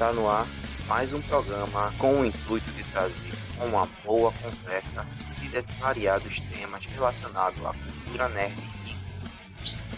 Está 0.00 0.14
no 0.14 0.30
ar 0.30 0.46
mais 0.88 1.12
um 1.12 1.20
programa 1.20 1.92
com 1.98 2.20
o 2.20 2.24
intuito 2.24 2.70
de 2.70 2.82
trazer 2.84 3.34
uma 3.62 3.86
boa 4.02 4.32
conversa 4.32 5.06
de 5.38 5.78
variados 5.78 6.40
temas 6.50 6.86
relacionados 6.86 7.62
à 7.66 7.74
cultura 7.74 8.30
nerd 8.30 8.56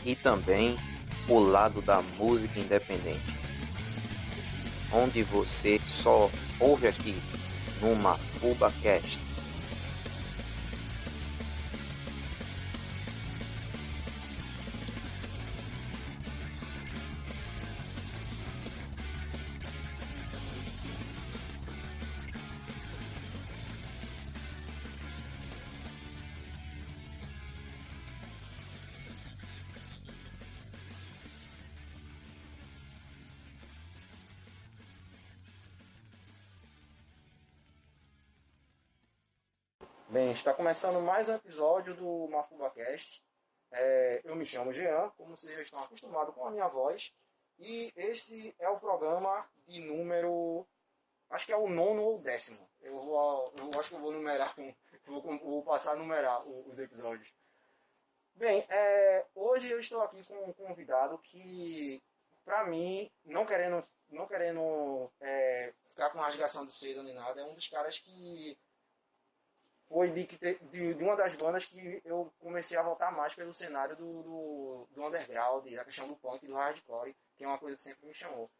e 0.04 0.16
também 0.16 0.76
o 1.28 1.38
lado 1.38 1.80
da 1.80 2.02
música 2.02 2.58
independente, 2.58 3.22
onde 4.92 5.22
você 5.22 5.80
só 5.86 6.28
ouve 6.58 6.88
aqui 6.88 7.16
numa 7.80 8.16
FubaCast. 8.40 9.20
Está 40.42 40.52
começando 40.52 41.00
mais 41.00 41.28
um 41.28 41.36
episódio 41.36 41.94
do 41.94 42.26
MafubaCast. 42.26 43.22
É, 43.70 44.20
eu 44.24 44.34
me 44.34 44.44
chamo 44.44 44.72
Jean, 44.72 45.08
como 45.16 45.36
vocês 45.36 45.54
já 45.54 45.62
estão 45.62 45.78
acostumados 45.78 46.34
com 46.34 46.44
a 46.44 46.50
minha 46.50 46.66
voz. 46.66 47.14
E 47.60 47.92
este 47.94 48.52
é 48.58 48.68
o 48.68 48.80
programa 48.80 49.48
de 49.68 49.78
número. 49.78 50.66
Acho 51.30 51.46
que 51.46 51.52
é 51.52 51.56
o 51.56 51.68
nono 51.68 52.02
ou 52.02 52.18
décimo. 52.18 52.68
Eu, 52.80 53.00
vou, 53.00 53.54
eu 53.56 53.78
acho 53.78 53.90
que 53.90 53.94
eu 53.94 54.00
vou 54.00 54.10
numerar, 54.10 54.52
vou, 55.06 55.22
vou 55.22 55.62
passar 55.62 55.92
a 55.92 55.96
numerar 55.96 56.40
os 56.44 56.80
episódios. 56.80 57.32
Bem, 58.34 58.66
é, 58.68 59.24
hoje 59.36 59.70
eu 59.70 59.78
estou 59.78 60.02
aqui 60.02 60.26
com 60.26 60.44
um 60.44 60.52
convidado 60.52 61.18
que, 61.18 62.02
para 62.44 62.64
mim, 62.64 63.08
não 63.24 63.46
querendo, 63.46 63.86
não 64.10 64.26
querendo 64.26 65.08
é, 65.20 65.72
ficar 65.84 66.10
com 66.10 66.18
rasgação 66.18 66.66
de 66.66 66.72
seda 66.72 67.00
nem 67.04 67.14
nada, 67.14 67.40
é 67.40 67.44
um 67.44 67.54
dos 67.54 67.68
caras 67.68 68.00
que 68.00 68.58
foi 69.92 70.10
de, 70.10 70.26
de, 70.70 70.94
de, 70.94 71.04
uma 71.04 71.14
das 71.14 71.34
bandas 71.34 71.66
que 71.66 72.00
eu 72.02 72.32
comecei 72.40 72.78
a 72.78 72.82
voltar 72.82 73.12
mais 73.12 73.34
pelo 73.34 73.52
cenário 73.52 73.94
do, 73.94 74.22
do, 74.22 74.88
do 74.90 75.06
underground, 75.06 75.70
da 75.70 75.84
questão 75.84 76.08
do 76.08 76.16
punk 76.16 76.46
do 76.46 76.54
hardcore, 76.54 77.14
que 77.36 77.44
é 77.44 77.46
uma 77.46 77.58
coisa 77.58 77.76
que 77.76 77.82
sempre 77.82 78.06
me 78.06 78.14
chamou. 78.14 78.50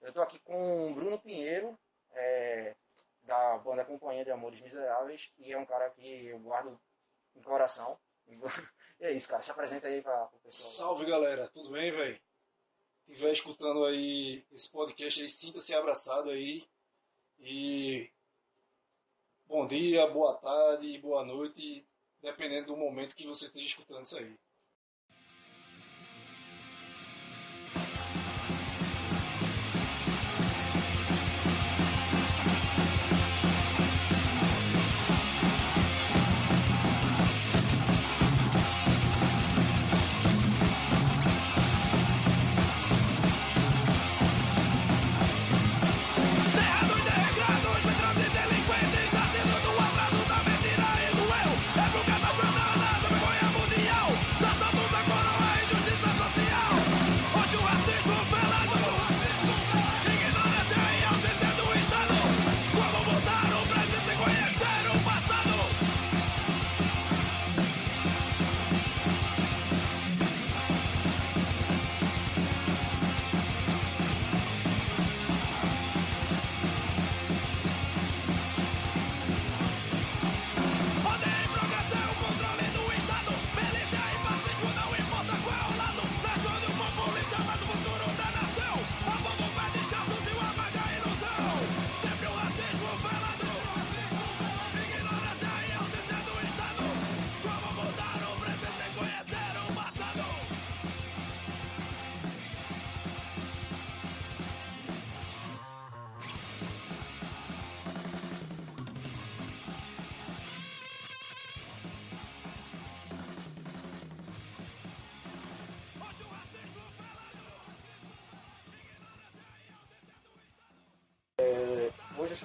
Eu 0.00 0.08
estou 0.08 0.22
aqui 0.22 0.38
com 0.38 0.90
o 0.90 0.94
Bruno 0.94 1.20
Pinheiro, 1.20 1.78
é, 2.12 2.74
da 3.22 3.58
banda 3.58 3.84
Companhia 3.84 4.24
de 4.24 4.30
Amores 4.30 4.62
Miseráveis, 4.62 5.30
e 5.38 5.52
é 5.52 5.58
um 5.58 5.66
cara 5.66 5.90
que 5.90 6.26
eu 6.26 6.38
guardo 6.38 6.80
no 7.34 7.42
coração. 7.42 7.98
E 9.00 9.04
é 9.04 9.12
isso, 9.12 9.28
cara. 9.28 9.40
Se 9.40 9.52
apresenta 9.52 9.86
aí 9.86 10.02
para 10.02 10.24
o 10.24 10.40
pessoal. 10.40 10.88
Salve, 10.88 11.06
galera. 11.06 11.46
Tudo 11.46 11.70
bem, 11.70 11.92
velho? 11.92 12.20
Estiver 13.06 13.30
escutando 13.30 13.84
aí 13.84 14.44
esse 14.50 14.68
podcast 14.72 15.22
aí, 15.22 15.30
sinta-se 15.30 15.72
abraçado 15.72 16.30
aí. 16.30 16.68
E 17.38 18.10
bom 19.48 19.66
dia, 19.66 20.06
boa 20.06 20.34
tarde, 20.34 20.98
boa 20.98 21.24
noite, 21.24 21.82
dependendo 22.22 22.66
do 22.66 22.76
momento 22.76 23.16
que 23.16 23.26
você 23.26 23.46
esteja 23.46 23.66
escutando 23.66 24.04
isso 24.04 24.18
aí. 24.18 24.36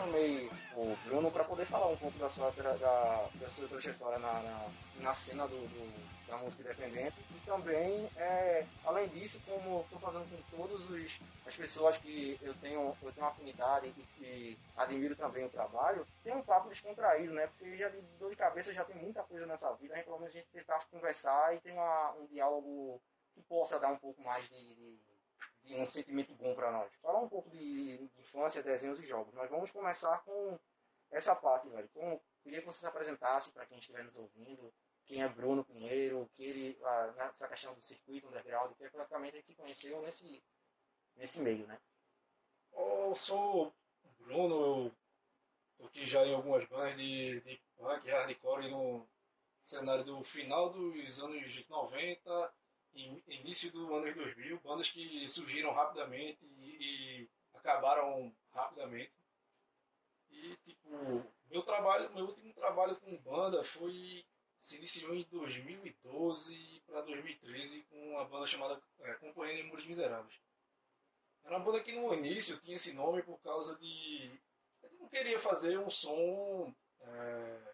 Chamei 0.04 0.50
o 0.76 0.96
Bruno 1.06 1.32
para 1.32 1.46
poder 1.46 1.66
falar 1.66 1.88
um 1.88 1.96
pouco 1.96 2.18
da 2.20 2.30
sua, 2.30 2.52
da, 2.52 2.74
da 2.74 3.48
sua 3.50 3.68
trajetória 3.70 4.20
na, 4.20 4.42
na, 4.42 4.70
na 5.00 5.14
cena 5.14 5.48
do, 5.48 5.56
do, 5.56 6.28
da 6.28 6.38
música 6.38 6.62
independente 6.62 7.16
e 7.32 7.46
também, 7.46 8.10
é, 8.18 8.66
além 8.86 9.08
disso, 9.08 9.40
como 9.46 9.82
estou 9.82 10.00
fazendo 10.00 10.30
com 10.30 10.58
todas 10.58 10.82
as 11.48 11.56
pessoas 11.56 11.98
que 11.98 12.38
eu 12.42 12.54
tenho, 12.56 12.96
eu 13.02 13.12
tenho 13.14 13.28
afinidade 13.28 13.88
e 13.88 14.04
que 14.18 14.60
admiro 14.76 15.16
também 15.16 15.46
o 15.46 15.50
trabalho, 15.50 16.06
tem 16.24 16.36
um 16.36 16.44
papo 16.44 16.70
descontraído, 16.70 17.34
né? 17.34 17.48
Porque 17.48 17.78
já 17.78 17.88
de 17.88 18.02
dor 18.20 18.30
de 18.30 18.36
cabeça 18.36 18.74
já 18.74 18.84
tem 18.84 18.98
muita 18.98 19.24
coisa 19.24 19.46
nessa 19.46 19.72
vida, 19.74 19.96
gente 19.96 20.06
pelo 20.06 20.20
menos 20.20 20.36
a 20.36 20.38
gente 20.38 20.50
tentar 20.52 20.86
conversar 20.92 21.56
e 21.56 21.60
ter 21.60 21.72
uma, 21.72 22.12
um 22.14 22.26
diálogo 22.26 23.02
que 23.34 23.42
possa 23.44 23.80
dar 23.80 23.90
um 23.90 23.98
pouco 23.98 24.22
mais 24.22 24.48
de, 24.50 24.76
de 24.76 25.13
de 25.64 25.76
um 25.76 25.86
sentimento 25.86 26.34
bom 26.36 26.54
para 26.54 26.72
nós. 26.72 26.94
Falar 26.96 27.22
um 27.22 27.30
pouco 27.30 27.50
de, 27.50 27.98
de, 27.98 28.20
infância, 28.20 28.62
desenhos 28.62 29.00
e 29.00 29.08
jogos. 29.08 29.34
Nós 29.34 29.50
vamos 29.50 29.72
começar 29.72 30.20
com 30.24 30.60
essa 31.12 31.36
parte, 31.36 31.70
velho. 31.70 31.90
Como, 31.90 32.22
queria 32.42 32.60
que 32.60 32.66
você 32.66 32.80
se 32.80 32.86
apresentasse 32.86 33.52
para 33.52 33.66
quem 33.66 33.80
estiver 33.80 34.04
nos 34.04 34.16
ouvindo, 34.16 34.74
quem 35.06 35.22
é 35.22 35.30
Bruno 35.30 35.64
Pinheiro, 35.64 36.30
que 36.36 36.44
ele, 36.44 36.80
ah, 36.84 37.14
nessa 37.16 37.48
questão 37.48 37.74
do 37.74 37.82
circuito 37.82 38.28
underground, 38.28 38.74
que 38.76 38.90
praticamente 38.90 39.36
a 39.36 39.40
gente 39.40 39.48
se 39.48 39.56
conheceu 39.56 40.02
nesse, 40.02 40.44
nesse 41.16 41.40
meio, 41.40 41.68
né? 41.68 41.80
Eu 42.74 43.16
sou 43.16 43.74
Bruno, 44.20 44.86
eu 44.88 44.92
toquei 45.78 46.06
já 46.06 46.26
em 46.26 46.34
algumas 46.34 46.66
bandas 46.66 46.96
de, 46.98 47.42
de 47.42 47.62
punk, 47.76 48.10
hardcore 48.10 48.70
no 48.70 49.08
cenário 49.64 50.04
do 50.04 50.24
final 50.24 50.70
dos 50.70 51.22
anos 51.22 51.70
90 51.70 52.54
início 52.96 53.72
do 53.72 53.94
ano 53.96 54.14
2000, 54.14 54.60
bandas 54.60 54.90
que 54.90 55.28
surgiram 55.28 55.74
rapidamente 55.74 56.40
e, 56.44 56.78
e 56.80 57.30
acabaram 57.54 58.34
rapidamente. 58.52 59.14
E 60.30 60.56
tipo, 60.66 61.24
meu 61.50 61.62
trabalho, 61.64 62.14
meu 62.14 62.26
último 62.26 62.54
trabalho 62.54 62.96
com 62.98 63.18
banda 63.18 63.64
foi 63.64 64.26
se 64.60 64.78
iniciou 64.78 65.14
em 65.14 65.24
2012 65.24 66.82
para 66.88 67.02
2013 67.02 67.82
com 67.84 68.12
uma 68.12 68.24
banda 68.24 68.48
chamada 68.48 68.82
é, 69.02 69.14
Companhia 69.16 69.58
de 69.58 69.64
Muros 69.64 69.86
Miseráveis. 69.86 70.40
Era 71.44 71.58
uma 71.58 71.66
banda 71.66 71.84
que 71.84 71.92
no 71.92 72.14
início 72.14 72.58
tinha 72.60 72.78
esse 72.78 72.94
nome 72.94 73.22
por 73.24 73.38
causa 73.42 73.76
de. 73.76 74.32
A 74.82 74.88
gente 74.88 75.00
não 75.02 75.10
queria 75.10 75.38
fazer 75.38 75.78
um 75.78 75.90
som 75.90 76.74
é, 77.02 77.73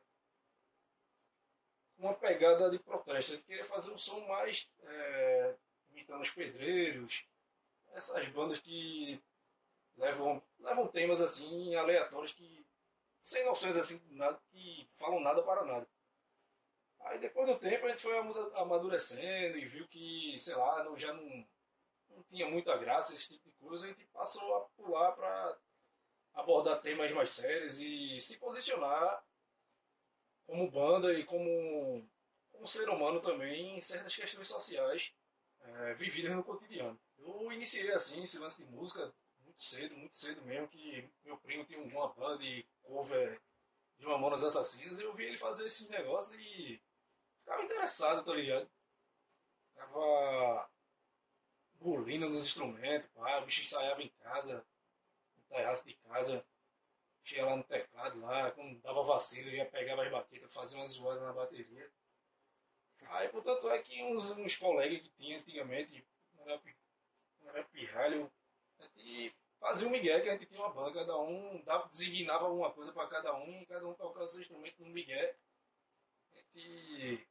uma 2.00 2.14
pegada 2.14 2.70
de 2.70 2.80
protesto. 2.80 3.34
Gente 3.34 3.44
queria 3.44 3.66
fazer 3.66 3.92
um 3.92 3.98
som 3.98 4.20
mais 4.28 4.70
é, 4.84 5.56
imitando 5.92 6.22
os 6.22 6.32
pedreiros, 6.32 7.26
essas 7.94 8.28
bandas 8.30 8.60
que 8.60 9.22
levam, 9.98 10.42
levam 10.60 10.88
temas 10.88 11.22
assim 11.22 11.76
aleatórios 11.76 12.32
que. 12.32 12.66
sem 13.22 13.46
noções 13.46 13.76
assim, 13.76 14.02
nada, 14.12 14.40
que 14.50 14.90
falam 14.96 15.20
nada 15.20 15.44
para 15.44 15.66
nada. 15.66 15.88
Aí 17.02 17.20
depois 17.20 17.48
do 17.48 17.60
tempo 17.60 17.86
a 17.86 17.90
gente 17.90 18.02
foi 18.02 18.18
amadurecendo 18.56 19.58
e 19.58 19.66
viu 19.66 19.88
que, 19.88 20.38
sei 20.38 20.56
lá, 20.56 20.84
não, 20.84 20.98
já 20.98 21.14
não, 21.14 21.48
não 22.10 22.24
tinha 22.24 22.50
muita 22.50 22.78
graça 22.78 23.14
esse 23.14 23.30
tipo 23.30 23.46
de 23.46 23.56
coisa, 23.56 23.86
a 23.86 23.90
gente 23.90 24.06
passou 24.08 24.56
a 24.56 24.62
pular 24.76 25.12
para 25.14 25.58
abordar 26.34 26.82
temas 26.82 27.12
mais 27.12 27.32
sérios 27.32 27.80
e 27.80 28.20
se 28.20 28.38
posicionar 28.38 29.24
como 30.50 30.70
banda 30.70 31.14
e 31.14 31.24
como, 31.24 32.04
como 32.52 32.68
ser 32.68 32.90
humano 32.90 33.22
também 33.22 33.78
em 33.78 33.82
certas 33.82 34.16
questões 34.16 34.48
sociais 34.48 35.14
é, 35.62 35.94
vividas 35.94 36.36
no 36.36 36.44
cotidiano. 36.44 37.00
Eu 37.20 37.52
iniciei 37.52 37.92
assim 37.94 38.24
esse 38.24 38.40
lance 38.40 38.64
de 38.64 38.72
música 38.72 39.14
muito 39.44 39.62
cedo, 39.64 39.96
muito 39.96 40.18
cedo 40.18 40.42
mesmo, 40.42 40.68
que 40.68 41.08
meu 41.24 41.38
primo 41.38 41.66
tinha 41.66 41.80
uma 41.80 42.08
banda 42.14 42.40
de 42.40 42.66
cover 42.82 43.40
de 44.00 44.08
Mamonas 44.08 44.44
Assassinas, 44.44 45.00
eu 45.00 45.14
vi 45.14 45.26
ele 45.26 45.38
fazer 45.38 45.68
esses 45.68 45.88
negócios 45.90 46.40
e 46.40 46.82
ficava 47.40 47.64
interessado, 47.64 48.24
tá 48.24 48.34
ligado? 48.34 48.68
Ficava 49.74 50.70
bolindo 51.74 52.30
nos 52.30 52.46
instrumentos, 52.46 53.10
pá, 53.12 53.38
o 53.38 53.46
bicho 53.46 53.62
ensaiava 53.62 54.02
em 54.02 54.10
casa, 54.22 54.66
no 55.36 55.44
terraço 55.44 55.86
de 55.86 55.94
casa, 55.96 56.44
tinha 57.30 57.46
lá 57.46 57.56
no 57.56 57.64
teclado, 57.64 58.20
lá, 58.22 58.52
quando 58.52 58.80
dava 58.82 59.04
vacilo, 59.04 59.50
ia 59.50 59.66
pegava 59.66 60.04
as 60.04 60.12
baquetas, 60.12 60.54
fazia 60.54 60.78
uma 60.78 60.88
zoada 60.88 61.22
na 61.22 61.34
bateria. 61.34 61.92
Aí, 63.08 63.30
portanto, 63.30 63.70
é 63.70 63.80
que 63.82 64.04
uns, 64.04 64.32
uns 64.32 64.56
colegas 64.56 65.02
que 65.02 65.10
tinha 65.12 65.40
antigamente, 65.40 66.06
era, 66.40 66.62
era 67.46 67.64
pirralho, 67.66 68.32
gente 68.80 69.36
fazia 69.60 69.88
um 69.88 69.92
migué, 69.92 70.20
que 70.22 70.30
a 70.30 70.32
gente 70.34 70.46
tinha 70.46 70.62
uma 70.62 70.74
banda, 70.74 71.00
cada 71.00 71.18
um 71.18 71.62
dava, 71.64 71.88
designava 71.90 72.50
uma 72.50 72.72
coisa 72.72 72.92
para 72.92 73.08
cada 73.08 73.36
um, 73.36 73.62
e 73.62 73.66
cada 73.66 73.88
um 73.88 73.94
tocava 73.94 74.28
seu 74.28 74.42
instrumento 74.42 74.84
no 74.84 74.90
migué. 74.90 75.36
A 76.34 76.38
gente 76.38 77.28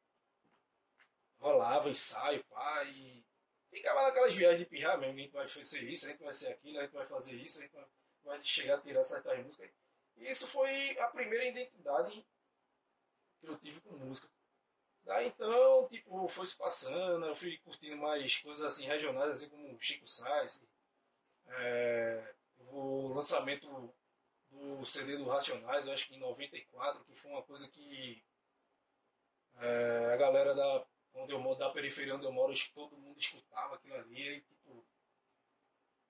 rolava 1.41 1.91
ensaio, 1.91 2.45
pá, 2.45 2.85
e 2.85 3.25
ficava 3.71 4.03
naquelas 4.03 4.35
viagens 4.35 4.61
de 4.61 4.67
pirrar 4.67 4.99
mesmo, 4.99 5.19
a 5.19 5.23
gente 5.23 5.33
vai 5.33 5.49
fazer 5.49 5.83
isso, 5.83 6.07
a 6.07 6.11
gente 6.11 6.23
vai 6.23 6.33
ser 6.33 6.49
aquilo, 6.49 6.79
a 6.79 6.83
gente 6.83 6.95
vai 6.95 7.07
fazer 7.07 7.35
isso, 7.35 7.59
a 7.59 7.63
gente 7.63 7.77
vai 8.25 8.41
chegar 8.41 8.77
a 8.77 8.81
tirar 8.81 9.05
certas 9.05 9.39
músicas. 9.45 9.71
E 10.19 10.31
isso 10.31 10.47
foi 10.47 10.99
a 10.99 11.09
primeira 11.09 11.47
identidade 11.47 12.27
que 13.41 13.47
eu 13.47 13.59
tive 13.59 13.81
com 13.81 13.97
música. 13.97 14.29
Daí 15.05 15.29
então, 15.29 15.89
tipo, 15.89 16.29
foi 16.29 16.47
se 16.47 16.57
passando, 16.57 17.25
eu 17.25 17.35
fui 17.35 17.57
curtindo 17.59 17.97
mais 17.97 18.37
coisas 18.37 18.63
assim 18.63 18.85
regionais, 18.85 19.31
assim 19.31 19.49
como 19.49 19.81
Chico 19.81 20.07
Sainz, 20.07 20.67
é, 21.47 22.35
o 22.59 23.09
lançamento 23.09 23.95
do 24.51 24.85
CD 24.85 25.17
do 25.17 25.29
Racionais, 25.29 25.87
eu 25.87 25.93
acho 25.95 26.07
que 26.07 26.15
em 26.15 26.19
94, 26.19 27.05
que 27.05 27.15
foi 27.15 27.31
uma 27.31 27.43
coisa 27.43 27.69
que 27.69 28.23
é, 29.57 30.13
a 30.13 30.17
galera 30.17 30.55
da 30.55 30.87
onde 31.15 31.33
eu 31.33 31.41
moro, 31.41 31.59
da 31.59 31.71
periferia 31.71 32.15
onde 32.15 32.27
eu 32.27 32.33
moro, 32.33 32.53
todo 32.75 32.97
mundo 32.97 33.19
escutava 33.19 33.75
aquilo 33.75 33.95
ali. 33.95 34.37
E, 34.37 34.41
tipo, 34.43 34.87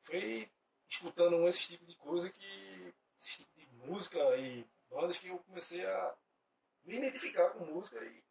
foi 0.03 0.51
escutando 0.89 1.47
esse 1.49 1.69
tipo 1.69 1.87
de 1.87 1.95
coisa 1.97 2.31
que. 2.31 2.95
tipo 3.21 3.58
música 3.89 4.19
e 4.37 4.67
bandas 4.91 5.19
que 5.19 5.29
eu 5.29 5.39
comecei 5.41 5.85
a 5.85 6.17
me 6.85 6.97
identificar 6.97 7.51
com 7.51 7.65
música 7.65 8.03
e 8.05 8.23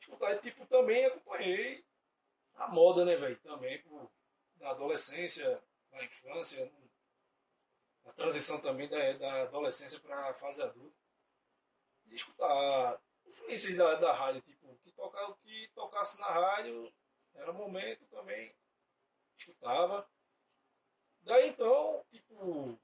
escutar. 0.00 0.34
E, 0.34 0.40
tipo, 0.40 0.66
também 0.66 1.04
acompanhei 1.04 1.84
a 2.54 2.68
moda, 2.68 3.04
né, 3.04 3.16
velho? 3.16 3.38
Também 3.40 3.80
por, 3.82 4.10
na 4.56 4.70
adolescência, 4.70 5.62
na 5.90 6.04
infância, 6.04 6.70
a 8.04 8.12
transição 8.12 8.60
também 8.60 8.88
da, 8.88 9.12
da 9.14 9.42
adolescência 9.42 9.98
para 10.00 10.30
a 10.30 10.34
fase 10.34 10.62
adulta. 10.62 10.96
E 12.06 12.14
escutar 12.14 13.00
influências 13.26 13.76
da, 13.76 13.94
da 13.96 14.12
rádio, 14.12 14.40
tipo, 14.42 14.58
tocar 14.98 15.30
o 15.30 15.36
que 15.36 15.70
tocasse 15.74 16.18
na 16.18 16.26
rádio, 16.26 16.92
era 17.34 17.52
momento 17.52 18.04
também, 18.06 18.52
escutava. 19.38 20.08
Daí 21.20 21.50
então, 21.50 22.04
tipo, 22.10 22.76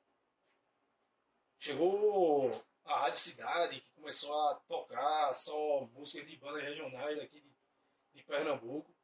chegou 1.64 2.62
a 2.84 3.00
Rádio 3.00 3.20
Cidade, 3.20 3.80
que 3.80 3.90
começou 3.92 4.34
a 4.34 4.54
tocar 4.68 5.32
só 5.32 5.80
músicas 5.94 6.28
de 6.28 6.36
bandas 6.36 6.62
regionais 6.62 7.18
aqui 7.18 7.40
de, 7.40 7.50
de 8.12 8.22
Pernambuco. 8.22 8.94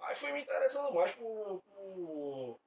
Aí 0.00 0.14
foi 0.14 0.30
me 0.32 0.42
interessando 0.42 0.92
mais 0.92 1.10
por, 1.12 1.62
por 1.62 2.60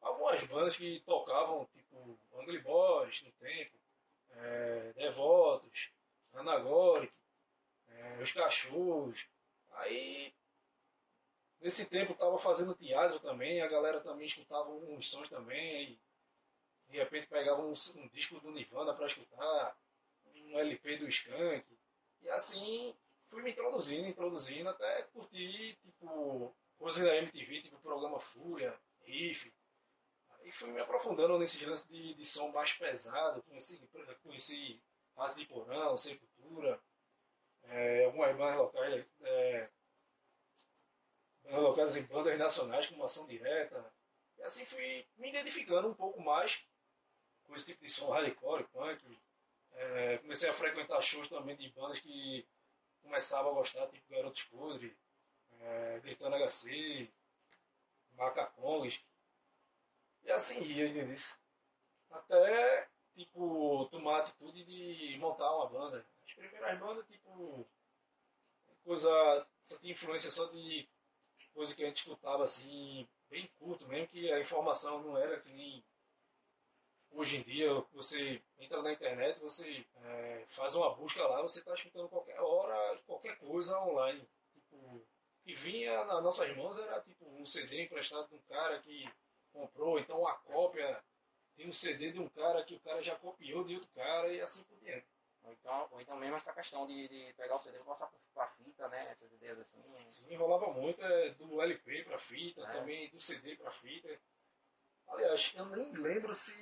algumas 0.00 0.40
bandas 0.44 0.76
que 0.76 1.00
tocavam, 1.00 1.66
tipo 1.74 2.16
Angry 2.36 2.60
Boys 2.60 3.22
no 3.22 3.32
tempo, 3.32 3.76
é, 4.30 4.92
Devotos, 4.92 5.90
Anagoric, 6.34 7.12
é, 7.88 8.22
os 8.22 8.30
cachorros. 8.30 9.26
Aí, 9.72 10.32
nesse 11.60 11.84
tempo, 11.86 12.12
eu 12.12 12.16
tava 12.16 12.38
fazendo 12.38 12.72
teatro 12.76 13.18
também, 13.18 13.60
a 13.60 13.66
galera 13.66 14.00
também 14.00 14.26
escutava 14.26 14.70
uns 14.70 15.10
sons 15.10 15.28
também, 15.28 15.98
de 16.88 16.98
repente 16.98 17.26
pegava 17.26 17.62
um, 17.62 17.72
um 17.72 18.08
disco 18.08 18.40
do 18.40 18.50
Nirvana 18.50 18.94
para 18.94 19.06
escutar, 19.06 19.76
um 20.34 20.58
LP 20.58 20.98
do 20.98 21.08
Skank, 21.08 21.66
e 22.22 22.30
assim 22.30 22.94
fui 23.26 23.42
me 23.42 23.50
introduzindo, 23.50 24.06
introduzindo, 24.06 24.68
até 24.68 25.02
curtir, 25.04 25.76
tipo, 25.82 26.54
coisas 26.78 27.02
da 27.02 27.16
MTV, 27.16 27.62
tipo 27.62 27.78
programa 27.80 28.20
Fúria, 28.20 28.78
Riff, 29.02 29.52
Aí 30.44 30.52
fui 30.52 30.70
me 30.70 30.80
aprofundando 30.80 31.38
nesses 31.38 31.60
lances 31.62 31.88
de, 31.88 32.12
de 32.14 32.24
som 32.24 32.48
mais 32.50 32.70
pesado, 32.74 33.42
conheci, 33.44 33.80
conheci 34.22 34.82
Rato 35.16 35.36
de 35.36 35.46
Porão, 35.46 35.96
Sepultura, 35.96 36.78
é, 37.62 38.04
algumas 38.04 38.36
bandas 38.36 38.58
locais, 38.58 39.06
é, 39.22 39.70
bandas 41.44 41.62
locais 41.62 41.96
em 41.96 42.02
bandas 42.02 42.38
nacionais 42.38 42.86
como 42.86 43.04
Ação 43.04 43.26
Direta. 43.26 43.90
E 44.36 44.42
assim 44.42 44.66
fui 44.66 45.06
me 45.16 45.30
identificando 45.30 45.88
um 45.88 45.94
pouco 45.94 46.20
mais 46.20 46.62
com 47.46 47.54
esse 47.54 47.66
tipo 47.66 47.82
de 47.82 47.90
som 47.90 48.10
hardcore, 48.10 48.64
punk. 48.64 49.18
É, 49.72 50.18
comecei 50.18 50.48
a 50.48 50.52
frequentar 50.52 51.02
shows 51.02 51.28
também 51.28 51.56
de 51.56 51.68
bandas 51.70 51.98
que 51.98 52.46
começava 53.02 53.50
a 53.50 53.52
gostar, 53.52 53.86
tipo 53.88 54.08
Garotos 54.08 54.44
Podres, 54.44 54.92
é, 55.60 56.00
Gritando 56.00 56.36
HC, 56.36 57.10
Macacongs. 58.12 59.00
E 60.22 60.30
assim 60.30 60.60
ia, 60.60 61.04
disse. 61.06 61.38
Até, 62.10 62.88
tipo, 63.14 63.86
tomar 63.90 64.16
a 64.16 64.20
atitude 64.20 64.64
de 64.64 65.18
montar 65.18 65.54
uma 65.56 65.68
banda. 65.68 66.06
As 66.26 66.32
primeiras 66.32 66.78
bandas, 66.78 67.06
tipo, 67.06 67.66
coisa, 68.84 69.46
só 69.62 69.78
tinha 69.78 69.92
influência 69.92 70.30
só 70.30 70.46
de 70.46 70.88
coisa 71.52 71.74
que 71.74 71.84
a 71.84 71.86
gente 71.86 71.98
escutava 71.98 72.42
assim, 72.42 73.08
bem 73.30 73.48
curto 73.58 73.86
mesmo, 73.86 74.08
que 74.08 74.30
a 74.32 74.40
informação 74.40 75.02
não 75.02 75.16
era 75.16 75.40
que 75.40 75.50
nem 75.52 75.84
hoje 77.14 77.36
em 77.38 77.42
dia, 77.42 77.72
você 77.92 78.42
entra 78.58 78.82
na 78.82 78.92
internet, 78.92 79.40
você 79.40 79.84
é, 80.02 80.44
faz 80.48 80.74
uma 80.74 80.94
busca 80.94 81.26
lá, 81.26 81.42
você 81.42 81.60
está 81.60 81.74
escutando 81.74 82.08
qualquer 82.08 82.40
hora, 82.40 82.98
qualquer 83.06 83.38
coisa 83.38 83.78
online. 83.80 84.26
Tipo, 84.52 85.06
que 85.42 85.54
vinha 85.54 86.04
nas 86.04 86.22
nossas 86.22 86.54
mãos 86.56 86.78
era 86.78 87.00
tipo 87.02 87.24
um 87.26 87.44
CD 87.44 87.84
emprestado 87.84 88.28
de 88.28 88.34
um 88.34 88.42
cara 88.42 88.80
que 88.80 89.08
comprou, 89.52 89.98
então 89.98 90.20
uma 90.20 90.34
cópia 90.38 91.02
de 91.56 91.66
um 91.66 91.72
CD 91.72 92.12
de 92.12 92.18
um 92.18 92.28
cara 92.28 92.64
que 92.64 92.74
o 92.74 92.80
cara 92.80 93.02
já 93.02 93.14
copiou 93.16 93.64
de 93.64 93.74
outro 93.74 93.88
cara 93.94 94.32
e 94.32 94.40
assim 94.40 94.64
por 94.64 94.76
diante. 94.78 95.06
Ou 95.44 95.52
então, 95.52 95.88
ou 95.90 96.00
então 96.00 96.16
mesmo 96.16 96.36
essa 96.36 96.52
questão 96.52 96.86
de, 96.86 97.06
de 97.06 97.32
pegar 97.34 97.56
o 97.56 97.58
CD 97.58 97.78
e 97.78 97.84
passar 97.84 98.10
pra 98.32 98.48
fita, 98.48 98.88
né? 98.88 99.10
Essas 99.10 99.30
ideias 99.32 99.58
assim. 99.58 99.78
Sim, 100.06 100.34
rolava 100.36 100.72
muito 100.72 101.02
é, 101.04 101.30
do 101.30 101.60
LP 101.60 102.04
pra 102.04 102.18
fita, 102.18 102.62
é. 102.62 102.72
também 102.72 103.10
do 103.10 103.20
CD 103.20 103.54
pra 103.54 103.70
fita. 103.70 104.08
Aliás, 105.06 105.52
eu 105.54 105.66
nem 105.66 105.92
lembro 105.92 106.34
se 106.34 106.54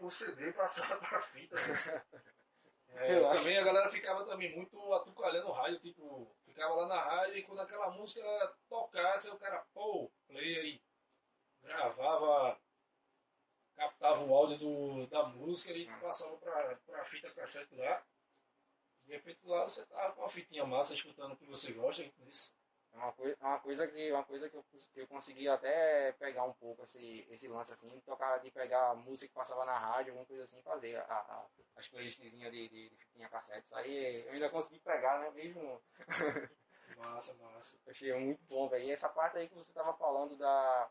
o 0.00 0.10
CD 0.10 0.52
passava 0.52 0.96
pra 0.96 1.22
fita. 1.22 1.56
Né? 1.56 2.04
É, 2.96 3.16
eu 3.16 3.28
também 3.28 3.58
a 3.58 3.64
galera 3.64 3.88
ficava 3.88 4.24
também 4.24 4.54
muito 4.54 4.94
atucalhando 4.94 5.48
o 5.48 5.52
rádio, 5.52 5.80
tipo, 5.80 6.32
ficava 6.44 6.74
lá 6.74 6.86
na 6.86 7.02
rádio 7.02 7.36
e 7.36 7.42
quando 7.42 7.58
aquela 7.58 7.90
música 7.90 8.22
tocasse, 8.68 9.28
o 9.30 9.36
cara, 9.36 9.66
pô, 9.74 10.12
play 10.28 10.60
aí, 10.60 10.82
gravava, 11.60 12.56
captava 13.74 14.22
o 14.22 14.32
áudio 14.32 14.58
do, 14.58 15.06
da 15.08 15.24
música 15.24 15.72
e 15.72 15.86
passava 16.00 16.36
pra, 16.36 16.76
pra 16.86 17.04
fita 17.04 17.30
cassete 17.32 17.74
lá. 17.74 18.04
De 19.04 19.12
repente 19.12 19.40
lá 19.44 19.64
você 19.64 19.84
tá 19.86 20.12
com 20.12 20.22
uma 20.22 20.30
fitinha 20.30 20.64
massa 20.64 20.94
escutando 20.94 21.32
o 21.32 21.36
que 21.36 21.46
você 21.46 21.72
gosta. 21.72 22.02
Isso. 22.28 22.54
É 22.94 22.96
uma 22.96 23.12
coisa, 23.12 23.36
é 23.40 23.44
uma 23.44 23.58
coisa 23.58 23.88
que 23.88 24.12
uma 24.12 24.24
coisa 24.24 24.48
que 24.48 24.56
eu, 24.56 24.64
eu 24.94 25.06
consegui 25.08 25.48
até 25.48 26.12
pegar 26.12 26.44
um 26.44 26.52
pouco 26.52 26.84
esse, 26.84 27.26
esse 27.28 27.48
lance 27.48 27.72
assim, 27.72 28.00
tocar 28.06 28.38
de 28.38 28.52
pegar 28.52 28.90
a 28.90 28.94
música 28.94 29.26
que 29.26 29.34
passava 29.34 29.64
na 29.64 29.76
rádio, 29.76 30.12
alguma 30.12 30.26
coisa 30.26 30.44
assim, 30.44 30.62
fazer 30.62 30.96
a, 30.96 31.02
a, 31.02 31.46
as 31.76 31.88
playlistzinhas 31.88 32.52
de, 32.52 32.68
de, 32.68 32.90
de 32.90 32.96
fitinha 32.96 33.28
cassete. 33.28 33.66
Isso 33.66 33.74
aí 33.74 34.24
eu 34.26 34.32
ainda 34.32 34.48
consegui 34.48 34.78
pegar, 34.78 35.18
né? 35.18 35.30
Mesmo. 35.32 35.82
Massa, 36.96 37.34
massa. 37.34 37.76
achei 37.88 38.12
muito 38.14 38.44
bom, 38.44 38.68
velho. 38.68 38.84
E 38.84 38.92
essa 38.92 39.08
parte 39.08 39.38
aí 39.38 39.48
que 39.48 39.54
você 39.54 39.72
tava 39.72 39.94
falando 39.94 40.36
da. 40.36 40.88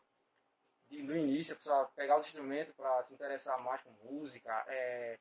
De 0.88 1.02
no 1.02 1.16
início, 1.16 1.54
a 1.54 1.56
pessoa 1.56 1.90
pegar 1.96 2.18
os 2.18 2.26
instrumentos 2.26 2.74
para 2.74 3.02
se 3.04 3.14
interessar 3.14 3.58
mais 3.62 3.80
com 3.82 3.90
música, 3.92 4.64
é, 4.68 5.18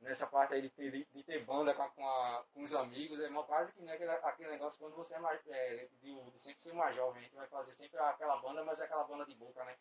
nessa 0.00 0.26
parte 0.26 0.54
aí 0.54 0.62
de 0.62 0.70
ter, 0.70 0.90
de 0.90 1.22
ter 1.24 1.44
banda 1.44 1.74
com, 1.74 1.82
a, 1.82 1.88
com, 1.90 2.08
a, 2.08 2.44
com, 2.52 2.62
os 2.62 2.74
amigos, 2.74 3.20
é 3.20 3.28
uma 3.28 3.44
quase 3.44 3.72
que 3.72 3.82
né, 3.82 3.94
aquele, 3.94 4.10
aquele 4.10 4.50
negócio 4.50 4.78
quando 4.78 4.96
você 4.96 5.14
é 5.14 5.18
mais, 5.18 5.40
é, 5.46 5.88
de, 6.00 6.30
de 6.30 6.42
sempre 6.42 6.62
ser 6.62 6.72
mais 6.72 6.94
jovem, 6.94 7.20
a 7.20 7.24
gente 7.24 7.34
vai 7.34 7.48
fazer 7.48 7.74
sempre 7.74 7.98
aquela 7.98 8.36
banda, 8.36 8.64
mas 8.64 8.78
é 8.80 8.84
aquela 8.84 9.04
banda 9.04 9.26
de 9.26 9.34
boca, 9.34 9.64
né? 9.64 9.76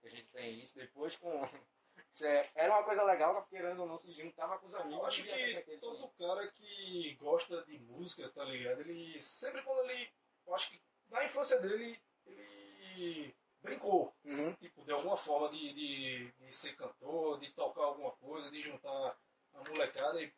Que 0.00 0.08
a 0.08 0.10
gente 0.10 0.28
tem 0.28 0.60
isso, 0.60 0.76
depois 0.76 1.16
com. 1.16 1.42
É, 2.22 2.48
era 2.54 2.74
uma 2.74 2.84
coisa 2.84 3.02
legal, 3.04 3.34
porque 3.34 3.56
querendo 3.56 3.80
ou 3.80 3.86
não 3.86 3.98
se 3.98 4.12
juntava 4.12 4.58
com 4.58 4.66
os 4.66 4.74
amigos. 4.74 4.98
Eu 4.98 5.06
acho 5.06 5.22
que 5.24 5.78
todo 5.78 6.08
cara 6.18 6.48
que 6.48 7.16
gosta 7.20 7.64
de 7.64 7.78
música, 7.78 8.28
tá 8.30 8.44
ligado? 8.44 8.80
Ele 8.80 9.20
sempre 9.20 9.62
quando 9.62 9.88
ele. 9.88 10.10
Eu 10.46 10.54
acho 10.54 10.70
que 10.70 10.80
na 11.10 11.24
infância 11.24 11.60
dele, 11.60 12.00
ele 12.26 13.36
brincou. 13.60 14.14
Uhum. 14.24 14.54
Tipo, 14.54 14.84
de 14.84 14.92
alguma 14.92 15.16
forma 15.16 15.50
de, 15.50 15.72
de, 15.72 16.32
de 16.32 16.52
ser 16.52 16.74
cantor, 16.76 17.38
de 17.38 17.50
tocar 17.52 17.82
alguma 17.82 18.12
coisa, 18.12 18.50
de 18.50 18.60
juntar 18.62 19.16
a 19.60 19.68
molecada 19.68 20.22
e 20.22 20.32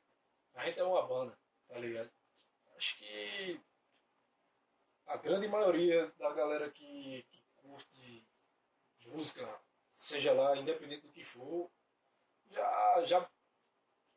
a 0.55 0.65
gente 0.65 0.81
é 0.81 0.85
uma 0.85 1.07
banda, 1.07 1.39
tá 1.69 1.79
ligado? 1.79 2.11
Acho 2.77 2.97
que 2.99 3.61
a 5.07 5.17
grande 5.17 5.49
maioria 5.49 6.11
da 6.19 6.33
galera 6.33 6.71
que, 6.71 7.27
que 7.31 7.43
curte 7.57 8.27
música, 9.11 9.61
seja 9.95 10.33
lá, 10.33 10.57
independente 10.57 11.07
do 11.07 11.13
que 11.13 11.25
for, 11.25 11.71
já, 12.51 13.05
já 13.05 13.31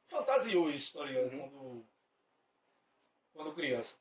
fantasiou 0.08 0.70
isso, 0.70 0.98
tá 0.98 1.06
ligado? 1.06 1.34
Uhum. 1.34 1.50
Quando, 1.50 1.88
quando 3.34 3.56
criança. 3.56 3.98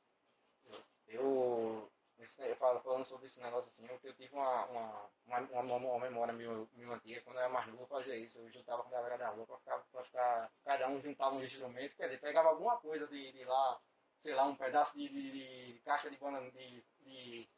Eu 1.06 1.91
falando 2.26 3.04
sobre 3.04 3.26
esse 3.26 3.40
negócio 3.40 3.70
assim, 3.70 3.86
eu 4.02 4.14
tive 4.14 4.34
uma, 4.34 4.66
uma, 4.66 5.10
uma, 5.26 5.76
uma, 5.76 5.98
memória 5.98 6.32
meio, 6.32 6.68
antiga, 6.90 7.20
quando 7.22 7.36
eu 7.36 7.42
era 7.42 7.52
mais 7.52 7.66
novo 7.66 7.82
eu 7.82 7.86
fazia 7.86 8.16
isso, 8.16 8.38
eu 8.38 8.50
juntava 8.50 8.82
com 8.82 8.88
a 8.88 8.92
galera 8.92 9.18
da 9.18 9.28
rua 9.30 9.46
pra 9.46 9.58
ficar, 9.58 9.78
pra 9.90 10.04
ficar 10.04 10.52
cada 10.64 10.88
um 10.88 11.00
juntava 11.00 11.36
um 11.36 11.42
instrumento, 11.42 11.96
quer 11.96 12.04
dizer, 12.04 12.20
pegava 12.20 12.48
alguma 12.48 12.76
coisa 12.78 13.06
de, 13.06 13.32
de 13.32 13.44
lá, 13.44 13.80
sei 14.20 14.34
lá, 14.34 14.44
um 14.44 14.56
pedaço 14.56 14.96
de, 14.96 15.08
de, 15.08 15.72
de 15.72 15.80
caixa 15.80 16.10
de 16.10 16.16
banana 16.16 16.50
de, 16.50 16.84
de 17.00 17.48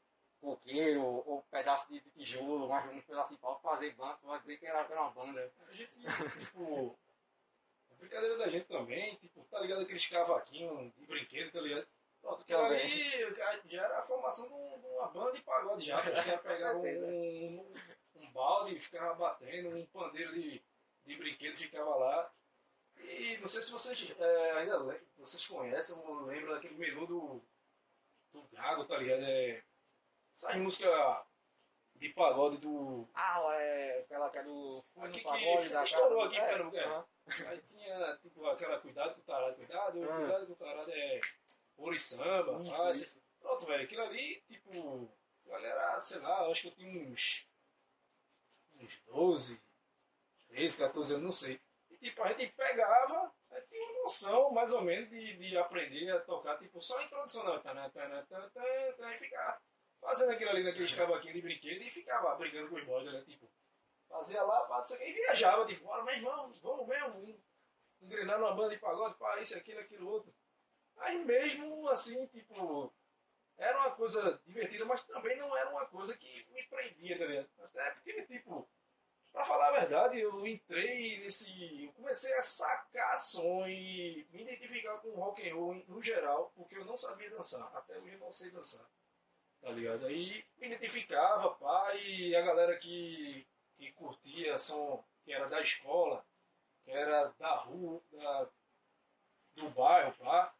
coqueiro, 0.41 1.03
ou 1.03 1.39
um 1.39 1.43
pedaço 1.51 1.89
de, 1.89 2.01
de 2.01 2.11
tijolo, 2.11 2.69
mais 2.69 2.91
um 2.91 3.01
pedaço 3.01 3.35
de 3.35 3.41
pau, 3.41 3.59
fazer 3.61 3.95
banda, 3.95 4.17
pra 4.17 4.39
dizer 4.39 4.59
que 4.59 4.67
era, 4.67 4.81
era 4.81 5.01
uma 5.01 5.11
banda. 5.11 5.53
A 5.67 5.73
gente, 5.73 5.93
tipo, 6.39 6.99
a 7.91 7.95
brincadeira 7.97 8.37
da 8.37 8.49
gente 8.49 8.67
também, 8.67 9.17
tipo, 9.17 9.45
tá 9.45 9.61
ligado 9.61 9.83
aqueles 9.83 10.07
cavaquinhos 10.07 10.95
de 10.95 11.07
brinquedo, 11.07 11.53
tá 11.53 11.61
ligado? 11.61 11.89
Pronto, 12.25 12.41
aquilo 12.41 12.61
ali 12.61 13.37
já 13.67 13.85
era 13.85 13.99
a 13.99 14.03
formação 14.03 14.49
de 14.49 14.87
uma 14.87 15.09
banda 15.09 15.33
de 15.33 15.43
pagode 15.43 15.85
já. 15.85 15.99
Os 15.99 16.25
caras 16.25 16.41
pegavam 16.41 16.83
um, 16.83 17.61
um, 17.61 17.75
um 18.17 18.33
balde 18.33 18.75
e 18.75 18.81
ficava 18.81 19.15
batendo, 19.15 19.77
um 19.77 19.87
pandeiro 19.87 20.33
de, 20.33 20.65
de 21.05 21.17
brinquedo 21.17 21.59
ficava 21.59 21.95
lá. 21.97 22.33
E 22.97 23.37
não 23.37 23.47
sei 23.47 23.61
se 23.61 23.71
vocês 23.71 24.11
é, 24.19 24.51
ainda 24.53 25.03
vocês 25.19 25.47
conhecem 25.47 25.95
ou 25.99 26.25
lembram 26.25 26.55
daquele 26.55 26.77
menu 26.77 27.07
do, 27.07 27.43
do 28.33 28.43
Gago, 28.53 28.87
tá 28.87 28.97
ligado? 28.97 29.23
É, 29.23 29.63
essa 30.35 30.57
música 30.57 31.27
de 31.97 32.09
pagode 32.09 32.57
do. 32.57 33.07
Ah, 33.13 33.43
é 33.53 34.01
aquela 34.01 34.31
que 34.31 34.39
é 34.39 34.45
do. 34.45 34.83
Aqui 34.97 35.21
que 35.21 35.69
da 35.69 35.85
estourou 35.85 36.23
aqui, 36.23 36.39
é, 36.39 36.47
pera, 36.47 36.71
é. 36.75 37.49
Aí 37.49 37.59
tinha 37.69 38.17
tipo 38.23 38.47
aquela 38.47 38.81
cuidado 38.81 39.15
com 39.15 39.21
o 39.21 39.25
tarado, 39.25 39.57
cuidado, 39.57 39.99
uhum. 39.99 40.07
cuidado 40.07 40.47
com 40.47 40.53
o 40.55 40.57
tarado 40.57 40.91
é 40.91 41.21
ouro 41.77 41.95
e 41.95 41.99
samba, 41.99 42.63
isso, 42.91 43.05
isso. 43.05 43.23
pronto, 43.41 43.67
velho, 43.67 43.85
aquilo 43.85 44.03
ali, 44.03 44.41
tipo, 44.47 45.11
galera, 45.47 46.03
sei 46.03 46.19
lá, 46.21 46.49
acho 46.49 46.63
que 46.63 46.69
eu 46.69 46.75
tinha 46.75 47.03
uns, 47.03 47.49
uns 48.75 49.01
12, 49.07 49.61
13, 50.49 50.77
14 50.77 51.15
anos, 51.15 51.25
não 51.25 51.33
sei. 51.33 51.61
E 51.91 51.97
tipo, 51.99 52.23
a 52.23 52.29
gente 52.33 52.53
pegava, 52.55 53.33
tinha 53.69 53.85
uma 53.85 54.03
noção 54.03 54.51
mais 54.53 54.73
ou 54.73 54.83
menos 54.83 55.09
de, 55.11 55.37
de 55.37 55.57
aprender 55.57 56.11
a 56.11 56.21
tocar, 56.21 56.59
tipo, 56.59 56.81
só 56.81 56.99
a 56.99 57.05
introdução, 57.05 57.45
não, 57.45 57.61
tá, 57.61 57.91
tá, 57.91 58.51
tá, 58.51 59.15
e 59.15 59.19
ficar 59.19 59.61
fazendo 60.01 60.33
aquilo 60.33 60.51
ali 60.51 60.63
naqueles 60.63 60.93
cavaquinhos 60.93 61.37
de 61.37 61.43
brinquedo 61.43 61.83
e 61.83 61.91
ficava 61.91 62.35
brigando 62.37 62.69
com 62.69 62.77
os 62.77 62.85
boys, 62.85 63.13
né, 63.13 63.23
tipo, 63.23 63.51
fazia 64.09 64.43
lá, 64.43 64.65
pá, 64.67 64.83
isso 64.83 64.95
aqui, 64.95 65.05
e 65.05 65.13
viajava, 65.13 65.67
tipo, 65.67 65.85
bora, 65.85 66.05
meu 66.05 66.15
irmão, 66.15 66.53
vamos 66.63 66.87
mesmo, 66.87 67.43
engrenar 68.01 68.39
numa 68.39 68.55
banda 68.55 68.71
de 68.71 68.79
pagode, 68.79 69.17
pá, 69.17 69.41
isso, 69.41 69.57
aquilo, 69.57 69.81
aquilo, 69.81 70.09
outro. 70.09 70.35
Aí 70.97 71.25
mesmo 71.25 71.89
assim, 71.89 72.27
tipo, 72.29 72.93
era 73.57 73.79
uma 73.79 73.91
coisa 73.93 74.41
divertida, 74.47 74.85
mas 74.85 75.03
também 75.05 75.37
não 75.37 75.57
era 75.57 75.71
uma 75.71 75.87
coisa 75.87 76.17
que 76.17 76.47
me 76.53 76.63
prendia, 76.65 77.19
tá 77.19 77.27
ligado? 77.27 77.49
Até 77.63 77.91
porque, 77.91 78.23
tipo, 78.23 78.69
pra 79.33 79.45
falar 79.45 79.69
a 79.69 79.81
verdade, 79.81 80.21
eu 80.21 80.47
entrei 80.47 81.21
nesse. 81.21 81.85
Eu 81.85 81.93
comecei 81.93 82.33
a 82.35 82.43
sacar 82.43 83.17
som 83.19 83.67
e 83.67 84.27
me 84.31 84.43
identificar 84.43 84.99
com 84.99 85.11
rock 85.11 85.49
and 85.49 85.55
roll 85.55 85.75
no 85.87 86.03
geral, 86.03 86.53
porque 86.57 86.77
eu 86.77 86.85
não 86.85 86.97
sabia 86.97 87.31
dançar. 87.31 87.75
Até 87.77 87.99
hoje 87.99 88.15
eu 88.15 88.21
não 88.21 88.33
sei 88.33 88.51
dançar. 88.51 88.85
Tá 89.61 89.71
ligado? 89.71 90.07
Aí 90.07 90.45
me 90.59 90.67
identificava, 90.67 91.55
pá, 91.55 91.95
e 91.95 92.37
a 92.37 92.43
galera 92.43 92.77
que, 92.77 93.47
que 93.77 93.93
curtia 93.93 94.59
som 94.59 95.03
que 95.25 95.33
era 95.33 95.49
da 95.49 95.61
escola, 95.61 96.25
que 96.85 96.91
era 96.91 97.29
da 97.39 97.55
rua, 97.55 98.03
da, 98.13 98.49
do 99.55 99.71
bairro, 99.71 100.13
pá 100.19 100.55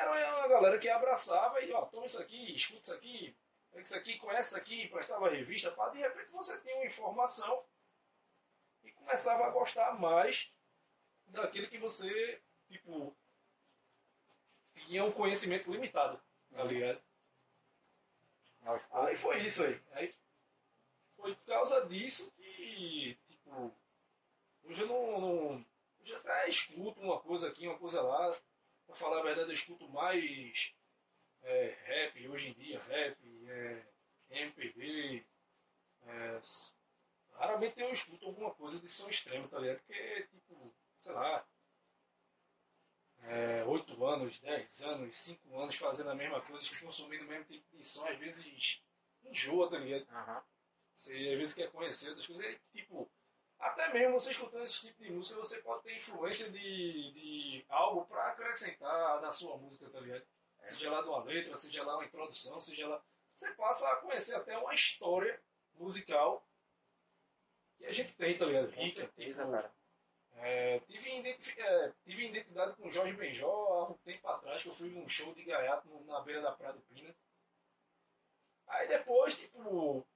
era 0.00 0.36
uma 0.38 0.48
galera 0.48 0.78
que 0.78 0.88
abraçava 0.88 1.60
e, 1.60 1.72
ó, 1.72 1.84
toma 1.86 2.06
isso 2.06 2.20
aqui, 2.20 2.54
escuta 2.54 2.82
isso 2.82 2.94
aqui, 2.94 3.36
pega 3.70 3.82
isso 3.82 3.96
aqui, 3.96 4.18
conhece 4.18 4.48
isso 4.48 4.58
aqui, 4.58 4.88
prestava 4.88 5.30
revista, 5.30 5.70
pá, 5.72 5.88
de 5.90 5.98
repente 5.98 6.30
você 6.30 6.58
tinha 6.60 6.76
uma 6.76 6.86
informação 6.86 7.64
e 8.82 8.92
começava 8.92 9.44
a 9.44 9.50
gostar 9.50 9.98
mais 9.98 10.50
daquilo 11.26 11.68
que 11.68 11.78
você, 11.78 12.42
tipo, 12.68 13.16
tinha 14.74 15.04
um 15.04 15.12
conhecimento 15.12 15.70
limitado, 15.70 16.20
tá 16.50 16.64
ligado? 16.64 17.02
Aí 18.92 19.16
foi 19.16 19.44
isso 19.44 19.62
aí. 19.62 19.80
aí. 19.92 20.14
Foi 21.16 21.34
por 21.34 21.44
causa 21.46 21.86
disso 21.86 22.30
que, 22.32 23.18
tipo, 23.28 23.74
hoje 24.64 24.82
eu 24.82 24.86
não, 24.86 25.20
não 25.20 25.66
hoje 26.00 26.14
até 26.14 26.48
escuto 26.48 27.00
uma 27.00 27.20
coisa 27.20 27.48
aqui, 27.48 27.66
uma 27.66 27.78
coisa 27.78 28.00
lá, 28.02 28.38
Pra 28.90 28.98
falar 28.98 29.20
a 29.20 29.22
verdade, 29.22 29.50
eu 29.50 29.54
escuto 29.54 29.88
mais 29.88 30.74
é, 31.42 31.76
rap 31.84 32.28
hoje 32.28 32.48
em 32.48 32.52
dia, 32.54 32.80
rap, 32.80 33.16
é, 33.48 33.86
MPB. 34.30 35.24
É, 36.02 36.40
raramente 37.34 37.80
eu 37.80 37.92
escuto 37.92 38.26
alguma 38.26 38.50
coisa 38.52 38.80
de 38.80 38.88
som 38.88 39.08
extremo, 39.08 39.46
tá 39.46 39.60
ligado? 39.60 39.78
Porque, 39.78 40.26
tipo, 40.32 40.74
sei 40.98 41.12
lá, 41.12 41.46
é, 43.22 43.64
8 43.64 44.04
anos, 44.04 44.40
10 44.40 44.82
anos, 44.82 45.16
5 45.16 45.60
anos 45.60 45.76
fazendo 45.76 46.10
a 46.10 46.14
mesma 46.16 46.40
coisa, 46.40 46.68
consumindo 46.80 47.24
o 47.24 47.28
mesmo 47.28 47.44
tipo 47.44 47.76
de 47.76 47.84
som, 47.84 48.04
às 48.06 48.18
vezes 48.18 48.82
enjoa, 49.22 49.70
tá 49.70 49.78
ligado? 49.78 50.08
Uhum. 50.10 50.42
Você 50.96 51.12
às 51.12 51.38
vezes 51.38 51.54
quer 51.54 51.70
conhecer 51.70 52.08
outras 52.08 52.26
coisas, 52.26 52.44
e, 52.44 52.58
tipo, 52.72 53.08
até 53.60 53.92
mesmo 53.92 54.18
você 54.18 54.30
escutando 54.30 54.64
esse 54.64 54.80
tipo 54.86 55.02
de 55.02 55.12
música, 55.12 55.38
você 55.38 55.58
pode 55.58 55.82
ter 55.82 55.96
influência 55.96 56.50
de, 56.50 57.12
de 57.12 57.64
algo 57.68 58.06
para 58.06 58.28
acrescentar 58.28 59.20
na 59.20 59.30
sua 59.30 59.56
música, 59.58 59.88
tá 59.90 60.00
ligado? 60.00 60.24
É. 60.62 60.66
Seja 60.66 60.90
lá 60.90 61.02
de 61.02 61.08
uma 61.08 61.22
letra, 61.22 61.56
seja 61.56 61.84
lá 61.84 61.96
uma 61.96 62.04
introdução, 62.04 62.60
seja 62.60 62.88
lá. 62.88 63.02
Você 63.34 63.52
passa 63.52 63.88
a 63.90 63.96
conhecer 63.96 64.34
até 64.34 64.56
uma 64.56 64.74
história 64.74 65.40
musical 65.74 66.46
que 67.76 67.86
a 67.86 67.92
gente 67.92 68.14
tem, 68.14 68.36
tá 68.36 68.46
ligado? 68.46 68.70
Rica, 68.70 69.06
tipo, 69.16 69.36
cara. 69.36 69.72
É, 70.36 70.80
tive, 70.80 71.18
identifi 71.18 71.60
é, 71.60 71.92
tive 72.02 72.28
identidade 72.28 72.74
com 72.76 72.88
o 72.88 72.90
Jorge 72.90 73.12
Benjó 73.12 73.46
há 73.46 73.90
um 73.90 73.94
tempo 73.98 74.26
atrás, 74.26 74.62
que 74.62 74.68
eu 74.68 74.74
fui 74.74 74.88
num 74.88 75.06
show 75.06 75.34
de 75.34 75.44
gaiato 75.44 75.88
na 76.06 76.20
beira 76.20 76.40
da 76.40 76.52
Praia 76.52 76.72
do 76.72 76.80
Pina. 76.82 77.14
Aí 78.66 78.88
depois, 78.88 79.34
tipo, 79.34 80.06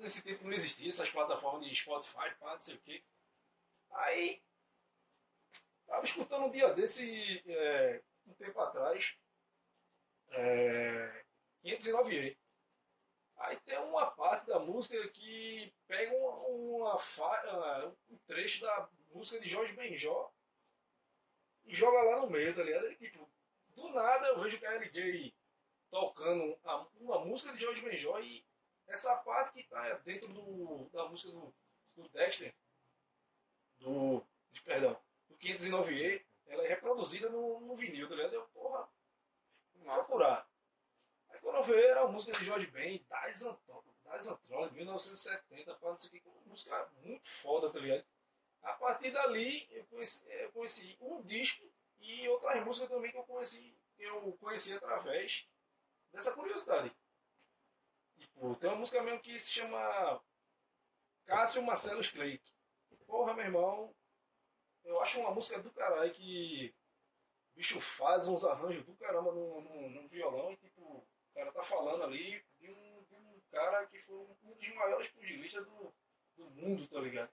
nesse 0.00 0.22
tempo 0.22 0.44
não 0.44 0.52
existia 0.52 0.88
essas 0.88 1.10
plataformas 1.10 1.68
de 1.68 1.74
Spotify, 1.74 2.34
pá, 2.38 2.54
não 2.54 2.60
sei 2.60 2.74
o 2.74 2.80
quê. 2.80 3.02
Aí, 3.90 4.42
tava 5.86 6.04
escutando 6.04 6.46
um 6.46 6.50
dia 6.50 6.72
desse, 6.72 7.42
é, 7.46 8.02
um 8.26 8.34
tempo 8.34 8.60
atrás, 8.60 9.16
é, 10.30 11.24
509E. 11.64 12.36
Aí 13.36 13.56
tem 13.60 13.78
uma 13.78 14.10
parte 14.10 14.46
da 14.46 14.58
música 14.58 15.08
que 15.08 15.72
pega 15.86 16.14
uma, 16.14 16.32
uma 16.46 16.96
um 18.08 18.18
trecho 18.26 18.60
da 18.60 18.88
música 19.14 19.40
de 19.40 19.48
Jorge 19.48 19.72
Benjó 19.72 20.30
e 21.64 21.74
joga 21.74 22.02
lá 22.02 22.20
no 22.20 22.30
meio, 22.30 22.54
tá 22.54 22.62
ligado? 22.62 22.90
E, 22.92 22.96
tipo, 22.96 23.28
do 23.74 23.88
nada 23.90 24.28
eu 24.28 24.40
vejo 24.40 24.56
o 24.56 24.60
KLJ 24.60 25.34
tocando 25.90 26.58
uma 27.00 27.24
música 27.24 27.52
de 27.52 27.60
Jorge 27.60 27.80
Benjó 27.80 28.18
e 28.20 28.44
essa 28.90 29.16
parte 29.16 29.52
que 29.52 29.60
está 29.60 29.94
dentro 29.98 30.28
do, 30.28 30.88
da 30.92 31.08
música 31.08 31.30
do, 31.30 31.54
do 31.96 32.08
Dexter, 32.08 32.54
do, 33.78 34.24
perdão, 34.64 35.00
do 35.28 35.36
509E, 35.36 36.22
ela 36.46 36.64
é 36.64 36.68
reproduzida 36.68 37.28
no, 37.30 37.60
no 37.60 37.76
vinil, 37.76 38.08
tá 38.08 38.16
ligado? 38.16 38.34
Eu, 38.34 38.46
porra, 38.48 38.88
procurar. 39.82 40.48
Aí 41.30 41.38
quando 41.40 41.56
eu 41.56 41.64
vi, 41.64 41.74
era 41.74 42.02
a 42.02 42.08
música 42.08 42.36
de 42.36 42.44
Jorge 42.44 42.66
Ben, 42.66 43.04
das, 43.08 43.40
Tyson 44.04 44.36
Troll, 44.48 44.72
1970, 44.72 45.74
para 45.74 45.90
não 45.90 46.00
sei 46.00 46.08
o 46.08 46.12
que, 46.12 46.28
uma 46.28 46.40
música 46.46 46.90
muito 47.02 47.28
foda, 47.28 47.70
tá 47.70 47.78
ligado? 47.78 48.04
A 48.62 48.72
partir 48.72 49.12
dali, 49.12 49.68
eu 49.70 49.84
conheci, 49.84 50.24
eu 50.28 50.50
conheci 50.52 50.96
um 51.00 51.22
disco 51.22 51.64
e 52.00 52.28
outras 52.28 52.64
músicas 52.64 52.88
também 52.88 53.12
que 53.12 53.16
eu 53.16 53.22
conheci, 53.22 53.74
eu 53.98 54.36
conheci 54.40 54.72
através 54.74 55.48
dessa 56.12 56.32
curiosidade. 56.32 56.92
Tipo, 58.34 58.54
tem 58.56 58.70
uma 58.70 58.78
música 58.78 59.02
mesmo 59.02 59.20
que 59.20 59.38
se 59.38 59.50
chama 59.50 60.22
Cássio 61.24 61.62
Marcelo 61.62 62.02
Clay. 62.10 62.40
Porra, 63.06 63.34
meu 63.34 63.44
irmão, 63.44 63.94
eu 64.84 65.00
acho 65.00 65.20
uma 65.20 65.30
música 65.30 65.60
do 65.60 65.70
caralho 65.72 66.12
que 66.12 66.74
o 67.52 67.56
bicho 67.56 67.80
faz 67.80 68.28
uns 68.28 68.44
arranjos 68.44 68.84
do 68.84 68.94
caramba 68.96 69.32
no, 69.32 69.60
no, 69.60 70.08
violão 70.08 70.52
e 70.52 70.56
tipo, 70.56 70.82
o 70.82 71.34
cara 71.34 71.52
tá 71.52 71.62
falando 71.62 72.04
ali 72.04 72.44
de 72.58 72.70
um, 72.70 73.04
de 73.04 73.14
um 73.14 73.40
cara 73.50 73.86
que 73.86 73.98
foi 73.98 74.16
um 74.16 74.54
dos 74.54 74.74
maiores 74.74 75.08
pugilistas 75.08 75.64
do, 75.66 75.94
do 76.36 76.50
mundo, 76.50 76.88
tá 76.88 77.00
ligado? 77.00 77.30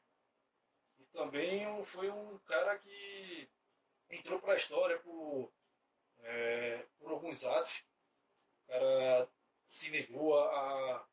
E 1.00 1.06
também 1.08 1.84
foi 1.86 2.10
um 2.10 2.38
cara 2.40 2.78
que 2.80 3.50
entrou 4.10 4.40
pra 4.40 4.56
história 4.56 5.00
por, 5.00 5.52
é, 6.20 6.86
por 7.00 7.12
alguns 7.12 7.44
atos. 7.46 7.84
O 8.64 8.68
cara 8.68 9.30
se 9.68 9.92
negou 9.92 10.40
a, 10.40 11.08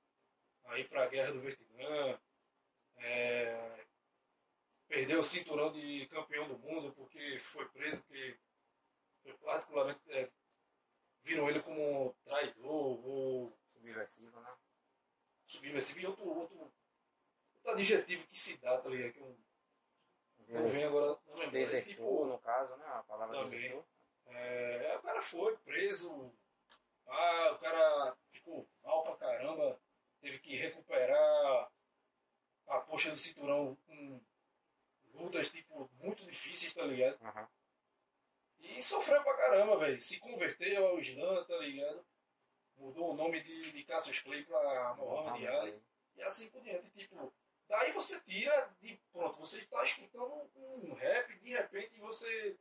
a 0.66 0.78
ir 0.78 0.88
para 0.88 1.04
a 1.04 1.08
guerra 1.08 1.32
do 1.32 1.40
Vietnã, 1.40 2.18
é, 2.96 3.84
perdeu 4.86 5.20
o 5.20 5.24
cinturão 5.24 5.72
de 5.72 6.06
campeão 6.06 6.48
do 6.48 6.58
mundo 6.58 6.92
porque 6.94 7.38
foi 7.40 7.68
preso, 7.68 8.02
porque 8.02 8.38
particularmente 9.42 10.00
é, 10.08 10.30
viram 11.24 11.48
ele 11.48 11.60
como 11.62 12.14
traidor 12.24 13.04
ou 13.04 13.58
subversivo, 13.72 14.40
né? 14.40 14.54
Subversivo 15.46 16.00
e 16.00 16.06
outro, 16.06 16.26
outro, 16.26 16.72
outro 17.54 17.70
adjetivo 17.72 18.26
que 18.28 18.38
se 18.38 18.56
dá, 18.58 18.80
tá 18.80 18.88
ligado? 18.88 19.12
Que 19.12 19.20
eu, 19.20 19.36
não 20.48 20.68
vem 20.68 20.84
agora, 20.84 21.18
não 21.26 21.36
lembro. 21.36 21.52
Desertor, 21.52 21.88
tipo, 21.88 22.24
no 22.26 22.38
caso, 22.38 22.76
né? 22.76 22.86
A 22.86 23.02
palavra 23.02 23.36
também. 23.36 23.60
desertor. 23.60 23.84
É, 24.26 24.96
o 24.96 25.02
cara 25.02 25.22
foi 25.22 25.56
preso, 25.58 26.32
ah, 27.06 27.52
o 27.52 27.58
cara 27.58 28.16
ficou 28.30 28.68
mal 28.82 29.02
pra 29.04 29.16
caramba, 29.16 29.80
teve 30.20 30.38
que 30.38 30.56
recuperar 30.56 31.70
a 32.66 32.80
poxa 32.80 33.10
do 33.10 33.16
cinturão 33.16 33.76
com 33.86 34.20
lutas, 35.14 35.50
tipo, 35.50 35.90
muito 36.00 36.24
difíceis, 36.26 36.72
tá 36.72 36.82
ligado? 36.84 37.20
Uhum. 37.20 37.46
E 38.58 38.82
sofreu 38.82 39.22
pra 39.22 39.36
caramba, 39.36 39.78
velho. 39.78 40.00
Se 40.00 40.18
converteu 40.18 40.86
ao 40.86 40.98
Islã, 40.98 41.44
tá 41.44 41.56
ligado? 41.58 42.04
Mudou 42.76 43.12
o 43.12 43.16
nome 43.16 43.42
de, 43.42 43.72
de 43.72 43.84
Cassius 43.84 44.18
Clay 44.20 44.44
pra 44.44 44.94
Muhammad 44.94 45.44
Ali. 45.44 45.82
E 46.16 46.22
assim 46.22 46.48
por 46.50 46.62
diante. 46.62 46.90
Tipo, 46.90 47.32
daí 47.68 47.92
você 47.92 48.20
tira 48.20 48.74
de. 48.80 48.96
Pronto, 49.12 49.38
você 49.38 49.58
está 49.58 49.82
escutando 49.84 50.50
um 50.56 50.94
rap, 50.94 51.38
de 51.38 51.50
repente 51.50 51.98
você. 51.98 52.56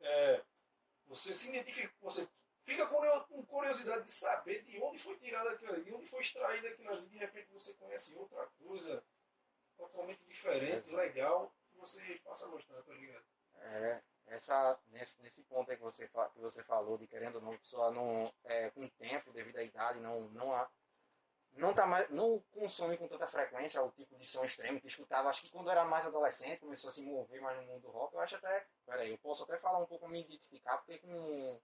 É, 0.00 0.42
você 1.06 1.34
se 1.34 1.48
identifica. 1.48 1.92
Você 2.00 2.28
fica 2.68 2.86
com 2.86 3.46
curiosidade 3.46 4.04
de 4.04 4.12
saber 4.12 4.62
de 4.62 4.78
onde 4.82 4.98
foi 4.98 5.16
tirado 5.16 5.48
aquilo 5.48 5.72
ali, 5.72 5.84
de 5.84 5.94
onde 5.94 6.06
foi 6.06 6.20
extraído 6.20 6.66
aquilo 6.66 6.90
ali. 6.90 7.08
De 7.08 7.16
repente 7.16 7.50
você 7.50 7.72
conhece 7.74 8.14
outra 8.14 8.46
coisa 8.58 9.02
totalmente 9.76 10.22
diferente, 10.26 10.90
legal, 10.90 11.50
que 11.70 11.78
você 11.78 12.20
passa 12.22 12.44
a 12.44 12.48
gostar, 12.48 12.82
tá 12.82 12.92
ligado? 12.92 13.24
É, 13.60 14.02
essa, 14.26 14.78
nesse, 14.88 15.20
nesse 15.22 15.42
ponto 15.44 15.70
aí 15.70 15.78
que 15.78 15.82
você, 15.82 16.06
que 16.06 16.40
você 16.40 16.62
falou, 16.62 16.98
de 16.98 17.06
querendo 17.06 17.36
ou 17.36 17.42
não, 17.42 17.52
a 17.52 17.58
pessoa 17.58 17.90
não, 17.90 18.32
é, 18.44 18.70
com 18.70 18.84
o 18.84 18.90
tempo, 18.90 19.32
devido 19.32 19.56
à 19.56 19.62
idade, 19.62 20.00
não, 20.00 20.28
não, 20.28 20.68
não, 21.54 21.72
tá 21.72 21.86
mais, 21.86 22.10
não 22.10 22.38
consome 22.52 22.98
com 22.98 23.08
tanta 23.08 23.26
frequência 23.26 23.82
o 23.82 23.90
tipo 23.92 24.16
de 24.18 24.26
som 24.26 24.44
extremo 24.44 24.80
que 24.80 24.88
escutava. 24.88 25.30
Acho 25.30 25.40
que 25.40 25.50
quando 25.50 25.70
era 25.70 25.84
mais 25.86 26.06
adolescente, 26.06 26.60
começou 26.60 26.90
a 26.90 26.92
se 26.92 27.00
mover 27.00 27.40
mais 27.40 27.56
no 27.56 27.66
mundo 27.66 27.82
do 27.82 27.90
rock, 27.90 28.14
eu 28.14 28.20
acho 28.20 28.36
até. 28.36 28.66
Peraí, 28.84 29.10
eu 29.10 29.18
posso 29.18 29.44
até 29.44 29.56
falar 29.58 29.78
um 29.78 29.86
pouco, 29.86 30.06
me 30.06 30.20
identificar, 30.20 30.76
porque 30.78 30.98
com, 30.98 31.60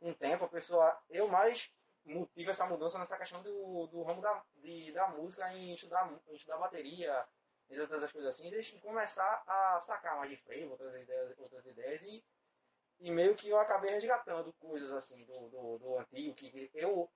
o 0.00 0.14
tempo 0.14 0.44
a 0.44 0.48
pessoa. 0.48 0.98
Eu 1.08 1.28
mais 1.28 1.70
motivo 2.04 2.50
essa 2.50 2.66
mudança 2.66 2.98
nessa 2.98 3.18
questão 3.18 3.42
do, 3.42 3.86
do 3.88 4.02
ramo 4.02 4.20
da, 4.20 4.42
de, 4.56 4.92
da 4.92 5.08
música 5.08 5.52
em 5.52 5.74
estudar, 5.74 6.10
em 6.28 6.34
estudar 6.34 6.58
bateria, 6.58 7.26
entre 7.68 7.82
outras 7.82 8.10
coisas 8.10 8.34
assim, 8.34 8.48
e 8.48 8.80
começar 8.80 9.42
a 9.46 9.80
sacar 9.80 10.16
mais 10.16 10.30
de 10.30 10.36
freio, 10.38 10.70
outras 10.70 10.94
ideias, 10.94 11.38
outras 11.38 11.64
ideias 11.66 12.02
e, 12.02 12.24
e 12.98 13.10
meio 13.10 13.36
que 13.36 13.48
eu 13.48 13.58
acabei 13.58 13.92
resgatando 13.92 14.52
coisas 14.54 14.90
assim 14.92 15.24
do, 15.24 15.48
do, 15.48 15.78
do 15.78 15.98
antigo, 15.98 16.34
que 16.34 16.70
eu, 16.74 17.08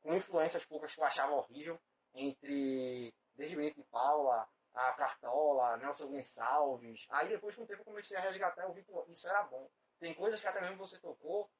com 0.00 0.14
influências 0.14 0.64
poucas 0.64 0.94
que 0.94 1.00
eu 1.00 1.04
achava 1.04 1.32
horrível, 1.32 1.80
entre 2.14 3.12
desde 3.34 3.56
Benito 3.56 3.80
de 3.80 3.88
Paula, 3.88 4.48
a 4.74 4.92
Cartola, 4.92 5.76
Nelson 5.76 6.06
Gonçalves. 6.08 7.06
Aí 7.10 7.28
depois 7.28 7.54
com 7.54 7.62
o 7.62 7.66
tempo 7.66 7.80
eu 7.80 7.84
comecei 7.84 8.16
a 8.16 8.20
resgatar, 8.20 8.62
eu 8.62 8.72
vi, 8.72 8.82
pô, 8.82 9.04
isso 9.08 9.28
era 9.28 9.42
bom. 9.44 9.68
Tem 9.98 10.14
coisas 10.14 10.40
que 10.40 10.46
até 10.46 10.60
mesmo 10.60 10.76
você 10.76 10.98
tocou 10.98 11.50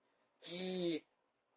que 0.41 1.05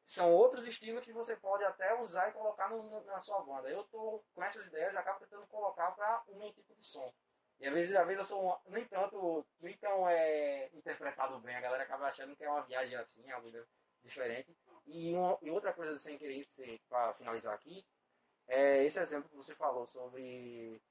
são 0.08 0.32
outros 0.32 0.68
estilos 0.68 1.04
que 1.04 1.14
você 1.14 1.36
pode 1.38 1.64
até 1.64 2.00
usar 2.00 2.30
e 2.30 2.34
colocar 2.34 2.70
no, 2.70 3.04
na 3.06 3.22
sua 3.22 3.42
banda. 3.42 3.70
Eu 3.70 3.84
tô 3.86 4.22
com 4.34 4.44
essas 4.44 4.68
ideias, 4.68 4.96
acabo 4.96 5.20
tentando 5.20 5.48
colocar 5.48 5.92
para 5.92 6.24
o 6.28 6.36
meu 6.38 6.52
tipo 6.52 6.76
de 6.76 6.86
som. 6.86 7.14
E 7.60 7.68
às 7.68 7.74
vezes, 7.74 7.96
às 7.96 8.06
vezes 8.06 8.20
eu 8.20 8.26
sou 8.26 8.62
nem 8.66 8.86
tanto, 8.86 9.46
nem 9.60 9.78
tão 9.78 10.10
é, 10.10 10.70
interpretado 10.74 11.40
bem, 11.40 11.56
a 11.56 11.62
galera 11.62 11.84
acaba 11.84 12.08
achando 12.08 12.36
que 12.36 12.44
é 12.44 12.50
uma 12.50 12.64
viagem 12.64 12.96
assim, 12.98 13.30
algo 13.32 13.50
diferente. 14.04 14.54
E, 14.88 15.14
uma, 15.14 15.38
e 15.42 15.50
outra 15.52 15.72
coisa 15.72 15.98
sem 15.98 16.18
querer, 16.18 16.48
para 16.90 17.14
finalizar 17.14 17.54
aqui, 17.54 17.86
é 18.48 18.84
esse 18.84 19.00
exemplo 19.00 19.30
que 19.30 19.36
você 19.36 19.56
falou 19.56 19.88
sobre 19.88 20.82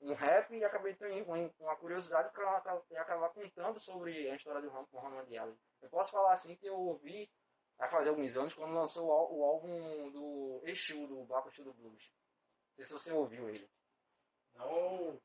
um 0.00 0.12
rap 0.12 0.54
e 0.54 0.64
acabei 0.64 0.94
tendo 0.94 1.24
uma 1.58 1.76
curiosidade 1.76 2.30
para 2.32 2.58
acabar 3.00 3.30
contando 3.30 3.80
sobre 3.80 4.28
a 4.28 4.36
história 4.36 4.60
do 4.60 4.70
Muhammad 4.92 5.32
Ali. 5.34 5.58
Eu 5.80 5.88
posso 5.88 6.10
falar 6.10 6.32
assim 6.32 6.54
que 6.56 6.66
eu 6.66 6.78
ouvi 6.78 7.30
vai 7.78 7.90
fazer 7.90 8.08
alguns 8.08 8.36
anos, 8.36 8.54
quando 8.54 8.74
lançou 8.74 9.06
o, 9.06 9.44
álbum 9.44 10.10
do 10.10 10.60
Exu, 10.64 11.06
do 11.06 11.24
Baco 11.24 11.48
Exu 11.48 11.64
do 11.64 11.74
Blues. 11.74 12.10
Não 12.68 12.76
sei 12.76 12.84
se 12.84 12.92
você 12.92 13.12
ouviu 13.12 13.48
ele. 13.48 13.68
Não, 14.54 15.20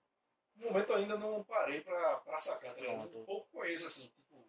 no 0.55 0.67
momento 0.67 0.93
ainda 0.93 1.17
não 1.17 1.43
parei 1.43 1.81
pra, 1.81 2.17
pra 2.17 2.37
sacar, 2.37 2.73
tá 2.73 2.81
ligado? 2.81 3.17
Um 3.17 3.25
pouco 3.25 3.47
conheço, 3.51 3.87
assim, 3.87 4.07
tipo, 4.09 4.45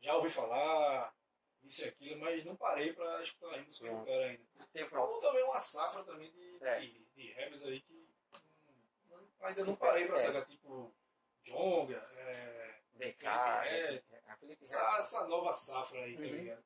já 0.00 0.14
ouvi 0.16 0.30
falar, 0.30 1.12
isso 1.64 1.84
e 1.84 1.88
aquilo, 1.88 2.20
mas 2.20 2.44
não 2.44 2.56
parei 2.56 2.92
pra 2.92 3.22
escutar 3.22 3.54
a 3.54 3.62
música 3.62 3.90
do 3.90 4.04
cara 4.04 4.26
ainda. 4.26 4.44
Tem 4.72 4.88
Como 4.88 5.18
também 5.18 5.42
uma 5.42 5.58
safra 5.58 6.04
também 6.04 6.30
de, 6.30 6.58
é. 6.62 6.80
de, 6.80 7.04
de 7.16 7.32
rappers 7.32 7.64
aí 7.64 7.80
que 7.80 8.08
hum, 9.10 9.26
ainda 9.40 9.64
não 9.64 9.74
parei 9.74 10.06
pra 10.06 10.20
é. 10.20 10.26
sacar, 10.26 10.46
tipo, 10.46 10.94
Jonga, 11.42 11.96
é, 12.16 12.80
BK, 12.94 13.26
é, 13.26 14.02
essa, 14.60 14.98
essa 14.98 15.26
nova 15.26 15.52
safra 15.52 16.00
aí, 16.00 16.16
tá 16.16 16.22
uhum. 16.22 16.28
tá 16.28 16.36
ligado? 16.36 16.64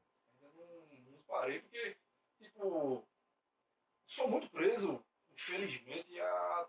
Parei, 1.31 1.61
porque, 1.61 1.97
tipo, 2.39 3.07
sou 4.07 4.29
muito 4.29 4.51
preso, 4.51 5.05
infelizmente, 5.33 6.21
a 6.21 6.69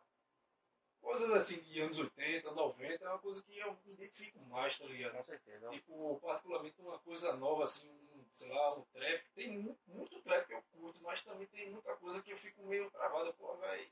coisas 1.02 1.32
assim 1.32 1.60
de 1.60 1.82
anos 1.82 1.98
80, 1.98 2.52
90, 2.52 3.04
é 3.04 3.10
uma 3.10 3.20
coisa 3.20 3.42
que 3.42 3.58
eu 3.58 3.76
me 3.84 3.94
identifico 3.94 4.40
mais, 4.46 4.78
tá 4.78 4.86
ligado? 4.86 5.18
Com 5.18 5.24
certeza. 5.24 5.70
Tipo, 5.72 6.20
particularmente 6.22 6.80
uma 6.80 7.00
coisa 7.00 7.36
nova, 7.36 7.64
assim, 7.64 7.90
um, 7.90 8.26
sei 8.34 8.50
lá, 8.50 8.78
um 8.78 8.84
trap. 8.94 9.24
Tem 9.34 9.58
muito, 9.58 9.82
muito 9.88 10.22
trap 10.22 10.48
que 10.48 10.54
eu 10.54 10.64
curto, 10.72 11.02
mas 11.02 11.22
também 11.24 11.48
tem 11.48 11.72
muita 11.72 11.96
coisa 11.98 12.22
que 12.22 12.32
eu 12.32 12.38
fico 12.38 12.64
meio 12.66 12.90
travado, 12.92 13.34
pô, 13.34 13.58
velho. 13.58 13.92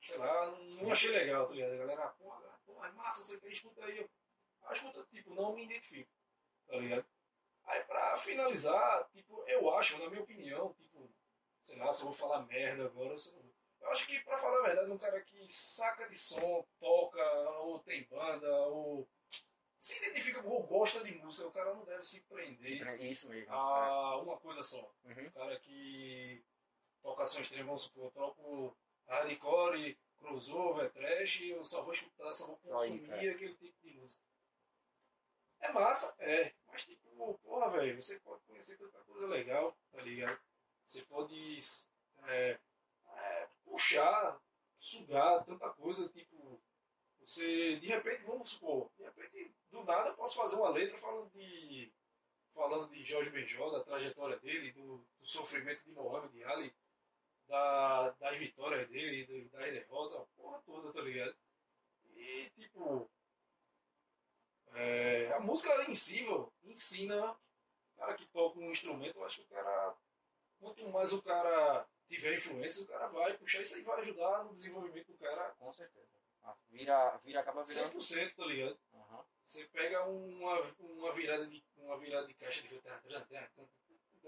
Sei 0.00 0.16
lá, 0.16 0.46
não, 0.52 0.64
não, 0.82 0.92
achei 0.92 1.10
legal, 1.10 1.48
tá 1.48 1.54
ligado? 1.54 1.72
A 1.72 1.76
galera, 1.76 2.08
porra, 2.10 2.60
porra, 2.64 2.88
é 2.88 2.92
massa, 2.92 3.24
você 3.24 3.40
quer 3.40 3.50
escuta 3.50 3.84
aí. 3.84 3.98
Eu, 3.98 4.10
ah, 4.62 4.72
escuta, 4.72 5.04
tipo, 5.10 5.34
não 5.34 5.54
me 5.54 5.64
identifico, 5.64 6.10
tá 6.68 6.76
ligado? 6.76 7.06
Aí 7.66 7.82
pra 7.84 8.16
finalizar, 8.18 9.08
tipo, 9.10 9.42
eu 9.48 9.70
acho, 9.74 9.98
na 9.98 10.08
minha 10.08 10.22
opinião, 10.22 10.72
tipo, 10.74 11.10
sei 11.64 11.76
lá, 11.76 11.92
se 11.92 12.02
eu 12.02 12.06
vou 12.06 12.14
falar 12.14 12.46
merda 12.46 12.86
agora, 12.86 13.12
eu, 13.12 13.18
sou... 13.18 13.34
eu 13.80 13.90
acho 13.90 14.06
que 14.06 14.20
pra 14.20 14.38
falar 14.38 14.60
a 14.60 14.66
verdade, 14.66 14.90
um 14.90 14.98
cara 14.98 15.20
que 15.20 15.52
saca 15.52 16.08
de 16.08 16.16
som, 16.16 16.64
toca, 16.78 17.22
ou 17.60 17.80
tem 17.80 18.04
banda, 18.04 18.48
ou 18.68 19.08
se 19.78 19.96
identifica 19.98 20.46
ou 20.46 20.62
gosta 20.62 21.02
de 21.02 21.12
música, 21.16 21.46
o 21.46 21.52
cara 21.52 21.74
não 21.74 21.84
deve 21.84 22.04
se 22.04 22.20
prender 22.24 23.00
Isso 23.00 23.28
mesmo, 23.28 23.52
a 23.52 24.14
é. 24.14 24.22
uma 24.22 24.38
coisa 24.38 24.62
só. 24.62 24.92
Uhum. 25.04 25.26
O 25.26 25.32
cara 25.32 25.58
que 25.60 26.44
toca 27.02 27.26
som 27.26 27.40
extremo, 27.40 27.66
vamos 27.66 27.82
supor, 27.82 28.06
eu 28.06 28.10
toco 28.10 28.76
hardcore, 29.06 29.98
crossover, 30.18 30.90
trash, 30.92 31.40
eu 31.42 31.62
só 31.62 31.82
vou 31.82 31.92
escutar, 31.92 32.32
só 32.32 32.46
vou 32.46 32.56
consumir 32.58 33.30
aquele 33.30 33.54
tipo 33.54 33.80
de 33.82 33.90
música. 33.92 34.22
É 35.60 35.72
massa, 35.72 36.14
é. 36.18 36.52
Mas 36.66 36.84
tipo, 36.84 37.05
porra, 37.16 37.70
velho, 37.70 38.02
você 38.02 38.18
pode 38.20 38.42
conhecer 38.44 38.76
tanta 38.78 38.98
coisa 39.00 39.26
legal, 39.26 39.76
tá 39.92 40.02
ligado? 40.02 40.38
Você 40.84 41.02
pode 41.02 41.58
é, 42.24 42.58
é, 43.12 43.48
puxar, 43.64 44.40
sugar 44.78 45.44
tanta 45.44 45.68
coisa, 45.70 46.08
tipo, 46.08 46.60
você, 47.20 47.76
de 47.76 47.88
repente, 47.88 48.22
vamos 48.22 48.50
supor, 48.50 48.90
de 48.96 49.04
repente, 49.04 49.54
do 49.70 49.82
nada 49.84 50.10
eu 50.10 50.14
posso 50.14 50.36
fazer 50.36 50.56
uma 50.56 50.70
letra 50.70 50.96
falando 50.98 51.30
de 51.30 51.92
falando 52.54 52.88
de 52.88 53.04
Jorge 53.04 53.28
Benjó, 53.30 53.68
da 53.70 53.84
trajetória 53.84 54.38
dele, 54.38 54.72
do, 54.72 55.06
do 55.18 55.26
sofrimento 55.26 55.84
de 55.84 55.92
Mohamed 55.92 56.42
Ali, 56.44 56.74
da, 57.46 58.10
das 58.12 58.38
vitórias 58.38 58.88
dele, 58.88 59.48
das 59.52 59.72
derrotas, 59.72 60.20
a 60.20 60.24
porra 60.40 60.62
toda, 60.64 60.92
tá 60.92 61.02
ligado? 61.02 61.36
E, 62.14 62.50
tipo, 62.56 63.10
é, 64.76 65.32
a 65.32 65.40
música 65.40 65.90
em 65.90 65.94
si, 65.94 66.22
vô, 66.24 66.52
ensina 66.64 67.32
o 67.32 67.96
cara 67.98 68.14
que 68.14 68.26
toca 68.26 68.58
um 68.58 68.70
instrumento, 68.70 69.16
eu 69.16 69.24
acho 69.24 69.36
que 69.38 69.42
o 69.44 69.48
cara, 69.48 69.96
quanto 70.60 70.88
mais 70.88 71.12
o 71.12 71.22
cara 71.22 71.86
tiver 72.08 72.36
influência, 72.36 72.82
o 72.82 72.86
cara 72.86 73.08
vai 73.08 73.36
puxar 73.36 73.62
isso 73.62 73.74
aí 73.74 73.82
vai 73.82 74.00
ajudar 74.00 74.44
no 74.44 74.54
desenvolvimento 74.54 75.06
do 75.12 75.18
cara 75.18 75.50
Com 75.58 75.72
certeza. 75.72 76.06
Vira, 76.68 77.16
vira, 77.24 77.40
acaba 77.40 77.64
virando. 77.64 77.98
100%, 77.98 78.34
tá 78.36 78.44
ligado? 78.44 78.78
Aham. 78.94 79.24
Você 79.44 79.64
pega 79.64 80.04
uma, 80.06 80.60
uma, 80.78 81.12
virada 81.12 81.46
de, 81.46 81.64
uma 81.76 81.98
virada 81.98 82.26
de 82.26 82.34
caixa 82.34 82.62
de 82.62 82.80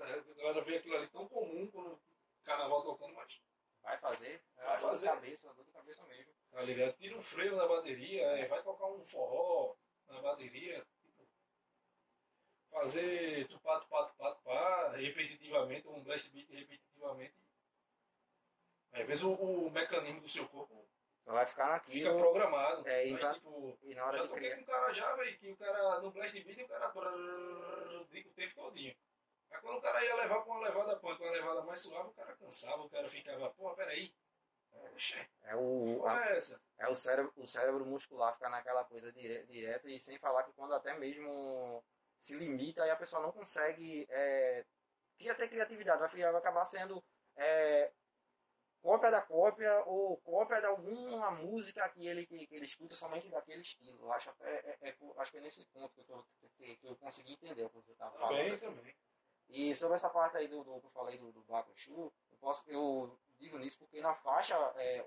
a 0.01 0.35
galera 0.35 0.65
vê 0.65 0.77
aquilo 0.77 0.97
ali 0.97 1.09
tão 1.09 1.29
comum 1.29 1.67
quando 1.71 1.93
o 1.93 2.01
carnaval 2.45 2.83
tocando, 2.83 3.15
mas 3.15 3.41
Vai 3.83 3.99
fazer. 3.99 4.43
É 4.57 4.65
Vai 4.65 4.81
dor 4.81 4.91
fazer. 4.91 5.07
de 5.07 5.13
cabeça, 5.13 5.55
dor 5.55 5.65
de 5.65 5.73
cabeça 5.73 6.05
mesmo. 6.07 6.33
tá 6.51 6.63
ligado? 6.63 6.97
Tira 6.97 7.17
um 7.17 7.23
freio 7.23 7.57
na 7.57 7.67
bateria, 7.67 8.23
é, 8.23 8.47
vai 8.47 8.63
tocar 8.63 8.87
um 8.87 9.05
forró 9.07 9.75
na 10.09 10.21
bateria, 10.21 10.85
fazer 12.71 13.47
tupá, 13.49 13.81
tupá, 13.81 14.05
tupá, 14.07 14.35
tupá, 14.35 14.89
repetitivamente, 14.97 15.89
um 15.89 16.03
blast 16.03 16.29
beat 16.31 16.49
repetitivamente. 16.51 17.35
Às 18.93 19.07
vezes 19.07 19.23
o, 19.23 19.33
o 19.33 19.71
mecanismo 19.71 20.21
do 20.21 20.29
seu 20.29 20.49
corpo 20.49 20.87
vai 21.25 21.45
ficar 21.47 21.81
fica 21.85 22.07
naquilo. 22.09 22.19
programaado. 22.19 22.89
É, 22.89 23.07
e 23.07 23.13
mas 23.13 23.21
pra- 23.21 23.35
tipo, 23.35 23.79
E 23.83 23.95
na 23.95 24.07
hora 24.07 24.17
já 24.19 24.23
de 24.25 24.29
toquei 24.29 24.45
criar. 24.51 24.57
com 24.57 24.63
um 24.63 24.67
cara 24.67 24.93
já, 24.93 25.15
velho, 25.17 25.39
que 25.39 25.51
o 25.53 25.57
cara 25.57 26.01
no 26.01 26.11
blast 26.11 26.41
beat 26.43 26.59
o 26.63 26.69
cara 26.69 26.89
brrr, 26.89 28.01
o 28.01 28.05
tempo 28.35 28.55
todinho. 28.55 28.97
Aí 29.51 29.61
quando 29.61 29.79
o 29.79 29.83
cara 29.83 30.05
ia 30.05 30.15
levar 30.17 30.43
pra 30.43 30.53
uma 30.53 30.61
levada 30.67 30.97
punk, 30.97 31.21
uma 31.23 31.31
levada 31.31 31.63
mais 31.63 31.81
suave, 31.81 32.09
o 32.09 32.13
cara 32.13 32.35
cansava, 32.37 32.83
o 32.83 32.91
cara 32.91 33.09
ficava, 33.09 33.51
pô, 33.51 33.75
peraí. 33.75 34.13
É 35.45 35.57
o, 35.57 36.07
a- 36.07 36.25
é 36.31 36.39
é 36.79 36.89
o, 36.89 36.95
cérebro, 36.95 37.33
o 37.37 37.47
cérebro 37.47 37.85
muscular 37.87 38.35
ficar 38.35 38.51
naquela 38.51 38.85
coisa 38.85 39.13
dire, 39.13 39.45
direta 39.47 39.89
e 39.91 39.99
sem 39.99 40.19
falar 40.19 40.45
que 40.45 40.53
quando 40.53 40.75
até 40.75 40.97
mesmo 40.97 41.83
se 42.21 42.35
limita 42.35 42.87
e 42.87 42.91
a 42.91 42.97
pessoa 42.97 43.23
não 43.23 43.33
consegue 43.33 44.07
é, 44.11 44.65
cria 45.17 45.35
ter 45.35 45.49
criatividade, 45.49 45.99
vai, 46.01 46.09
vai 46.11 46.37
acabar 46.37 46.65
sendo 46.67 47.03
é, 47.37 47.93
cópia 48.81 49.11
da 49.11 49.23
cópia 49.23 49.83
ou 49.87 50.17
cópia 50.19 50.61
de 50.61 50.67
alguma 50.67 51.31
música 51.31 51.89
que 51.91 52.07
ele, 52.07 52.27
que, 52.27 52.47
que 52.47 52.55
ele 52.55 52.65
escuta 52.67 52.95
somente 52.95 53.29
daquele 53.29 53.63
estilo. 53.63 53.99
Eu 54.01 54.13
acho, 54.13 54.31
até, 54.31 54.51
é, 54.81 54.89
é- 54.91 54.97
acho 55.19 55.31
que 55.33 55.39
é 55.39 55.41
nesse 55.41 55.65
ponto 55.67 55.93
que 55.95 56.01
eu, 56.01 56.05
tô, 56.05 56.25
que, 56.57 56.77
que 56.77 56.87
eu 56.87 56.97
consegui 56.97 57.33
entender 57.33 57.65
o 57.65 57.71
que 57.71 57.77
você 57.77 57.93
estava 57.93 58.13
falando. 58.19 58.37
Também, 58.37 58.53
assim. 58.55 58.75
também. 58.75 58.97
E 59.49 59.75
sobre 59.77 59.97
essa 59.97 60.11
parte 60.11 60.37
aí 60.37 60.47
do, 60.49 60.63
do 60.63 60.81
que 60.81 60.87
eu 60.87 60.91
falei 60.91 61.19
do, 61.19 61.33
do 61.33 61.43
Bakushu, 61.45 62.13
eu, 62.31 62.39
posso, 62.39 62.63
eu 62.71 63.19
digo 63.39 63.59
nisso 63.59 63.79
porque 63.79 64.01
na 64.01 64.15
faixa 64.15 64.55
é, 64.77 65.01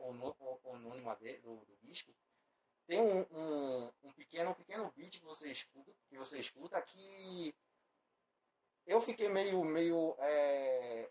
anônima 0.65 1.15
de- 1.17 1.39
do, 1.39 1.57
do 1.65 1.77
disco 1.83 2.13
tem 2.87 2.99
um, 2.99 3.21
um, 3.31 3.91
um 4.03 4.13
pequeno, 4.13 4.51
um 4.51 4.55
pequeno 4.55 4.91
beat 4.95 5.19
que 5.19 5.25
você 5.25 5.51
escuta, 5.51 5.93
que 6.09 6.17
você 6.17 6.39
escuta 6.39 6.81
que 6.81 7.55
eu 8.85 9.01
fiquei 9.01 9.29
meio, 9.29 9.63
meio, 9.63 10.15
é, 10.19 11.09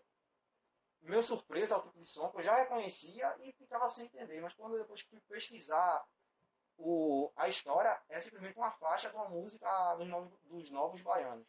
meio 1.01 1.23
surpreso 1.23 1.73
ao 1.73 1.81
tipo 1.81 1.99
de 1.99 2.07
som, 2.09 2.29
que 2.29 2.37
eu 2.37 2.43
já 2.43 2.55
reconhecia 2.55 3.35
e 3.39 3.51
ficava 3.53 3.89
sem 3.89 4.05
entender, 4.05 4.41
mas 4.41 4.53
quando 4.53 4.75
eu 4.75 4.81
depois 4.81 5.01
fui 5.01 5.19
pesquisar 5.21 6.05
o, 6.77 7.31
a 7.35 7.47
história, 7.49 7.99
é 8.09 8.21
simplesmente 8.21 8.57
uma 8.57 8.71
faixa 8.71 9.09
de 9.09 9.15
uma 9.15 9.29
música 9.29 9.95
dos 9.95 10.07
novos, 10.07 10.39
dos 10.43 10.69
novos 10.69 11.01
baianos. 11.01 11.47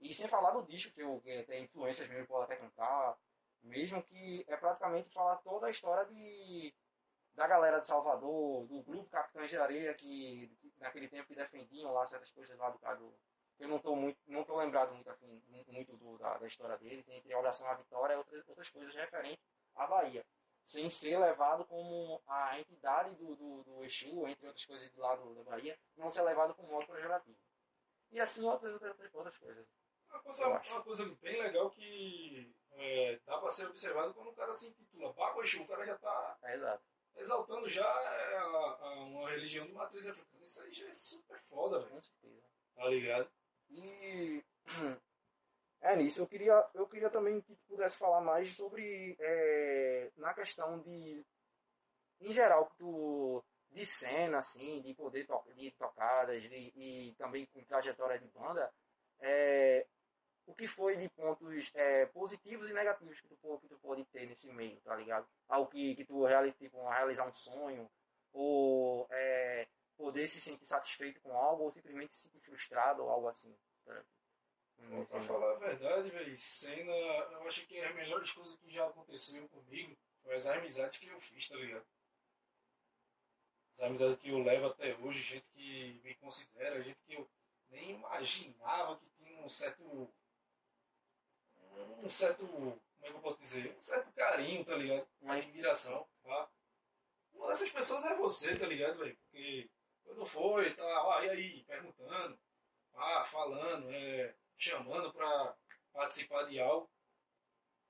E 0.00 0.12
sem 0.14 0.28
falar 0.28 0.50
do 0.52 0.62
disco, 0.66 0.92
que, 0.92 1.02
eu, 1.02 1.20
que 1.20 1.42
tem 1.44 1.64
influências 1.64 2.08
mesmo, 2.08 2.26
pode 2.26 2.44
até 2.44 2.56
cantar, 2.56 3.16
mesmo 3.62 4.02
que 4.02 4.44
é 4.48 4.56
praticamente 4.56 5.12
falar 5.12 5.36
toda 5.36 5.66
a 5.66 5.70
história 5.70 6.04
de, 6.06 6.74
da 7.34 7.46
galera 7.46 7.80
de 7.80 7.86
Salvador, 7.86 8.66
do 8.66 8.82
grupo 8.82 9.10
Capitães 9.10 9.50
de 9.50 9.58
Areia, 9.58 9.94
que, 9.94 10.50
que 10.60 10.72
naquele 10.80 11.08
tempo 11.08 11.28
que 11.28 11.34
defendiam 11.34 11.92
lá 11.92 12.06
certas 12.06 12.30
coisas 12.30 12.56
lá 12.58 12.70
do 12.70 12.78
cado. 12.78 13.14
Eu 13.58 13.68
não 13.68 13.76
estou 13.76 13.96
muito, 13.96 14.18
não 14.26 14.44
tô 14.44 14.56
lembrado 14.56 14.92
muito, 14.94 15.08
assim, 15.08 15.42
muito 15.68 15.96
do, 15.96 16.18
da, 16.18 16.36
da 16.38 16.46
história 16.46 16.76
deles, 16.78 17.08
entre 17.08 17.34
Oração 17.34 17.66
à 17.68 17.74
Vitória 17.74 18.14
e 18.14 18.16
outras, 18.16 18.46
outras 18.48 18.68
coisas 18.68 18.94
referentes 18.94 19.44
à 19.74 19.86
Bahia. 19.86 20.24
Sem 20.66 20.90
ser 20.90 21.18
levado 21.18 21.64
como 21.64 22.20
a 22.26 22.58
entidade 22.58 23.14
do, 23.14 23.36
do, 23.36 23.62
do 23.62 23.84
Exu, 23.84 24.26
entre 24.26 24.46
outras 24.46 24.64
coisas 24.66 24.90
do 24.90 25.00
lado 25.00 25.34
da 25.34 25.50
Bahia, 25.50 25.78
não 25.96 26.10
ser 26.10 26.22
levado 26.22 26.54
como 26.54 26.68
modo 26.68 26.86
pejorativo. 26.86 27.38
E 28.10 28.20
assim 28.20 28.44
outras, 28.44 28.72
outras, 28.74 29.14
outras 29.14 29.38
coisas. 29.38 29.66
Uma 30.10 30.20
coisa, 30.20 30.46
uma 30.46 30.82
coisa 30.82 31.04
bem 31.20 31.42
legal 31.42 31.70
que 31.70 32.54
é, 32.72 33.18
dá 33.24 33.38
pra 33.38 33.50
ser 33.50 33.66
observado 33.66 34.14
quando 34.14 34.28
o 34.28 34.34
cara 34.34 34.52
se 34.52 34.68
intitula 34.68 35.12
Baco 35.12 35.42
Exu, 35.42 35.62
o 35.62 35.66
cara 35.66 35.84
já 35.84 35.96
tá 35.98 36.38
É 36.42 36.78
exaltando 37.16 37.68
já 37.68 37.84
a, 37.84 38.78
a 38.80 38.94
uma 39.04 39.30
religião 39.30 39.66
de 39.66 39.72
matriz 39.72 40.06
africana. 40.06 40.44
Isso 40.44 40.62
aí 40.62 40.72
já 40.72 40.88
é 40.88 40.94
super 40.94 41.40
foda, 41.40 41.80
velho. 41.80 41.90
Com 41.90 42.00
certeza. 42.00 42.42
Tá 42.74 42.88
ligado? 42.88 43.30
E 43.70 44.44
é 45.80 45.96
nisso. 45.96 46.20
Eu 46.20 46.26
queria, 46.26 46.68
eu 46.74 46.86
queria 46.86 47.10
também 47.10 47.40
que 47.40 47.54
tu 47.54 47.64
pudesse 47.66 47.96
falar 47.96 48.20
mais 48.20 48.54
sobre 48.54 49.16
é, 49.18 50.12
na 50.16 50.34
questão 50.34 50.80
de, 50.80 51.24
em 52.20 52.32
geral, 52.32 52.70
tu 52.78 53.42
de 53.70 53.84
cena, 53.84 54.38
assim, 54.38 54.80
de 54.80 54.94
poder 54.94 55.26
to 55.26 55.42
de 55.54 55.70
tocadas 55.72 56.42
de, 56.42 56.72
e 56.76 57.14
também 57.18 57.46
com 57.46 57.62
trajetória 57.64 58.18
de 58.18 58.26
banda, 58.28 58.72
é, 59.20 59.86
o 60.46 60.54
que 60.54 60.68
foi 60.68 60.96
de 60.96 61.08
pontos 61.08 61.70
é, 61.74 62.06
positivos 62.06 62.70
e 62.70 62.72
negativos 62.72 63.20
que 63.20 63.28
tu, 63.28 63.58
que 63.58 63.68
tu 63.68 63.78
pode 63.78 64.04
ter 64.06 64.26
nesse 64.26 64.48
meio, 64.52 64.80
tá 64.80 64.94
ligado? 64.94 65.26
Algo 65.48 65.68
que, 65.70 65.94
que 65.96 66.04
tu 66.04 66.24
tipo, 66.58 66.88
realizar 66.88 67.26
um 67.26 67.32
sonho, 67.32 67.90
ou 68.32 69.08
é, 69.10 69.66
poder 69.96 70.28
se 70.28 70.40
sentir 70.40 70.66
satisfeito 70.66 71.20
com 71.20 71.36
algo, 71.36 71.64
ou 71.64 71.72
simplesmente 71.72 72.14
se 72.14 72.28
sentir 72.28 72.40
frustrado, 72.40 73.02
ou 73.02 73.10
algo 73.10 73.28
assim. 73.28 73.56
tá? 73.84 74.04
Pra 75.08 75.20
falar 75.20 75.52
a 75.52 75.58
verdade, 75.58 76.10
velho, 76.10 76.38
cena, 76.38 76.92
eu 76.92 77.48
acho 77.48 77.66
que 77.66 77.80
as 77.80 77.94
melhores 77.94 78.30
coisas 78.30 78.56
que 78.56 78.70
já 78.70 78.86
aconteceram 78.86 79.48
comigo 79.48 79.96
foi 80.22 80.34
as 80.34 80.46
amizades 80.46 80.98
que 80.98 81.06
eu 81.06 81.20
fiz, 81.20 81.48
tá 81.48 81.56
ligado? 81.56 81.86
As 83.72 83.80
amizades 83.80 84.18
que 84.18 84.28
eu 84.28 84.38
levo 84.38 84.66
até 84.66 84.94
hoje, 84.96 85.20
gente 85.20 85.50
que 85.50 86.00
me 86.04 86.14
considera, 86.16 86.82
gente 86.82 87.02
que 87.02 87.14
eu 87.14 87.28
nem 87.70 87.92
imaginava 87.92 88.96
que 88.98 89.06
tinha 89.16 89.40
um 89.42 89.48
certo. 89.48 90.12
Um 91.76 92.10
certo. 92.10 92.46
Como 92.46 92.80
é 93.02 93.10
que 93.10 93.16
eu 93.16 93.20
posso 93.20 93.38
dizer? 93.38 93.74
Um 93.76 93.82
certo 93.82 94.12
carinho, 94.12 94.64
tá 94.64 94.74
ligado? 94.76 95.06
Uma 95.20 95.34
admiração, 95.34 96.08
tá? 96.22 96.50
Uma 97.32 97.48
dessas 97.48 97.70
pessoas 97.70 98.04
é 98.04 98.14
você, 98.16 98.56
tá 98.56 98.66
ligado, 98.66 98.98
velho? 98.98 99.16
Porque 99.16 99.70
quando 100.04 100.26
foi, 100.26 100.74
tá, 100.74 100.84
ah, 100.84 101.24
e 101.24 101.30
aí, 101.30 101.64
perguntando, 101.64 102.38
ah, 102.94 103.24
falando, 103.24 103.90
é, 103.90 104.34
chamando 104.56 105.12
pra 105.12 105.56
participar 105.92 106.44
de 106.44 106.58
algo. 106.58 106.90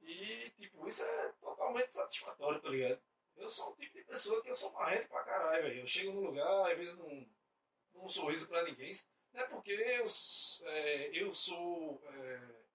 E, 0.00 0.50
tipo, 0.50 0.86
isso 0.88 1.02
é 1.02 1.32
totalmente 1.40 1.94
satisfatório, 1.94 2.60
tá 2.60 2.68
ligado? 2.68 3.00
Eu 3.36 3.48
sou 3.48 3.70
um 3.70 3.76
tipo 3.76 3.96
de 3.98 4.04
pessoa 4.04 4.42
que 4.42 4.50
eu 4.50 4.54
sou 4.54 4.72
marrento 4.72 5.08
pra 5.08 5.24
caralho, 5.24 5.64
velho. 5.64 5.80
Eu 5.80 5.86
chego 5.86 6.12
no 6.12 6.20
lugar, 6.20 6.70
às 6.70 6.78
vezes 6.78 6.96
não 6.96 7.26
dou 7.92 8.04
um 8.04 8.08
sorriso 8.08 8.48
pra 8.48 8.64
ninguém. 8.64 8.92
Não 9.32 9.42
é 9.42 9.46
porque 9.46 9.72
eu, 9.72 10.06
é, 10.68 11.10
eu 11.12 11.34
sou, 11.34 12.00
é, 12.04 12.65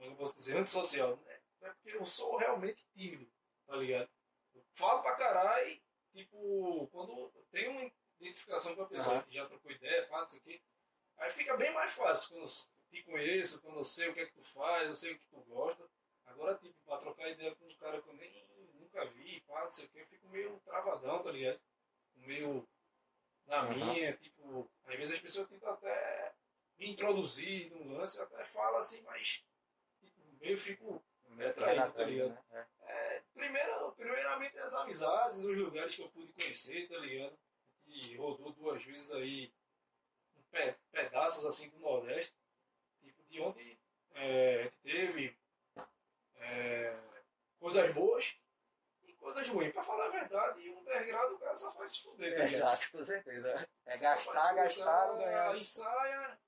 como 0.00 0.12
eu 0.12 0.16
posso 0.16 0.34
dizer, 0.34 0.56
antissocial. 0.56 1.16
Né? 1.18 1.40
É 1.60 1.70
porque 1.70 1.90
eu 1.90 2.06
sou 2.06 2.36
realmente 2.36 2.82
tímido, 2.96 3.30
tá 3.66 3.76
ligado? 3.76 4.08
Eu 4.54 4.64
falo 4.74 5.02
pra 5.02 5.14
caralho 5.14 5.68
e, 5.68 5.82
tipo, 6.10 6.88
quando 6.90 7.30
tem 7.50 7.68
uma 7.68 7.92
identificação 8.18 8.74
com 8.74 8.82
a 8.82 8.86
pessoa 8.86 9.16
Aham. 9.16 9.22
que 9.24 9.34
já 9.34 9.46
trocou 9.46 9.70
ideia, 9.70 10.06
pá, 10.06 10.22
não 10.22 10.28
sei 10.28 10.38
o 10.40 10.42
quê, 10.42 10.62
aí 11.18 11.30
fica 11.30 11.56
bem 11.56 11.72
mais 11.72 11.92
fácil 11.92 12.30
quando 12.30 12.44
eu 12.44 12.48
te 12.90 13.02
conheço, 13.04 13.60
quando 13.60 13.78
eu 13.78 13.84
sei 13.84 14.08
o 14.08 14.14
que 14.14 14.20
é 14.20 14.26
que 14.26 14.32
tu 14.32 14.42
faz, 14.42 14.88
eu 14.88 14.96
sei 14.96 15.12
o 15.12 15.18
que 15.18 15.26
tu 15.26 15.40
gosta. 15.42 15.88
Agora, 16.24 16.56
tipo, 16.56 16.74
pra 16.84 16.96
trocar 16.96 17.28
ideia 17.28 17.54
com 17.56 17.66
um 17.66 17.76
cara 17.76 18.00
que 18.00 18.08
eu 18.08 18.14
nem 18.14 18.46
nunca 18.74 19.04
vi, 19.06 19.40
pá, 19.42 19.64
não 19.64 19.70
sei 19.70 19.84
o 19.84 19.88
que, 19.90 20.00
eu 20.00 20.06
fico 20.06 20.28
meio 20.28 20.58
travadão, 20.60 21.22
tá 21.22 21.30
ligado? 21.30 21.60
Meio 22.16 22.66
na 23.46 23.64
Uhum. 23.64 23.74
minha, 23.74 24.16
tipo, 24.16 24.70
às 24.84 24.96
vezes 24.96 25.14
as 25.16 25.20
pessoas 25.20 25.48
tentam 25.48 25.72
até 25.72 26.34
me 26.78 26.90
introduzir 26.90 27.70
num 27.70 27.96
lance, 27.96 28.16
eu 28.16 28.24
até 28.24 28.44
falo 28.44 28.78
assim, 28.78 29.02
mas 29.02 29.44
meio 30.40 30.58
fico. 30.58 31.02
Traído, 31.54 31.80
na 31.86 31.90
tá 31.90 32.04
ligado? 32.04 32.38
né? 32.50 32.66
É. 32.82 33.16
É, 33.16 33.22
primeiro, 33.34 33.92
primeiramente 33.92 34.58
as 34.58 34.74
amizades, 34.74 35.44
os 35.44 35.56
lugares 35.56 35.94
que 35.94 36.02
eu 36.02 36.10
pude 36.10 36.32
conhecer, 36.32 36.86
tá 36.88 36.98
ligado? 36.98 37.38
E 37.86 38.14
rodou 38.16 38.52
duas 38.52 38.82
vezes 38.84 39.10
aí 39.12 39.52
pe- 40.50 40.74
pedaços 40.92 41.46
assim 41.46 41.68
do 41.70 41.78
Nordeste, 41.78 42.34
tipo, 43.00 43.22
de 43.28 43.40
onde 43.40 43.78
é, 44.14 44.56
a 44.58 44.62
gente 44.64 44.76
teve 44.82 45.38
é, 46.40 46.96
coisas 47.58 47.94
boas 47.94 48.36
e 49.04 49.12
coisas 49.14 49.48
ruins. 49.48 49.72
Pra 49.72 49.82
falar 49.84 50.06
a 50.06 50.10
verdade, 50.10 50.68
um 50.68 50.78
underground 50.80 51.32
o 51.32 51.38
cara 51.38 51.54
só 51.54 51.72
faz 51.72 51.92
se 51.92 52.02
fuder, 52.02 52.30
tá 52.36 52.44
ligado? 52.44 52.54
Exato, 52.54 52.90
com 52.92 53.04
certeza. 53.04 53.68
É 53.86 53.96
gastar, 53.96 54.52
gastar, 54.54 55.06
ganhar. 55.16 55.56
Ensaia, 55.56 56.38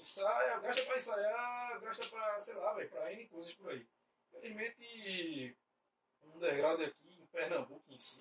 ensaia, 0.00 0.58
gasta 0.60 0.84
pra 0.84 0.96
ensaiar, 0.96 1.80
gasta 1.80 2.06
pra, 2.06 2.40
sei 2.40 2.54
lá, 2.54 2.74
velho, 2.74 2.90
pra 2.90 3.12
N 3.12 3.28
coisas 3.28 3.54
por 3.54 3.70
aí. 3.70 3.86
Infelizmente, 4.32 5.56
o 6.22 6.36
underground 6.36 6.80
aqui 6.82 7.20
em 7.20 7.26
Pernambuco 7.26 7.92
em 7.92 7.98
si 7.98 8.20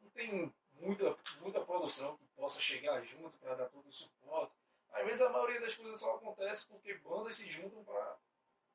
não 0.00 0.10
tem 0.10 0.54
muita, 0.74 1.16
muita 1.40 1.64
produção 1.64 2.16
que 2.16 2.26
possa 2.28 2.60
chegar 2.60 3.02
junto 3.02 3.38
para 3.38 3.54
dar 3.54 3.68
todo 3.68 3.88
o 3.88 3.92
suporte. 3.92 4.54
Às 4.90 5.06
vezes 5.06 5.22
a 5.22 5.30
maioria 5.30 5.60
das 5.60 5.74
coisas 5.74 6.00
só 6.00 6.16
acontece 6.16 6.66
porque 6.66 6.94
bandas 6.98 7.36
se 7.36 7.50
juntam 7.50 7.82
para 7.84 8.18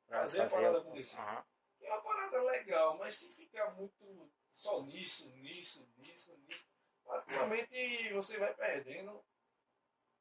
fazer, 0.07 0.41
a 0.41 0.49
parada 0.49 0.79
acontecer. 0.79 1.19
Uhum. 1.19 1.43
É 1.81 1.93
uma 1.93 2.01
parada 2.01 2.41
legal, 2.41 2.97
mas 2.97 3.15
se 3.15 3.31
ficar 3.33 3.71
muito 3.75 4.31
só 4.53 4.81
nisso, 4.81 5.29
nisso, 5.35 5.87
nisso, 5.97 6.35
nisso, 6.37 6.67
praticamente 7.03 8.11
você 8.13 8.37
vai 8.37 8.53
perdendo. 8.55 9.23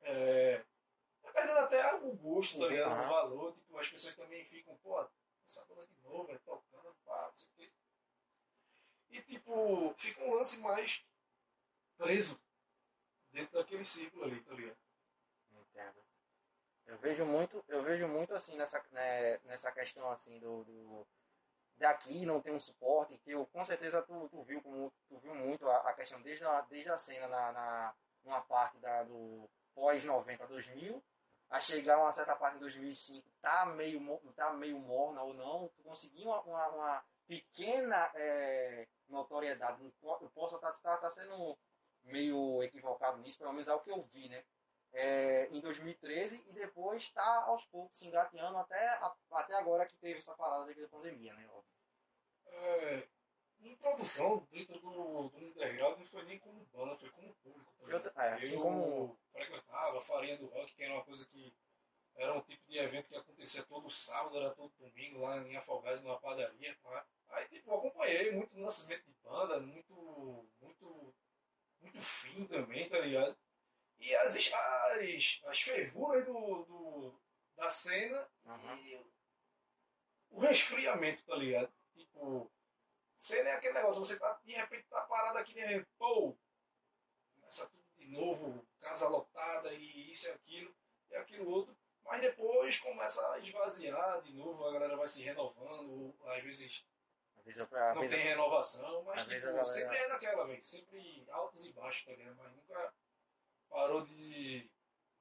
É, 0.03 0.63
perdendo 1.37 1.59
até 1.59 1.95
o 1.97 2.17
gosto, 2.17 2.59
tá 2.59 2.67
ligado? 2.67 2.93
O 2.93 3.09
valor. 3.09 3.53
Tipo, 3.53 3.79
as 3.79 3.89
pessoas 3.89 4.15
também 4.15 4.45
ficam, 4.47 4.77
pô, 4.79 5.07
essa 5.47 5.65
banda 5.67 5.87
de 5.87 6.01
novo, 6.01 6.33
é 6.33 6.39
tocando, 6.39 6.97
pá, 7.05 7.29
não 7.31 7.37
sei 7.37 7.51
o 7.51 7.57
quê. 7.57 7.73
E 9.11 9.23
tipo, 9.23 9.95
fica 9.99 10.25
um 10.25 10.35
lance 10.35 10.59
mais 10.59 11.05
preso 11.97 12.41
dentro 13.31 13.59
daquele 13.59 13.85
círculo 13.85 14.25
ali, 14.25 14.43
tá 14.43 14.55
ligado? 14.55 14.79
Entendo. 15.53 16.05
Eu 16.87 16.99
vejo 16.99 17.25
muito, 17.25 17.65
eu 17.69 17.83
vejo 17.83 18.09
muito 18.09 18.35
assim 18.35 18.57
nessa, 18.57 18.83
né, 18.91 19.39
nessa 19.45 19.71
questão 19.73 20.11
assim 20.11 20.39
do, 20.39 20.65
do 20.65 21.07
daqui 21.77 22.25
não 22.25 22.41
tem 22.41 22.55
um 22.55 22.61
suporte, 22.61 23.19
que 23.19 23.33
eu 23.33 23.45
com 23.47 23.65
certeza 23.65 24.03
tu, 24.03 24.29
tu 24.29 24.43
viu 24.45 24.63
como 24.63 24.93
tu 25.09 25.19
viu 25.19 25.35
muito 25.35 25.69
a, 25.69 25.91
a, 25.91 25.95
questão 25.95 26.23
desde 26.23 26.45
a, 26.45 26.61
desde 26.63 26.91
a 26.91 26.97
cena 26.97 27.29
na, 27.29 27.53
na 27.53 27.95
numa 28.25 28.41
parte 28.41 28.79
da, 28.79 29.03
do 29.03 29.49
pós 29.75 30.05
90 30.05 30.47
2000 30.47 31.03
a 31.51 31.61
chegar 31.61 31.97
a 31.97 32.03
uma 32.03 32.13
certa 32.13 32.35
parte 32.35 32.57
em 32.57 32.61
2005 32.61 33.29
tá 33.41 33.67
meio 33.67 34.01
tá 34.35 34.53
meio 34.53 34.79
morna 34.79 35.23
ou 35.23 35.35
não, 35.35 35.71
conseguiu 35.85 36.27
uma, 36.27 36.41
uma, 36.43 36.69
uma 36.69 37.05
pequena 37.27 38.11
é, 38.15 38.87
notoriedade, 39.09 39.83
eu 39.83 40.31
posso 40.31 40.57
estar 40.57 40.73
tá, 40.73 40.79
tá, 40.83 40.97
tá 40.97 41.11
sendo 41.11 41.57
meio 42.05 42.63
equivocado 42.63 43.19
nisso, 43.19 43.39
pelo 43.39 43.53
menos 43.53 43.69
é 43.69 43.75
o 43.75 43.81
que 43.81 43.91
eu 43.91 44.03
vi, 44.13 44.29
né? 44.29 44.45
É, 44.93 45.49
em 45.51 45.61
2013 45.61 46.45
e 46.49 46.53
depois 46.53 47.03
está 47.03 47.45
aos 47.45 47.67
poucos 47.67 47.99
se 47.99 48.07
engateando 48.07 48.57
até, 48.57 48.99
até 49.33 49.55
agora 49.57 49.85
que 49.85 49.97
teve 49.97 50.21
essa 50.21 50.35
parada 50.35 50.65
devido 50.65 50.87
à 50.87 50.89
pandemia, 50.89 51.35
né? 51.35 51.47
É, 52.47 53.09
em 53.61 53.77
produção, 53.77 54.47
dentro 54.51 54.79
do, 54.81 55.29
do 55.29 55.37
underground, 55.39 55.99
não 55.99 56.07
foi 56.07 56.25
nem 56.25 56.39
como 56.39 56.65
banda, 56.73 56.97
foi 56.97 57.11
como 57.11 57.35
público. 57.37 57.73
Eu, 57.87 57.99
é, 57.99 58.33
assim 58.35 58.55
eu 58.55 58.61
como... 58.61 59.19
frequentava 59.33 59.99
a 59.99 60.01
Farinha 60.01 60.37
do 60.39 60.47
Rock, 60.47 60.75
que 60.75 60.83
era 60.83 60.95
uma 60.95 61.05
coisa 61.05 61.27
que 61.27 61.55
era 62.17 62.35
um 62.35 62.41
tipo 62.41 62.67
de 62.67 62.79
evento 62.79 63.09
que 63.09 63.17
acontecia 63.17 63.63
todo 63.65 63.91
sábado, 63.91 64.39
era 64.39 64.55
todo 64.55 64.73
domingo, 64.79 65.21
lá 65.21 65.39
em 65.39 65.57
Afogados, 65.57 66.03
numa 66.03 66.19
padaria. 66.19 66.77
Tá? 66.83 67.07
Aí, 67.31 67.47
tipo, 67.49 67.71
eu 67.71 67.79
acompanhei 67.79 68.33
muito 68.33 68.59
nascimento 68.59 69.05
de 69.05 69.15
banda, 69.23 69.61
muito, 69.61 70.49
muito, 70.61 71.15
muito 71.81 72.03
fim 72.03 72.47
também, 72.47 72.89
tá 72.89 72.99
ligado? 72.99 73.37
E 73.99 74.15
as, 74.15 74.37
as, 74.37 75.41
as 75.45 75.61
fervuras 75.61 76.25
do, 76.25 76.65
do, 76.65 77.21
da 77.57 77.69
cena 77.69 78.29
uhum. 78.45 78.77
e 78.87 79.07
o 80.31 80.41
resfriamento, 80.41 81.23
tá 81.25 81.35
ligado? 81.37 81.73
Tipo, 81.95 82.51
cena 83.17 83.51
é 83.51 83.53
aquele 83.55 83.75
negócio, 83.75 84.05
você 84.05 84.19
tá, 84.19 84.39
de 84.45 84.53
repente 84.53 84.87
tá 84.89 85.01
parado 85.03 85.39
aqui, 85.39 85.55
de 85.55 85.61
repente, 85.61 85.89
pô, 85.99 86.37
começa 87.35 87.67
tudo 87.67 87.85
de 87.97 88.07
novo, 88.09 88.67
casa 88.81 89.09
lotada 89.09 89.73
e 89.73 90.13
isso 90.13 90.29
e 90.29 90.31
aquilo, 90.31 90.75
e 91.11 91.17
aquilo 91.17 91.51
outro. 91.51 91.77
Mas 92.05 92.21
depois 92.21 92.79
começa 92.79 93.33
a 93.33 93.39
esvaziar 93.41 94.23
de 94.23 94.33
novo, 94.33 94.65
a 94.65 94.73
galera 94.73 94.97
vai 94.97 95.09
se 95.09 95.23
renovando, 95.23 96.15
às 96.25 96.43
vezes 96.45 96.87
não 97.95 98.09
tem 98.09 98.25
renovação, 98.25 99.05
mas 99.05 99.23
tipo, 99.23 99.41
galera... 99.41 99.65
sempre 99.65 99.97
é 99.97 100.09
naquela, 100.09 100.47
velho. 100.47 100.65
Sempre 100.65 101.25
altos 101.31 101.65
e 101.65 101.73
baixos, 101.73 102.05
tá 102.05 102.11
ligado? 102.11 102.37
Mas 102.37 102.53
nunca 102.53 102.95
parou 103.69 104.05
de. 104.05 104.69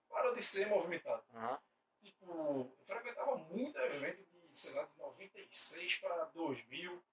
parou 0.10 0.34
de 0.34 0.42
ser 0.42 0.68
movimentado. 0.68 1.24
Uhum. 1.34 1.58
Tipo, 2.02 2.76
eu 2.80 2.86
frequentava 2.86 3.38
muito 3.38 3.78
evento 3.78 4.26
de, 4.26 4.58
sei 4.58 4.74
lá, 4.74 4.84
de 4.86 4.98
96 4.98 5.98
para 5.98 6.26
2000. 6.26 7.04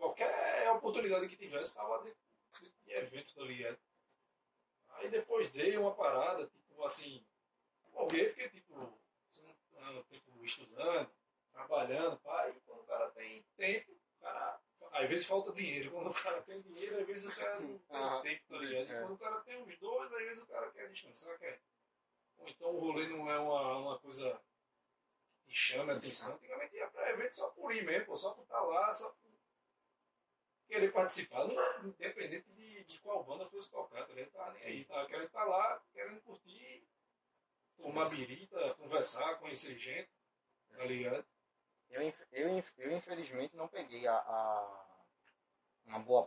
Qualquer 0.00 0.70
oportunidade 0.72 1.28
que 1.28 1.36
tivesse, 1.36 1.70
estava 1.70 2.02
dentro, 2.02 2.18
dentro 2.58 2.80
de 2.86 2.92
evento, 2.92 3.34
tá 3.34 3.42
ligado? 3.42 3.78
Aí 4.94 5.10
depois 5.10 5.50
dei 5.50 5.76
uma 5.76 5.94
parada, 5.94 6.46
tipo 6.46 6.82
assim, 6.82 7.22
morrer, 7.92 8.30
porque 8.30 8.48
tipo, 8.48 8.74
você 9.28 9.42
não 9.42 9.54
tá 9.70 10.02
tempo 10.08 10.42
estudando, 10.42 11.10
trabalhando, 11.52 12.18
pai, 12.20 12.56
quando 12.66 12.80
o 12.80 12.84
cara 12.84 13.10
tem 13.10 13.44
tempo, 13.58 13.92
o 13.92 14.20
cara 14.20 14.58
às 14.92 15.08
vezes 15.08 15.26
falta 15.26 15.52
dinheiro. 15.52 15.90
Quando 15.90 16.10
o 16.10 16.14
cara 16.14 16.40
tem 16.42 16.62
dinheiro, 16.62 16.98
às 16.98 17.06
vezes 17.06 17.26
o 17.26 17.36
cara 17.36 17.60
não 17.60 17.78
tem 17.78 17.86
ah, 17.90 18.20
tempo, 18.22 18.48
tá 18.48 18.56
ligado? 18.56 18.90
é. 18.90 19.00
quando 19.00 19.12
o 19.12 19.18
cara 19.18 19.40
tem 19.40 19.62
os 19.62 19.78
dois, 19.78 20.12
às 20.12 20.22
vezes 20.22 20.42
o 20.42 20.46
cara 20.46 20.70
quer 20.70 20.88
descansar, 20.88 21.38
quer. 21.38 21.60
Ou 22.38 22.48
então 22.48 22.70
o 22.74 22.80
rolê 22.80 23.06
não 23.06 23.30
é 23.30 23.38
uma, 23.38 23.76
uma 23.76 23.98
coisa 23.98 24.40
que 25.44 25.52
te 25.52 25.58
chama 25.58 25.92
a 25.92 25.96
atenção. 25.96 26.34
Antigamente 26.34 26.74
ia 26.74 26.88
pra 26.88 27.10
evento 27.10 27.34
só 27.34 27.50
por 27.50 27.74
ir 27.74 27.84
mesmo, 27.84 28.06
pô, 28.06 28.16
só 28.16 28.32
por 28.32 28.42
estar 28.42 28.58
tá 28.58 28.64
lá, 28.64 28.92
só 28.94 29.10
querer 30.70 30.92
participar, 30.92 31.46
não, 31.46 31.88
independente 31.88 32.48
de, 32.52 32.84
de 32.84 32.98
qual 33.00 33.24
banda 33.24 33.50
fosse 33.50 33.70
tocar, 33.70 34.06
tá 34.06 34.14
ligado? 34.14 34.30
Tava 34.30 34.52
nem 34.52 34.62
aí, 34.62 34.84
tava 34.84 35.06
querendo 35.06 35.26
estar 35.26 35.40
tá 35.40 35.44
lá, 35.44 35.82
querendo 35.92 36.20
curtir, 36.22 36.86
tomar 37.76 38.08
birita, 38.08 38.74
conversar, 38.74 39.38
conhecer 39.40 39.76
gente, 39.76 40.10
tá 40.76 40.84
ligado? 40.84 41.26
Eu, 41.90 42.02
eu, 42.32 42.64
eu 42.78 42.96
infelizmente 42.96 43.56
não 43.56 43.66
peguei 43.66 44.06
a, 44.06 44.14
a 44.14 44.86
uma 45.86 45.98
boa 45.98 46.22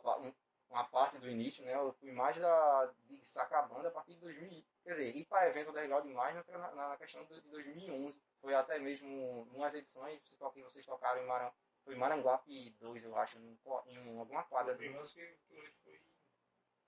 uma 0.70 0.84
parte 0.86 1.20
do 1.20 1.30
início, 1.30 1.64
né? 1.64 1.76
Eu 1.76 1.94
fui 1.94 2.12
mais 2.12 2.36
da, 2.36 2.92
de 3.06 3.24
sacar 3.28 3.70
banda 3.70 3.90
a 3.90 3.92
partir 3.92 4.16
de 4.16 4.20
2000. 4.22 4.66
Quer 4.84 4.90
dizer, 4.90 5.16
ir 5.16 5.26
para 5.26 5.48
evento 5.48 5.72
legal 5.72 6.02
demais 6.02 6.36
na, 6.36 6.72
na 6.72 6.98
questão 6.98 7.24
de 7.26 7.40
2011. 7.42 8.20
Foi 8.42 8.56
até 8.56 8.80
mesmo 8.80 9.44
umas 9.54 9.74
edições, 9.76 10.20
vocês, 10.28 10.66
vocês 10.66 10.86
tocaram 10.86 11.22
em 11.22 11.28
Maran, 11.28 11.52
foi 11.84 11.96
Maranguape 11.96 12.72
2, 12.80 13.04
eu 13.04 13.16
acho, 13.18 13.38
em, 13.38 13.60
em 13.88 14.20
alguma 14.20 14.44
quadra. 14.44 14.78
Eu 14.80 15.02
acho 15.02 15.14
que 15.14 15.38
foi 15.84 16.02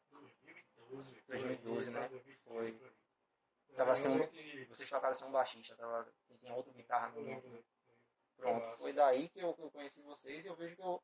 2012. 0.09 1.21
2012, 1.27 1.91
né? 1.91 2.09
Foi. 2.43 2.79
Tava 3.75 3.95
sendo, 3.95 4.23
vocês 4.69 4.89
tocaram 4.89 5.27
um 5.27 5.31
baixista, 5.31 5.75
tava, 5.75 6.09
tinha 6.39 6.53
outro 6.53 6.71
guitarra 6.73 7.09
no 7.09 7.21
mundo. 7.21 7.65
Pronto, 8.37 8.77
foi 8.77 8.93
daí 8.93 9.29
que 9.29 9.39
eu, 9.39 9.53
que 9.53 9.61
eu 9.61 9.71
conheci 9.71 10.01
vocês 10.01 10.43
e 10.43 10.47
eu 10.47 10.55
vejo 10.55 10.75
que 10.75 10.81
eu, 10.81 11.03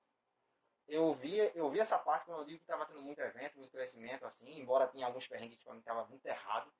eu 0.88 1.14
vi, 1.14 1.38
eu 1.56 1.70
vi 1.70 1.80
essa 1.80 1.98
parte 1.98 2.26
quando 2.26 2.40
eu 2.40 2.46
digo 2.46 2.60
que 2.60 2.64
estava 2.64 2.86
tendo 2.86 3.02
muito 3.02 3.20
evento, 3.20 3.58
muito 3.58 3.72
crescimento, 3.72 4.26
assim, 4.26 4.60
embora 4.60 4.88
tinha 4.88 5.06
alguns 5.06 5.28
perrengues 5.28 5.58
que 5.58 5.64
para 5.64 5.74
mim 5.74 5.80
estava 5.80 6.06
muito 6.08 6.26
errado, 6.26 6.72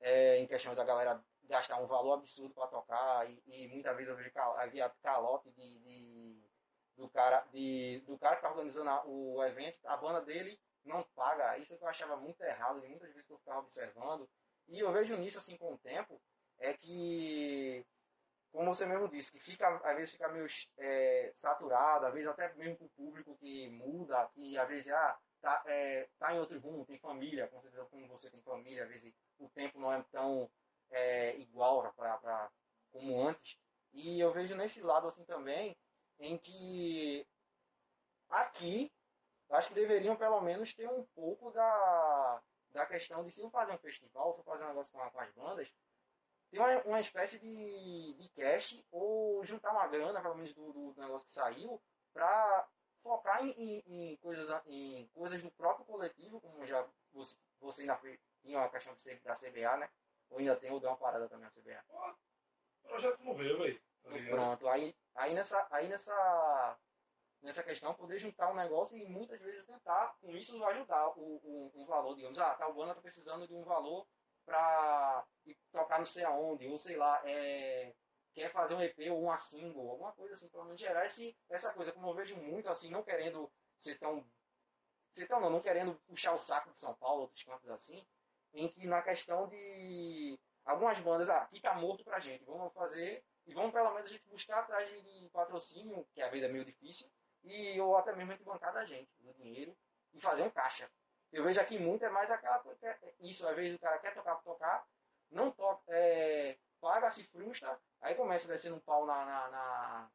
é, 0.00 0.38
em 0.38 0.46
questão 0.46 0.74
da 0.74 0.84
galera 0.84 1.24
gastar 1.44 1.80
um 1.80 1.86
valor 1.86 2.14
absurdo 2.14 2.54
para 2.54 2.68
tocar, 2.68 3.28
e, 3.30 3.42
e, 3.46 3.68
muitas 3.68 3.94
vezes 3.96 4.10
eu 4.10 4.16
vejo 4.16 4.32
cal, 4.32 4.56
havia 4.58 4.88
calote 5.02 5.50
de, 5.50 5.78
de, 5.80 6.31
do, 6.96 7.08
cara, 7.08 7.44
de, 7.52 8.02
do 8.06 8.18
cara 8.18 8.36
que 8.36 8.40
está 8.40 8.50
organizando 8.50 8.90
o 9.08 9.42
evento, 9.44 9.78
a 9.84 9.96
banda 9.96 10.20
dele 10.20 10.58
não 10.84 11.02
paga, 11.14 11.56
isso 11.58 11.76
que 11.76 11.84
eu 11.84 11.88
achava 11.88 12.16
muito 12.16 12.42
errado, 12.42 12.84
e 12.84 12.88
muitas 12.88 13.12
vezes 13.12 13.28
eu 13.30 13.38
ficava 13.38 13.60
observando, 13.60 14.28
e 14.68 14.80
eu 14.80 14.92
vejo 14.92 15.16
nisso 15.16 15.38
assim 15.38 15.56
com 15.56 15.74
o 15.74 15.78
tempo, 15.78 16.20
é 16.58 16.74
que 16.74 17.84
como 18.52 18.74
você 18.74 18.84
mesmo 18.84 19.08
disse, 19.08 19.32
que 19.32 19.40
fica, 19.40 19.66
às 19.82 19.96
vezes 19.96 20.12
fica 20.12 20.28
meio 20.28 20.46
é, 20.78 21.32
saturado, 21.38 22.06
às 22.06 22.12
vezes 22.12 22.28
até 22.28 22.52
mesmo 22.54 22.76
com 22.76 22.84
o 22.84 22.90
público 22.90 23.36
que 23.38 23.68
muda, 23.70 24.28
que 24.34 24.58
às 24.58 24.68
vezes 24.68 24.92
ah, 24.92 25.18
tá, 25.40 25.62
é, 25.66 26.06
tá 26.18 26.34
em 26.34 26.38
outro 26.38 26.58
rumo, 26.60 26.84
tem 26.84 26.98
família, 26.98 27.48
com 27.48 27.60
certeza 27.62 27.86
como 27.86 28.06
você 28.08 28.30
tem 28.30 28.42
família, 28.42 28.84
às 28.84 28.90
vezes 28.90 29.14
o 29.38 29.48
tempo 29.48 29.80
não 29.80 29.90
é 29.90 30.04
tão 30.12 30.50
é, 30.90 31.34
igual 31.38 31.90
pra, 31.94 32.18
pra, 32.18 32.50
como 32.92 33.26
antes. 33.26 33.56
E 33.94 34.20
eu 34.20 34.32
vejo 34.32 34.54
nesse 34.54 34.82
lado 34.82 35.08
assim 35.08 35.24
também, 35.24 35.74
em 36.22 36.38
que 36.38 37.26
aqui, 38.30 38.90
acho 39.50 39.68
que 39.68 39.74
deveriam 39.74 40.16
pelo 40.16 40.40
menos 40.40 40.72
ter 40.72 40.88
um 40.88 41.04
pouco 41.14 41.50
da, 41.50 42.42
da 42.70 42.86
questão 42.86 43.24
de 43.24 43.30
se 43.30 43.40
eu 43.40 43.50
fazer 43.50 43.72
um 43.72 43.78
festival, 43.78 44.32
se 44.32 44.40
eu 44.40 44.44
fazer 44.44 44.64
um 44.64 44.68
negócio 44.68 44.92
com, 44.92 45.10
com 45.10 45.20
as 45.20 45.30
bandas, 45.32 45.72
ter 46.50 46.58
uma, 46.58 46.82
uma 46.82 47.00
espécie 47.00 47.38
de, 47.38 48.14
de 48.14 48.28
cash 48.30 48.82
ou 48.90 49.44
juntar 49.44 49.72
uma 49.72 49.88
grana, 49.88 50.20
pelo 50.20 50.36
menos 50.36 50.54
do, 50.54 50.72
do 50.72 51.00
negócio 51.00 51.26
que 51.26 51.34
saiu, 51.34 51.82
para 52.12 52.68
focar 53.02 53.44
em, 53.44 53.50
em, 53.50 54.12
em, 54.12 54.16
coisas, 54.18 54.48
em 54.66 55.08
coisas 55.08 55.42
do 55.42 55.50
próprio 55.50 55.84
coletivo, 55.84 56.40
como 56.40 56.64
já 56.64 56.86
você, 57.12 57.36
você 57.60 57.82
ainda 57.82 57.96
foi, 57.96 58.18
tinha 58.42 58.58
uma 58.58 58.70
questão 58.70 58.94
da 59.24 59.34
CBA, 59.34 59.76
né? 59.76 59.90
Ou 60.30 60.38
ainda 60.38 60.56
tem, 60.56 60.70
ou 60.70 60.80
deu 60.80 60.90
uma 60.90 60.96
parada 60.96 61.28
também 61.28 61.44
na 61.44 61.50
CBA. 61.50 61.84
o 62.84 62.88
projeto 62.88 63.22
morreu, 63.22 63.58
velho. 63.58 63.82
Tá 64.02 64.10
pronto, 64.30 64.68
aí, 64.68 64.94
aí, 65.14 65.34
nessa, 65.34 65.66
aí 65.70 65.88
nessa, 65.88 66.78
nessa 67.42 67.62
questão, 67.62 67.94
poder 67.94 68.18
juntar 68.18 68.50
um 68.50 68.56
negócio 68.56 68.96
e 68.96 69.04
muitas 69.08 69.40
vezes 69.40 69.64
tentar, 69.66 70.16
com 70.20 70.30
isso, 70.36 70.62
ajudar 70.64 71.08
o, 71.18 71.40
o, 71.42 71.72
um 71.74 71.86
valor, 71.86 72.14
digamos, 72.14 72.38
ah, 72.38 72.54
tal 72.54 72.74
banda 72.74 72.92
está 72.92 73.02
precisando 73.02 73.46
de 73.46 73.54
um 73.54 73.64
valor 73.64 74.06
para 74.44 75.24
tocar 75.70 75.98
não 75.98 76.04
sei 76.04 76.24
aonde, 76.24 76.66
ou 76.68 76.78
sei 76.78 76.96
lá, 76.96 77.22
é, 77.24 77.94
quer 78.34 78.50
fazer 78.50 78.74
um 78.74 78.82
EP 78.82 78.98
ou 79.10 79.22
uma 79.22 79.36
single, 79.36 79.90
alguma 79.90 80.12
coisa 80.12 80.34
assim, 80.34 80.48
pelo 80.48 80.64
menos 80.64 80.80
gerar 80.80 81.06
esse, 81.06 81.36
essa 81.48 81.72
coisa, 81.72 81.92
como 81.92 82.08
eu 82.08 82.14
vejo 82.14 82.36
muito, 82.36 82.68
assim, 82.68 82.90
não 82.90 83.02
querendo 83.02 83.50
ser 83.78 83.98
tão. 83.98 84.24
Ser 85.14 85.26
tão 85.26 85.40
não, 85.40 85.50
não 85.50 85.60
querendo 85.60 85.94
puxar 86.06 86.32
o 86.32 86.38
saco 86.38 86.70
de 86.70 86.78
São 86.78 86.94
Paulo, 86.94 87.22
outros 87.22 87.42
cantos 87.42 87.68
assim, 87.68 88.02
em 88.54 88.66
que 88.68 88.86
na 88.86 89.02
questão 89.02 89.46
de 89.48 90.38
algumas 90.64 90.98
bandas, 91.00 91.28
ah, 91.28 91.42
aqui 91.42 91.60
tá 91.60 91.74
morto 91.74 92.02
pra 92.02 92.18
gente, 92.18 92.44
vamos 92.44 92.72
fazer, 92.72 93.22
e 93.46 93.54
vamos 93.54 93.72
pelo 93.72 93.92
menos 93.94 94.08
a 94.08 94.12
gente 94.12 94.28
buscar 94.28 94.60
atrás 94.60 94.88
de 94.88 95.28
patrocínio, 95.32 96.06
que 96.14 96.22
às 96.22 96.30
vezes 96.30 96.48
é 96.48 96.52
meio 96.52 96.64
difícil, 96.64 97.10
e 97.44 97.80
ou 97.80 97.96
até 97.96 98.14
mesmo 98.14 98.32
a 98.32 98.34
gente 98.36 98.44
bancar 98.44 98.72
da 98.72 98.84
gente, 98.84 99.10
do 99.20 99.32
dinheiro, 99.34 99.76
e 100.14 100.20
fazer 100.20 100.42
um 100.42 100.50
caixa. 100.50 100.90
Eu 101.32 101.44
vejo 101.44 101.60
aqui 101.60 101.78
muito 101.78 102.04
é 102.04 102.10
mais 102.10 102.30
aquela 102.30 102.58
coisa, 102.58 102.86
é, 102.86 103.14
isso, 103.20 103.46
às 103.48 103.56
vezes 103.56 103.76
o 103.76 103.80
cara 103.80 103.98
quer 103.98 104.14
tocar 104.14 104.34
pra 104.34 104.42
tocar, 104.52 104.86
não 105.30 105.50
toca, 105.50 105.82
é, 105.88 106.58
paga, 106.80 107.10
se 107.10 107.24
frustra, 107.24 107.78
aí 108.00 108.14
começa 108.14 108.46
descendo 108.46 108.76
um 108.76 108.80
pau 108.80 109.06
na, 109.06 109.24
na, 109.24 109.48
na 109.48 110.10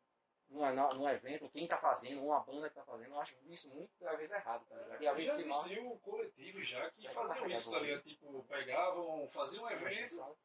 numa, 0.50 0.72
num 0.94 1.10
evento, 1.10 1.50
quem 1.50 1.68
tá 1.68 1.78
fazendo, 1.78 2.24
uma 2.24 2.40
banda 2.40 2.70
que 2.70 2.76
tá 2.76 2.84
fazendo, 2.84 3.10
eu 3.10 3.20
acho 3.20 3.36
isso 3.46 3.68
muito, 3.70 3.90
às 4.08 4.18
vezes, 4.18 4.32
errado, 4.32 4.66
tá 4.70 4.76
ligado? 4.76 5.02
E, 5.02 5.08
às 5.08 5.24
já 5.24 5.34
vezes, 5.34 5.48
existiu 5.48 6.00
coletivos 6.00 6.68
já 6.68 6.90
que 6.92 7.08
É, 7.08 7.12
faziam 7.12 7.36
carregador. 7.36 7.58
isso, 7.60 7.72
tá 7.72 7.80
ligado? 7.80 8.04
Tipo, 8.04 8.44
pegavam, 8.44 9.28
faziam 9.30 9.66
um 9.66 9.70
evento, 9.70 10.38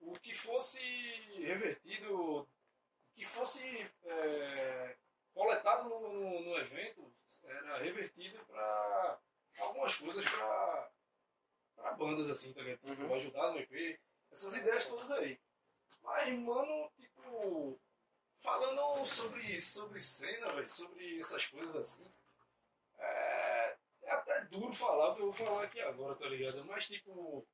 o 0.00 0.18
que 0.20 0.34
fosse 0.34 0.80
revertido, 1.38 2.42
o 2.42 2.48
que 3.14 3.26
fosse 3.26 3.90
é, 4.04 4.96
coletado 5.34 5.88
no, 5.88 6.00
no, 6.00 6.40
no 6.42 6.58
evento, 6.58 7.12
era 7.44 7.78
revertido 7.78 8.44
para 8.46 9.20
algumas 9.58 9.94
coisas 9.94 10.24
para 10.28 11.92
bandas 11.98 12.28
assim, 12.30 12.52
tá 12.52 12.60
ligado? 12.62 12.78
Tipo, 12.80 13.02
Uhum. 13.02 13.14
ajudar 13.14 13.52
no 13.52 13.58
EP, 13.58 14.00
essas 14.32 14.56
ideias 14.56 14.86
todas 14.86 15.10
aí. 15.12 15.40
Mas, 16.02 16.38
mano, 16.38 16.90
tipo, 16.96 17.80
falando 18.40 19.04
sobre, 19.06 19.60
sobre 19.60 20.00
cena, 20.00 20.52
velho, 20.52 20.68
sobre 20.68 21.18
essas 21.18 21.46
coisas 21.46 21.74
assim, 21.76 22.04
é, 22.98 23.76
é 24.02 24.10
até 24.12 24.44
duro 24.44 24.72
falar 24.74 25.18
eu 25.18 25.26
vou 25.26 25.32
falar 25.32 25.64
aqui 25.64 25.80
agora, 25.80 26.14
tá 26.14 26.28
ligado? 26.28 26.64
Mas, 26.64 26.86
tipo, 26.86 27.46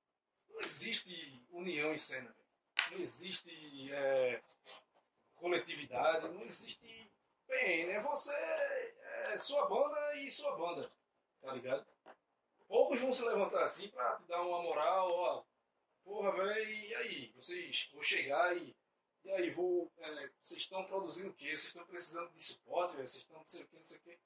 não 0.52 0.60
existe 0.60 1.42
união 1.50 1.92
em 1.92 1.98
cena. 1.98 2.34
Não 2.90 2.98
existe 2.98 3.92
é, 3.92 4.42
coletividade, 5.36 6.28
não 6.28 6.42
existe 6.44 7.10
PN, 7.46 7.90
é 7.90 8.00
você, 8.00 8.32
é 8.32 9.38
sua 9.38 9.66
banda 9.66 10.16
e 10.16 10.30
sua 10.30 10.56
banda, 10.56 10.88
tá 11.40 11.52
ligado? 11.52 11.86
Poucos 12.66 13.00
vão 13.00 13.12
se 13.12 13.22
levantar 13.22 13.64
assim 13.64 13.88
pra 13.88 14.16
te 14.16 14.26
dar 14.26 14.42
uma 14.42 14.62
moral, 14.62 15.10
ó, 15.10 15.44
porra, 16.04 16.32
velho, 16.32 16.70
e 16.70 16.94
aí? 16.94 17.32
Vocês 17.36 17.90
vou 17.92 18.02
chegar 18.02 18.56
e. 18.56 18.74
E 19.24 19.30
aí, 19.30 19.50
vou. 19.50 19.92
é, 19.98 20.30
vocês 20.42 20.62
estão 20.62 20.84
produzindo 20.84 21.30
o 21.30 21.34
quê? 21.34 21.50
Vocês 21.50 21.66
estão 21.66 21.86
precisando 21.86 22.30
de 22.32 22.42
suporte? 22.42 22.96
Vocês 22.96 23.16
estão 23.16 23.38
não 23.38 23.46
sei 23.46 23.62
o 23.62 23.66
quê, 23.68 23.76
não 23.78 23.86
sei 23.86 23.98
o 23.98 24.00
quê. 24.00 24.18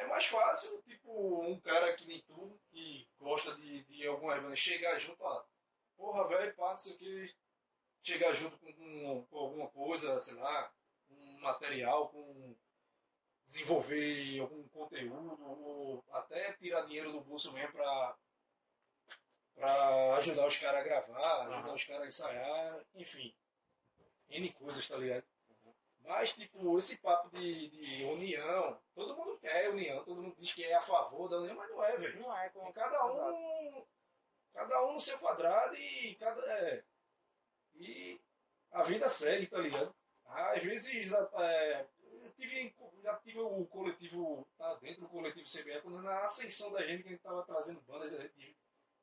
É 0.00 0.06
mais 0.06 0.24
fácil, 0.24 0.80
tipo, 0.82 1.42
um 1.44 1.60
cara 1.60 1.94
que 1.94 2.06
nem 2.06 2.22
tu, 2.22 2.58
que 2.70 3.06
gosta 3.18 3.54
de, 3.54 3.84
de 3.84 4.06
alguma 4.06 4.40
banda, 4.40 4.56
chegar 4.56 4.98
junto, 4.98 5.22
ó, 5.22 5.44
porra, 5.94 6.26
velho, 6.26 6.56
pá, 6.56 6.70
não 6.70 6.78
sei 6.78 6.94
o 6.94 6.98
quê, 6.98 7.34
chegar 8.02 8.32
junto 8.32 8.58
com, 8.58 8.72
com, 8.72 9.26
com 9.26 9.38
alguma 9.38 9.68
coisa, 9.68 10.18
sei 10.18 10.34
lá, 10.36 10.72
um 11.10 11.38
material, 11.40 12.08
com 12.08 12.56
desenvolver 13.44 14.40
algum 14.40 14.66
conteúdo, 14.68 15.38
ou 15.44 16.02
até 16.12 16.54
tirar 16.54 16.86
dinheiro 16.86 17.12
do 17.12 17.20
bolso 17.20 17.52
mesmo 17.52 17.72
pra, 17.72 18.16
pra 19.54 20.16
ajudar 20.16 20.46
os 20.46 20.56
caras 20.56 20.80
a 20.80 20.84
gravar, 20.84 21.42
ajudar 21.42 21.58
Aham. 21.58 21.74
os 21.74 21.84
caras 21.84 22.02
a 22.04 22.08
ensaiar, 22.08 22.86
enfim. 22.94 23.34
N 24.30 24.50
coisas, 24.54 24.88
tá 24.88 24.96
ligado? 24.96 25.26
Mas, 26.10 26.32
tipo, 26.32 26.76
esse 26.76 26.96
papo 26.96 27.30
de, 27.30 27.68
de 27.68 28.04
união, 28.06 28.76
todo 28.96 29.16
mundo 29.16 29.38
quer 29.38 29.70
união, 29.70 30.02
todo 30.04 30.20
mundo 30.20 30.34
diz 30.36 30.52
que 30.52 30.64
é 30.64 30.74
a 30.74 30.80
favor 30.80 31.28
da 31.28 31.38
união, 31.38 31.54
mas 31.54 31.70
não 31.70 31.84
é, 31.84 31.96
velho. 31.96 32.20
Não 32.20 32.36
é 32.36 32.48
como 32.48 32.72
Cada 32.72 32.96
Exato. 32.96 33.32
um, 33.32 33.86
cada 34.52 34.86
um 34.86 34.94
no 34.94 35.00
seu 35.00 35.16
quadrado 35.20 35.76
e 35.76 36.16
cada. 36.16 36.42
É, 36.52 36.84
e 37.76 38.20
a 38.72 38.82
vida 38.82 39.08
segue, 39.08 39.46
tá 39.46 39.58
ligado? 39.58 39.94
Às 40.26 40.60
vezes 40.64 41.12
é, 41.12 41.86
eu 42.24 42.32
tive, 42.32 42.74
já 43.04 43.16
tive 43.18 43.38
o 43.38 43.64
coletivo, 43.66 44.44
tá 44.58 44.74
dentro 44.82 45.02
do 45.02 45.08
coletivo 45.08 45.48
CBE, 45.48 45.80
quando 45.80 46.02
na 46.02 46.24
ascensão 46.24 46.72
da 46.72 46.84
gente 46.84 47.04
que 47.04 47.08
a 47.08 47.12
gente 47.12 47.22
tava 47.22 47.44
trazendo 47.44 47.80
bandas 47.82 48.10
de, 48.34 48.56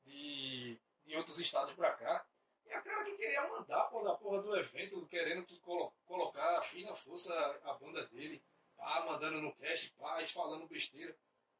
de, 0.03 0.77
de 1.05 1.15
outros 1.15 1.39
estados 1.39 1.73
pra 1.73 1.93
cá. 1.93 2.27
E 2.67 2.73
a 2.73 2.81
cara 2.81 3.05
que 3.05 3.15
queria 3.15 3.47
mandar 3.47 3.85
pô, 3.85 4.03
da 4.03 4.15
porra 4.15 4.41
do 4.41 4.55
evento, 4.57 5.07
querendo 5.07 5.45
que 5.45 5.59
colo, 5.59 5.93
colocar 6.05 6.59
a 6.59 6.61
fina 6.61 6.93
força 6.93 7.33
a 7.63 7.73
banda 7.73 8.05
dele, 8.07 8.43
pá, 8.75 9.05
mandando 9.05 9.41
no 9.41 9.55
cast, 9.55 9.89
pá, 9.93 10.25
falando 10.27 10.67
besteira. 10.67 11.15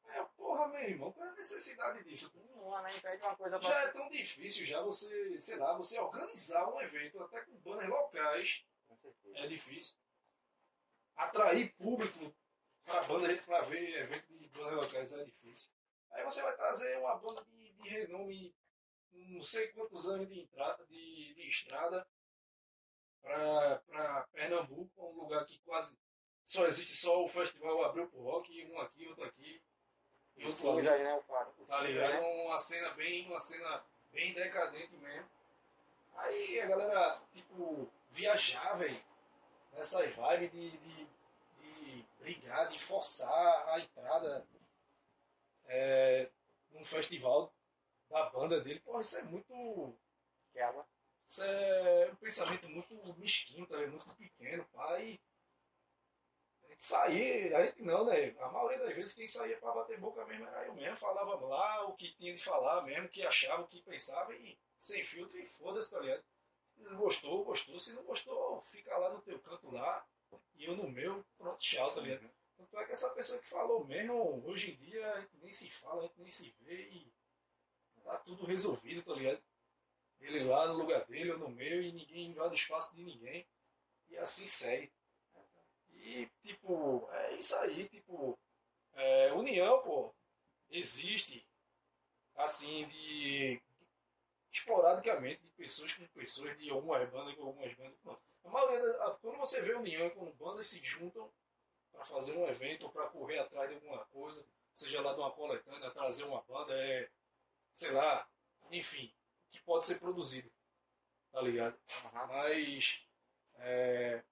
É, 0.09 0.23
porra, 0.37 0.67
meu 0.69 0.81
irmão, 0.81 1.11
qual 1.11 1.27
é 1.27 1.29
a 1.29 1.35
necessidade 1.35 2.03
disso? 2.03 2.31
Não, 2.55 2.81
né? 2.81 2.89
Impede 2.95 3.21
uma 3.23 3.35
coisa 3.35 3.61
Já 3.61 3.81
é 3.83 3.87
tão 3.91 4.09
difícil 4.09 4.65
já 4.65 4.81
você, 4.81 5.39
sei 5.39 5.57
lá, 5.57 5.77
você 5.77 5.99
organizar 5.99 6.67
um 6.73 6.81
evento 6.81 7.21
até 7.23 7.41
com 7.41 7.57
banners 7.57 7.89
locais 7.89 8.65
é 9.35 9.47
difícil. 9.47 9.95
Atrair 11.15 11.73
público 11.75 12.33
para 12.83 13.03
banda 13.03 13.35
para 13.43 13.61
ver 13.65 14.01
evento 14.01 14.37
de 14.37 14.47
bandas 14.49 14.75
locais 14.75 15.13
é 15.13 15.23
difícil. 15.25 15.69
Aí 16.11 16.23
você 16.23 16.41
vai 16.41 16.55
trazer 16.55 16.97
uma 16.99 17.15
banda 17.17 17.43
de, 17.45 17.71
de 17.73 17.89
renome, 17.89 18.55
não 19.29 19.43
sei 19.43 19.67
quantos 19.69 20.07
anos 20.07 20.27
de 20.27 20.39
entrada, 20.39 20.85
de, 20.85 21.33
de 21.33 21.47
estrada 21.47 22.07
para 23.21 24.27
Pernambuco, 24.31 24.91
um 25.05 25.21
lugar 25.21 25.45
que 25.45 25.59
quase 25.59 25.97
só 26.45 26.65
existe 26.65 26.95
só 26.95 27.23
o 27.23 27.27
festival 27.27 27.83
Abril 27.83 28.07
pro 28.07 28.21
Rock, 28.21 28.65
um 28.71 28.79
aqui, 28.79 29.05
outro 29.07 29.25
aqui. 29.25 29.61
E 30.37 30.45
outro 30.45 30.77
ali. 30.77 30.87
Aí, 30.87 31.03
né? 31.03 31.13
O 31.15 31.23
cara. 31.23 31.51
Tá 31.67 31.81
ligado? 31.81 32.09
né? 32.09 32.19
Uma 32.45 32.57
cena 32.57 32.89
bem, 32.91 33.27
uma 33.27 33.39
cena 33.39 33.83
bem 34.13 34.33
decadente 34.33 34.95
mesmo. 34.95 35.29
Aí 36.15 36.61
a 36.61 36.67
galera, 36.67 37.21
tipo, 37.33 37.91
viajar, 38.11 38.77
velho, 38.77 38.97
nessas 39.73 40.09
vibes 40.09 40.51
de, 40.51 40.69
de, 40.71 41.07
de 41.59 42.05
brigar, 42.19 42.69
de 42.69 42.79
forçar 42.79 43.69
a 43.69 43.79
entrada 43.81 44.47
é, 45.65 46.29
num 46.71 46.85
festival 46.85 47.53
da 48.09 48.29
banda 48.29 48.59
dele. 48.61 48.79
Porra, 48.79 49.01
isso 49.01 49.17
é 49.17 49.23
muito. 49.23 49.97
Que 50.51 50.59
água. 50.59 50.85
Isso 51.27 51.43
é 51.43 52.09
um 52.11 52.15
pensamento 52.15 52.69
muito 52.69 53.15
mesquinho, 53.17 53.67
tá? 53.67 53.77
Muito 53.87 54.15
pequeno, 54.15 54.65
pai. 54.73 55.19
A 56.63 56.69
gente 56.69 56.83
saía, 56.83 57.57
a 57.57 57.65
gente 57.65 57.81
não, 57.81 58.05
né? 58.05 58.35
A 58.39 58.49
maioria 58.49 58.79
das 58.79 58.95
vezes 58.95 59.13
quem 59.13 59.27
saía 59.27 59.57
pra 59.57 59.73
bater 59.73 59.99
boca 59.99 60.25
mesmo 60.25 60.47
era 60.47 60.65
eu 60.65 60.73
mesmo, 60.73 60.95
falava 60.97 61.35
lá 61.45 61.85
o 61.87 61.95
que 61.95 62.15
tinha 62.15 62.33
de 62.33 62.43
falar 62.43 62.81
mesmo, 62.83 63.07
o 63.07 63.09
que 63.09 63.25
achava, 63.25 63.63
o 63.63 63.67
que 63.67 63.81
pensava 63.81 64.33
e 64.35 64.57
sem 64.79 65.03
filtro 65.03 65.37
e 65.37 65.45
foda-se, 65.45 65.91
tá 65.91 65.99
ligado? 65.99 66.23
Se 66.75 66.95
gostou, 66.95 67.43
gostou. 67.43 67.79
Se 67.79 67.93
não 67.93 68.03
gostou, 68.03 68.61
fica 68.63 68.95
lá 68.97 69.11
no 69.11 69.21
teu 69.21 69.39
canto 69.39 69.69
lá 69.69 70.05
e 70.55 70.65
eu 70.65 70.75
no 70.75 70.89
meu, 70.89 71.25
pronto, 71.37 71.59
tchau, 71.59 71.93
tá 71.93 72.01
ligado? 72.01 72.29
Tanto 72.57 72.79
é 72.79 72.85
que 72.85 72.91
essa 72.91 73.09
pessoa 73.09 73.39
que 73.39 73.47
falou 73.47 73.85
mesmo, 73.85 74.43
hoje 74.47 74.71
em 74.71 74.75
dia 74.75 75.13
a 75.13 75.21
gente 75.21 75.37
nem 75.37 75.53
se 75.53 75.69
fala, 75.69 76.03
a 76.03 76.07
gente 76.07 76.21
nem 76.21 76.31
se 76.31 76.49
vê 76.61 76.89
e 76.89 77.13
tá 78.07 78.17
tudo 78.19 78.45
resolvido, 78.45 79.03
tá 79.03 79.13
ligado? 79.13 79.41
Ele 80.21 80.43
lá 80.45 80.67
no 80.67 80.75
lugar 80.75 81.05
dele, 81.07 81.31
eu 81.31 81.39
no 81.39 81.49
meu, 81.49 81.81
e 81.81 81.91
ninguém 81.93 82.27
invade 82.27 82.53
o 82.53 82.55
espaço 82.55 82.95
de 82.95 83.03
ninguém. 83.03 83.47
E 84.09 84.17
assim 84.17 84.47
segue. 84.47 84.91
E, 85.93 86.27
tipo, 86.43 87.07
é 87.11 87.33
isso 87.35 87.55
aí, 87.57 87.87
tipo, 87.89 88.37
é, 88.95 89.33
união, 89.33 89.81
pô, 89.83 90.13
existe, 90.69 91.45
assim, 92.35 92.87
de 92.89 93.61
esporadicamente, 94.51 95.41
de 95.43 95.49
pessoas 95.51 95.93
com 95.93 96.07
pessoas, 96.09 96.57
de 96.57 96.69
algumas 96.69 97.09
bandas 97.09 97.35
com 97.35 97.43
algumas 97.45 97.73
bandas. 97.75 97.97
Pronto. 98.03 98.21
A 98.45 98.49
maioria 98.49 98.79
da, 98.81 99.07
a- 99.07 99.17
quando 99.21 99.37
você 99.37 99.61
vê 99.61 99.73
união 99.75 100.09
quando 100.11 100.33
bandas 100.35 100.67
se 100.69 100.81
juntam 100.83 101.31
para 101.91 102.05
fazer 102.05 102.33
um 102.37 102.47
evento 102.47 102.83
ou 102.85 102.91
para 102.91 103.09
correr 103.09 103.39
atrás 103.39 103.69
de 103.69 103.75
alguma 103.75 104.05
coisa, 104.07 104.45
seja 104.75 105.01
lá 105.01 105.13
de 105.13 105.19
uma 105.19 105.31
coletânea, 105.31 105.91
trazer 105.91 106.25
uma 106.25 106.41
banda, 106.43 106.73
é, 106.75 107.09
sei 107.77 107.91
lá, 107.91 108.27
enfim, 108.71 109.13
que 109.51 109.61
pode 109.61 109.85
ser 109.87 109.99
produzido, 109.99 110.51
tá 111.31 111.41
ligado? 111.41 111.79
Mas 112.13 113.05
é, 113.57 114.23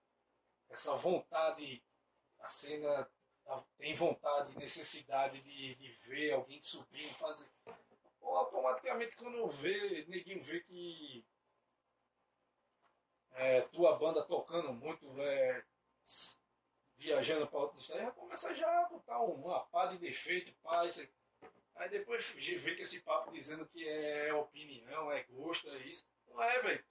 essa 0.69 0.95
vontade, 0.95 1.83
a 2.39 2.47
cena 2.47 3.09
a- 3.47 3.63
tem 3.77 3.93
vontade, 3.95 4.57
necessidade 4.57 5.41
de, 5.41 5.75
de 5.75 5.89
ver 6.07 6.33
alguém 6.33 6.61
subindo, 6.63 7.13
fazer. 7.15 7.49
Ou 8.21 8.35
automaticamente 8.37 9.15
quando 9.17 9.47
vê, 9.51 10.05
neguinho 10.07 10.43
vê 10.43 10.61
que 10.61 11.25
é, 13.33 13.61
tua 13.61 13.97
banda 13.97 14.23
tocando 14.23 14.73
muito, 14.73 15.05
é, 15.21 15.63
viajando 16.97 17.47
para 17.47 17.59
outros 17.59 17.81
estados, 17.81 18.03
já 18.03 18.11
começa 18.11 18.53
já 18.55 18.67
a 18.81 18.89
botar 18.89 19.21
um- 19.21 19.35
uma 19.45 19.61
pá 19.67 19.85
de 19.87 19.97
defeito, 19.97 20.51
pá, 20.63 20.85
isso 20.85 21.01
aí. 21.01 21.09
Aí 21.75 21.89
depois 21.89 22.25
vê 22.29 22.75
que 22.75 22.81
esse 22.81 23.01
papo 23.01 23.31
dizendo 23.31 23.67
que 23.67 23.87
é 23.87 24.33
opinião, 24.33 25.11
é 25.11 25.23
gosto, 25.23 25.69
é 25.69 25.77
isso. 25.79 26.07
Não 26.27 26.41
é, 26.41 26.61
velho. 26.61 26.85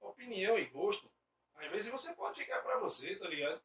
Opinião 0.00 0.58
e 0.58 0.64
gosto, 0.66 1.10
Às 1.54 1.70
vezes 1.70 1.90
você 1.90 2.14
pode 2.14 2.40
ficar 2.40 2.60
pra 2.62 2.78
você, 2.78 3.16
tá 3.16 3.28
ligado? 3.28 3.60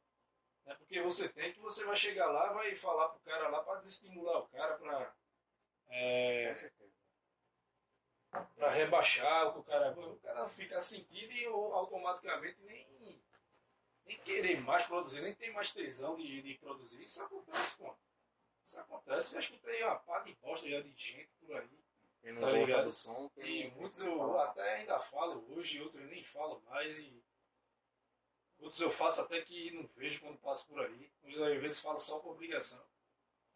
É 0.65 0.73
porque 0.75 1.01
você 1.01 1.29
tem 1.29 1.53
que 1.53 1.59
você 1.59 1.83
vai 1.85 1.95
chegar 1.95 2.27
lá, 2.31 2.53
vai 2.53 2.73
falar 2.75 3.09
pro 3.09 3.19
cara 3.21 3.49
lá 3.49 3.63
pra 3.63 3.75
desestimular 3.75 4.39
o 4.39 4.47
cara, 4.47 4.77
pra. 4.77 5.15
É, 5.89 6.71
pra 8.55 8.71
rebaixar 8.71 9.47
o 9.47 9.53
que 9.53 9.59
o 9.59 9.63
cara. 9.63 9.91
O 9.91 10.19
cara 10.19 10.49
fica 10.49 10.81
sentido 10.81 11.33
e 11.33 11.45
automaticamente 11.45 12.61
nem, 12.61 13.21
nem 14.05 14.17
querer 14.19 14.59
mais 14.61 14.85
produzir, 14.85 15.21
nem 15.21 15.35
tem 15.35 15.51
mais 15.53 15.71
tesão 15.71 16.15
de, 16.15 16.41
de 16.41 16.55
produzir. 16.55 17.03
Isso 17.03 17.21
acontece, 17.21 17.77
pô. 17.77 17.95
Isso 18.63 18.79
acontece. 18.79 19.33
Eu 19.33 19.39
acho 19.39 19.51
que 19.51 19.59
tem 19.59 19.83
uma 19.83 19.95
pá 19.97 20.19
de 20.19 20.33
bosta 20.35 20.69
já 20.69 20.79
de 20.81 20.91
gente 20.95 21.29
por 21.39 21.55
aí. 21.55 21.69
Quem 22.21 22.31
não 22.33 22.41
Tá 22.41 22.51
ligado? 22.51 22.85
do 22.85 22.93
som, 22.93 23.29
E 23.37 23.67
muitos 23.71 23.99
eu 24.01 24.17
falar. 24.17 24.45
até 24.49 24.75
ainda 24.75 24.99
falo 24.99 25.45
hoje, 25.53 25.81
outros 25.81 26.03
nem 26.09 26.23
falo 26.23 26.61
mais. 26.61 26.97
E 26.97 27.21
outros 28.59 28.79
eu 28.81 28.89
faço 28.89 29.21
até 29.21 29.41
que 29.41 29.71
não 29.71 29.85
vejo 29.95 30.21
quando 30.21 30.37
passo 30.39 30.65
por 30.67 30.79
aí. 30.79 31.11
Uns 31.23 31.37
às 31.39 31.61
vezes 31.61 31.79
falo 31.81 31.99
só 31.99 32.19
por 32.19 32.31
obrigação. 32.31 32.83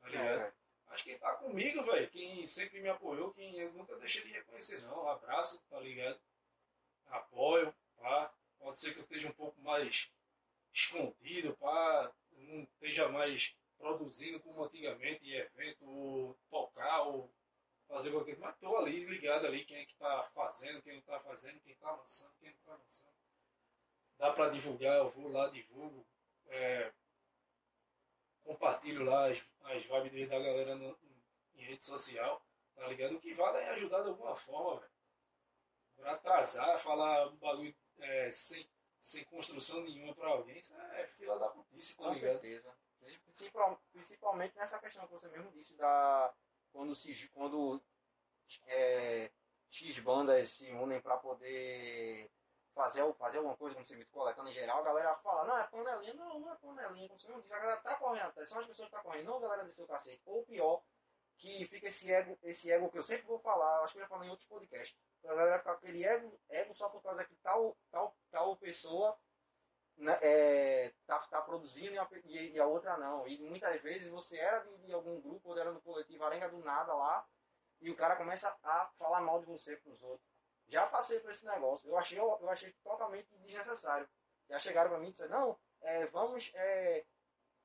Tá 0.01 0.08
ligado? 0.10 0.41
É, 0.41 0.53
Mas 0.89 1.01
quem 1.01 1.18
tá 1.18 1.34
comigo, 1.36 1.84
velho, 1.84 2.10
quem 2.10 2.45
sempre 2.47 2.82
me 2.82 2.89
apoiou, 2.89 3.34
quem 3.34 3.58
eu 3.60 3.72
nunca 3.74 3.95
deixei 3.97 4.24
de 4.24 4.32
reconhecer, 4.32 4.82
não. 4.82 5.03
Um 5.05 5.08
abraço, 5.10 5.62
tá 5.70 5.80
ligado? 5.80 6.20
Apoio, 7.08 7.74
pá. 7.97 8.34
Pode 8.60 8.80
ser 8.80 8.93
que 8.93 8.99
eu 8.99 9.03
esteja 9.03 9.30
um 9.30 9.34
pouco 9.34 9.62
mais 9.62 10.12
escondido, 10.74 11.55
pá. 11.58 12.12
Não 12.32 12.64
esteja 12.64 13.08
mais 13.10 13.55
produzindo 13.78 14.39
como 14.39 14.63
antigamente 14.63 15.25
em 15.25 15.34
evento, 15.34 15.86
ou 15.86 16.36
tocar, 16.49 17.03
ou 17.03 17.32
fazer 17.88 18.11
qualquer 18.11 18.36
coisa. 18.36 18.47
Mas 18.51 18.59
tô 18.59 18.75
ali, 18.78 19.05
ligado 19.05 19.45
ali, 19.47 19.65
quem 19.65 19.78
é 19.78 19.86
que 19.86 19.95
tá 19.95 20.23
fazendo, 20.34 20.82
quem 20.82 20.95
não 20.95 21.01
tá 21.01 21.19
fazendo, 21.19 21.59
quem 21.61 21.75
tá 21.75 21.91
lançando, 21.91 22.34
quem 22.39 22.51
não 22.51 22.59
tá 22.65 22.73
lançando. 22.73 23.17
Dá 24.17 24.34
pra 24.34 24.49
divulgar, 24.49 24.97
eu 24.97 25.09
vou 25.11 25.30
lá, 25.30 25.47
divulgo. 25.49 26.05
É, 26.47 26.91
compartilho 28.43 29.03
lá 29.03 29.30
as, 29.30 29.38
as 29.65 29.84
vibes 29.84 30.30
da 30.30 30.39
galera 30.39 30.75
no- 30.75 30.97
em 31.55 31.63
rede 31.63 31.84
social, 31.86 32.41
tá 32.75 32.88
ligado? 32.88 33.15
O 33.15 33.19
que 33.19 33.34
vale 33.34 33.57
é 33.57 33.69
ajudar 33.69 34.01
de 34.03 34.09
alguma 34.09 34.36
forma, 34.36 34.80
velho. 34.80 34.91
Pra 35.95 36.11
atrasar, 36.13 36.80
falar 36.82 37.28
um 37.28 37.36
bagulho 37.38 37.75
é, 37.99 38.30
sem, 38.32 38.67
sem 39.01 39.23
construção 39.25 39.82
nenhuma 39.82 40.15
pra 40.15 40.30
alguém, 40.30 40.57
isso 40.59 40.75
é 40.80 41.07
fila 41.07 41.38
da 41.39 41.49
putice, 41.49 41.95
tá 41.97 42.03
Com 42.03 42.13
ligado? 42.13 42.34
certeza. 42.34 42.78
Principal- 43.26 43.82
Principalmente 43.91 44.55
nessa 44.58 44.80
questão 44.80 45.05
que 45.05 45.12
você 45.12 45.28
mesmo 45.30 45.51
disse 45.51 45.76
da 45.76 46.34
quando 46.72 46.93
se 46.95 47.30
quando 47.30 47.82
é, 48.66 49.32
X 49.72 49.99
bandas 49.99 50.49
se 50.51 50.70
unem 50.72 51.01
para 51.01 51.18
poder 51.18 52.30
fazer, 52.74 53.14
fazer 53.16 53.38
alguma 53.39 53.58
coisa, 53.58 53.76
como 53.76 53.86
disse, 53.86 54.05
coletando 54.05 54.49
em 54.49 54.53
geral, 54.53 54.80
a 54.80 54.84
galera 54.84 55.16
fala, 55.18 55.45
não, 55.45 55.58
é 55.58 55.64
panelinha, 55.66 56.14
não, 56.14 56.39
não 56.39 56.53
é 56.53 56.55
panelinha, 56.55 57.08
como 57.08 57.20
você 57.20 57.28
mesmo 57.28 57.41
disse, 57.41 57.53
a 57.53 57.60
galera 57.60 57.82
tá 57.82 57.95
correndo 57.95 58.28
atrás, 58.28 58.49
são 58.49 58.60
as 58.60 58.68
pessoas 58.68 58.88
que 58.89 58.95
estão 58.95 59.12
correndo, 59.12 59.26
não 59.26 59.38
a 59.38 59.41
galera 59.41 59.66
desceu 59.66 59.86
o 59.86 59.88
cacete. 59.88 60.22
Ou 60.26 60.45
pior, 60.45 60.84
que 61.38 61.66
fica 61.66 61.88
esse 61.88 62.12
ego, 62.12 62.38
esse 62.43 62.72
ego 62.72 62.89
que 62.89 62.97
eu 62.97 63.03
sempre 63.03 63.26
vou 63.26 63.39
falar, 63.39 63.84
acho 63.84 63.93
que 63.93 63.99
eu 63.99 64.03
já 64.03 64.08
falei 64.08 64.28
em 64.28 64.32
outros 64.32 64.47
podcasts, 64.47 64.97
a 65.24 65.28
galera 65.36 65.60
fica 65.60 65.72
aquele 65.72 66.03
ego, 66.03 66.39
ego 66.49 66.76
só 66.76 66.89
por 66.89 67.01
causa 67.01 67.26
que 67.26 67.36
tal, 67.38 67.76
tal, 67.91 68.16
tal 68.30 68.55
pessoa 68.58 69.18
né, 69.97 70.17
é, 70.21 70.93
tá, 71.05 71.41
produzindo 71.41 71.93
e 72.25 72.59
a, 72.59 72.65
outra 72.65 72.97
não. 72.97 73.27
E 73.27 73.37
muitas 73.39 73.81
vezes 73.81 74.09
você 74.09 74.37
era 74.37 74.59
de, 74.59 74.77
de 74.85 74.93
algum 74.93 75.19
grupo, 75.19 75.49
ou 75.49 75.57
era 75.57 75.73
do 75.73 75.81
coletivo 75.81 76.23
Arenga 76.23 76.49
do 76.49 76.59
nada 76.59 76.93
lá, 76.93 77.25
e 77.81 77.89
o 77.89 77.95
cara 77.95 78.15
começa 78.15 78.55
a 78.63 78.85
falar 78.97 79.21
mal 79.21 79.39
de 79.39 79.45
você 79.45 79.75
pros 79.77 80.01
outros. 80.03 80.27
Já 80.67 80.85
passei 80.87 81.19
por 81.19 81.31
esse 81.31 81.45
negócio. 81.45 81.89
Eu 81.89 81.97
achei, 81.97 82.19
eu 82.19 82.49
achei 82.49 82.73
totalmente 82.83 83.27
desnecessário. 83.37 84.07
Já 84.49 84.59
chegaram 84.59 84.89
pra 84.89 84.99
mim 84.99 85.07
e 85.07 85.11
disseram, 85.11 85.39
não, 85.39 85.59
é, 85.81 86.05
vamos, 86.07 86.51
é, 86.55 87.05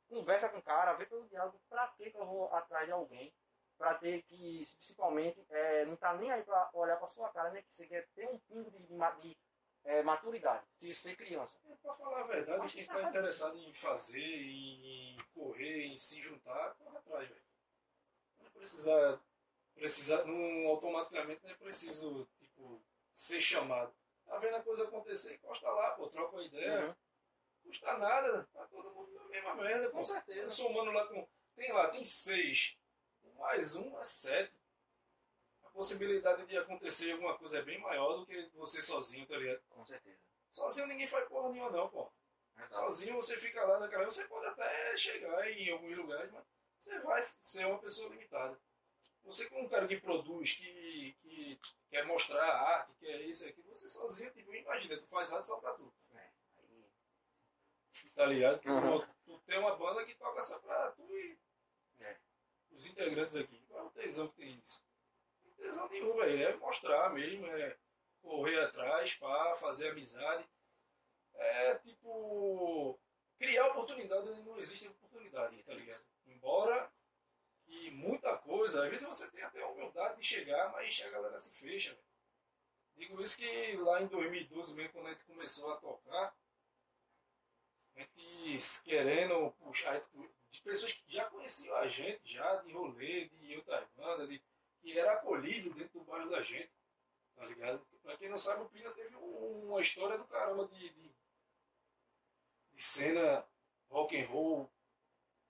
conversa 0.08 0.48
com 0.48 0.58
o 0.58 0.62
cara, 0.62 0.94
vê 0.94 1.06
pelo 1.06 1.28
diálogo, 1.28 1.60
pra 1.68 1.88
que 1.88 2.12
eu 2.14 2.26
vou 2.26 2.52
atrás 2.54 2.86
de 2.86 2.92
alguém? 2.92 3.32
Pra 3.78 3.94
ter 3.94 4.22
que, 4.22 4.64
principalmente, 4.76 5.44
é, 5.50 5.84
não 5.86 5.96
tá 5.96 6.14
nem 6.14 6.30
aí 6.30 6.44
pra 6.44 6.70
olhar 6.74 6.96
pra 6.98 7.08
sua 7.08 7.30
cara, 7.30 7.50
né? 7.50 7.62
Que 7.62 7.72
você 7.72 7.86
quer 7.86 8.06
ter 8.14 8.28
um 8.28 8.38
pingo 8.38 8.70
de, 8.70 8.78
de, 8.78 8.94
de, 9.20 9.36
é, 9.84 10.02
maturidade, 10.02 10.64
de 10.78 10.94
ser 10.94 11.16
criança. 11.16 11.58
É, 11.68 11.74
pra 11.76 11.94
falar 11.94 12.20
a 12.20 12.26
verdade, 12.26 12.62
Acho 12.62 12.76
quem 12.76 12.86
tá 12.86 13.00
é 13.00 13.08
interessado 13.08 13.58
em 13.58 13.72
fazer, 13.74 14.18
em 14.20 15.16
correr, 15.34 15.86
em 15.86 15.96
se 15.96 16.20
juntar, 16.20 16.74
corre 16.74 16.96
atrás, 16.96 17.28
velho. 17.28 17.42
Não 18.40 18.50
precisa, 18.50 19.20
precisa, 19.74 20.24
não, 20.24 20.68
automaticamente 20.68 21.42
não 21.42 21.50
é 21.50 21.54
preciso, 21.54 22.28
tipo, 22.38 22.82
ser 23.14 23.40
chamado. 23.40 23.94
Tá 24.26 24.38
vendo 24.38 24.56
a 24.56 24.62
coisa 24.62 24.84
acontecer, 24.84 25.34
encosta 25.34 25.68
lá, 25.68 25.90
pô, 25.90 26.08
troca 26.08 26.36
uma 26.36 26.44
ideia. 26.44 26.86
Uhum. 26.86 26.94
Custa 27.64 27.98
nada, 27.98 28.48
tá 28.52 28.66
todo 28.66 28.92
mundo 28.92 29.12
na 29.14 29.24
mesma 29.28 29.54
merda, 29.54 29.90
pô. 29.90 29.98
Com 29.98 30.04
certeza. 30.04 30.48
Somando 30.50 30.90
lá 30.90 31.06
com. 31.06 31.28
Tem 31.54 31.72
lá, 31.72 31.88
tem 31.88 32.04
seis. 32.04 32.76
Mais 33.36 33.76
um 33.76 33.98
é 34.00 34.04
sete. 34.04 34.61
A 35.72 35.78
possibilidade 35.78 36.44
de 36.46 36.58
acontecer 36.58 37.12
alguma 37.12 37.36
coisa 37.38 37.58
é 37.58 37.62
bem 37.62 37.80
maior 37.80 38.18
do 38.18 38.26
que 38.26 38.50
você 38.54 38.82
sozinho, 38.82 39.26
tá 39.26 39.36
ligado? 39.38 39.62
Com 39.70 39.84
certeza. 39.86 40.18
Sozinho 40.52 40.86
ninguém 40.86 41.08
faz 41.08 41.26
porra 41.28 41.50
nenhuma, 41.50 41.70
não, 41.70 41.88
pô. 41.88 42.12
Exato. 42.56 42.74
Sozinho 42.74 43.14
você 43.16 43.38
fica 43.38 43.64
lá 43.64 43.80
naquela. 43.80 44.04
Você 44.04 44.24
pode 44.28 44.46
até 44.46 44.96
chegar 44.98 45.50
em 45.50 45.70
alguns 45.70 45.96
lugares, 45.96 46.30
mas 46.30 46.44
você 46.78 46.98
vai 47.00 47.26
ser 47.40 47.64
uma 47.66 47.78
pessoa 47.78 48.10
limitada. 48.10 48.60
Você, 49.24 49.48
como 49.48 49.62
um 49.64 49.68
cara 49.68 49.86
que 49.88 49.98
produz, 50.00 50.52
que, 50.52 51.16
que 51.22 51.58
quer 51.88 52.04
mostrar 52.04 52.42
a 52.44 52.76
arte, 52.76 52.94
que 52.96 53.06
é 53.06 53.22
isso, 53.22 53.46
aquilo, 53.48 53.68
você 53.68 53.88
sozinho, 53.88 54.30
tipo, 54.32 54.54
imagina, 54.54 54.98
tu 54.98 55.06
faz 55.06 55.32
arte 55.32 55.46
só 55.46 55.56
pra 55.58 55.72
tu. 55.74 55.90
É, 56.14 56.30
aí- 56.58 56.90
Tá 58.14 58.26
ligado? 58.26 58.60
Tu- 58.60 58.68
Uhum. 58.68 59.06
Tu, 59.24 59.38
tem 59.46 59.58
uma 59.58 59.74
banda 59.76 60.04
que 60.04 60.14
toca 60.16 60.42
só 60.42 60.58
pra 60.58 60.90
tu 60.92 61.16
e 61.16 61.38
É. 62.00 62.16
os 62.72 62.84
integrantes 62.86 63.36
aqui. 63.36 63.64
Qual 63.68 63.84
é 63.84 63.86
o 63.86 63.90
tesão 63.90 64.28
que 64.28 64.36
tem 64.36 64.60
isso? 64.62 64.82
Tesão 65.62 65.88
nenhum, 65.88 66.16
velho. 66.16 66.42
É 66.42 66.56
mostrar 66.56 67.10
mesmo, 67.10 67.46
é 67.46 67.76
correr 68.20 68.58
atrás, 68.60 69.14
pá, 69.14 69.54
fazer 69.56 69.90
amizade. 69.90 70.44
É 71.34 71.74
tipo. 71.76 72.98
Criar 73.38 73.68
oportunidade 73.68 74.28
onde 74.28 74.42
não 74.42 74.58
existe 74.58 74.88
oportunidade, 74.88 75.62
tá 75.64 75.74
ligado? 75.74 76.04
Embora 76.26 76.92
que 77.64 77.90
muita 77.90 78.36
coisa, 78.38 78.84
às 78.84 78.90
vezes 78.90 79.06
você 79.06 79.28
tem 79.30 79.42
até 79.42 79.60
a 79.62 79.68
humildade 79.68 80.20
de 80.20 80.24
chegar, 80.24 80.70
mas 80.72 81.00
a 81.00 81.10
galera 81.10 81.38
se 81.38 81.52
fecha, 81.52 81.90
velho. 81.90 82.12
Digo 82.94 83.22
isso 83.22 83.36
que 83.36 83.76
lá 83.78 84.02
em 84.02 84.06
2012 84.06 84.74
mesmo, 84.74 84.92
quando 84.92 85.06
a 85.06 85.10
gente 85.10 85.24
começou 85.24 85.72
a 85.72 85.76
tocar, 85.76 86.36
a 87.96 88.00
gente 88.00 88.82
querendo 88.84 89.50
puxar 89.52 90.00
de 90.50 90.60
pessoas 90.62 90.92
que 90.92 91.12
já 91.12 91.24
conheciam 91.24 91.74
a 91.76 91.88
gente, 91.88 92.20
já 92.24 92.56
de 92.56 92.72
rolê, 92.72 93.28
de 93.28 93.56
outras 93.56 93.88
bandas, 93.96 94.28
de, 94.28 94.40
que 94.82 94.98
era 94.98 95.12
acolhido 95.14 95.72
dentro 95.74 96.00
do 96.00 96.04
bairro 96.04 96.28
da 96.28 96.42
gente, 96.42 96.70
tá 97.36 97.46
ligado? 97.46 97.84
Pra 98.02 98.16
quem 98.18 98.28
não 98.28 98.38
sabe, 98.38 98.62
o 98.62 98.68
Pina 98.68 98.90
teve 98.90 99.14
um- 99.16 99.68
uma 99.70 99.80
história 99.80 100.18
do 100.18 100.24
caramba 100.26 100.66
de, 100.66 100.88
de, 100.90 101.14
de 102.72 102.82
cena 102.82 103.46
rock 103.88 104.16
and 104.20 104.26
roll, 104.26 104.70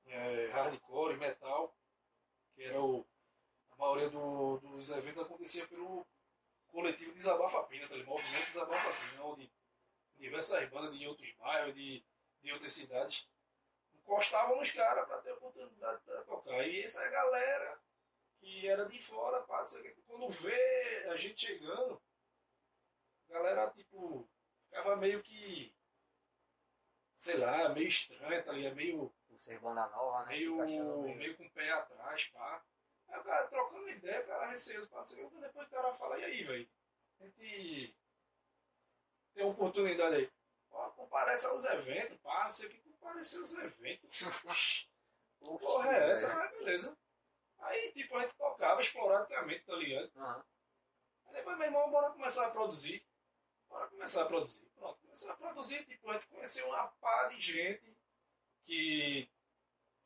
é, 0.07 0.47
hardcore, 0.53 1.17
metal, 1.17 1.75
que 2.55 2.63
era 2.65 2.81
o. 2.81 3.07
A 3.71 3.77
maioria 3.77 4.11
do- 4.11 4.59
dos 4.59 4.91
eventos 4.91 5.23
acontecia 5.23 5.67
pelo 5.67 6.07
coletivo 6.69 7.15
Desabafa 7.15 7.63
Pina, 7.65 7.89
tá 7.89 7.95
ligado? 7.95 8.09
Movimento 8.11 8.47
Desabafa 8.49 8.91
Pina, 9.11 9.25
onde 9.25 9.51
diversas 10.17 10.69
bandas 10.69 10.97
de 10.97 11.07
outros 11.07 11.33
bairros, 11.33 11.75
de, 11.75 12.05
de 12.43 12.53
outras 12.53 12.73
cidades, 12.73 13.29
encostavam 13.95 14.57
nos 14.57 14.71
caras 14.71 15.07
para 15.09 15.23
ter 15.23 15.33
oportunidade 15.33 16.01
para 16.05 16.23
tocar. 16.23 16.67
E 16.69 16.83
essa 16.83 17.09
galera 17.09 17.81
que 18.43 18.67
era 18.69 18.85
de 18.87 18.99
fora, 19.01 19.41
pá, 19.45 19.61
não 19.61 19.67
sei 19.69 19.81
o 19.81 19.83
quê, 19.85 19.97
quando 20.07 20.29
vê 20.31 21.07
a 21.09 21.17
gente 21.17 21.47
chegando, 21.47 22.03
a 23.31 23.33
galera, 23.33 23.71
tipo, 23.71 24.29
ficava 24.65 24.97
meio 24.97 25.23
que, 25.23 25.75
sei 27.17 27.37
lá, 27.37 27.69
meio 27.71 27.87
estranha, 27.89 28.43
tá 28.43 28.53
ligado? 28.53 28.75
Meio, 28.77 29.13
Por 29.29 29.39
ser 29.41 29.59
banda 29.61 29.87
nova, 29.89 30.23
né? 30.25 30.29
meio, 30.29 30.57
meio- 30.57 31.17
meio 31.17 31.37
com 31.37 31.45
o 31.47 31.51
pé 31.53 31.71
atrás, 31.71 32.25
pá. 32.27 32.63
Aí 33.09 33.21
o 33.21 33.25
cara 33.25 33.47
trocando 33.49 33.89
ideia, 33.89 34.21
o 34.23 34.27
cara 34.27 34.47
receoso, 34.47 34.89
pá, 34.89 34.99
não 35.01 35.07
sei 35.07 35.25
o 35.25 35.31
quê. 35.31 35.37
Depois 35.41 35.69
o 35.69 35.71
cara 35.71 35.95
fala, 35.95 36.19
e 36.19 36.25
aí, 36.25 36.45
velho? 36.45 36.69
A 37.21 37.25
gente 37.25 37.97
tem 39.35 39.45
uma 39.45 39.53
oportunidade 39.53 40.17
aí. 40.17 40.31
Pô, 40.69 40.91
comparece 40.93 41.47
aos 41.47 41.65
eventos, 41.65 42.19
pá, 42.19 42.45
não 42.45 42.51
sei 42.53 42.67
o 42.67 42.71
que, 42.71 42.79
comparecer 42.81 43.39
aos 43.41 43.53
eventos. 43.55 44.11
Porra, 45.41 45.97
é 45.97 46.11
essa? 46.11 46.35
Mas 46.35 46.51
beleza. 46.53 46.97
Tipo, 47.93 48.17
a 48.17 48.23
gente 48.23 48.35
tocava 48.35 48.81
esporadicamente, 48.81 49.65
tá 49.65 49.75
ligado? 49.77 50.11
Aham. 50.17 50.45
Aí 51.27 51.33
depois, 51.35 51.57
meu 51.59 51.67
irmão, 51.67 51.91
bora 51.91 52.11
começar 52.13 52.47
a 52.47 52.51
produzir. 52.51 53.07
Bora 53.69 53.87
começar 53.89 54.23
a 54.23 54.27
produzir. 54.27 54.67
Pronto, 54.75 55.01
começou 55.01 55.31
a 55.31 55.37
produzir, 55.37 55.85
tipo, 55.87 56.11
a 56.11 56.15
gente 56.15 56.27
conheceu 56.27 56.67
uma 56.67 56.89
pá 56.89 57.25
de 57.29 57.41
gente 57.41 57.97
que 58.65 59.31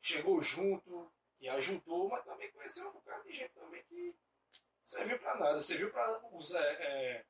chegou 0.01 0.41
junto, 0.41 1.11
que 1.37 1.47
ajudou, 1.49 2.09
mas 2.09 2.23
também 2.23 2.51
conheceu 2.51 2.87
um 2.87 2.91
bocado 2.91 3.23
de 3.23 3.33
gente 3.33 3.53
também 3.53 3.83
que 3.85 4.15
serviu 4.83 5.19
pra 5.19 5.35
nada. 5.35 5.59
Serviu 5.61 5.91
pra 5.91 6.19
usar, 6.31 6.63
é, 6.63 7.25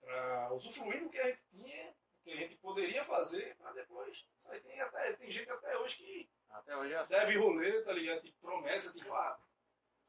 pra 0.00 0.52
usufruir 0.52 1.02
do 1.02 1.10
que 1.10 1.18
a 1.18 1.28
gente 1.28 1.42
tinha, 1.50 1.94
que 2.22 2.32
a 2.32 2.36
gente 2.36 2.56
poderia 2.56 3.04
fazer 3.04 3.56
para 3.56 3.72
depois. 3.72 4.24
Isso 4.38 4.52
aí 4.52 4.60
tem, 4.60 4.80
até, 4.80 5.12
tem 5.14 5.30
gente 5.30 5.50
até 5.50 5.78
hoje 5.78 5.96
que 5.96 6.30
Até 6.50 6.76
hoje 6.76 6.92
é 6.92 6.98
assim. 6.98 7.14
deve 7.14 7.36
rolê, 7.38 7.82
tá 7.82 7.92
ligado? 7.92 8.20
Tipo, 8.22 8.40
promessa, 8.40 8.92
tipo, 8.92 9.12
ah, 9.12 9.40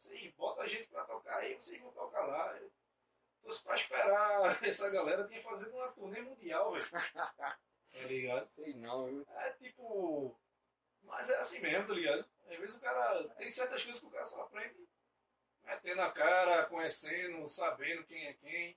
vocês 0.03 0.33
botam 0.33 0.63
a 0.63 0.67
gente 0.67 0.87
pra 0.89 1.05
tocar 1.05 1.37
aí, 1.37 1.55
vocês 1.55 1.81
vão 1.81 1.91
tocar 1.91 2.25
lá. 2.25 2.57
Eu, 2.57 2.71
fosse 3.41 3.63
pra 3.63 3.75
esperar 3.75 4.59
essa 4.63 4.89
galera, 4.89 5.27
tinha 5.27 5.41
fazendo 5.41 5.75
uma 5.75 5.91
turnê 5.91 6.21
mundial, 6.21 6.73
velho. 6.73 6.85
Tá 7.93 8.07
ligado? 8.07 8.49
Sei 8.55 8.73
não, 8.73 9.05
viu? 9.05 9.23
É 9.29 9.51
tipo. 9.51 10.35
Mas 11.03 11.29
é 11.29 11.37
assim 11.37 11.59
mesmo, 11.59 11.85
tá 11.85 11.93
ligado? 11.93 12.27
Às 12.47 12.57
vezes 12.57 12.75
o 12.75 12.79
cara. 12.79 13.29
Tem 13.35 13.51
certas 13.51 13.83
coisas 13.83 14.01
que 14.01 14.07
o 14.07 14.09
cara 14.09 14.25
só 14.25 14.41
aprende 14.41 14.89
metendo 15.63 16.01
a 16.01 16.11
cara, 16.11 16.65
conhecendo, 16.65 17.47
sabendo 17.47 18.03
quem 18.05 18.25
é 18.25 18.33
quem. 18.33 18.75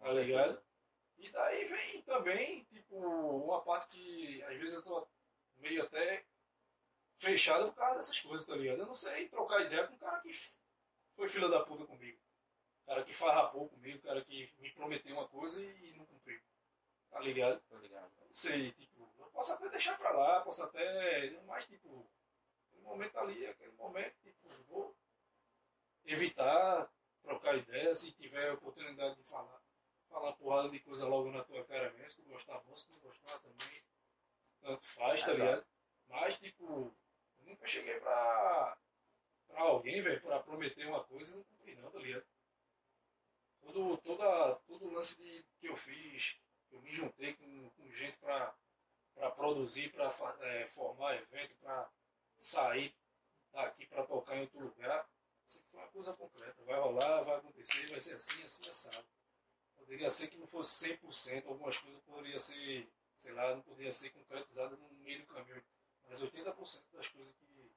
Tá 0.00 0.10
ligado? 0.10 0.60
E 1.16 1.30
daí 1.30 1.64
vem 1.66 2.02
também, 2.02 2.64
tipo, 2.64 2.96
uma 2.96 3.62
parte 3.62 3.88
que 3.90 4.42
às 4.42 4.56
vezes 4.56 4.74
eu 4.74 4.82
tô 4.82 5.08
meio 5.58 5.84
até 5.84 6.24
fechado 7.18 7.66
por 7.72 7.74
causa 7.74 7.96
dessas 7.96 8.20
coisas, 8.20 8.46
tá 8.46 8.54
ligado? 8.54 8.80
Eu 8.80 8.86
não 8.86 8.94
sei 8.94 9.28
trocar 9.28 9.62
ideia 9.62 9.86
com 9.86 9.94
um 9.94 9.98
cara 9.98 10.20
que 10.20 10.32
foi 11.14 11.28
filha 11.28 11.48
da 11.48 11.64
puta 11.64 11.84
comigo. 11.84 12.18
Cara 12.86 13.04
que 13.04 13.12
farrapou 13.12 13.68
comigo, 13.68 14.02
cara 14.02 14.24
que 14.24 14.50
me 14.58 14.70
prometeu 14.72 15.14
uma 15.14 15.28
coisa 15.28 15.62
e 15.62 15.92
não 15.94 16.06
cumpriu. 16.06 16.40
Tá 17.10 17.20
ligado? 17.20 17.60
Tô 17.68 17.76
ligado. 17.78 18.10
Não 18.24 18.34
sei, 18.34 18.72
tipo, 18.72 19.12
eu 19.18 19.26
posso 19.26 19.52
até 19.52 19.68
deixar 19.68 19.98
pra 19.98 20.10
lá, 20.10 20.40
posso 20.40 20.62
até. 20.62 21.30
Mas, 21.42 21.66
tipo, 21.66 22.08
aquele 22.68 22.82
momento 22.84 23.18
ali, 23.18 23.46
aquele 23.46 23.72
momento, 23.72 24.16
tipo, 24.22 24.48
vou 24.68 24.96
evitar 26.04 26.90
trocar 27.22 27.56
ideias 27.56 27.98
se 27.98 28.12
tiver 28.12 28.50
a 28.50 28.54
oportunidade 28.54 29.16
de 29.16 29.24
falar. 29.24 29.60
Falar 30.08 30.32
porrada 30.34 30.70
de 30.70 30.80
coisa 30.80 31.06
logo 31.06 31.30
na 31.30 31.44
tua 31.44 31.64
cara 31.64 31.92
mesmo, 31.92 32.10
se 32.10 32.16
tu 32.16 32.28
gostar 32.28 32.58
bom, 32.60 32.74
se 32.74 32.86
tu 32.86 32.92
não 32.92 33.00
gostar 33.00 33.38
também. 33.40 33.84
Tanto 34.60 34.86
faz, 34.86 35.20
tá 35.20 35.32
ligado? 35.32 35.66
Mas, 36.08 36.38
tipo, 36.38 36.96
nunca 37.48 37.66
cheguei 37.66 37.98
pra, 38.00 38.78
pra 39.48 39.60
alguém, 39.60 40.02
velho, 40.02 40.20
pra 40.20 40.40
prometer 40.40 40.86
uma 40.86 41.04
coisa 41.04 41.32
e 41.32 41.36
não 41.36 41.44
cumpri 41.44 41.74
não, 41.76 41.90
tá 41.90 41.98
ligado? 41.98 42.26
Todo, 43.60 43.96
toda, 43.98 44.54
todo 44.66 44.92
lance 44.92 45.16
de, 45.16 45.44
que 45.58 45.66
eu 45.66 45.76
fiz, 45.76 46.40
eu 46.70 46.80
me 46.80 46.94
juntei 46.94 47.34
com, 47.34 47.70
com 47.70 47.90
gente 47.92 48.16
pra, 48.18 48.54
pra 49.14 49.30
produzir, 49.30 49.92
pra 49.92 50.14
é, 50.40 50.66
formar 50.68 51.16
evento, 51.16 51.56
pra 51.56 51.90
sair 52.36 52.94
daqui 53.52 53.86
pra 53.86 54.06
tocar 54.06 54.36
em 54.36 54.42
outro 54.42 54.60
lugar. 54.60 55.08
Isso 55.44 55.62
foi 55.70 55.80
uma 55.80 55.88
coisa 55.88 56.12
concreta. 56.12 56.62
Vai 56.64 56.78
rolar, 56.78 57.22
vai 57.22 57.36
acontecer, 57.36 57.86
vai 57.88 58.00
ser 58.00 58.14
assim, 58.14 58.42
assim, 58.42 58.68
assado. 58.68 59.08
Poderia 59.76 60.10
ser 60.10 60.28
que 60.28 60.36
não 60.36 60.46
fosse 60.46 60.98
100%, 61.00 61.46
algumas 61.46 61.78
coisas 61.78 62.02
poderiam 62.02 62.38
ser, 62.38 62.92
sei 63.16 63.32
lá, 63.32 63.54
não 63.54 63.62
poderia 63.62 63.90
ser 63.90 64.10
concretizada 64.10 64.76
no 64.76 64.90
meio 64.90 65.20
do 65.20 65.26
caminho. 65.26 65.64
Mas 66.08 66.20
80% 66.22 66.84
das 66.92 67.08
coisas 67.08 67.34
que, 67.34 67.72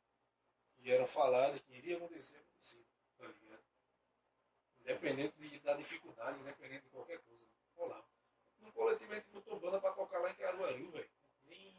que 0.78 0.92
eram 0.92 1.08
faladas, 1.08 1.62
que 1.62 1.74
iriam 1.74 1.98
acontecer, 1.98 2.38
aconteceram. 2.38 2.86
Tá 3.18 3.28
ligado? 3.28 3.64
Independente 4.82 5.38
de- 5.38 5.60
da 5.60 5.74
dificuldade, 5.76 6.40
independente 6.40 6.84
de 6.84 6.90
qualquer 6.90 7.20
coisa. 7.20 7.46
Rolava. 7.76 8.08
No 8.60 8.72
coletivo 8.74 9.12
a 9.12 9.16
gente 9.16 9.30
botou 9.30 9.60
banda 9.60 9.80
pra 9.80 9.92
tocar 9.94 10.20
lá 10.20 10.32
em 10.32 10.36
Caruaru, 10.36 10.92
velho. 10.92 11.10
Nem- 11.46 11.72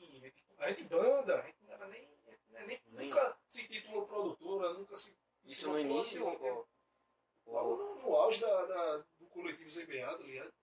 A 0.59 0.69
gente, 0.69 0.85
banda, 0.85 1.41
a 1.41 1.47
gente 1.47 1.63
não 1.65 1.73
era 1.73 1.89
nem, 1.89 2.01
gente 2.31 2.43
nem- 2.51 2.67
Nem- 2.67 3.09
nunca 3.09 3.39
se 3.49 3.67
titulou 3.69 4.07
produtora, 4.07 4.73
nunca 4.75 4.97
se 4.97 5.17
Isso 5.45 5.69
no 5.69 5.79
início, 5.79 6.25
Logo 7.45 7.77
no, 7.77 7.95
no 8.03 8.15
auge 8.15 8.41
da, 8.41 8.65
da- 8.67 8.97
do 9.19 9.27
coletivo 9.31 9.69
CBA, 9.69 10.17
tá 10.17 10.23
ligado? 10.23 10.55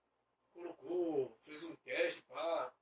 Colocou, 0.53 1.37
fez 1.43 1.63
um 1.65 1.75
cast, 1.77 2.21
pá, 2.23 2.73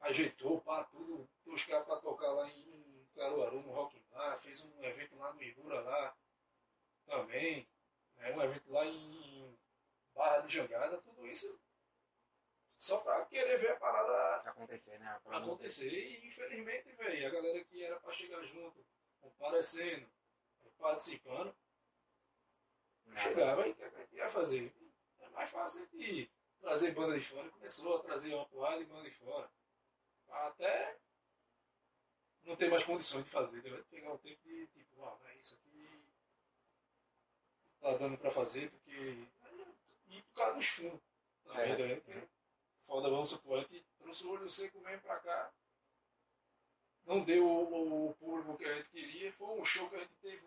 ajeitou, 0.00 0.60
pá, 0.60 0.84
tudo, 0.84 1.28
os 1.46 1.64
caras 1.64 1.86
pra 1.86 1.96
tocar 1.96 2.30
lá 2.32 2.48
em 2.48 3.08
Caruaru, 3.14 3.62
no 3.62 3.72
Rock 3.72 3.98
Bar, 4.10 4.38
fez 4.40 4.60
um 4.60 4.82
evento 4.84 5.16
lá 5.16 5.32
no 5.32 5.42
Ibura 5.42 5.80
lá 5.80 6.16
também, 7.06 7.68
né, 8.16 8.32
um 8.34 8.42
evento 8.42 8.70
lá 8.70 8.84
em 8.86 9.58
Barra 10.14 10.40
de 10.40 10.54
Jangada, 10.54 11.00
tudo 11.00 11.26
isso 11.26 11.58
só 12.76 12.98
pra 12.98 13.24
querer 13.26 13.58
ver 13.58 13.72
a 13.72 13.76
parada 13.76 14.48
acontecer, 14.48 14.98
né? 15.00 15.20
Pra 15.24 15.38
acontecer 15.38 15.90
e 15.90 16.26
infelizmente, 16.26 16.92
velho, 16.92 17.26
a 17.26 17.30
galera 17.30 17.64
que 17.64 17.82
era 17.82 17.98
pra 17.98 18.12
chegar 18.12 18.42
junto, 18.44 18.86
comparecendo, 19.20 20.08
participando, 20.78 21.54
Nada. 23.04 23.20
chegava 23.20 23.66
e 23.66 23.72
o 23.72 23.74
que 23.74 24.16
ia 24.16 24.30
fazer? 24.30 24.72
É 25.18 25.28
mais 25.30 25.50
fácil 25.50 25.86
de 25.88 26.30
trazer 26.60 26.92
banda 26.92 27.18
de 27.18 27.24
fora. 27.24 27.50
Começou 27.50 27.96
a 27.96 28.02
trazer 28.02 28.32
uma 28.34 28.46
porrada 28.46 28.78
de 28.78 28.84
banda 28.84 29.10
de 29.10 29.16
fora. 29.16 29.50
Até 30.28 30.98
não 32.44 32.56
ter 32.56 32.70
mais 32.70 32.84
condições 32.84 33.24
de 33.24 33.30
fazer. 33.30 33.60
Vai 33.60 33.82
pegar 33.84 34.12
o 34.12 34.18
tempo 34.18 34.42
de 34.44 34.66
tipo, 34.68 35.04
ah, 35.04 35.14
vai, 35.22 35.36
isso 35.38 35.54
aqui 35.54 36.04
tá 37.80 37.96
dando 37.96 38.18
pra 38.18 38.30
fazer, 38.30 38.70
porque. 38.70 39.26
E 40.08 40.22
por 40.22 40.34
causa 40.34 40.54
dos 40.54 40.66
fundos. 40.68 41.00
Também, 41.44 41.72
É. 41.72 41.76
tá 41.76 41.82
vendo? 41.82 42.02
Porque 42.02 42.28
Foda, 42.86 43.10
vamos 43.10 43.28
supor, 43.28 43.58
a 43.58 43.60
gente 43.60 43.84
trouxe 43.98 44.24
o 44.24 44.30
olho 44.30 44.50
seco 44.50 44.80
mesmo 44.80 45.02
pra 45.02 45.20
cá. 45.20 45.52
Não 47.04 47.22
deu 47.22 47.46
o, 47.46 48.08
o 48.08 48.14
público 48.14 48.56
que 48.56 48.64
a 48.64 48.74
gente 48.76 48.88
queria. 48.88 49.30
Foi 49.34 49.46
um 49.60 49.64
show 49.64 49.90
que 49.90 49.96
a 49.96 50.00
gente 50.00 50.14
teve, 50.22 50.42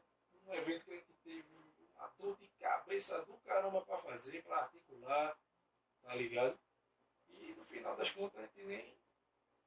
um 0.48 0.54
evento 0.56 0.86
que 0.86 0.92
a 0.92 0.96
gente 0.96 1.14
teve 1.24 1.48
uma 1.96 2.08
dor 2.18 2.36
de 2.38 2.48
cabeça 2.60 3.24
do 3.26 3.38
caramba 3.38 3.82
pra 3.86 4.00
fazer, 4.00 4.44
pra 4.44 4.58
articular, 4.64 5.38
tá 6.02 6.16
ligado? 6.16 6.60
E 7.30 7.54
no 7.54 7.64
final 7.66 7.96
das 7.96 8.10
contas 8.10 8.40
a 8.40 8.46
gente 8.48 8.64
nem 8.64 8.98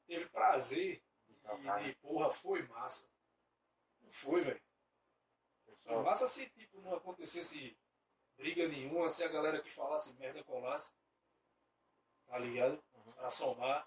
teve 0.07 0.29
prazer 0.29 1.03
Tocar, 1.45 1.83
e 1.83 1.91
de 1.91 1.97
porra, 1.97 2.33
foi 2.33 2.63
massa. 2.69 3.07
Não 4.01 4.13
foi, 4.13 4.43
velho. 4.43 4.63
Foi 5.83 6.03
massa 6.03 6.27
se 6.27 6.49
tipo, 6.51 6.81
não 6.81 6.95
acontecesse 6.95 7.77
briga 8.37 8.67
nenhuma, 8.67 9.11
se 9.11 9.23
a 9.23 9.29
galera 9.29 9.63
que 9.63 9.71
falasse 9.71 10.19
merda 10.19 10.43
colasse. 10.45 10.95
Tá 12.27 12.39
ligado? 12.39 12.83
Uhum. 12.95 13.13
Pra 13.13 13.29
somar. 13.29 13.87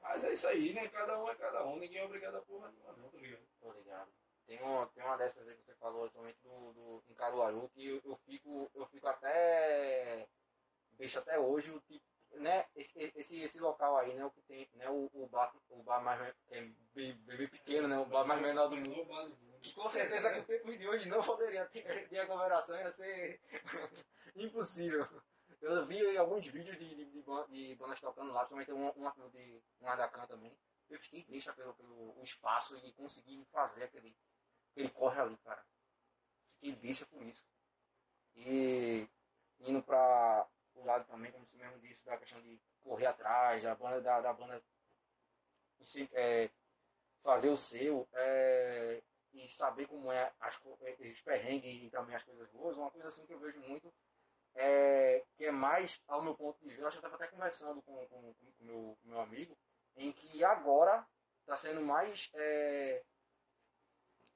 Mas 0.00 0.24
é 0.24 0.32
isso 0.32 0.48
aí, 0.48 0.72
né? 0.74 0.88
Cada 0.88 1.22
um 1.22 1.28
é 1.28 1.36
cada 1.36 1.64
um, 1.66 1.76
ninguém 1.76 1.98
é 1.98 2.04
obrigado 2.04 2.36
a 2.36 2.42
porra 2.42 2.70
nenhuma, 2.70 2.92
não, 2.94 3.10
tá 3.10 3.18
ligado? 3.18 3.46
Tô 3.60 3.72
ligado. 3.72 4.12
Tem, 4.46 4.60
um, 4.64 4.86
tem 4.88 5.04
uma 5.04 5.16
dessas 5.16 5.46
aí 5.46 5.54
que 5.54 5.62
você 5.62 5.74
falou, 5.76 6.10
somente 6.10 6.40
do, 6.42 6.72
do, 6.72 7.04
em 7.08 7.14
Caruaru, 7.14 7.68
que 7.68 7.86
eu, 7.86 8.00
eu 8.04 8.16
fico, 8.26 8.68
eu 8.74 8.86
fico 8.86 9.06
até. 9.06 10.28
Deixa 10.92 11.20
até 11.20 11.38
hoje 11.38 11.70
o 11.70 11.80
tipo. 11.80 12.04
Né, 12.34 12.64
esse, 12.76 13.12
esse, 13.16 13.40
esse 13.40 13.58
local 13.58 13.98
aí, 13.98 14.14
né, 14.14 14.24
o 14.24 14.30
que 14.30 14.40
tem, 14.42 14.68
né, 14.74 14.88
o, 14.88 15.10
o 15.12 15.26
bar, 15.26 15.52
o 15.68 15.82
bar 15.82 16.00
mais 16.00 16.34
é 16.50 16.62
bem, 16.94 17.14
bem 17.14 17.48
pequeno, 17.48 17.88
né, 17.88 17.98
o 17.98 18.06
bar 18.06 18.24
mais 18.24 18.40
menor 18.40 18.68
do 18.68 18.76
mundo. 18.76 19.36
Que 19.60 19.74
com 19.74 19.88
certeza 19.90 20.32
com 20.32 20.40
o 20.40 20.44
tempo 20.44 20.78
de 20.78 20.88
hoje 20.88 21.08
não 21.08 21.22
poderia 21.22 21.66
ter, 21.66 22.08
ter 22.08 22.18
aglomeração, 22.18 22.78
ia 22.78 22.90
ser 22.92 23.40
impossível. 24.36 25.06
Eu 25.60 25.86
vi 25.86 26.16
alguns 26.16 26.46
vídeos 26.46 26.78
de, 26.78 26.94
de, 26.94 27.04
de, 27.04 27.22
de 27.48 27.74
bandas 27.74 28.00
tocando 28.00 28.32
lá, 28.32 28.46
também 28.46 28.64
tem 28.64 28.74
um, 28.74 28.86
um, 28.86 29.30
de 29.30 29.62
um 29.80 29.88
Adacan 29.88 30.26
também. 30.26 30.56
Eu 30.88 30.98
fiquei 30.98 31.24
besta 31.24 31.52
pelo, 31.52 31.74
pelo 31.74 32.16
espaço 32.22 32.76
e 32.78 32.92
consegui 32.92 33.44
fazer 33.52 33.84
aquele, 33.84 34.16
aquele 34.72 34.88
corre 34.90 35.20
ali, 35.20 35.36
cara. 35.38 35.62
Fiquei 36.54 36.74
besta 36.76 37.06
por 37.06 37.22
isso. 37.22 37.44
E 38.34 39.06
indo 39.60 39.82
pra 39.82 40.48
lado 40.84 41.06
também, 41.06 41.30
como 41.32 41.46
você 41.46 41.56
mesmo 41.56 41.78
disse, 41.80 42.04
da 42.04 42.16
questão 42.16 42.40
de 42.40 42.60
correr 42.82 43.06
atrás, 43.06 43.62
da 43.62 43.74
banda, 43.74 44.00
da, 44.00 44.20
da 44.20 44.32
banda 44.32 44.62
é, 46.12 46.50
fazer 47.22 47.48
o 47.48 47.56
seu, 47.56 48.08
é, 48.12 49.02
e 49.32 49.48
saber 49.50 49.86
como 49.86 50.10
é 50.10 50.32
as, 50.40 50.58
é, 50.82 51.08
os 51.08 51.20
perrengues 51.22 51.82
e 51.82 51.90
também 51.90 52.16
as 52.16 52.22
coisas 52.22 52.48
boas, 52.50 52.76
uma 52.76 52.90
coisa 52.90 53.08
assim 53.08 53.26
que 53.26 53.32
eu 53.32 53.38
vejo 53.38 53.60
muito, 53.60 53.92
é, 54.54 55.24
que 55.36 55.46
é 55.46 55.50
mais 55.50 56.00
ao 56.08 56.22
meu 56.22 56.34
ponto 56.34 56.58
de 56.60 56.68
vista, 56.68 56.82
eu 56.82 56.88
eu 56.88 56.94
estava 56.94 57.14
até 57.14 57.28
conversando 57.28 57.80
com 57.82 58.02
o 58.02 58.08
com, 58.08 58.34
com 58.34 58.64
meu, 58.64 58.98
com 59.00 59.08
meu 59.08 59.20
amigo, 59.20 59.56
em 59.96 60.12
que 60.12 60.42
agora 60.44 61.06
está 61.40 61.56
sendo 61.56 61.80
mais, 61.80 62.30
é, 62.34 63.02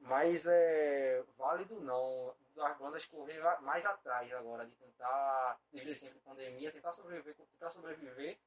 mais 0.01 0.47
é, 0.47 1.23
válido 1.37 1.81
não, 1.81 2.35
das 2.55 2.79
bandas 2.79 3.05
correr 3.07 3.41
mais 3.63 3.85
atrás 3.85 4.33
agora, 4.33 4.67
de 4.67 4.75
tentar, 4.77 5.59
desde 5.73 6.11
de 6.11 6.19
pandemia, 6.21 6.73
tentar 6.73 6.93
sobreviver, 6.93 7.35
tentar 7.35 7.71
sobreviver 7.71 8.39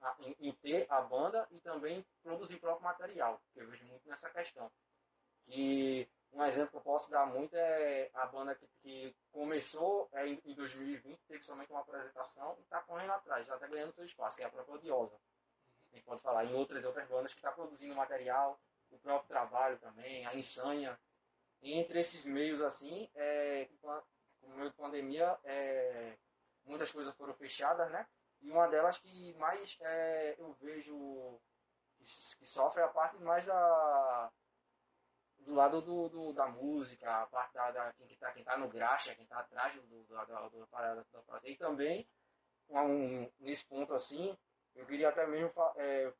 a- 0.00 0.16
em, 0.20 0.36
em 0.40 0.52
ter 0.54 0.86
a 0.90 1.00
banda 1.00 1.46
e 1.50 1.60
também 1.60 2.04
produzir 2.22 2.58
próprio 2.58 2.84
material, 2.84 3.40
que 3.52 3.60
eu 3.60 3.68
vejo 3.68 3.84
muito 3.86 4.08
nessa 4.08 4.30
questão. 4.30 4.70
Que 5.46 6.08
um 6.32 6.44
exemplo 6.44 6.70
que 6.70 6.76
eu 6.76 6.80
posso 6.82 7.10
dar 7.10 7.26
muito 7.26 7.54
é 7.54 8.10
a 8.14 8.26
banda 8.26 8.54
que, 8.54 8.66
que 8.82 9.16
começou 9.32 10.08
é, 10.12 10.26
em, 10.26 10.40
em 10.44 10.54
2020, 10.54 11.18
teve 11.26 11.42
somente 11.42 11.70
uma 11.70 11.80
apresentação 11.80 12.56
e 12.58 12.62
está 12.62 12.80
correndo 12.82 13.12
atrás, 13.12 13.42
está 13.42 13.54
até 13.56 13.68
ganhando 13.68 13.94
seu 13.94 14.04
espaço, 14.04 14.36
que 14.36 14.42
é 14.42 14.46
a 14.46 14.50
própria 14.50 14.74
Odiosa. 14.74 15.16
Pode 16.04 16.20
falar 16.20 16.44
em 16.44 16.54
outras 16.54 16.84
outras 16.84 17.08
bandas 17.08 17.32
que 17.32 17.38
está 17.38 17.50
produzindo 17.50 17.94
material, 17.94 18.60
o 18.90 18.98
próprio 18.98 19.28
trabalho 19.28 19.78
também, 19.78 20.26
a 20.26 20.34
Insânia. 20.34 20.98
Entre 21.62 22.00
esses 22.00 22.24
meios 22.24 22.60
assim, 22.60 23.10
é, 23.14 23.68
com 23.80 24.50
meio 24.54 24.70
de 24.70 24.76
pandemia, 24.76 25.38
é, 25.44 26.16
muitas 26.64 26.90
coisas 26.90 27.14
foram 27.16 27.34
fechadas, 27.34 27.90
né? 27.90 28.06
E 28.42 28.50
uma 28.50 28.68
delas 28.68 28.98
que 28.98 29.34
mais 29.34 29.76
é, 29.80 30.36
eu 30.38 30.52
vejo 30.54 31.40
que, 31.96 32.04
que, 32.38 32.46
sofre 32.46 32.80
é 32.80 32.84
a 32.84 32.88
parte 32.88 33.16
mais 33.22 33.44
da 33.44 34.30
do 35.38 35.54
lado 35.54 35.80
do, 35.80 36.08
do 36.08 36.32
da 36.32 36.48
música, 36.48 37.22
a 37.22 37.26
parte 37.26 37.54
da, 37.54 37.70
da 37.70 37.92
quem, 37.94 38.06
está 38.06 38.32
quem 38.32 38.44
tá 38.44 38.56
no 38.56 38.68
graxa, 38.68 39.14
quem 39.14 39.24
está 39.24 39.38
atrás 39.38 39.74
do, 39.74 39.82
do, 39.82 40.04
do, 40.04 40.50
do, 40.50 40.66
parada 40.68 41.06
da 41.12 41.22
fazer. 41.22 41.50
E 41.50 41.56
também, 41.56 42.08
um, 42.68 43.30
nesse 43.38 43.64
ponto 43.66 43.94
assim, 43.94 44.36
eu 44.74 44.84
queria 44.86 45.08
até 45.08 45.26
mesmo 45.26 45.52
é, 45.76 46.12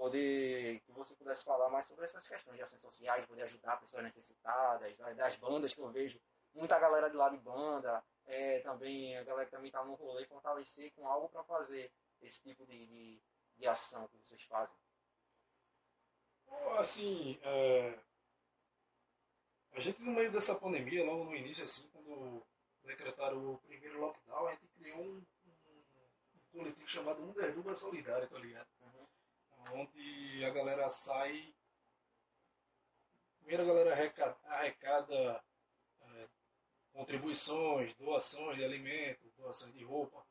poder 0.00 0.80
que 0.80 0.92
você 0.92 1.14
pudesse 1.14 1.44
falar 1.44 1.68
mais 1.68 1.86
sobre 1.86 2.06
essas 2.06 2.26
questões 2.26 2.56
de 2.56 2.62
ações 2.62 2.80
sociais, 2.80 3.26
poder 3.26 3.42
ajudar 3.42 3.78
pessoas 3.78 4.02
necessitadas, 4.02 4.96
das 5.14 5.36
bandas 5.36 5.74
que 5.74 5.80
eu 5.80 5.90
vejo, 5.90 6.18
muita 6.54 6.78
galera 6.78 7.10
de 7.10 7.16
lá 7.16 7.28
de 7.28 7.36
banda, 7.36 8.02
é, 8.24 8.60
também 8.60 9.18
a 9.18 9.24
galera 9.24 9.44
que 9.44 9.50
também 9.50 9.66
está 9.66 9.84
no 9.84 9.92
rolê, 9.92 10.24
fortalecer 10.24 10.90
com 10.94 11.06
algo 11.06 11.28
para 11.28 11.44
fazer 11.44 11.92
esse 12.22 12.40
tipo 12.40 12.64
de, 12.64 12.86
de, 12.86 13.22
de, 13.58 13.66
ação 13.68 14.08
que 14.08 14.16
vocês 14.16 14.42
fazem. 14.44 14.74
Assim, 16.78 17.38
é... 17.42 17.98
a 19.72 19.80
gente 19.80 20.00
no 20.00 20.12
meio 20.12 20.32
dessa 20.32 20.54
pandemia, 20.54 21.04
logo 21.04 21.24
no 21.24 21.36
início, 21.36 21.62
assim, 21.62 21.86
quando 21.90 22.42
decretaram 22.84 23.52
o 23.52 23.58
primeiro 23.58 24.00
lockdown, 24.00 24.46
a 24.46 24.52
gente 24.52 24.66
criou 24.68 24.98
um, 24.98 25.22
um, 25.44 25.84
um 26.34 26.58
coletivo 26.58 26.88
chamado 26.88 27.22
Underduba 27.22 27.74
Solidário, 27.74 28.26
tá 28.26 28.38
ligado? 28.38 28.66
Uhum. 28.80 28.99
Onde 29.72 30.44
a 30.44 30.50
galera 30.50 30.88
sai. 30.88 31.54
Primeiro 33.38 33.62
a 33.62 33.66
galera 33.66 33.92
arrecada, 33.92 34.38
arrecada 34.44 35.42
contribuições, 36.92 37.94
doações 37.94 38.56
de 38.56 38.64
alimento, 38.64 39.30
doações 39.36 39.72
de 39.74 39.84
roupa 39.84 40.24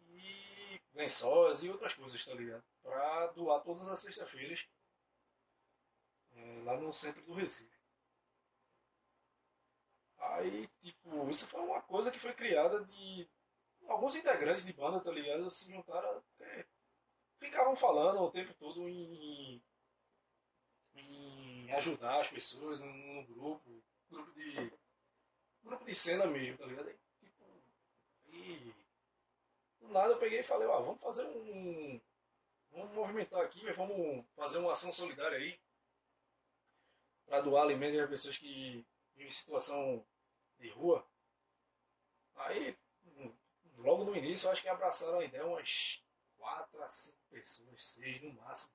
e 0.00 0.80
lençóis 0.94 1.62
e 1.62 1.70
outras 1.70 1.94
coisas, 1.94 2.24
tá 2.24 2.34
ligado? 2.34 2.64
Pra 2.82 3.26
doar 3.28 3.62
todas 3.62 3.88
as 3.88 4.00
sextas-feiras 4.00 4.66
é, 6.32 6.62
lá 6.64 6.76
no 6.76 6.92
centro 6.92 7.22
do 7.22 7.34
Recife. 7.34 7.76
Aí, 10.18 10.68
tipo, 10.82 11.30
isso 11.30 11.46
foi 11.46 11.60
uma 11.60 11.82
coisa 11.82 12.10
que 12.10 12.18
foi 12.18 12.34
criada 12.34 12.84
de 12.84 13.28
alguns 13.86 14.16
integrantes 14.16 14.64
de 14.64 14.72
banda, 14.72 15.00
tá 15.00 15.10
ligado? 15.10 15.50
Se 15.50 15.70
juntaram, 15.70 16.22
é, 16.40 16.66
ficavam 17.38 17.76
falando 17.76 18.20
o 18.20 18.30
tempo 18.30 18.54
todo 18.54 18.88
em, 18.88 19.62
em 20.94 21.72
ajudar 21.72 22.20
as 22.20 22.28
pessoas 22.28 22.80
no, 22.80 22.86
no 22.86 23.26
grupo, 23.26 23.82
grupo 24.10 24.32
de 24.32 24.72
grupo 25.66 25.84
de 25.84 25.94
cena 25.94 26.26
mesmo, 26.26 26.58
tá 26.58 26.66
ligado? 26.66 26.88
Aí, 26.88 26.98
tipo, 27.18 27.44
do 29.80 29.88
nada 29.88 30.12
eu 30.12 30.18
peguei 30.18 30.40
e 30.40 30.44
falei, 30.44 30.66
ó, 30.66 30.80
vamos 30.80 31.00
fazer 31.00 31.24
um. 31.24 32.00
Vamos 32.70 32.92
movimentar 32.92 33.40
aqui, 33.40 33.64
vamos 33.72 34.24
fazer 34.34 34.58
uma 34.58 34.72
ação 34.72 34.92
solidária 34.92 35.38
aí. 35.38 35.58
Pra 37.26 37.40
doar 37.40 37.64
alimento 37.64 37.96
para 37.96 38.08
pessoas 38.08 38.36
que 38.38 38.86
em 39.16 39.30
situação 39.30 40.06
de 40.58 40.68
rua. 40.68 41.04
Aí, 42.36 42.76
logo 43.78 44.04
no 44.04 44.14
início, 44.14 44.48
acho 44.50 44.62
que 44.62 44.68
abraçaram 44.68 45.18
a 45.18 45.24
ideia 45.24 45.46
umas 45.46 46.04
4 46.36 46.82
a 46.82 46.88
5 46.88 47.25
pessoas, 47.36 47.84
6 47.84 48.22
no 48.22 48.32
máximo. 48.32 48.72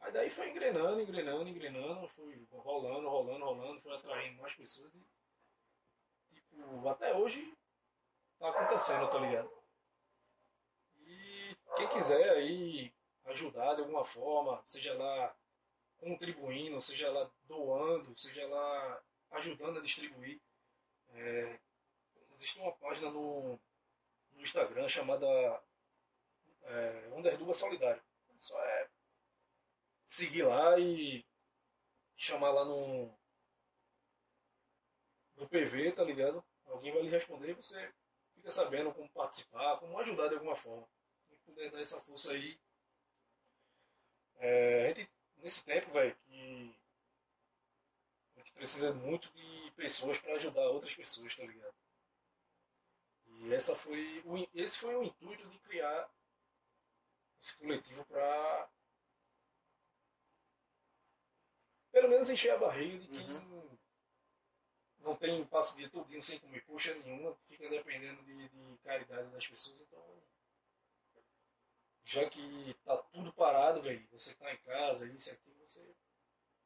Aí 0.00 0.12
daí 0.12 0.30
foi 0.30 0.50
engrenando, 0.50 1.00
engrenando, 1.00 1.48
engrenando, 1.48 2.08
foi 2.08 2.46
rolando, 2.50 3.08
rolando, 3.08 3.44
rolando, 3.44 3.80
foi 3.80 3.94
atraindo 3.94 4.40
mais 4.42 4.54
pessoas 4.54 4.92
e 4.94 5.02
até 6.88 7.14
hoje 7.14 7.56
tá 8.38 8.50
acontecendo, 8.50 9.08
tá 9.08 9.18
ligado? 9.18 9.50
E 11.06 11.56
quem 11.76 11.88
quiser 11.88 12.30
aí 12.30 12.92
ajudar 13.26 13.74
de 13.74 13.80
alguma 13.80 14.04
forma, 14.04 14.62
seja 14.66 14.92
lá 14.94 15.34
contribuindo, 15.98 16.80
seja 16.80 17.10
lá 17.10 17.30
doando, 17.44 18.18
seja 18.18 18.46
lá 18.48 19.02
ajudando 19.30 19.78
a 19.78 19.82
distribuir, 19.82 20.40
é, 21.14 21.60
existe 22.32 22.58
uma 22.58 22.72
página 22.72 23.10
no, 23.10 23.58
no 24.32 24.42
Instagram 24.42 24.88
chamada 24.88 25.62
é, 26.64 27.08
Underduba 27.14 27.54
Solidário. 27.54 28.02
Só 28.38 28.58
é 28.60 28.88
seguir 30.06 30.42
lá 30.42 30.78
e 30.78 31.24
chamar 32.16 32.50
lá 32.50 32.64
no, 32.64 33.06
no 35.36 35.48
PV, 35.48 35.92
tá 35.92 36.04
ligado? 36.04 36.44
Alguém 36.66 36.92
vai 36.92 37.02
lhe 37.02 37.08
responder 37.08 37.50
e 37.50 37.54
você 37.54 37.92
fica 38.34 38.50
sabendo 38.50 38.92
como 38.92 39.08
participar, 39.10 39.78
como 39.78 39.98
ajudar 39.98 40.28
de 40.28 40.34
alguma 40.34 40.54
forma. 40.54 40.88
Quem 41.28 41.38
puder 41.38 41.70
dar 41.70 41.80
essa 41.80 42.00
força 42.02 42.32
aí. 42.32 42.58
É, 44.36 44.86
a 44.86 44.88
gente, 44.94 45.10
nesse 45.36 45.64
tempo, 45.64 45.92
velho, 45.92 46.16
que 46.26 46.74
a 48.36 48.40
gente 48.40 48.52
precisa 48.52 48.92
muito 48.92 49.30
de 49.32 49.70
pessoas 49.76 50.18
para 50.18 50.34
ajudar 50.34 50.68
outras 50.68 50.94
pessoas, 50.94 51.34
tá 51.34 51.44
ligado? 51.44 51.74
E 53.26 53.54
essa 53.54 53.74
foi 53.74 54.22
o, 54.24 54.48
esse 54.54 54.78
foi 54.78 54.94
o 54.94 55.04
intuito 55.04 55.48
de 55.48 55.58
criar 55.60 56.10
esse 57.42 57.56
coletivo 57.56 58.04
para 58.06 58.70
pelo 61.90 62.08
menos 62.08 62.30
encher 62.30 62.52
a 62.52 62.58
barriga 62.58 62.98
de 62.98 63.08
quem 63.08 63.30
uhum 63.30 63.78
não 65.02 65.16
tem 65.16 65.44
passo 65.46 65.76
dia 65.76 65.88
todinho 65.88 66.22
sem 66.22 66.38
comer 66.38 66.64
coxa 66.64 66.94
nenhuma, 66.94 67.34
fica 67.48 67.68
dependendo 67.68 68.22
de, 68.22 68.48
de 68.48 68.78
caridade 68.78 69.28
das 69.30 69.46
pessoas, 69.46 69.80
então 69.80 70.22
já 72.04 72.28
que 72.28 72.74
tá 72.84 72.96
tudo 72.96 73.32
parado, 73.32 73.82
velho, 73.82 74.06
você 74.10 74.34
tá 74.34 74.52
em 74.52 74.58
casa, 74.58 75.06
isso 75.06 75.30
aqui, 75.30 75.52
você 75.60 75.94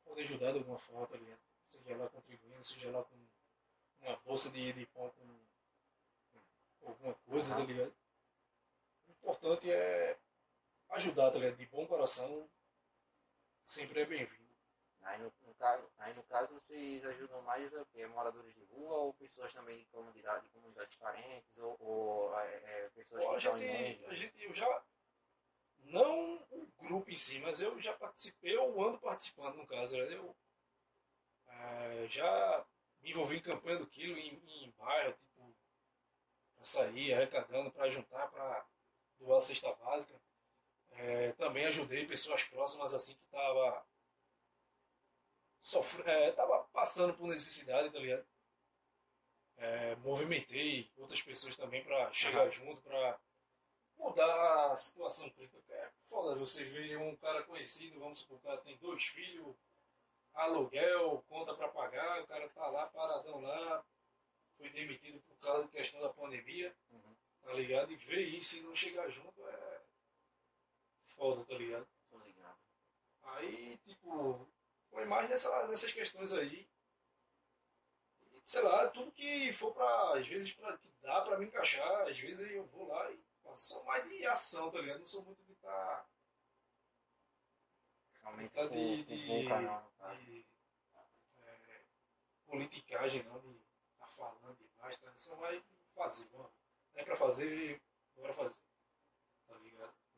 pode 0.04 0.20
ajudar 0.22 0.52
de 0.52 0.58
alguma 0.58 0.78
forma, 0.78 1.06
tá 1.06 1.16
ligado? 1.16 1.40
Seja 1.70 1.96
lá 1.96 2.08
contribuindo, 2.08 2.64
seja 2.64 2.90
lá 2.90 3.04
com 3.04 3.16
uma 4.00 4.16
bolsa 4.16 4.50
de, 4.50 4.72
de 4.72 4.86
pão 4.86 5.10
com 5.10 6.86
alguma 6.86 7.14
coisa, 7.14 7.54
tá 7.54 7.60
ligado? 7.60 7.94
O 9.08 9.12
importante 9.12 9.70
é 9.70 10.18
ajudar, 10.90 11.30
tá 11.30 11.38
ligado? 11.38 11.56
De 11.56 11.66
bom 11.66 11.86
coração, 11.86 12.48
sempre 13.64 14.00
é 14.00 14.06
bem-vindo. 14.06 14.46
Aí 15.02 15.18
no, 15.18 15.32
no, 15.46 15.54
caso, 15.54 15.88
aí 15.98 16.14
no 16.14 16.22
caso 16.24 16.52
vocês 16.54 17.04
ajudam 17.04 17.40
mais 17.42 17.72
o 17.72 17.86
quê? 17.86 18.06
moradores 18.06 18.52
de 18.54 18.64
rua 18.64 18.96
ou 18.96 19.14
pessoas 19.14 19.52
também 19.52 19.78
de 19.78 19.84
comunidade, 19.86 20.44
de 20.44 20.50
comunidades 20.50 20.96
carentes 20.98 21.56
ou, 21.58 21.76
ou 21.78 22.40
é, 22.40 22.56
é 22.64 22.90
pessoas 22.90 23.22
Pô, 23.22 23.28
que 23.30 23.48
a 23.48 23.56
gente, 23.56 24.06
a 24.06 24.14
gente 24.14 24.42
eu 24.42 24.52
já 24.52 24.84
não 25.84 26.36
o 26.50 26.66
grupo 26.78 27.08
em 27.10 27.16
si, 27.16 27.38
mas 27.38 27.60
eu 27.60 27.80
já 27.80 27.92
participei, 27.92 28.56
eu 28.56 28.82
ando 28.82 28.98
participando 28.98 29.56
no 29.56 29.66
caso, 29.66 29.96
né? 29.96 30.12
eu 30.12 30.36
é, 31.48 32.06
já 32.08 32.66
me 33.00 33.10
envolvi 33.10 33.36
em 33.36 33.42
campanha 33.42 33.78
do 33.78 33.86
quilo 33.86 34.18
em, 34.18 34.42
em 34.64 34.70
bairro, 34.72 35.12
tipo, 35.14 35.54
para 36.54 36.64
sair 36.64 37.14
arrecadando, 37.14 37.70
para 37.70 37.88
juntar, 37.88 38.26
para 38.28 38.66
doar 39.18 39.40
cesta 39.40 39.72
básica. 39.74 40.20
É, 40.98 41.32
também 41.32 41.66
ajudei 41.66 42.06
pessoas 42.06 42.42
próximas 42.44 42.94
assim 42.94 43.14
que 43.14 43.24
estavam 43.24 43.82
sofre, 45.66 46.02
é, 46.08 46.30
tava 46.30 46.64
passando 46.72 47.12
por 47.14 47.26
necessidade, 47.26 47.90
tá 47.90 47.98
ligado? 47.98 48.24
É, 49.56 49.96
movimentei 49.96 50.90
outras 50.96 51.20
pessoas 51.20 51.56
também 51.56 51.82
para 51.82 52.12
chegar 52.12 52.44
uhum. 52.44 52.50
junto, 52.50 52.82
para 52.82 53.18
mudar 53.98 54.72
a 54.72 54.76
situação 54.76 55.28
crítica. 55.30 55.74
É 55.74 55.90
foda 56.08 56.36
você 56.36 56.64
ver 56.64 56.96
um 56.98 57.16
cara 57.16 57.42
conhecido, 57.42 57.98
vamos 57.98 58.20
supor, 58.20 58.38
o 58.38 58.40
cara 58.40 58.58
tem 58.58 58.76
dois 58.76 59.02
filhos, 59.04 59.56
aluguel, 60.34 61.24
conta 61.28 61.54
para 61.54 61.68
pagar, 61.68 62.22
o 62.22 62.26
cara 62.26 62.48
tá 62.50 62.66
lá, 62.68 62.86
paradão 62.86 63.40
lá, 63.40 63.84
foi 64.56 64.70
demitido 64.70 65.20
por 65.22 65.36
causa 65.38 65.64
da 65.64 65.68
questão 65.68 66.00
da 66.00 66.10
pandemia, 66.10 66.74
uhum. 66.90 67.16
tá 67.42 67.52
ligado? 67.54 67.92
E 67.92 67.96
ver 67.96 68.22
isso 68.22 68.56
e 68.56 68.60
não 68.60 68.74
chegar 68.74 69.08
junto 69.08 69.46
é 69.48 69.65
foda, 71.16 71.44
tá 71.44 71.54
ligado? 71.54 71.88
Aí, 73.22 73.76
tipo, 73.78 74.48
foi 74.90 75.04
mais 75.04 75.28
dessa, 75.28 75.66
dessas 75.66 75.92
questões 75.92 76.32
aí. 76.32 76.68
Sei 78.44 78.62
lá, 78.62 78.88
tudo 78.88 79.10
que 79.12 79.52
for 79.52 79.74
para 79.74 80.18
às 80.18 80.28
vezes 80.28 80.52
pra, 80.52 80.78
que 80.78 80.88
dá 81.02 81.20
para 81.22 81.38
me 81.38 81.46
encaixar, 81.46 82.06
às 82.06 82.18
vezes 82.18 82.48
eu 82.50 82.64
vou 82.66 82.86
lá 82.86 83.10
e 83.10 83.20
faço 83.42 83.66
só 83.66 83.82
mais 83.84 84.08
de 84.08 84.24
ação, 84.24 84.70
tá 84.70 84.80
ligado? 84.80 85.00
Não 85.00 85.06
sou 85.06 85.24
muito 85.24 85.44
de 85.44 85.52
estar. 85.52 85.70
Tá, 85.70 86.08
Realmente 88.22 88.52
tá 88.52 88.66
de, 88.66 89.04
de, 89.04 89.42
de, 89.42 89.48
canal, 89.48 89.92
tá? 89.98 90.14
de 90.14 90.46
é, 91.38 91.84
politicagem, 92.46 93.22
não, 93.24 93.40
de 93.40 93.60
tá 93.98 94.06
falando 94.08 94.56
demais, 94.56 94.98
tá? 94.98 95.12
Só 95.16 95.34
vai 95.36 95.62
fazer, 95.94 96.24
mano. 96.30 96.52
É 96.94 97.04
para 97.04 97.16
fazer, 97.16 97.82
bora 98.14 98.32
fazer. 98.34 98.65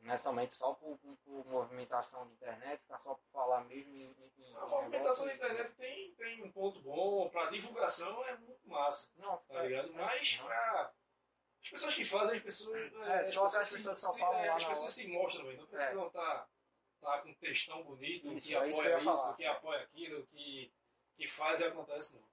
Não 0.01 0.13
é 0.13 0.17
somente 0.17 0.55
só 0.55 0.73
por, 0.73 0.97
por, 0.99 1.17
por 1.17 1.45
movimentação 1.47 2.25
de 2.27 2.33
internet, 2.33 2.81
tá 2.87 2.97
só 2.97 3.15
por 3.15 3.29
falar 3.31 3.65
mesmo 3.65 3.95
em. 3.95 4.15
em 4.37 4.55
a 4.55 4.65
movimentação 4.65 5.25
da 5.25 5.33
internet 5.35 5.73
tem, 5.75 6.13
tem 6.15 6.43
um 6.43 6.51
ponto 6.51 6.81
bom, 6.81 7.29
para 7.29 7.49
divulgação 7.49 8.25
é 8.25 8.37
muito 8.37 8.67
massa. 8.67 9.11
Não, 9.17 9.37
tá 9.37 9.63
ligado? 9.63 9.93
Mas 9.93 10.37
para 10.37 10.93
As 11.61 11.69
pessoas 11.69 11.93
que 11.95 12.05
fazem, 12.05 12.37
as 12.37 12.43
pessoas. 12.43 12.93
É, 12.93 13.19
as 13.19 13.33
só 13.33 13.43
pessoas, 13.43 13.55
as 13.55 13.67
se, 13.67 13.75
pessoas 13.77 13.95
que 13.95 14.01
só 14.01 14.11
se- 14.13 14.19
falam 14.19 14.39
é, 14.39 14.49
lá 14.49 14.55
as 14.55 14.65
pessoas 14.65 14.93
se 14.93 15.07
mostram, 15.07 15.45
velho. 15.45 15.57
Não 15.59 15.67
precisam 15.67 16.07
estar 16.07 16.49
tá, 17.01 17.21
com 17.21 17.29
um 17.29 17.35
textão 17.35 17.83
bonito, 17.83 18.31
Isso, 18.31 18.47
que 18.47 18.55
é 18.55 18.69
isso 18.69 18.79
apoia 18.79 18.95
isso, 18.95 19.05
falar. 19.05 19.33
que 19.35 19.45
apoia 19.45 19.81
aquilo, 19.81 20.27
que, 20.27 20.73
que 21.17 21.27
faz 21.27 21.59
e 21.59 21.65
acontece, 21.65 22.15
não. 22.15 22.23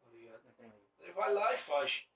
Tá 0.00 0.08
ligado? 0.10 0.48
Entendi. 0.48 1.12
Vai 1.12 1.34
lá 1.34 1.52
e 1.52 1.58
faz. 1.58 2.06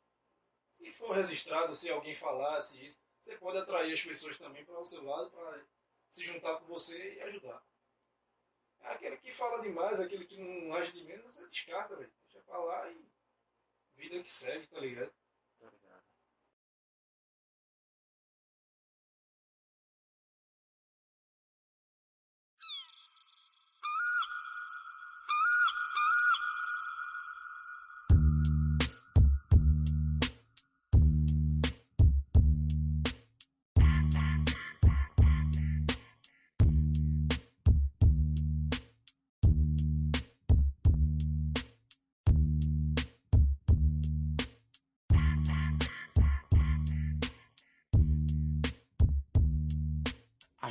Se 0.70 0.92
for 0.92 1.10
registrado, 1.12 1.74
se 1.74 1.90
alguém 1.90 2.14
falasse 2.14 2.84
isso, 2.84 3.00
você 3.22 3.36
pode 3.36 3.58
atrair 3.58 3.92
as 3.92 4.02
pessoas 4.02 4.36
também 4.36 4.64
para 4.64 4.80
o 4.80 4.86
seu 4.86 5.04
lado, 5.04 5.30
para 5.30 5.64
se 6.10 6.24
juntar 6.24 6.56
com 6.58 6.66
você 6.66 7.14
e 7.14 7.22
ajudar. 7.22 7.64
Aquele 8.80 9.16
que 9.18 9.32
fala 9.32 9.62
demais, 9.62 10.00
aquele 10.00 10.26
que 10.26 10.36
não 10.36 10.74
age 10.74 10.92
de 10.92 11.04
menos, 11.04 11.24
você 11.34 11.46
descarta, 11.46 11.94
velho. 11.94 12.12
Deixa 12.24 12.44
pra 12.44 12.58
lá 12.58 12.90
e 12.90 13.06
vida 13.94 14.22
que 14.22 14.30
segue, 14.30 14.66
tá 14.66 14.80
ligado? 14.80 15.12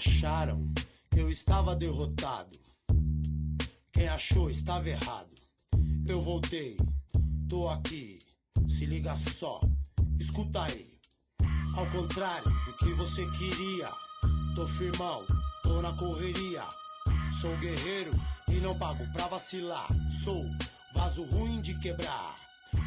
Acharam 0.04 0.74
que 1.12 1.20
eu 1.20 1.30
estava 1.30 1.76
derrotado. 1.76 2.60
Quem 3.94 4.08
achou 4.08 4.50
estava 4.50 4.90
errado. 4.90 5.30
Eu 6.08 6.20
voltei, 6.20 6.76
tô 7.48 7.70
aqui. 7.70 8.18
Se 8.68 8.88
liga 8.88 9.16
só, 9.16 9.62
escuta 10.20 10.64
aí. 10.64 10.98
Ao 11.76 11.88
contrário 11.92 12.52
do 12.66 12.78
que 12.78 12.92
você 12.96 13.30
queria, 13.30 13.92
tô 14.56 14.68
firmão, 14.68 15.24
tô 15.62 15.84
na 15.84 15.94
correria. 15.94 16.64
Sou 17.40 17.56
guerreiro 17.58 18.10
e 18.50 18.60
não 18.60 18.76
pago 18.76 19.06
pra 19.14 19.28
vacilar. 19.28 19.88
Sou 20.24 20.44
vaso 20.96 21.24
ruim 21.26 21.62
de 21.62 21.78
quebrar. 21.78 22.36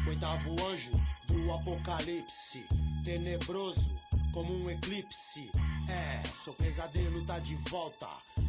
Oitavo 0.05 0.53
anjo 0.67 0.91
do 1.29 1.53
apocalipse, 1.53 2.65
tenebroso 3.05 3.89
como 4.33 4.53
um 4.53 4.69
eclipse. 4.69 5.49
É, 5.87 6.23
seu 6.33 6.53
pesadelo 6.53 7.25
tá 7.25 7.37
de 7.39 7.55
volta. 7.69 8.07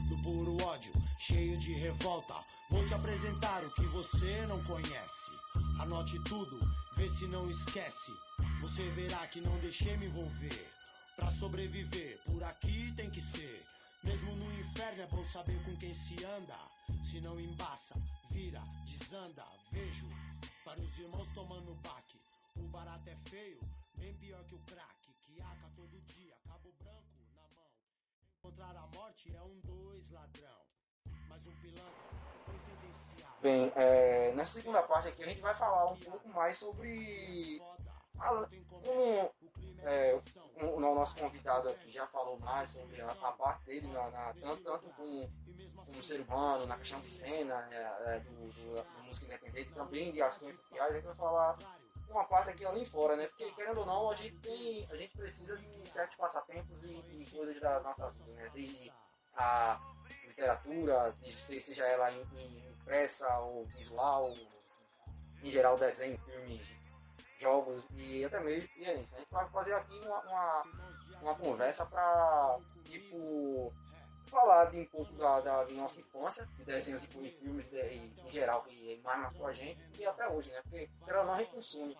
No 0.08 0.22
puro 0.22 0.56
ódio, 0.64 0.92
cheio 1.18 1.58
de 1.58 1.72
revolta. 1.74 2.34
Vou 2.70 2.84
te 2.86 2.94
apresentar 2.94 3.64
o 3.64 3.74
que 3.74 3.84
você 3.86 4.46
não 4.46 4.62
conhece. 4.64 5.30
Anote 5.78 6.18
tudo, 6.24 6.58
vê 6.96 7.08
se 7.08 7.26
não 7.26 7.48
esquece. 7.50 8.12
Você 8.60 8.88
verá 8.90 9.26
que 9.26 9.40
não 9.40 9.58
deixei 9.58 9.96
me 9.96 10.06
envolver. 10.06 10.66
Pra 11.14 11.30
sobreviver, 11.30 12.22
por 12.24 12.42
aqui 12.44 12.92
tem 12.92 13.10
que 13.10 13.20
ser. 13.20 13.64
Mesmo 14.02 14.34
no 14.36 14.60
inferno 14.60 15.02
é 15.02 15.06
bom 15.06 15.24
saber 15.24 15.62
com 15.64 15.76
quem 15.76 15.92
se 15.92 16.14
anda. 16.24 16.58
Se 17.02 17.20
não 17.20 17.38
embaça, 17.38 17.94
vira, 18.30 18.62
desanda. 18.84 19.44
Vejo 19.72 20.08
vários 20.64 20.98
irmãos 20.98 21.28
tomando 21.34 21.74
baque. 21.82 22.18
O 22.56 22.68
barato 22.68 23.10
é 23.10 23.16
feio, 23.28 23.60
bem 23.96 24.14
pior 24.14 24.42
que 24.44 24.54
o 24.54 24.58
crack. 24.60 25.06
Que 25.26 25.42
aca 25.42 25.68
todo 25.74 26.00
dia, 26.06 26.34
cabo 26.46 26.72
branco 26.78 27.15
Bem, 33.42 33.72
é, 33.76 34.32
nessa 34.34 34.52
segunda 34.52 34.82
parte 34.82 35.08
aqui 35.08 35.22
a 35.22 35.28
gente 35.28 35.40
vai 35.40 35.54
falar 35.54 35.90
um 35.92 35.96
pouco 35.96 36.28
mais 36.30 36.56
sobre 36.56 37.60
como 38.68 39.30
é, 39.82 40.18
o, 40.62 40.80
nosso 40.80 41.14
convidado 41.16 41.68
aqui 41.68 41.90
já 41.92 42.06
falou 42.06 42.38
mais 42.40 42.70
sobre 42.70 43.00
a, 43.00 43.10
a 43.10 43.32
parte 43.32 43.64
dele, 43.66 43.86
na, 43.88 44.10
na- 44.10 44.34
tanto, 44.40 44.62
tanto 44.62 44.88
com, 44.94 45.30
como 45.84 46.02
ser 46.02 46.20
humano, 46.22 46.66
na 46.66 46.78
questão 46.78 47.00
de 47.00 47.10
cena, 47.10 47.68
é, 47.70 48.16
é, 48.16 48.20
do, 48.20 48.30
do- 48.48 48.74
da 48.74 49.02
música 49.02 49.26
independente, 49.26 49.70
também 49.74 50.12
de 50.12 50.22
ações 50.22 50.56
sociais, 50.56 50.90
a 50.92 50.94
gente 50.94 51.04
vai 51.04 51.14
falar 51.14 51.58
uma 52.08 52.24
parte 52.24 52.50
aqui 52.50 52.64
além 52.64 52.84
fora, 52.84 53.16
né? 53.16 53.26
Porque 53.26 53.50
querendo 53.52 53.80
ou 53.80 53.86
não, 53.86 54.10
a 54.10 54.14
gente 54.14 54.36
tem, 54.38 54.86
a 54.90 54.96
gente 54.96 55.16
precisa 55.16 55.56
de 55.56 55.88
certos 55.88 56.16
passatempos 56.16 56.84
e, 56.84 56.96
e 56.96 57.26
coisas 57.30 57.60
da 57.60 57.80
nossa 57.80 58.08
vida, 58.10 58.32
né? 58.34 58.50
Desde 58.52 58.92
a 59.34 59.80
literatura, 60.26 61.14
seja 61.46 61.86
ela 61.86 62.10
impressa 62.12 63.38
ou 63.38 63.64
visual, 63.66 64.34
em 65.42 65.50
geral 65.50 65.76
desenho, 65.76 66.18
filmes, 66.18 66.74
jogos 67.38 67.84
e 67.94 68.24
até 68.24 68.40
mesmo 68.40 68.70
e 68.76 68.84
é 68.84 68.94
isso. 68.94 69.14
A 69.14 69.18
gente 69.18 69.30
vai 69.30 69.48
fazer 69.48 69.74
aqui 69.74 70.00
uma, 70.04 70.20
uma, 70.20 70.62
uma 71.22 71.34
conversa 71.34 71.84
para 71.84 72.58
tipo 72.84 73.72
falar 74.30 74.66
de 74.66 74.78
um 74.78 74.86
pouco 74.86 75.12
da, 75.14 75.40
da, 75.40 75.64
nossa 75.66 76.00
infância, 76.00 76.46
de 76.56 76.64
desenhos 76.64 77.02
e 77.04 77.06
filmes 77.06 77.68
de, 77.68 77.80
em 77.80 78.30
geral 78.30 78.62
que 78.62 79.00
mais 79.02 79.20
marcou 79.20 79.46
a 79.46 79.52
gente 79.52 79.80
e 79.98 80.06
até 80.06 80.28
hoje, 80.28 80.50
né? 80.50 80.60
Porque 80.62 80.88
ou 81.08 81.24
não 81.24 81.34
a 81.34 81.38
gente 81.38 81.50
consome. 81.50 81.96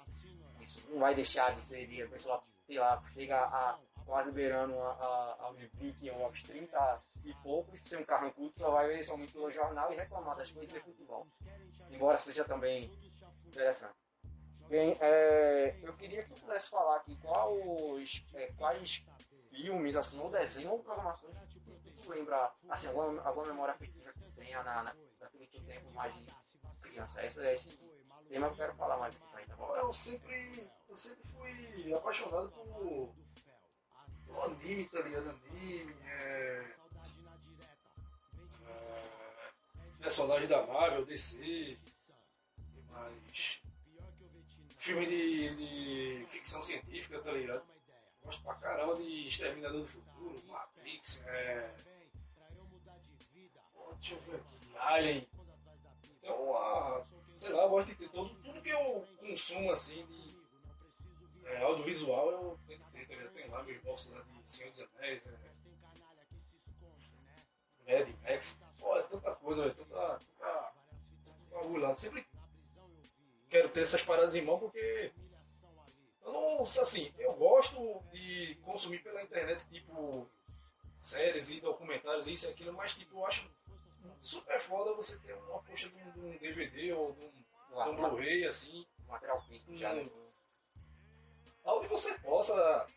Isso 0.61 0.85
não 0.91 0.99
vai 0.99 1.15
deixar 1.15 1.55
de 1.55 1.63
ser 1.63 1.87
de 1.87 2.03
a 2.03 2.09
pessoa, 2.09 2.43
sei 2.67 2.79
lá, 2.79 3.03
chega 3.13 3.39
a 3.39 3.79
quase 4.07 4.31
beirando 4.31 4.79
a, 4.79 4.93
a, 4.93 5.37
aos 5.45 5.59
20 5.59 6.11
ou 6.11 6.25
aos 6.25 6.43
30 6.43 7.03
e 7.25 7.35
poucos, 7.43 7.81
ser 7.85 7.99
um 7.99 8.05
carrancudo, 8.05 8.53
só 8.57 8.71
vai 8.71 8.87
ver 8.87 9.05
somente 9.05 9.33
pelo 9.33 9.51
jornal 9.51 9.93
e 9.93 9.97
reclamar 9.97 10.37
das 10.37 10.51
coisas 10.51 10.73
de 10.73 10.81
futebol. 10.81 11.27
Embora 11.91 12.19
seja 12.19 12.45
também 12.45 12.91
interessante. 13.45 13.95
Bem, 14.69 14.97
é, 15.01 15.79
eu 15.83 15.93
queria 15.95 16.23
que 16.25 16.35
tu 16.35 16.41
pudesse 16.41 16.69
falar 16.69 16.97
aqui 16.97 17.17
quais, 17.21 18.25
é, 18.35 18.53
quais 18.53 19.05
filmes, 19.51 19.95
assim, 19.97 20.19
ou 20.19 20.31
desenho, 20.31 20.71
ou 20.73 20.83
programações 20.83 21.37
tu 22.07 22.11
lembra, 22.13 22.53
assim, 22.69 22.87
alguma, 22.87 23.21
alguma 23.23 23.47
memória 23.47 23.75
afetiva 23.75 24.13
que 24.13 24.31
tenha 24.33 24.63
na, 24.63 24.85
na, 24.85 24.97
daquele 25.19 25.47
teu 25.49 25.61
tempo 25.65 25.91
mais 25.91 26.15
de 26.15 26.25
criança. 26.81 27.25
Esse 27.25 27.41
é 27.41 27.55
esse 27.55 27.69
tema 28.29 28.47
que 28.47 28.55
eu 28.55 28.57
quero 28.57 28.75
falar 28.75 28.97
mais 28.97 29.15
aqui 29.15 29.29
também, 29.31 29.47
tá 29.47 29.57
bom? 29.57 29.75
Eu 29.77 29.93
sempre, 29.93 30.71
eu 30.89 30.97
sempre 30.97 31.25
fui 31.33 31.95
apaixonado 31.95 32.49
por, 32.51 33.13
por 34.25 34.45
anime, 34.45 34.89
tá 34.89 35.01
ligado? 35.01 35.31
Anime, 35.31 35.97
é, 36.05 36.75
é, 38.67 39.03
personagem 39.99 40.49
da 40.49 40.65
Marvel, 40.65 41.05
DC, 41.05 41.79
mas 42.89 43.61
filme 44.79 45.07
de, 45.07 45.57
de 45.57 46.27
ficção 46.27 46.63
científica, 46.63 47.21
tá 47.21 47.33
ligado? 47.33 47.65
Gosto 48.23 48.43
pra 48.43 48.55
caramba 48.55 48.97
de 48.97 49.27
Exterminador 49.27 49.83
do 49.83 49.89
Futuro, 49.89 50.43
Matrix, 50.47 51.21
é, 51.27 51.75
deixa 54.01 54.15
eu 54.15 54.21
ver 54.23 54.37
aqui, 54.37 54.77
Alien. 54.79 55.29
Então, 56.05 56.57
a, 56.57 57.07
sei 57.35 57.51
lá, 57.51 57.63
eu 57.63 57.69
gosto 57.69 57.89
de 57.89 57.95
ter 57.95 58.09
todo, 58.11 58.35
tudo 58.43 58.63
que 58.63 58.71
eu 58.71 59.07
consumo 59.19 59.71
assim 59.71 60.05
de 60.07 60.37
é, 61.45 61.63
audiovisual, 61.63 62.31
eu 62.31 62.59
tento 62.67 62.85
ter, 62.93 63.07
tá 63.07 63.15
ligado? 63.15 63.33
Tenho 63.33 63.51
lá 63.51 63.63
meus 63.63 63.83
boxes 63.83 64.11
lá 64.13 64.21
de 64.23 64.51
Senhor 64.51 64.73
dos 64.73 64.83
Anéis, 64.83 65.27
é, 65.27 65.57
Mad 67.87 68.09
Max, 68.23 68.59
é 68.97 69.03
tanta 69.03 69.35
coisa, 69.37 69.63
velho, 69.63 69.75
tanta, 69.75 70.19
tanta 70.19 70.73
bagulho 71.51 71.83
lá. 71.83 71.95
Sempre 71.95 72.27
quero 73.49 73.69
ter 73.69 73.83
essas 73.83 74.03
paradas 74.03 74.35
em 74.35 74.43
mão 74.43 74.59
porque 74.59 75.13
eu 76.25 76.33
não, 76.33 76.63
assim, 76.63 77.13
eu 77.19 77.33
gosto 77.35 78.03
de 78.11 78.59
consumir 78.65 79.03
pela 79.03 79.23
internet, 79.23 79.65
tipo, 79.69 80.29
séries 80.97 81.51
e 81.51 81.61
documentários, 81.61 82.27
isso 82.27 82.47
e 82.47 82.51
aquilo, 82.51 82.73
mas 82.73 82.95
tipo, 82.95 83.19
eu 83.19 83.27
acho 83.27 83.49
super 84.21 84.61
foda 84.61 84.95
você 84.95 85.19
ter 85.19 85.35
uma 85.35 85.63
coxa 85.63 85.89
de 85.89 85.97
um, 85.97 86.11
de 86.13 86.21
um 86.21 86.39
DVD 86.39 86.93
ou 86.93 87.13
de 87.13 87.25
um, 87.25 87.33
um 87.71 87.91
Um 87.91 87.97
Blu-ray, 87.97 88.45
assim, 88.47 88.87
material 89.07 89.41
físico 89.43 89.77
já, 89.77 89.95
né? 89.95 90.09
onde 91.65 91.89
você 91.89 92.17
possa 92.21 92.89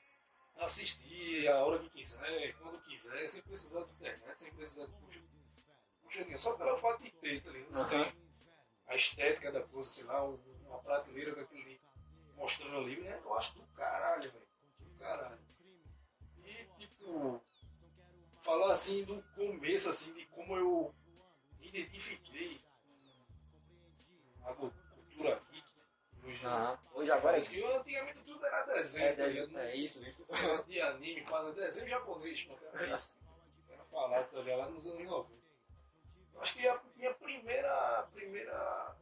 assistir 0.58 1.48
a 1.48 1.66
hora 1.66 1.80
que 1.80 1.90
quiser, 1.90 2.54
quando 2.58 2.80
quiser, 2.84 3.28
sem 3.28 3.42
precisar 3.42 3.84
de 3.84 3.92
internet, 3.94 4.42
sem 4.42 4.54
precisar 4.54 4.86
de 4.86 4.94
puxa, 4.94 5.22
puxa 6.04 6.38
só 6.38 6.54
pelo 6.54 6.78
fato 6.78 7.02
de 7.02 7.12
ter, 7.12 7.42
tá 7.44 7.50
ligado? 7.52 7.90
Tem 7.90 8.14
a 8.88 8.96
estética 8.96 9.52
da 9.52 9.62
coisa, 9.62 9.90
sei 9.90 10.04
lá, 10.06 10.24
um- 10.28 10.40
uma 10.68 10.80
prateleira 10.84 11.34
com 11.34 11.42
aquele 11.42 11.82
mostrando 12.36 12.78
ali, 12.78 13.00
né? 13.02 13.20
eu 13.24 13.34
acho 13.36 13.54
do 13.56 13.64
caralho, 13.74 14.32
velho, 14.32 14.48
do 14.80 15.00
caralho. 15.00 15.40
E, 16.46 16.66
tipo, 16.78 17.42
falar 18.44 18.72
assim 18.72 19.04
do 19.04 19.22
começo, 19.36 19.90
assim, 19.90 20.14
de 20.14 20.26
como 20.28 20.56
eu 20.56 20.96
identifiquei 21.70 22.62
com 24.42 24.50
a 24.50 24.56
cultura 24.56 25.42
geek, 25.52 25.68
hoje. 26.24 26.46
Aham. 26.46 26.80
Hoje 26.94 27.12
agora 27.12 27.38
é 27.38 27.42
que 27.42 27.64
antigamente 27.64 28.20
tudo 28.24 28.46
era 28.46 28.66
desenho, 28.66 29.08
É, 29.08 29.14
tá 29.14 29.24
é, 29.62 29.72
é 29.72 29.76
isso, 29.76 30.04
isso. 30.06 30.24
Esse 30.24 30.34
negócio 30.34 30.66
de 30.66 30.82
anime, 30.82 31.24
quase 31.24 31.56
desenho 31.56 31.88
japonês, 31.88 32.46
mano. 32.46 32.60
Era 32.74 32.96
isso. 32.96 33.16
Era 33.70 33.84
falado, 33.86 34.32
tá 34.32 34.40
ligado? 34.40 34.60
Lá 34.60 34.70
nos 34.70 34.88
anos 34.88 35.04
90. 35.04 35.40
Eu 36.34 36.42
acho 36.42 36.54
que 36.56 36.68
a 36.68 36.82
minha 36.96 37.14
primeira. 37.14 38.08
Primeira. 38.14 38.96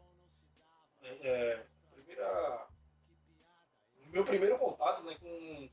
É, 1.02 1.66
primeira. 1.92 2.68
Meu 4.08 4.26
primeiro 4.26 4.58
contato 4.58 5.04
né, 5.04 5.18
com, 5.20 5.70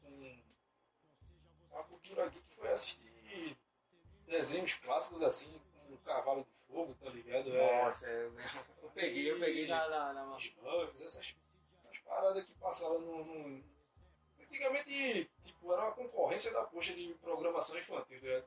com 1.71 1.79
a 1.79 1.85
cultura 1.85 2.29
geek 2.29 2.55
foi 2.57 2.73
assistir 2.73 3.05
desenhos 4.27 4.75
clássicos 4.75 5.23
assim, 5.23 5.61
com 5.73 5.95
o 5.95 5.99
Cavalo 5.99 6.47
Fogo, 6.75 6.95
tá 7.01 7.09
ligado? 7.11 7.57
É, 7.57 7.85
Nossa, 7.85 8.07
eu, 8.09 8.35
eu 8.83 8.91
peguei, 8.91 9.31
eu 9.31 9.39
peguei 9.39 9.69
na. 9.69 9.89
na, 9.89 10.13
na... 10.13 10.37
Smurfs, 10.39 11.03
essas, 11.03 11.37
essas 11.85 11.99
paradas 11.99 12.45
que 12.45 12.53
passavam 12.55 13.01
no, 13.01 13.25
no- 13.25 13.65
Antigamente, 14.41 15.31
tipo, 15.45 15.73
era 15.73 15.83
uma 15.83 15.93
concorrência 15.93 16.53
da 16.53 16.65
poxa 16.65 16.93
de 16.93 17.15
programação 17.15 17.79
infantil, 17.79 18.21
tá 18.21 18.27
ligado? 18.27 18.47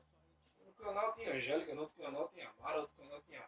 No 0.64 0.72
canal 0.74 1.14
tinha 1.14 1.34
Angélica, 1.34 1.74
no 1.74 1.82
outro 1.82 2.02
canal 2.02 2.28
tinha 2.28 2.50
Mara, 2.60 2.80
outro 2.80 2.96
canal 2.96 3.20
tinha, 3.22 3.44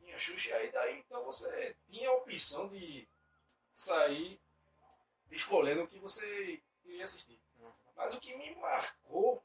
tinha 0.00 0.18
Xuxa, 0.18 0.50
e 0.50 0.52
aí 0.52 0.72
daí 0.72 0.98
então 0.98 1.24
você 1.24 1.76
tinha 1.90 2.08
a 2.08 2.12
opção 2.14 2.68
de 2.68 3.08
sair 3.72 4.40
escolhendo 5.30 5.82
o 5.82 5.88
que 5.88 5.98
você 5.98 6.60
queria 6.82 7.04
assistir. 7.04 7.38
Mas 7.96 8.14
o 8.14 8.20
que 8.20 8.34
me 8.36 8.54
marcou, 8.56 9.42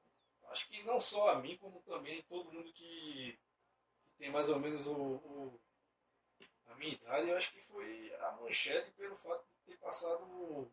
acho 0.49 0.67
que 0.67 0.81
não 0.83 0.99
só 0.99 1.29
a 1.29 1.35
mim, 1.39 1.57
como 1.57 1.79
também 1.81 2.21
todo 2.23 2.51
mundo 2.51 2.71
que 2.73 3.36
tem 4.17 4.29
mais 4.31 4.49
ou 4.49 4.59
menos 4.59 4.85
o, 4.87 4.93
o- 4.93 5.59
a 6.67 6.75
minha 6.75 6.93
idade, 6.93 7.29
eu 7.29 7.37
acho 7.37 7.51
que 7.51 7.61
foi 7.63 8.13
a 8.19 8.31
manchete 8.33 8.91
pelo 8.91 9.17
fato 9.17 9.43
de 9.47 9.71
ter 9.71 9.77
passado 9.79 10.71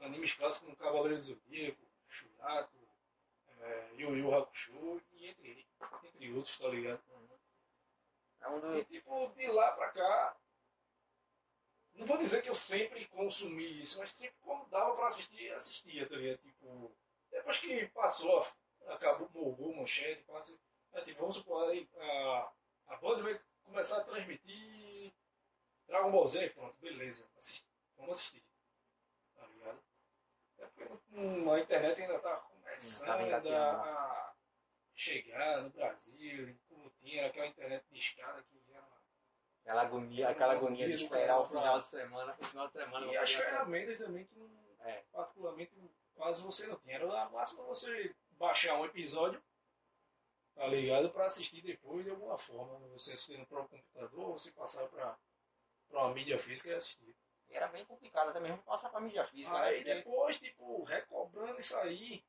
animes 0.00 0.34
clássicos 0.34 0.66
como 0.66 0.76
Cavaleiro 0.76 1.16
do 1.18 1.22
Zodíaco, 1.22 1.82
Shurato, 2.08 2.78
é, 3.60 3.90
Yu 3.96 4.16
Yu 4.16 4.34
Hakusho 4.34 5.02
e 5.12 5.28
entre, 5.28 5.66
entre 6.04 6.32
outros, 6.32 6.58
tá 6.58 6.68
ligado? 6.68 7.02
É 8.42 8.48
um 8.48 8.76
E 8.76 8.84
tipo, 8.84 9.28
de 9.36 9.46
lá 9.46 9.70
pra 9.72 9.88
cá, 9.92 10.36
não 11.94 12.06
vou 12.06 12.16
dizer 12.18 12.42
que 12.42 12.48
eu 12.48 12.54
sempre 12.54 13.06
consumi 13.06 13.80
isso, 13.80 13.98
mas 13.98 14.10
sempre 14.12 14.36
quando 14.42 14.68
dava 14.68 14.94
pra 14.96 15.06
assistir, 15.06 15.52
assistia, 15.52 16.08
tá 16.08 16.16
ligado? 16.16 16.38
Tipo, 16.38 16.92
depois 17.30 17.58
que 17.58 17.86
passou, 17.88 18.46
acabou, 18.88 19.28
morgou, 19.32 19.74
manchete, 19.76 20.24
assim, 20.32 20.58
é, 20.92 21.00
tipo, 21.02 21.20
vamos 21.20 21.36
supor, 21.36 21.68
aí, 21.70 21.88
a, 21.98 22.52
a 22.90 22.96
Band 22.96 23.22
vai 23.22 23.40
começar 23.64 23.98
a 23.98 24.04
transmitir 24.04 25.12
Dragon 25.86 26.10
Ball 26.10 26.26
Z, 26.28 26.50
pronto, 26.50 26.76
beleza, 26.80 27.26
assisti, 27.36 27.66
vamos 27.96 28.16
assistir, 28.16 28.44
tá 29.34 29.46
ligado? 29.46 29.82
É 30.58 30.66
porque 30.66 30.92
hum, 31.12 31.50
a 31.50 31.60
internet 31.60 32.02
ainda 32.02 32.18
tá 32.18 32.36
começando 32.36 33.06
Tava 33.06 33.56
a, 33.56 34.34
chegar 34.94 35.62
no 35.62 35.70
Brasil, 35.70 36.56
como 36.68 36.90
tinha 36.90 37.26
aquela 37.26 37.46
internet 37.46 37.84
de 37.90 37.98
escada 37.98 38.42
que 38.44 38.62
era 38.72 38.82
uma 38.84 39.00
Aquela 39.62 39.82
agonia, 39.82 40.28
aquela 40.28 40.52
agonia 40.54 40.86
de 40.88 41.04
esperar 41.04 41.38
o 41.38 41.48
pra- 41.48 41.60
final 41.60 41.80
de 41.80 41.88
semana, 41.88 42.36
o 42.40 42.44
final 42.44 42.66
de 42.66 42.72
semana. 42.72 43.06
E 43.06 43.16
as 43.16 43.32
ferramentas 43.32 43.98
também 43.98 44.24
que 44.24 44.34
não, 44.38 44.50
É. 44.80 45.04
particularmente 45.12 45.72
quase 46.14 46.42
você 46.42 46.66
não 46.66 46.76
tinha. 46.78 46.96
Era 46.96 47.28
máximo 47.28 47.64
você 47.64 48.14
baixar 48.32 48.78
um 48.80 48.84
episódio, 48.86 49.42
tá 50.54 50.66
ligado? 50.66 51.10
Pra 51.10 51.26
assistir 51.26 51.62
depois 51.62 52.04
de 52.04 52.10
alguma 52.10 52.36
forma. 52.36 52.78
Você 52.90 53.12
assistir 53.12 53.38
no 53.38 53.46
próprio 53.46 53.78
computador 53.78 54.20
ou 54.28 54.38
você 54.38 54.50
passar 54.52 54.86
pra, 54.88 55.18
pra 55.88 56.00
uma 56.06 56.14
mídia 56.14 56.38
física 56.38 56.68
e 56.70 56.74
assistir. 56.74 57.14
E 57.48 57.54
era 57.56 57.66
bem 57.68 57.84
complicado 57.84 58.28
até 58.30 58.38
mesmo 58.40 58.62
passar 58.62 58.88
pra 58.90 59.00
mídia 59.00 59.24
física. 59.26 59.52
né? 59.52 59.60
Aí 59.60 59.76
Porque- 59.78 59.94
depois, 59.94 60.38
tipo, 60.38 60.82
recobrando 60.84 61.58
isso 61.58 61.76
aí, 61.78 62.24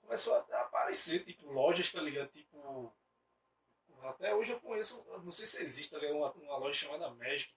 começou 0.00 0.34
a 0.34 0.38
aparecer, 0.60 1.24
tipo, 1.24 1.50
lojas, 1.50 1.90
tá 1.90 2.00
ligado? 2.00 2.28
Tipo. 2.30 2.92
Até 4.02 4.34
hoje 4.34 4.52
eu 4.52 4.60
conheço, 4.60 5.00
não 5.22 5.30
sei 5.30 5.46
se 5.46 5.62
existe, 5.62 5.90
tá 5.92 5.98
ligado? 5.98 6.16
Uma, 6.16 6.32
uma 6.32 6.56
loja 6.56 6.74
chamada 6.74 7.08
Magic. 7.10 7.54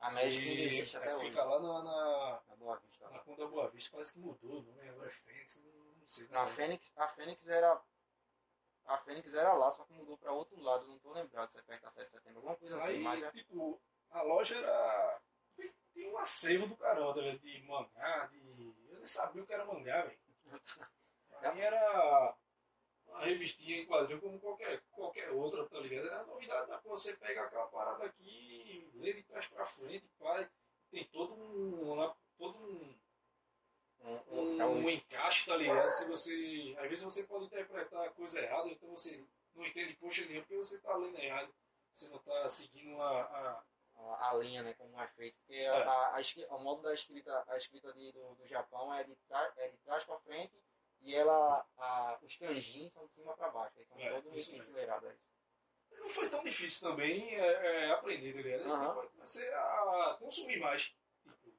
A 0.00 0.10
Magic 0.10 0.42
que 0.42 0.62
existe 0.62 0.96
até 0.96 1.14
hoje. 1.14 1.26
fica 1.28 1.42
lá 1.44 1.58
na, 1.60 1.82
na, 1.84 2.42
Na 2.48 2.56
Boa 2.56 2.76
Vista. 2.78 3.08
Na 3.10 3.18
Conda 3.20 3.46
Boa 3.46 3.68
Vista 3.70 3.90
parece 3.92 4.12
que 4.12 4.18
mudou, 4.18 4.62
não 4.64 4.82
é? 4.82 4.88
Agora 4.88 5.08
é 5.08 5.12
Fênix, 5.12 5.56
não, 5.62 5.72
não 6.00 6.06
sei. 6.06 6.28
A 6.32 6.46
Fênix, 6.48 6.92
a 6.96 7.08
Fênix 7.08 7.46
era. 7.48 7.80
A 8.88 8.96
Fênix 8.96 9.32
era 9.34 9.52
lá, 9.52 9.70
só 9.70 9.84
que 9.84 9.92
mudou 9.92 10.16
pra 10.16 10.32
outro 10.32 10.58
lado, 10.60 10.86
não 10.86 10.98
tô 10.98 11.12
lembrado 11.12 11.52
se 11.52 11.58
é 11.58 11.62
perto 11.62 11.82
da 11.82 11.90
7 11.90 12.06
de 12.06 12.10
setembro, 12.10 12.38
alguma 12.38 12.56
coisa 12.56 12.76
assim, 12.78 12.86
Aí, 12.86 12.98
mas 13.00 13.22
é. 13.22 13.30
tipo, 13.32 13.78
a 14.10 14.22
loja 14.22 14.56
era. 14.56 15.20
Tinha 15.92 16.10
um 16.10 16.16
acervo 16.16 16.68
do 16.68 16.76
caramba, 16.76 17.14
tá 17.14 17.20
ligado? 17.20 17.38
De 17.40 17.62
mangá, 17.64 18.26
de. 18.26 18.74
Eu 18.90 18.96
nem 18.96 19.06
sabia 19.06 19.42
o 19.42 19.46
que 19.46 19.52
era 19.52 19.66
mangá, 19.66 20.02
velho. 20.02 20.18
Pra 21.38 21.54
mim 21.54 21.60
era 21.60 22.36
uma 23.06 23.20
revistinha 23.20 23.78
em 23.78 23.86
quadrinho 23.86 24.20
como 24.20 24.40
qualquer, 24.40 24.82
qualquer 24.90 25.30
outra, 25.32 25.68
tá 25.68 25.78
ligado? 25.80 26.06
Era 26.06 26.24
novidade 26.24 26.68
da. 26.68 26.78
Você 26.78 27.14
pega 27.14 27.42
aquela 27.42 27.66
parada 27.66 28.06
aqui, 28.06 28.90
lê 28.94 29.12
de 29.12 29.22
trás 29.24 29.46
pra 29.48 29.66
frente, 29.66 30.08
pai. 30.18 30.48
Tem 30.90 31.04
todo 31.08 31.34
um. 31.34 32.14
Todo 32.38 32.56
um 32.56 32.98
Um, 34.04 34.10
um, 34.30 34.40
um, 34.56 34.60
é 34.62 34.66
um, 34.66 34.88
encaixe, 34.90 35.46
tá 35.46 35.56
ligado? 35.56 35.90
Se 35.90 36.06
você. 36.06 36.74
Às 36.78 36.88
vezes 36.88 37.04
você 37.04 37.24
pode 37.24 37.44
interpretar 37.46 38.06
a 38.06 38.10
coisa 38.10 38.40
errada, 38.40 38.68
então 38.68 38.88
você 38.90 39.24
não 39.54 39.66
entende 39.66 39.94
poxa 39.96 40.22
nenhuma 40.24 40.42
porque 40.42 40.56
você 40.56 40.78
tá 40.80 40.96
lendo 40.96 41.18
errado. 41.18 41.52
Você 41.92 42.08
não 42.08 42.18
tá 42.20 42.48
seguindo 42.48 43.00
a. 43.02 43.20
a- 43.22 43.64
a, 44.30 44.34
linha, 44.34 44.62
né, 44.62 44.74
como 44.74 44.98
é 45.00 45.08
feito. 45.08 45.36
Porque 45.40 45.56
É. 45.56 45.68
a, 45.68 46.16
a, 46.16 46.54
o 46.54 46.58
modo 46.62 46.82
da 46.82 46.94
escrita, 46.94 47.44
a 47.48 47.56
escrita 47.56 47.92
de, 47.92 48.12
do, 48.12 48.36
do 48.36 48.46
Japão 48.46 48.94
é 48.94 49.02
de, 49.02 49.14
tra, 49.28 49.52
é 49.56 49.68
de 49.70 49.76
trás 49.78 50.04
pra 50.04 50.16
frente 50.20 50.54
e 51.00 51.16
ela, 51.16 51.66
a, 51.76 52.16
os 52.22 52.36
kanjins 52.36 52.92
são 52.92 53.04
de 53.08 53.12
cima 53.14 53.36
pra 53.36 53.50
baixo. 53.50 53.76
Eles 53.76 53.88
são 53.88 53.98
É, 53.98 54.20
todos 54.20 54.48
enfileirados. 54.48 55.12
Não 55.90 56.08
foi 56.10 56.28
tão 56.30 56.44
difícil 56.44 56.88
também 56.88 57.34
é, 57.34 57.40
é, 57.86 57.90
aprender, 57.90 58.32
tá 58.34 58.40
ligado? 58.40 59.08
Comecei 59.10 59.52
a 59.52 60.16
consumir 60.20 60.60
mais. 60.60 60.82
Tipo, 60.84 61.52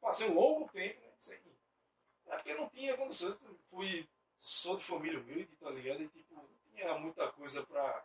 passei 0.00 0.28
um 0.28 0.34
longo 0.34 0.68
tempo, 0.70 1.00
né? 1.00 1.12
Sem, 1.20 1.38
é 2.28 2.36
porque 2.36 2.54
não 2.54 2.68
tinha 2.68 2.96
condição. 2.96 3.30
Eu 3.30 3.58
Fui. 3.70 4.08
Sou 4.40 4.76
de 4.76 4.84
família 4.84 5.18
humilde, 5.18 5.56
tá 5.56 5.68
ligado? 5.70 6.00
E 6.02 6.08
tipo, 6.08 6.34
não 6.34 6.48
tinha 6.72 6.96
muita 6.98 7.30
coisa 7.32 7.64
pra. 7.66 8.04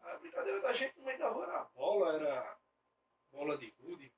A 0.00 0.16
brincadeira 0.18 0.60
da 0.60 0.72
gente 0.72 0.98
no 0.98 1.04
meio 1.04 1.18
da 1.18 1.28
rua 1.28 1.44
era 1.46 1.64
bola, 1.66 2.14
era 2.16 2.58
bola 3.30 3.56
de 3.58 3.70
gude, 3.72 4.12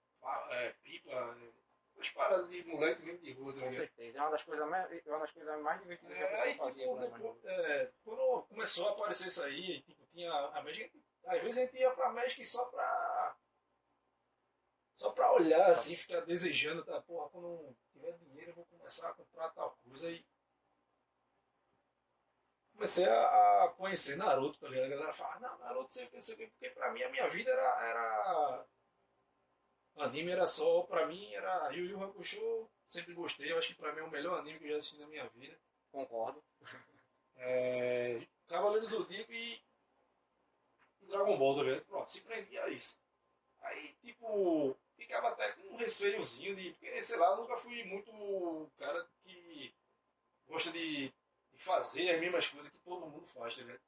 é, 0.50 0.70
pipa, 0.82 1.11
é, 1.11 1.53
essas 1.96 2.09
paradas 2.14 2.48
de 2.48 2.64
moleque 2.64 3.03
mesmo 3.03 3.20
de 3.20 3.32
rua, 3.34 3.53
tá 3.53 3.61
Com 3.61 3.66
ligado? 3.66 3.80
certeza. 3.82 4.16
É 4.16 4.20
uma 4.22 4.30
das 4.30 4.42
coisas 4.44 4.68
mais, 4.70 4.90
é 4.92 5.11
uma 5.11 5.18
das 5.18 5.32
coisas 5.32 5.61
mais 5.61 5.80
divertidas 5.82 6.16
que 6.16 6.22
a 6.22 6.26
É, 6.26 6.28
pessoa 6.30 6.44
aí, 6.44 6.57
fazia 6.57 6.84
tipo, 6.84 6.98
depois, 6.98 7.22
novo. 7.22 7.40
é, 7.48 7.92
quando 8.05 8.42
começou 8.44 8.88
a 8.88 8.92
aparecer 8.92 9.26
isso 9.26 9.42
aí, 9.42 9.82
tipo, 9.82 10.07
tinha 10.07 10.32
a 10.32 10.62
Magic, 10.62 11.05
às 11.26 11.42
vezes 11.42 11.59
a 11.59 11.61
gente 11.66 11.76
ia 11.76 11.90
pra 11.90 12.12
Magic 12.12 12.44
só 12.46 12.64
pra. 12.66 13.36
Só 14.96 15.11
pra 15.11 15.32
olhar 15.32 15.66
assim, 15.72 15.96
ficar 15.96 16.20
desejando, 16.20 16.84
tá? 16.84 17.03
Porra, 17.03 17.28
quando 17.30 17.76
tiver 17.92 18.16
começar 18.83 19.09
a 19.09 19.14
comprar 19.14 19.49
tal 19.51 19.78
coisa 19.85 20.11
e. 20.11 20.24
Comecei 22.74 23.05
a, 23.05 23.64
a 23.64 23.68
conhecer 23.76 24.16
Naruto, 24.16 24.59
tá 24.59 24.68
ligado? 24.68 24.87
A 24.87 24.97
galera 24.97 25.12
fala, 25.12 25.39
não, 25.39 25.59
Naruto 25.59 25.93
sei 25.93 26.07
o 26.07 26.11
que, 26.11 26.20
sei 26.20 26.35
o 26.35 26.39
que, 26.39 26.47
porque 26.49 26.70
pra 26.70 26.91
mim 26.91 27.03
a 27.03 27.11
minha 27.11 27.28
vida 27.28 27.51
era. 27.51 27.87
era... 27.87 28.66
Anime 29.97 30.33
era 30.33 30.47
só, 30.47 30.83
pra 30.83 31.07
mim 31.07 31.33
era 31.35 31.70
Yu 31.70 31.85
Yu 31.85 32.03
Hakusho, 32.03 32.70
sempre 32.89 33.12
gostei, 33.12 33.53
eu 33.53 33.59
acho 33.59 33.68
que 33.68 33.74
pra 33.74 33.93
mim 33.93 34.01
é 34.01 34.05
o 34.05 34.11
melhor 34.11 34.39
anime 34.39 34.59
que 34.59 34.64
eu 34.64 34.70
já 34.70 34.78
assisti 34.78 34.99
na 34.99 35.07
minha 35.07 35.28
vida. 35.28 35.57
Concordo. 35.93 36.43
É, 37.37 38.26
Cavaleiro 38.49 38.87
do 38.87 38.91
Zodíaco 38.91 39.33
e, 39.33 39.61
e 41.03 41.07
Dragon 41.07 41.37
Ball, 41.37 41.57
tá 41.57 41.62
ligado? 41.62 41.85
Pronto, 41.85 42.11
se 42.11 42.20
prendia 42.22 42.64
a 42.64 42.68
isso. 42.70 42.99
Aí, 43.61 43.95
tipo, 44.03 44.76
ficava 45.03 45.28
até 45.30 45.53
com 45.53 45.62
um 45.74 45.76
receiozinho 45.76 46.55
de. 46.57 46.72
Porque, 46.72 47.03
sei 47.03 47.16
lá, 47.16 47.36
nunca 47.36 47.57
fui 47.57 47.82
muito 47.84 48.70
cara 48.78 49.07
que 49.22 49.74
gosta 50.46 50.70
de, 50.70 51.09
de 51.09 51.59
fazer 51.59 52.11
as 52.11 52.20
mesmas 52.20 52.46
coisas 52.46 52.70
que 52.70 52.78
todo 52.80 53.07
mundo 53.07 53.26
faz, 53.26 53.55
ligado? 53.55 53.80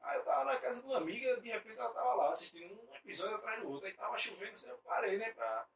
Aí 0.00 0.16
eu 0.16 0.24
tava 0.24 0.44
na 0.44 0.58
casa 0.58 0.80
de 0.80 0.86
uma 0.86 0.96
amiga, 0.96 1.40
de 1.40 1.50
repente 1.50 1.78
ela 1.78 1.92
tava 1.92 2.14
lá 2.14 2.30
assistindo 2.30 2.72
um 2.72 2.94
episódio 2.94 3.34
atrás 3.34 3.60
do 3.60 3.68
outro, 3.68 3.86
aí 3.86 3.92
tava 3.94 4.16
chovendo, 4.16 4.54
assim, 4.54 4.68
eu 4.68 4.78
parei, 4.78 5.18
né, 5.18 5.32
pra 5.32 5.66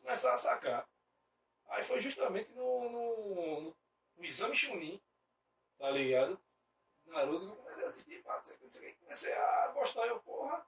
começar 0.00 0.32
a 0.32 0.36
sacar. 0.36 0.88
Aí 1.68 1.84
foi 1.84 2.00
justamente 2.00 2.50
no, 2.52 2.90
no, 2.90 3.34
no, 3.60 3.76
no 4.16 4.24
exame 4.24 4.56
Chunin, 4.56 5.00
tá 5.78 5.90
ligado? 5.90 6.40
Naruto, 7.06 7.46
que 7.46 7.52
eu 7.52 7.56
comecei 7.56 7.84
a 7.84 7.86
assistir, 7.86 8.22
pá, 8.24 8.42
não 8.60 8.68
que, 8.68 8.92
comecei 8.94 9.32
a 9.32 9.68
gostar, 9.68 10.06
eu, 10.08 10.20
porra, 10.20 10.66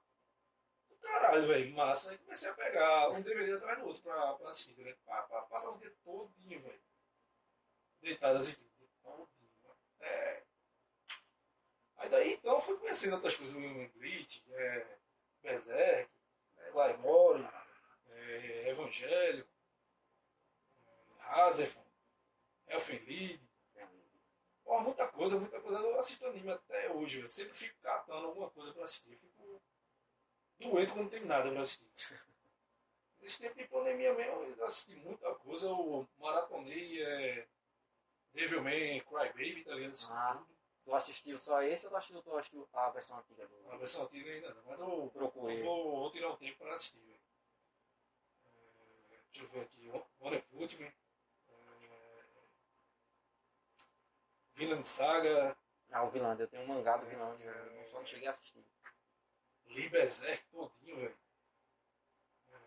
caralho, 1.01 1.47
velho, 1.47 1.75
massa. 1.75 2.11
Aí 2.11 2.17
comecei 2.19 2.49
a 2.49 2.53
pegar 2.53 3.09
um 3.09 3.21
DVD 3.21 3.53
atrás 3.53 3.79
do 3.79 3.87
outro 3.87 4.03
pra, 4.03 4.33
pra 4.33 4.49
assistir, 4.49 4.77
né? 4.81 4.95
Pra, 5.05 5.21
pra 5.23 5.41
passar 5.43 5.71
o 5.71 5.77
dia 5.77 5.93
todinho, 6.03 6.61
velho. 6.61 6.81
Deitado 8.01 8.39
assistindo, 8.39 8.69
todinho, 9.01 9.27
até. 9.97 10.43
Aí 11.97 12.09
daí 12.09 12.33
então 12.33 12.61
fui 12.61 12.77
conhecendo 12.77 13.15
outras 13.15 13.35
coisas, 13.35 13.55
o 13.55 13.99
Grit, 13.99 14.43
é, 14.49 14.97
Berserk, 15.41 16.11
é, 16.57 16.69
é, 18.11 18.69
Evangelho, 18.69 19.47
é, 20.85 21.21
Hazefon, 21.21 21.85
é, 22.67 22.75
Elfenlid. 22.75 23.49
Pô, 24.69 24.79
muita 24.81 25.07
coisa, 25.07 25.35
muita 25.35 25.59
coisa. 25.59 25.79
Eu 25.79 25.97
assisto 25.97 26.27
anime 26.27 26.51
até 26.51 26.91
hoje, 26.91 27.17
velho. 27.17 27.29
Sempre 27.29 27.55
fico 27.55 27.75
catando 27.81 28.27
alguma 28.27 28.51
coisa 28.51 28.71
pra 28.71 28.83
assistir. 28.83 29.17
Fico 29.17 29.38
doente 30.59 30.91
quando 30.91 31.03
não 31.03 31.09
tem 31.09 31.25
nada 31.25 31.49
pra 31.51 31.61
assistir. 31.61 31.85
Nesse 33.19 33.39
tempo 33.39 33.55
de 33.55 33.67
pandemia 33.67 34.13
mesmo, 34.13 34.43
eu 34.43 34.65
assisti 34.65 34.95
muita 34.95 35.33
coisa. 35.35 35.67
Eu 35.67 36.07
maratonei 36.17 37.03
é, 37.03 37.47
Devilman, 38.33 39.01
Crybaby, 39.01 39.63
tá 39.63 39.75
ligado? 39.75 39.97
Ah. 40.09 40.43
Tu 40.83 40.95
assistiu 40.95 41.37
só 41.37 41.61
esse 41.61 41.85
ou 41.85 41.91
tu 41.91 41.97
assistiu, 41.97 42.21
tu 42.23 42.37
assistiu 42.37 42.69
a 42.73 42.89
versão 42.89 43.19
antiga 43.19 43.47
do. 43.47 43.71
A 43.71 43.77
versão 43.77 44.03
antiga 44.03 44.31
ainda 44.31 44.53
não, 44.53 44.63
mas 44.65 44.79
eu, 44.79 45.11
Procurei. 45.13 45.59
eu 45.59 45.65
vou, 45.65 45.99
vou 45.99 46.11
tirar 46.11 46.29
um 46.29 46.37
tempo 46.37 46.57
pra 46.57 46.73
assistir. 46.73 47.19
É, 48.45 49.19
deixa 49.31 49.43
eu 49.45 49.49
ver 49.49 49.61
aqui. 49.61 49.91
One 50.19 50.41
Punch 50.43 50.77
Man. 50.79 50.87
É, 50.87 50.93
Vinland 54.55 54.87
Saga. 54.87 55.55
Ah, 55.91 56.03
o 56.03 56.11
vilão, 56.11 56.35
eu 56.39 56.47
tenho 56.47 56.63
um 56.63 56.67
mangá 56.67 56.97
do 56.97 57.07
vilão, 57.07 57.35
eu 57.39 57.85
só 57.87 57.97
não 57.97 58.05
cheguei 58.05 58.27
a 58.27 58.31
assistir. 58.31 58.63
Li 59.69 59.87
Berserk 59.89 60.43
todinho, 60.51 60.97
velho. 60.97 61.17
É, 62.51 62.57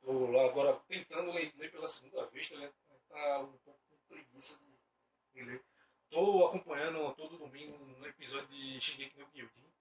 Tô 0.00 0.30
lá 0.30 0.46
agora 0.46 0.80
tentando 0.88 1.32
ler, 1.32 1.52
ler 1.56 1.70
pela 1.70 1.88
segunda 1.88 2.26
vez, 2.26 2.48
tá? 2.48 2.70
Tá 3.08 3.40
um 3.40 3.56
pouco 3.58 3.80
com 3.90 3.96
preguiça 4.08 4.58
de, 5.34 5.42
ler. 5.42 5.62
Tô 6.10 6.46
acompanhando 6.46 7.14
todo 7.14 7.38
domingo 7.38 7.76
um 7.76 8.06
episódio 8.06 8.48
de 8.48 8.80
Shingeki 8.80 9.18
no 9.18 9.26
Kyojin, 9.28 9.72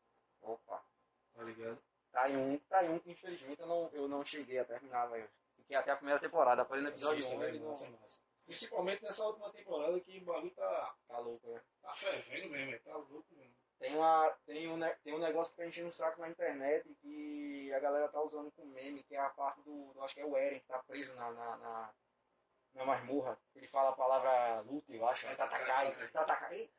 Opa. 0.42 0.84
tá 1.34 1.44
ligado? 1.44 1.82
Tá 2.12 2.24
aí 2.24 2.36
um, 2.36 2.58
tá 2.60 2.80
aí 2.80 2.90
um 2.90 3.00
que 3.00 3.12
infelizmente 3.12 3.62
eu 3.62 3.68
não, 3.68 3.90
eu 3.94 4.08
não 4.08 4.26
cheguei 4.26 4.60
a 4.60 4.66
terminar, 4.66 5.06
velho. 5.08 5.30
Fiquei 5.56 5.76
até 5.76 5.92
a 5.92 5.96
primeira 5.96 6.20
temporada, 6.20 6.66
parei 6.66 6.84
no 6.84 6.90
episódio 6.90 7.20
Assista, 7.20 7.36
1, 7.36 7.40
velho, 7.40 7.56
ele 7.56 7.60
não 7.60 7.70
massa, 7.70 7.90
massa. 7.90 8.22
Principalmente 8.46 9.04
nessa 9.04 9.26
última 9.26 9.52
temporada 9.52 10.00
que 10.00 10.18
o 10.18 10.26
bagulho 10.26 10.52
tá, 10.52 10.96
tá 11.08 11.20
louco, 11.20 11.48
né? 11.52 11.62
tá 11.82 11.94
fervendo 11.96 12.50
mesmo, 12.50 12.72
velho. 12.72 12.84
Tá 12.84 12.98
louco 12.98 13.36
mesmo. 13.36 13.57
Tem, 13.80 13.96
uma, 13.96 14.30
tem, 14.46 14.68
um, 14.68 14.80
tem 15.04 15.14
um 15.14 15.20
negócio 15.20 15.52
que 15.54 15.58
tá 15.62 15.68
enchendo 15.68 15.90
o 15.90 15.92
saco 15.92 16.20
na 16.20 16.30
internet 16.30 16.88
que 17.02 17.72
a 17.74 17.80
galera 17.80 18.08
tá 18.10 18.20
usando 18.22 18.52
com 18.52 18.66
meme, 18.66 19.04
que 19.04 19.16
é 19.16 19.20
a 19.20 19.30
parte 19.30 19.62
do, 19.62 19.94
do- 19.94 20.04
acho 20.04 20.16
que 20.16 20.22
é 20.22 20.26
o 20.26 20.36
Eren, 20.36 20.60
que 20.60 20.66
tá 20.66 20.80
preso 20.80 21.14
na, 21.14 21.32
na, 21.32 21.58
na, 21.58 21.94
na 22.74 22.86
masmorra. 22.86 23.38
Ele 23.56 23.68
fala 23.68 23.90
a 23.92 23.96
palavra 23.96 24.62
luta, 24.62 24.92
eu 24.92 25.08
acho, 25.08 25.28
é 25.28 25.36
Tatakai, 25.36 25.96
Tatakai. 26.12 26.72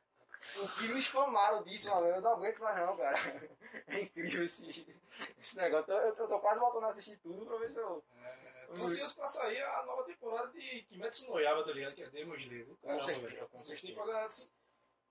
O 0.57 0.69
que 0.69 0.89
me 0.89 1.01
spamaram 1.03 1.63
disso, 1.65 1.91
mano, 1.91 2.07
eu 2.09 2.21
não 2.21 2.33
aguento 2.33 2.59
mais 2.61 2.77
não, 2.79 2.97
cara. 2.97 3.17
É 3.89 4.01
incrível 4.03 4.45
esse, 4.45 4.97
esse 5.39 5.57
negócio. 5.57 5.93
Eu, 5.93 6.15
eu 6.15 6.29
tô 6.29 6.39
quase 6.41 6.61
voltando 6.61 6.87
a 6.87 6.91
assistir 6.91 7.17
tudo 7.19 7.47
pra 7.47 7.59
ver 7.59 7.71
se 7.73 7.79
eu... 7.79 8.05
É, 8.23 8.67
tô 8.67 8.83
ansioso 8.83 9.15
pra 9.17 9.27
sair 9.27 9.63
a 9.63 9.83
nova 9.85 10.05
temporada 10.05 10.49
de 10.53 10.83
Kimetsu 10.83 11.27
no 11.31 11.41
Yaiba, 11.41 11.65
tá 11.65 11.73
ligado? 11.73 11.95
Que 11.95 12.03
é 12.03 12.11
Demon 12.11 12.35
Slayer. 12.35 12.67
caramba, 12.83 13.05
certeza, 13.05 13.47
com 13.49 13.65
certeza. 13.65 14.19
assim. 14.27 14.51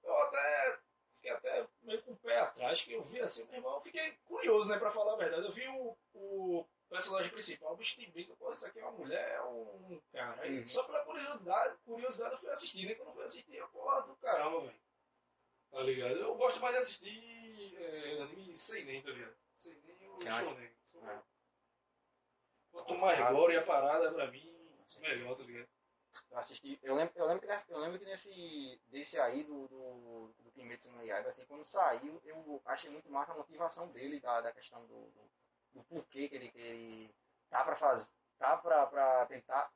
Eu 0.04 0.16
até 0.16 0.80
fiquei 1.18 1.32
até 1.32 1.68
meio 1.82 2.02
com 2.04 2.14
o 2.14 2.18
pé 2.18 2.40
atrás, 2.40 2.82
que 2.82 2.94
eu 2.94 3.04
vi 3.04 3.20
assim, 3.20 3.46
meu 3.46 3.56
irmão, 3.56 3.82
fiquei 3.82 4.12
curioso, 4.26 4.68
né, 4.70 4.78
pra 4.80 4.92
falar 4.92 5.14
a 5.14 5.18
verdade. 5.18 5.46
Eu 5.46 5.52
vi 5.52 5.68
o, 5.68 5.98
o 6.14 6.66
personagem 6.90 7.32
principal, 7.32 7.74
o 7.74 7.78
bicho 7.78 8.00
de 8.00 8.08
briga, 8.08 8.36
pô, 8.36 8.52
isso 8.54 8.66
aqui 8.66 8.80
é 8.80 8.84
uma 8.84 8.92
mulher, 8.92 9.30
é 9.36 9.42
um 9.44 10.02
cara. 10.12 10.48
Uhum. 10.48 10.68
Só 10.68 10.84
pela 10.84 11.04
curiosidade, 11.04 11.78
curiosidade 11.86 12.34
eu 12.34 12.40
fui 12.40 12.50
assistir, 12.50 12.86
né? 12.88 12.96
Quando 12.96 13.10
eu 13.10 13.14
fui 13.16 13.26
assistir, 13.26 13.56
eu, 13.56 13.68
porra 13.70 14.02
do 14.04 14.16
caramba, 14.18 14.62
velho. 14.62 14.80
Tá 15.70 15.82
ligado? 15.82 16.16
Eu 16.16 16.36
gosto 16.36 16.60
mais 16.62 16.76
de 16.76 16.82
assistir 16.82 17.76
é, 17.78 18.22
anime 18.22 18.56
seinen, 18.56 19.02
tá 19.02 19.10
ligado? 19.12 19.36
Ou 20.14 20.20
Que 20.20 20.28
é- 20.28 20.32
shonen. 20.32 20.72
É. 21.04 21.20
Quanto 22.72 22.96
mais 22.96 23.20
gore 23.32 23.58
a 23.58 23.64
parada, 23.64 24.12
pra 24.12 24.32
mim, 24.32 24.56
melhor, 25.00 25.36
tá 25.36 25.44
ligado? 25.44 25.68
Eu 26.32 26.38
assisti, 26.38 26.80
eu 26.84 26.96
lembro, 26.96 27.14
eu 27.16 27.26
lembro, 27.26 27.48
eu 27.70 27.80
lembro 27.80 28.00
que 28.00 28.06
nesse, 28.06 28.82
desse 28.88 29.20
aí 29.20 29.44
do, 29.44 29.68
do, 29.68 30.34
do 30.40 30.52
Kimetsu 30.52 30.92
no 30.92 31.04
Yaiba, 31.04 31.30
assim, 31.30 31.46
quando 31.46 31.66
saiu, 31.66 32.22
eu 32.24 32.62
achei 32.66 32.90
muito 32.90 33.10
massa 33.10 33.34
a 33.34 33.38
motivação 33.38 33.88
dele, 33.90 34.20
da, 34.20 34.42
da 34.42 34.52
questão 34.52 34.86
do, 34.86 35.10
do, 35.12 35.30
do 35.74 35.84
porquê 35.84 36.28
que 36.30 36.36
ele, 36.36 36.52
que 36.52 36.60
ele 36.60 37.16
tá 37.50 37.64
pra 37.64 37.76
fazer, 37.76 38.08
tá 38.38 38.58
pra, 38.58 38.86
pra 38.88 39.26
tentar, 39.28 39.72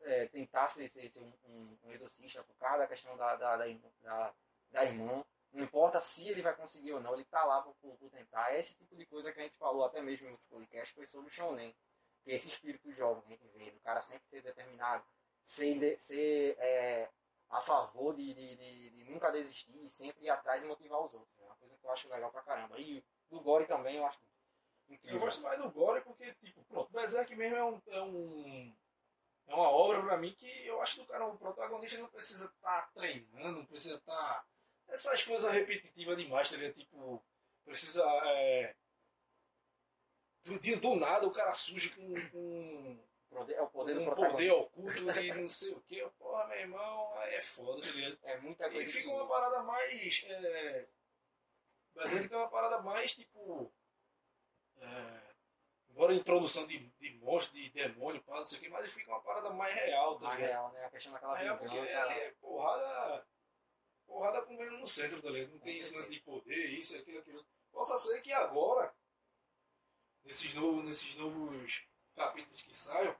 é, 0.00 0.26
tentar 0.26 0.68
ser, 0.68 0.88
ser, 0.90 1.10
ser 1.10 1.20
um, 1.20 1.32
um, 1.46 1.78
um 1.84 1.92
exorcista, 1.92 2.42
por 2.44 2.56
causa 2.56 2.78
da 2.78 2.86
questão 2.86 3.16
da, 3.16 3.36
da, 3.36 3.56
da, 3.56 3.64
da, 4.02 4.34
da 4.70 4.84
irmã, 4.84 5.24
não 5.52 5.64
importa 5.64 6.00
se 6.00 6.28
ele 6.28 6.42
vai 6.42 6.54
conseguir 6.54 6.92
ou 6.92 7.00
não, 7.00 7.14
ele 7.14 7.24
tá 7.24 7.44
lá 7.44 7.62
por 7.62 7.74
tentar, 8.10 8.52
é 8.52 8.60
esse 8.60 8.74
tipo 8.74 8.94
de 8.96 9.06
coisa 9.06 9.32
que 9.32 9.40
a 9.40 9.42
gente 9.42 9.56
falou 9.56 9.84
até 9.84 10.00
mesmo 10.00 10.26
em 10.26 10.30
outros 10.30 10.48
podcasts, 10.48 10.94
foi 10.94 11.06
sobre 11.06 11.28
o 11.28 11.30
Shonen, 11.30 11.74
que 12.22 12.32
é 12.32 12.34
esse 12.34 12.48
espírito 12.48 12.92
jovem 12.92 13.22
que 13.22 13.32
a 13.32 13.36
gente 13.36 13.48
vê, 13.48 13.70
do 13.70 13.80
cara 13.80 14.02
sempre 14.02 14.28
ser 14.28 14.42
determinado, 14.42 15.04
ser, 15.48 15.98
ser 15.98 16.56
é, 16.58 17.10
a 17.48 17.62
favor 17.62 18.14
de, 18.14 18.34
de, 18.34 18.56
de, 18.56 18.90
de 18.90 19.04
nunca 19.04 19.30
desistir 19.32 19.74
e 19.82 19.88
sempre 19.90 20.24
ir 20.26 20.30
atrás 20.30 20.62
e 20.62 20.66
motivar 20.66 21.00
os 21.02 21.14
outros. 21.14 21.38
É 21.38 21.44
uma 21.44 21.56
coisa 21.56 21.76
que 21.78 21.86
eu 21.86 21.90
acho 21.90 22.08
legal 22.08 22.30
pra 22.30 22.42
caramba. 22.42 22.78
E 22.78 23.02
do 23.30 23.40
Gore 23.40 23.66
também 23.66 23.96
eu 23.96 24.06
acho 24.06 24.18
Eu 24.88 24.94
incrível. 24.94 25.20
gosto 25.20 25.40
mais 25.40 25.58
do 25.60 25.70
Gore 25.70 26.02
porque, 26.02 26.34
tipo, 26.34 26.62
pronto, 26.64 26.92
Berserk 26.92 27.34
mesmo 27.34 27.56
é 27.56 27.64
um. 27.64 27.82
É, 27.88 28.02
um, 28.02 28.76
é 29.46 29.54
uma 29.54 29.70
obra 29.70 30.02
pra 30.02 30.18
mim 30.18 30.34
que 30.34 30.66
eu 30.66 30.80
acho 30.82 30.96
que 30.96 31.00
o 31.00 31.06
cara, 31.06 31.26
o 31.26 31.38
protagonista 31.38 31.96
não 31.98 32.08
precisa 32.08 32.44
estar 32.46 32.92
treinando, 32.92 33.58
não 33.60 33.66
precisa 33.66 33.94
estar. 33.96 34.46
essas 34.88 35.22
coisas 35.22 35.50
repetitivas 35.50 36.18
demais, 36.18 36.50
tá? 36.50 36.72
Tipo, 36.72 37.24
precisa. 37.64 38.04
É, 38.26 38.74
do, 40.44 40.58
do 40.80 40.96
nada 40.96 41.26
o 41.26 41.32
cara 41.32 41.54
surge 41.54 41.90
com, 41.90 42.28
com 42.30 43.07
É 43.30 43.62
o 43.62 43.68
poder 43.68 43.94
do 43.94 44.00
um 44.00 44.04
protagonista. 44.06 44.36
poder 44.36 44.50
oculto 44.52 45.12
de 45.12 45.32
não 45.32 45.48
sei 45.48 45.72
o 45.72 45.80
que. 45.82 46.08
Porra, 46.18 46.46
meu 46.48 46.58
irmão, 46.58 47.22
é 47.22 47.40
foda, 47.42 47.80
tá 47.82 47.86
ligado? 47.88 48.18
É 48.22 48.38
muita 48.38 48.66
E 48.66 48.70
coisa. 48.72 48.92
fica 48.92 49.04
que- 49.04 49.10
uma 49.14 49.28
parada 49.28 49.62
mais. 49.62 50.24
É... 50.26 50.88
Berserk 51.94 52.28
tem 52.28 52.38
uma 52.38 52.48
parada 52.48 52.80
mais 52.82 53.14
tipo. 53.14 53.72
É... 54.76 55.28
Embora 55.90 56.12
a 56.12 56.16
introdução 56.16 56.66
de, 56.66 56.78
de 56.78 57.10
monstro, 57.18 57.54
de 57.54 57.70
demônio, 57.70 58.22
pá, 58.22 58.36
não 58.36 58.44
sei 58.44 58.58
o 58.58 58.62
que, 58.62 58.68
mas 58.68 58.92
fica 58.92 59.10
uma 59.10 59.20
parada 59.20 59.50
mais 59.50 59.74
real, 59.74 60.16
tá 60.18 60.28
mais 60.28 60.40
real, 60.40 60.72
né? 60.72 60.84
A 60.84 60.90
questão 60.90 61.12
daquela 61.12 61.36
real 61.36 61.58
porque 61.58 61.74
vingança. 61.74 62.02
ali 62.02 62.20
é 62.20 62.30
porrada. 62.40 63.26
Porrada 64.06 64.42
comendo 64.42 64.78
no 64.78 64.86
centro, 64.86 65.20
tá 65.20 65.28
ligado? 65.28 65.52
Não 65.52 65.58
tem 65.58 65.76
esse 65.76 65.94
lance 65.94 66.08
de 66.08 66.20
poder, 66.20 66.66
isso, 66.70 66.96
aquilo, 66.96 67.18
aquilo. 67.18 67.44
Possa 67.70 67.98
ser 67.98 68.22
que 68.22 68.32
agora, 68.32 68.94
nesses 70.24 70.54
novos, 70.54 70.84
nesses 70.84 71.14
novos 71.16 71.86
capítulos 72.18 72.60
que 72.60 72.76
saiam, 72.76 73.16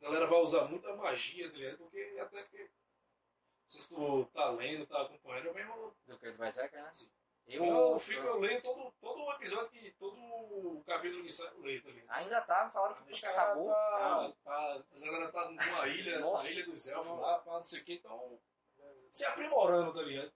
a 0.00 0.04
galera 0.04 0.26
vai 0.26 0.40
usar 0.40 0.64
muita 0.64 0.94
magia, 0.94 1.50
tá 1.50 1.56
ligado? 1.56 1.78
Porque 1.78 2.18
até 2.20 2.42
que. 2.44 2.58
Não 2.58 2.68
sei 3.68 3.80
se 3.80 3.88
tu 3.88 4.24
tá 4.34 4.50
lendo, 4.50 4.86
tá 4.86 5.00
acompanhando, 5.00 5.46
eu 5.46 5.54
mesmo 5.54 5.96
Do 6.06 6.18
que 6.18 6.30
do 6.30 6.38
Berserk, 6.38 6.76
né? 6.76 6.90
Sim. 6.92 7.10
Eu, 7.46 7.64
eu 7.64 7.98
fico 7.98 8.20
eu 8.20 8.38
leio 8.38 8.62
todo, 8.62 8.92
todo 9.00 9.24
o 9.24 9.32
episódio 9.32 9.70
que. 9.70 9.90
todo 9.92 10.82
capítulo 10.86 11.24
que 11.24 11.32
sai, 11.32 11.48
eu 11.48 11.60
leio, 11.60 11.82
tá 11.82 11.90
ligado? 11.90 12.16
Ainda 12.16 12.40
tá, 12.42 12.70
falaram 12.70 12.94
que 12.96 13.12
que 13.12 13.26
acabou. 13.26 13.68
tá, 13.68 14.22
Não. 14.22 14.32
tá. 14.44 14.84
A 14.92 15.00
galera 15.06 15.32
tá 15.32 15.50
numa 15.50 15.88
ilha, 15.88 16.20
na 16.20 16.50
ilha 16.50 16.66
dos 16.66 16.88
elfos 16.88 17.18
lá, 17.18 17.38
pá, 17.38 17.52
não 17.54 17.64
sei 17.64 17.80
o 17.80 17.84
que, 17.84 17.94
então. 17.94 18.38
Se 19.10 19.24
aprimorando, 19.24 19.92
tá 19.92 20.02
ligado? 20.02 20.32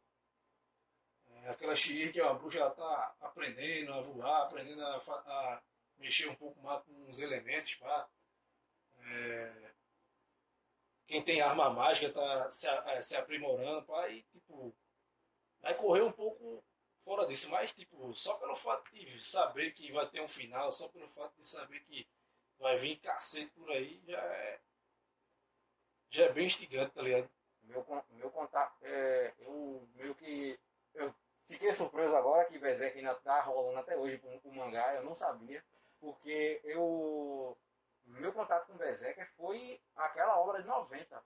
É, 1.30 1.50
aquela 1.50 1.74
Shiri 1.76 2.12
que 2.12 2.20
é 2.20 2.24
uma 2.24 2.34
bruxa, 2.34 2.58
ela 2.58 2.70
tá 2.70 3.14
aprendendo 3.20 3.92
a 3.92 4.00
voar, 4.00 4.42
aprendendo 4.42 4.84
a, 4.84 4.96
a 4.96 5.62
mexer 5.99 6.28
um 6.28 6.34
pouco 6.34 6.61
mais 6.62 6.82
com 6.84 7.11
os 7.11 7.18
elementos, 7.18 7.74
pá. 7.76 8.09
É, 8.99 9.72
quem 11.07 11.22
tem 11.22 11.40
arma 11.40 11.70
mágica 11.70 12.12
tá 12.12 12.51
se, 12.51 12.68
é, 12.68 13.03
se 13.03 13.16
aprimorando, 13.16 13.84
pá, 13.86 14.09
e 14.09 14.22
tipo. 14.24 14.74
Vai 15.61 15.74
correr 15.74 16.03
um 16.03 16.12
pouco 16.12 16.62
fora 17.05 17.26
disso, 17.26 17.49
mas 17.51 17.72
tipo, 17.72 18.14
só 18.14 18.34
pelo 18.34 18.57
fato 18.57 18.92
de 18.92 19.22
saber 19.24 19.72
que 19.72 19.92
vai 19.92 20.09
ter 20.09 20.20
um 20.20 20.28
final, 20.28 20.70
só 20.72 20.88
pelo 20.88 21.09
fato 21.09 21.34
de 21.36 21.47
saber 21.47 21.80
que 21.80 22.07
vai 22.59 22.76
vir 22.78 22.99
cacete 22.99 23.51
por 23.53 23.70
aí, 23.70 24.03
já 24.07 24.18
é. 24.18 24.61
Já 26.11 26.24
é 26.24 26.32
bem 26.32 26.47
instigante, 26.47 26.94
tá 26.94 27.03
ligado? 27.03 27.30
Meu, 27.62 27.84
meu 28.11 28.30
contato, 28.30 28.76
é, 28.82 29.34
eu 29.38 29.88
meio 29.94 30.14
que. 30.14 30.59
Eu 30.94 31.14
fiquei 31.49 31.72
surpreso 31.72 32.14
agora 32.16 32.47
que 32.47 32.59
Berserk 32.59 32.99
ainda 32.99 33.14
tá 33.14 33.40
rolando 33.42 33.78
até 33.78 33.97
hoje 33.97 34.18
com 34.18 34.40
o 34.44 34.55
mangá, 34.55 34.94
eu 34.94 35.05
não 35.05 35.14
sabia, 35.14 35.64
porque 36.07 36.61
eu. 36.64 37.59
Meu 38.04 38.32
contato 38.32 38.68
com 38.68 38.76
Berserk 38.76 39.24
foi 39.36 39.80
aquela 39.96 40.38
obra 40.38 40.62
de 40.62 40.68
90. 40.68 41.24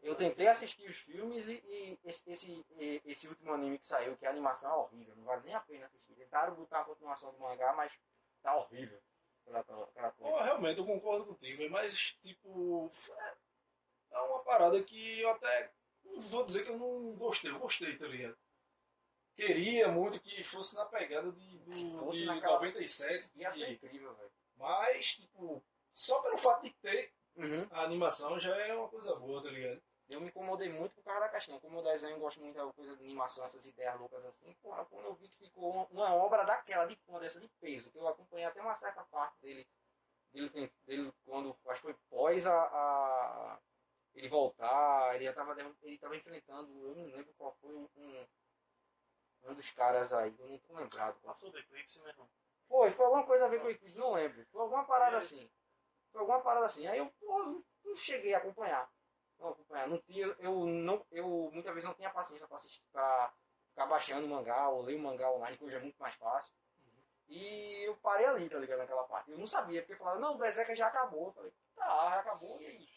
Eu 0.00 0.14
tentei 0.14 0.46
assistir 0.46 0.88
os 0.88 0.98
filmes 0.98 1.48
e, 1.48 1.54
e 1.54 1.98
esse, 2.04 2.30
esse, 2.30 2.64
esse 3.04 3.26
último 3.26 3.52
anime 3.52 3.80
que 3.80 3.88
saiu, 3.88 4.16
que 4.16 4.24
a 4.24 4.30
animação 4.30 4.70
é 4.70 4.76
horrível, 4.76 5.16
não 5.16 5.24
vale 5.24 5.42
nem 5.44 5.54
a 5.54 5.60
pena 5.60 5.86
assistir. 5.86 6.14
Tentaram 6.14 6.54
botar 6.54 6.82
a 6.82 6.84
continuação 6.84 7.32
do 7.32 7.40
mangá, 7.40 7.72
mas 7.72 7.92
tá 8.40 8.54
horrível. 8.54 9.02
Aquela 9.48 10.12
Pô, 10.12 10.24
coisa. 10.24 10.44
realmente 10.44 10.78
eu 10.78 10.86
concordo 10.86 11.26
contigo, 11.26 11.68
mas 11.70 12.12
tipo. 12.22 12.88
É 13.18 13.34
é 14.12 14.20
uma 14.20 14.42
parada 14.44 14.82
que 14.82 15.20
eu 15.20 15.30
até. 15.30 15.72
Não 16.04 16.20
vou 16.20 16.46
dizer 16.46 16.64
que 16.64 16.70
eu 16.70 16.78
não 16.78 17.14
gostei, 17.16 17.50
eu 17.50 17.58
gostei, 17.58 17.96
tá 17.98 18.06
ligado? 18.06 18.38
Queria 19.36 19.88
muito 19.88 20.18
que 20.20 20.42
fosse 20.42 20.74
na 20.74 20.86
pegada 20.86 21.30
de, 21.30 21.58
do, 21.58 22.10
de 22.10 22.24
naquela- 22.24 22.54
97. 22.54 23.30
Ia 23.36 23.52
ser 23.52 23.72
incrível, 23.72 24.14
velho. 24.14 24.32
Mas, 24.56 25.14
tipo, 25.16 25.62
só 25.94 26.20
pelo 26.22 26.38
fato 26.38 26.62
de 26.64 26.72
ter 26.74 27.12
Uhum. 27.36 27.68
a 27.70 27.82
animação 27.82 28.40
já 28.40 28.56
é 28.56 28.72
uma 28.74 28.88
coisa 28.88 29.14
boa, 29.14 29.42
tá 29.42 29.50
ligado? 29.50 29.82
Eu 30.08 30.22
me 30.22 30.28
incomodei 30.28 30.70
muito 30.70 30.94
por 30.94 31.04
causa 31.04 31.20
da 31.20 31.28
caixinha. 31.28 31.60
Como 31.60 31.78
o 31.80 31.82
desenho 31.82 32.14
eu 32.16 32.20
gosto 32.20 32.40
muito 32.40 32.56
da 32.56 32.72
coisa 32.72 32.96
de 32.96 33.04
animação, 33.04 33.44
essas 33.44 33.66
ideias 33.66 33.98
loucas 34.00 34.24
assim. 34.24 34.54
Porra, 34.62 34.86
quando 34.86 35.04
eu 35.04 35.14
vi 35.16 35.28
que 35.28 35.36
ficou 35.44 35.86
uma, 35.90 36.14
obra 36.14 36.44
daquela, 36.44 36.86
de 36.86 36.98
uma 37.06 37.20
dessa 37.20 37.38
de 37.38 37.48
peso, 37.60 37.90
que 37.90 37.98
eu 37.98 38.08
acompanhei 38.08 38.46
até 38.46 38.62
uma 38.62 38.74
certa 38.78 39.02
parte 39.04 39.38
dele, 39.42 39.66
dele, 40.32 40.72
dele 40.86 41.12
quando, 41.26 41.54
acho 41.66 41.80
que 41.82 41.86
foi 41.88 41.94
pós 42.08 42.46
a, 42.46 42.52
a- 42.54 43.58
ele 44.14 44.28
voltar, 44.30 45.14
ele 45.16 45.24
já 45.24 45.32
tava, 45.34 45.54
ele 45.82 45.98
tava 45.98 46.16
enfrentando, 46.16 46.70
eu 46.88 46.94
não 46.94 47.04
lembro 47.04 47.34
qual 47.36 47.52
foi 47.60 47.74
um, 47.74 47.86
um, 47.98 48.26
um 49.48 49.54
dos 49.54 49.70
caras 49.70 50.12
aí, 50.12 50.34
eu 50.38 50.48
não 50.48 50.58
tô 50.58 50.74
lembrado. 50.74 51.20
Passou 51.22 51.50
do 51.50 51.58
eclipse, 51.58 51.98
meu 52.00 52.08
irmão. 52.08 52.28
foi, 52.68 52.90
foi 52.92 53.04
alguma 53.04 53.24
coisa 53.24 53.44
a 53.44 53.48
ver 53.48 53.60
com 53.60 53.66
o 53.66 53.70
Eclipse, 53.70 53.98
não 53.98 54.12
lembro. 54.14 54.44
Foi 54.46 54.60
alguma 54.62 54.84
parada 54.84 55.18
assim. 55.18 55.50
Foi 56.12 56.20
alguma 56.20 56.40
parada 56.40 56.66
assim. 56.66 56.86
Aí 56.86 56.98
eu, 56.98 57.06
pô, 57.20 57.42
não- 57.44 57.64
cheguei 57.96 58.34
a 58.34 58.38
acompanhar. 58.38 58.90
Não 59.38 59.50
acompanhar. 59.50 59.88
Não 59.88 59.98
tinha, 60.02 60.26
eu 60.40 60.66
não, 60.66 61.06
eu 61.10 61.50
muitas 61.52 61.72
vezes 61.72 61.84
não 61.88 61.94
tinha 61.94 62.10
paciência 62.10 62.46
pra 62.46 62.56
assistir, 62.56 62.82
pra 62.92 63.32
ficar 63.70 63.86
baixando 63.86 64.26
o 64.26 64.28
mangá 64.28 64.68
ou 64.68 64.82
ler 64.82 64.96
o 64.96 64.98
mangá 65.02 65.30
online, 65.30 65.56
que 65.56 65.64
hoje 65.64 65.76
é 65.76 65.80
muito 65.80 65.98
mais 66.00 66.14
fácil. 66.16 66.52
E 67.28 67.82
eu 67.86 67.96
parei 67.96 68.26
ali, 68.26 68.48
tá 68.48 68.58
ligado, 68.58 68.78
naquela 68.78 69.04
parte. 69.04 69.30
Eu 69.30 69.38
não 69.38 69.46
sabia, 69.46 69.82
porque 69.82 69.96
falaram, 69.96 70.20
não, 70.20 70.34
o 70.34 70.38
Berserker 70.38 70.76
já 70.76 70.86
acabou. 70.86 71.26
Eu 71.28 71.32
falei, 71.32 71.52
tá, 71.74 72.10
já 72.10 72.20
acabou, 72.20 72.60
e 72.62 72.66
aí? 72.66 72.88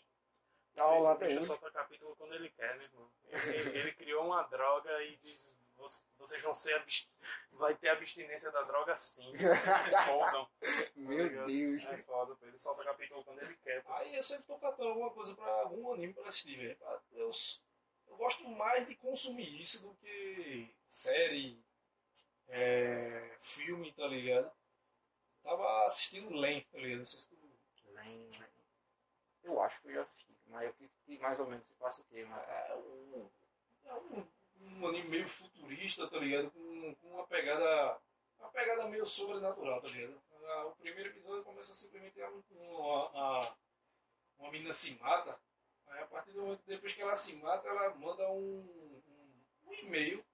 Tá 0.76 0.86
rolando 0.86 1.08
até 1.10 1.28
hoje. 1.36 1.48
soltar 1.48 1.72
capítulo 1.72 2.16
quando 2.16 2.34
ele 2.36 2.50
quer, 2.52 2.76
meu 2.78 2.86
irmão. 2.86 3.12
Ele, 3.28 3.58
ele- 3.58 3.78
ele 3.80 3.92
criou 3.96 4.26
uma 4.26 4.44
droga 4.44 5.02
e 5.04 5.18
diz: 5.18 5.49
"Voc- 5.49 5.49
vocês 6.18 6.42
vão 6.42 6.54
ser 6.54 6.74
abst... 6.76 7.10
vai 7.52 7.76
ter 7.76 7.90
abstinência 7.90 8.52
da 8.52 8.62
droga 8.64 8.98
sim. 8.98 9.32
Se 9.38 10.06
fodam. 10.06 10.50
Meu 10.96 11.46
Deus. 11.48 11.84
É 11.86 11.98
foda, 12.04 12.38
ele 12.46 12.58
solta 12.60 12.84
capítulo 12.84 13.24
quando 13.24 13.42
ele 13.42 13.56
quer. 13.58 13.84
pô. 13.84 13.94
Aí 13.94 14.16
eu 14.16 14.24
sempre 14.24 14.44
tô 14.46 14.58
catando 14.60 14.90
alguma 14.90 15.12
coisa 15.12 15.34
pra 15.36 15.46
algum 15.62 15.94
anime 15.94 16.14
pra 16.14 16.28
assistir, 16.28 16.58
velho. 16.58 16.78
Eu, 17.14 17.30
s- 17.30 17.60
eu 18.08 18.18
gosto 18.18 18.48
mais 18.48 18.86
de 18.88 18.96
consumir 18.96 19.62
isso 19.62 19.82
do 19.82 19.94
que 19.96 20.76
série, 20.88 21.64
é, 22.48 23.38
filme, 23.42 23.92
tá 23.94 24.08
ligado? 24.08 24.52
Tava 25.44 25.86
assistindo 25.86 26.30
Len, 26.36 26.62
tá 26.72 26.78
ligado? 26.78 27.00
Não 27.00 27.06
sei 27.06 27.20
se 27.20 27.30
tu. 27.30 27.38
Lem, 27.94 28.30
lem. 28.32 28.50
Eu 29.44 29.62
acho 29.62 29.82
que 29.82 29.88
eu 29.90 29.94
já 29.96 30.02
assisti, 30.04 30.38
mas 30.48 30.66
eu 30.68 30.74
que, 30.74 30.90
que 31.06 31.18
mais 31.20 31.40
ou 31.40 31.48
menos 31.48 31.66
se 31.66 31.74
passa 31.76 32.02
o 32.02 32.06
quê, 32.06 32.26
mas... 32.26 32.48
É 32.50 32.76
um, 32.76 33.30
é 33.86 33.94
um, 33.94 34.28
um 34.60 34.88
anime 34.88 35.10
meio 35.10 35.28
futurista, 35.28 36.08
tá 36.08 36.18
ligado? 36.18 36.52
Com, 36.52 36.96
com 36.96 37.08
uma 37.10 37.28
pegada. 37.28 38.02
Uma 38.38 38.50
pegada 38.50 38.88
meio 38.88 39.06
sobrenatural, 39.06 39.82
tá 39.82 39.88
ligado? 39.90 40.22
O 40.68 40.76
primeiro 40.78 41.10
episódio 41.10 41.44
começa 41.44 41.76
simplesmente 41.76 42.22
a, 42.22 42.30
uma, 42.30 43.12
a, 43.14 43.56
uma 44.38 44.52
menina 44.52 44.72
se 44.74 44.96
mata. 44.96 45.40
Aí 45.88 46.02
a 46.02 46.08
partir 46.08 46.32
do 46.32 46.42
momento 46.42 46.64
depois 46.66 46.94
que 46.94 47.02
ela 47.02 47.16
se 47.16 47.36
mata, 47.36 47.68
ela 47.68 47.94
manda 47.96 48.30
um, 48.30 49.02
um, 49.08 49.44
um 49.66 49.74
e-mail 49.74 50.26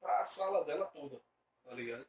pra 0.00 0.24
sala 0.24 0.64
dela 0.64 0.86
toda, 0.86 1.20
tá 1.64 1.72
ligado? 1.72 2.06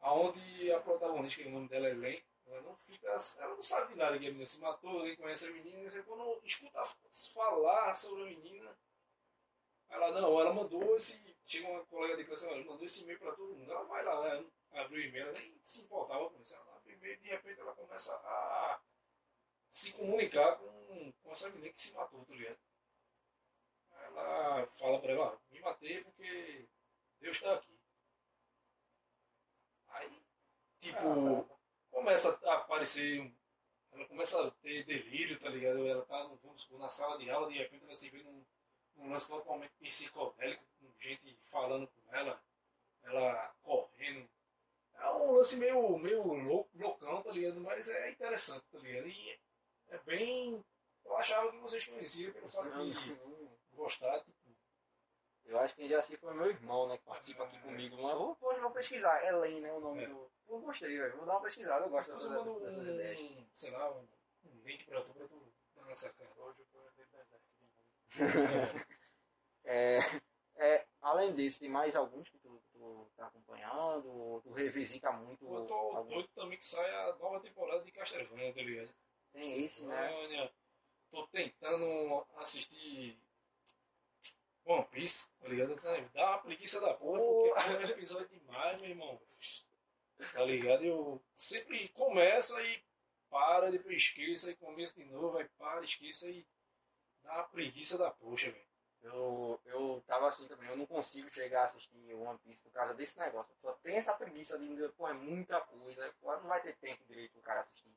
Aonde 0.00 0.72
a 0.72 0.80
protagonista, 0.80 1.42
que 1.42 1.48
o 1.48 1.52
nome 1.52 1.68
dela 1.68 1.88
é 1.88 1.94
Len, 1.94 2.22
ela 2.46 2.60
não 2.62 2.76
fica. 2.76 3.08
Ela 3.08 3.54
não 3.54 3.62
sabe 3.62 3.88
de 3.92 3.96
nada 3.96 4.18
que 4.18 4.26
a 4.26 4.28
menina 4.28 4.46
se 4.46 4.60
matou, 4.60 5.02
nem 5.02 5.16
conhece 5.16 5.46
a 5.46 5.50
menina, 5.50 5.90
quando 6.04 6.40
escuta 6.44 6.84
falar 7.34 7.94
sobre 7.94 8.22
a 8.22 8.26
menina, 8.26 8.78
ela 9.90 10.10
não, 10.12 10.40
ela 10.40 10.52
mandou 10.52 10.96
esse. 10.96 11.24
Chega 11.46 11.68
uma 11.68 11.84
colega 11.86 12.16
de 12.16 12.24
classe, 12.24 12.44
ela 12.46 12.56
mandou 12.64 12.84
esse 12.84 13.02
e-mail 13.02 13.18
pra 13.20 13.32
todo 13.34 13.54
mundo. 13.54 13.70
Ela 13.70 13.84
vai 13.84 14.04
lá, 14.04 14.40
né, 14.40 14.50
abriu 14.72 14.98
o 15.00 15.04
e-mail, 15.08 15.28
ela 15.28 15.38
nem 15.38 15.58
se 15.62 15.82
importava 15.82 16.28
com 16.30 16.40
isso. 16.42 16.54
Ela 16.56 16.76
abre 16.76 16.92
o 16.92 16.96
e-mail 16.96 17.14
e 17.14 17.18
de 17.18 17.28
repente 17.28 17.60
ela 17.60 17.74
começa 17.74 18.12
a 18.14 18.82
se 19.70 19.92
comunicar 19.92 20.56
com, 20.58 21.12
com 21.22 21.32
essa 21.32 21.48
menina 21.50 21.72
que 21.72 21.80
se 21.80 21.92
matou, 21.92 22.24
tá 22.24 22.34
ligado? 22.34 22.58
Ela 23.92 24.66
fala 24.78 25.00
pra 25.00 25.12
ela, 25.12 25.32
ó, 25.34 25.38
me 25.52 25.60
matei 25.60 26.02
porque 26.02 26.68
Deus 27.20 27.40
tá 27.40 27.54
aqui. 27.54 27.78
Aí, 29.88 30.22
tipo, 30.80 30.98
começa 31.90 32.38
a 32.44 32.54
aparecer. 32.54 33.20
um- 33.20 33.34
Ela 33.92 34.06
começa 34.08 34.46
a 34.46 34.50
ter 34.50 34.84
delírio, 34.84 35.40
tá 35.40 35.48
ligado? 35.48 35.86
Ela 35.86 36.04
tá, 36.04 36.24
no- 36.24 36.36
vamos 36.36 36.60
supor, 36.62 36.78
na 36.78 36.88
sala 36.88 37.16
de 37.18 37.30
aula, 37.30 37.48
de 37.50 37.56
repente 37.56 37.84
ela 37.84 37.94
se 37.94 38.10
vê 38.10 38.22
num, 38.22 38.44
num 38.96 39.10
lance 39.10 39.28
totalmente 39.28 39.72
psicodélico, 39.78 40.64
com 40.80 40.92
gente 41.00 41.38
falando 41.50 41.86
com 41.88 42.14
ela, 42.14 42.40
ela 43.02 43.54
correndo. 43.62 44.28
É 44.94 45.10
um 45.10 45.32
lance 45.32 45.56
meio, 45.56 45.98
meio 45.98 46.22
louco, 46.22 46.70
loucão, 46.74 47.22
tá 47.22 47.30
ligado? 47.30 47.60
Mas 47.60 47.88
é 47.88 48.10
interessante, 48.10 48.64
tá 48.72 48.78
ligado? 48.78 49.06
E 49.08 49.30
é, 49.30 49.38
é 49.90 49.98
bem. 49.98 50.64
Eu 51.04 51.16
achava 51.16 51.50
que 51.52 51.58
vocês 51.58 51.84
conheciam 51.86 52.32
pelo 52.32 52.48
fato 52.50 52.68
Não, 52.70 52.90
de 52.90 53.10
não. 53.14 53.58
gostar, 53.74 54.18
tipo. 54.24 54.36
Eu 55.44 55.60
acho 55.60 55.74
que 55.74 55.82
quem 55.82 55.88
já 55.90 55.98
assistiu 56.00 56.18
foi 56.18 56.34
meu 56.34 56.46
irmão, 56.46 56.88
né? 56.88 56.98
Que 56.98 57.04
participa 57.04 57.44
aqui 57.44 57.56
comigo. 57.60 57.96
Mas 58.02 58.16
vou, 58.18 58.34
vou, 58.40 58.60
vou 58.60 58.70
pesquisar. 58.72 59.24
Elen, 59.24 59.60
né? 59.60 59.72
O 59.72 59.78
nome 59.78 60.02
É. 60.02 60.08
do. 60.08 60.28
Eu 60.48 60.58
gostei, 60.60 60.98
velho. 60.98 61.16
Vou 61.18 61.26
dar 61.26 61.34
uma 61.34 61.42
pesquisada. 61.42 61.84
Eu 61.84 61.90
gosto 61.90 62.08
dessas, 62.10 62.30
dessas 62.62 62.82
ideias. 62.88 63.20
um, 63.20 63.46
sei 63.54 63.70
lá, 63.70 63.90
um, 63.92 64.08
um 64.46 64.60
link 64.64 64.84
pra 64.86 65.02
tu, 65.02 65.12
pra 65.14 65.28
tu 65.28 65.52
dar 65.76 65.84
nessa 65.84 66.12
cara. 66.14 66.30
Hoje 66.36 66.60
eu 66.62 66.66
vou 66.72 66.82
ver 66.96 67.06
Berserk 67.06 67.28
de 67.28 67.36
novo. 67.38 67.55
É, 69.68 69.98
é, 70.58 70.86
além 71.00 71.34
desse, 71.34 71.58
tem 71.58 71.68
mais 71.68 71.96
alguns 71.96 72.28
que 72.28 72.38
tu, 72.38 72.62
tu 72.70 73.10
tá 73.16 73.26
acompanhando? 73.26 74.08
Ou 74.08 74.40
tu 74.40 74.52
revisita 74.52 75.10
muito? 75.10 75.44
Eu 75.44 75.66
tô 75.66 75.74
algum? 75.74 76.08
doido 76.08 76.28
também 76.36 76.56
que 76.56 76.64
sai 76.64 76.88
a 76.88 77.16
nova 77.16 77.40
temporada 77.40 77.82
de 77.84 77.90
Castlevania, 77.90 78.54
tá 78.54 78.62
ligado? 78.62 78.94
Tem 79.32 79.64
esse, 79.64 79.84
né? 79.84 80.50
Tô 81.10 81.26
tentando 81.28 82.24
assistir 82.36 83.20
One 84.64 84.86
Piece, 84.86 85.28
tá 85.40 85.48
ligado? 85.48 85.76
Dá 86.12 86.30
uma 86.30 86.38
preguiça 86.38 86.80
da 86.80 86.94
porra, 86.94 87.18
Pô. 87.18 87.42
porque 87.42 87.58
é 87.58 87.78
um 87.78 87.82
episódio 87.82 88.28
demais, 88.28 88.80
meu 88.80 88.90
irmão. 88.90 89.20
Tá 90.32 90.44
ligado? 90.44 90.84
Eu 90.84 91.22
sempre 91.34 91.88
começa 91.90 92.60
e 92.62 92.82
para, 93.28 93.70
depois 93.70 93.96
esqueça, 93.96 94.50
e 94.50 94.56
começa 94.56 94.94
de 94.94 95.04
novo, 95.04 95.36
aí 95.38 95.48
para, 95.58 95.84
esqueça 95.84 96.28
e 96.28 96.46
dá 97.26 97.34
uma 97.34 97.44
preguiça 97.44 97.98
da 97.98 98.10
poxa, 98.10 98.50
velho. 98.50 98.66
Eu, 99.02 99.60
eu 99.66 100.02
tava 100.06 100.28
assim 100.28 100.48
também, 100.48 100.68
eu 100.68 100.76
não 100.76 100.86
consigo 100.86 101.30
chegar 101.30 101.62
a 101.62 101.66
assistir 101.66 102.12
One 102.14 102.38
Piece 102.40 102.62
por 102.62 102.72
causa 102.72 102.94
desse 102.94 103.16
negócio. 103.18 103.54
Só 103.60 103.72
tem 103.74 103.96
essa 103.96 104.12
preguiça 104.14 104.58
de, 104.58 104.88
pô, 104.96 105.06
é 105.06 105.12
muita 105.12 105.60
coisa, 105.60 106.12
pô, 106.20 106.32
não 106.32 106.48
vai 106.48 106.60
ter 106.60 106.74
tempo 106.76 107.04
direito 107.04 107.32
pro 107.32 107.42
cara 107.42 107.60
assistir. 107.60 107.94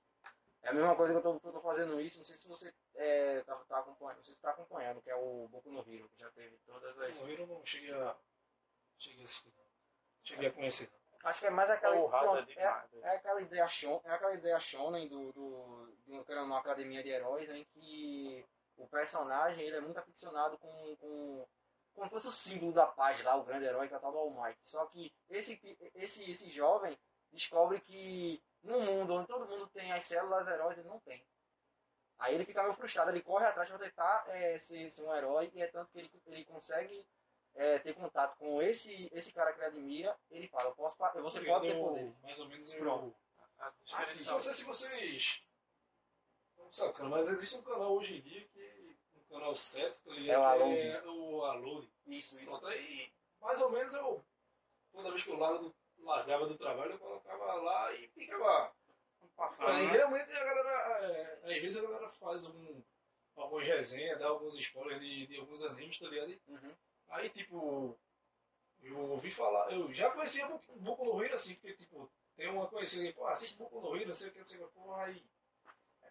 É 0.61 0.69
a 0.69 0.73
mesma 0.73 0.95
coisa 0.95 1.13
que 1.13 1.17
eu 1.17 1.23
tô, 1.23 1.39
que 1.39 1.47
eu 1.47 1.53
tô 1.53 1.61
fazendo 1.61 1.99
isso, 2.01 2.17
não 2.17 2.25
sei 2.25 2.35
se 2.35 2.47
você 2.47 2.73
é, 2.95 3.41
tá, 3.41 3.55
tá 3.55 3.79
acompanhando, 3.79 4.17
não 4.17 4.23
sei 4.25 4.35
se 4.35 4.41
tá 4.41 4.51
acompanhando, 4.51 5.01
que 5.01 5.09
é 5.09 5.15
o 5.15 5.47
Boku 5.47 5.71
no 5.71 5.79
Hero, 5.79 6.09
que 6.09 6.19
já 6.19 6.29
teve 6.31 6.57
todas 6.65 6.99
as. 6.99 7.15
No 7.15 7.29
Hero 7.29 7.43
eu 7.43 7.47
não 7.47 7.65
cheguei 7.65 7.93
a, 7.93 8.15
cheguei 8.97 9.21
a 9.21 9.25
assistir, 9.25 9.53
não. 9.57 9.65
Cheguei 10.21 10.49
a 10.49 10.51
conhecer, 10.51 10.89
não. 10.91 10.99
Acho 11.29 11.39
que 11.39 11.47
é 11.47 11.49
mais 11.49 11.69
aquela. 11.69 11.95
Pronto, 11.95 12.51
é, 12.51 12.83
é 13.01 13.09
aquela 13.15 13.41
ideia 13.41 13.67
shon, 13.67 14.01
é 14.03 14.11
aquela 14.11 14.33
ideia 14.33 14.59
shonen 14.59 15.07
do, 15.07 15.31
do, 15.31 15.93
de 16.05 16.11
uma, 16.11 16.43
uma 16.43 16.59
academia 16.59 17.03
de 17.03 17.09
heróis 17.09 17.49
em 17.49 17.63
que 17.65 18.45
o 18.83 18.87
personagem 18.87 19.65
ele 19.65 19.77
é 19.77 19.81
muito 19.81 19.97
aficionado 19.97 20.57
com, 20.57 20.95
com 20.97 21.47
como 21.93 22.07
se 22.07 22.13
fosse 22.13 22.27
o 22.27 22.31
símbolo 22.31 22.73
da 22.73 22.87
paz 22.87 23.21
lá, 23.23 23.35
o 23.35 23.43
grande 23.43 23.65
herói 23.65 23.87
que 23.87 23.93
é 23.93 23.97
o 23.97 23.99
tal 23.99 24.11
do 24.11 24.17
All 24.17 24.31
Might. 24.31 24.59
Só 24.63 24.85
que 24.87 25.13
esse, 25.29 25.59
esse, 25.95 26.31
esse 26.31 26.49
jovem 26.49 26.97
descobre 27.31 27.81
que 27.81 28.41
no 28.63 28.79
mundo 28.81 29.13
onde 29.13 29.27
todo 29.27 29.47
mundo 29.47 29.67
tem 29.67 29.91
as 29.91 30.05
células 30.05 30.47
heróis, 30.47 30.77
ele 30.77 30.87
não 30.87 30.99
tem. 30.99 31.25
Aí 32.17 32.35
ele 32.35 32.45
fica 32.45 32.61
meio 32.61 32.75
frustrado, 32.75 33.11
ele 33.11 33.21
corre 33.21 33.45
atrás 33.45 33.69
para 33.69 33.79
tentar 33.79 34.25
é, 34.27 34.59
ser, 34.59 34.91
ser 34.91 35.03
um 35.03 35.15
herói, 35.15 35.49
e 35.53 35.61
é 35.61 35.67
tanto 35.67 35.89
que 35.91 35.99
ele, 35.99 36.11
ele 36.27 36.45
consegue 36.45 37.07
é, 37.55 37.79
ter 37.79 37.93
contato 37.93 38.37
com 38.37 38.61
esse, 38.61 39.09
esse 39.13 39.31
cara 39.31 39.53
que 39.53 39.59
ele 39.59 39.67
admira, 39.67 40.17
ele 40.29 40.47
fala, 40.49 40.69
eu 40.69 40.75
posso, 40.75 40.97
você 40.97 41.41
pode 41.41 41.67
ter 41.67 41.75
Eu, 41.75 41.83
poderes. 41.83 42.21
Mais 42.21 42.39
ou 42.39 42.47
menos 42.49 42.73
eu. 42.73 42.79
Pronto. 42.79 43.15
A 43.57 43.67
Eu 43.67 43.73
descrição. 44.05 44.33
não 44.33 44.39
sei 44.39 44.53
se 44.53 44.63
vocês. 44.63 45.43
Não 46.57 46.71
sacando, 46.71 47.09
mas 47.09 47.27
existe 47.29 47.55
um 47.55 47.63
canal 47.63 47.95
hoje 47.95 48.17
em 48.17 48.21
dia 48.21 48.47
que. 48.47 48.58
Um 49.29 49.33
canal 49.33 49.55
7, 49.55 49.97
tá 50.03 50.11
ligado? 50.11 50.35
É 50.35 50.39
o 50.39 50.43
Alone. 50.43 50.79
É 50.79 51.03
o 51.05 51.45
Alone. 51.45 51.91
Isso, 52.07 52.35
isso. 52.37 52.45
Pronto, 52.45 52.65
aí 52.67 53.11
mais 53.41 53.61
ou 53.61 53.71
menos 53.71 53.93
eu. 53.93 54.23
Toda 54.91 55.11
vez 55.11 55.23
que 55.23 55.29
eu 55.29 55.37
largo 55.37 55.73
largava 55.99 56.47
do 56.47 56.57
trabalho, 56.57 56.93
eu 56.93 56.99
colocava 56.99 57.53
lá 57.55 57.93
e 57.93 58.07
ficava. 58.09 58.73
Passando, 59.35 59.69
Aí 59.69 59.85
né? 59.85 59.91
realmente 59.93 60.31
a 60.33 60.43
galera. 60.43 60.69
é, 61.05 61.55
às 61.55 61.61
vezes 61.61 61.77
a 61.77 61.81
galera 61.81 62.09
faz 62.09 62.43
algum, 62.43 62.81
algumas 63.37 63.65
resenhas, 63.65 64.19
dá 64.19 64.27
alguns 64.27 64.57
spoilers 64.57 64.99
de, 64.99 65.27
de 65.27 65.37
alguns 65.37 65.63
animes, 65.63 65.97
tá 65.97 66.09
ligado? 66.09 66.37
Uhum. 66.47 66.75
Aí, 67.07 67.29
tipo, 67.29 67.97
eu 68.81 68.97
ouvi 69.11 69.31
falar, 69.31 69.71
eu 69.71 69.93
já 69.93 70.09
conhecia 70.09 70.45
o 70.45 70.59
Boku 70.77 71.05
no 71.05 71.23
Hero 71.23 71.35
assim, 71.35 71.55
porque, 71.55 71.73
tipo, 71.73 72.11
tem 72.35 72.49
uma 72.49 72.67
conhecida 72.67 73.03
aí, 73.03 73.13
pô, 73.13 73.25
assiste 73.27 73.57
Boku 73.57 73.79
no 73.79 73.95
Hero, 73.95 74.07
não 74.07 74.13
sei 74.13 74.27
o 74.27 74.31
que, 74.31 74.39
não 74.39 74.45
sei 74.45 74.59
o 74.59 74.67
que, 74.67 74.73
porra, 74.73 75.03
aí. 75.05 75.23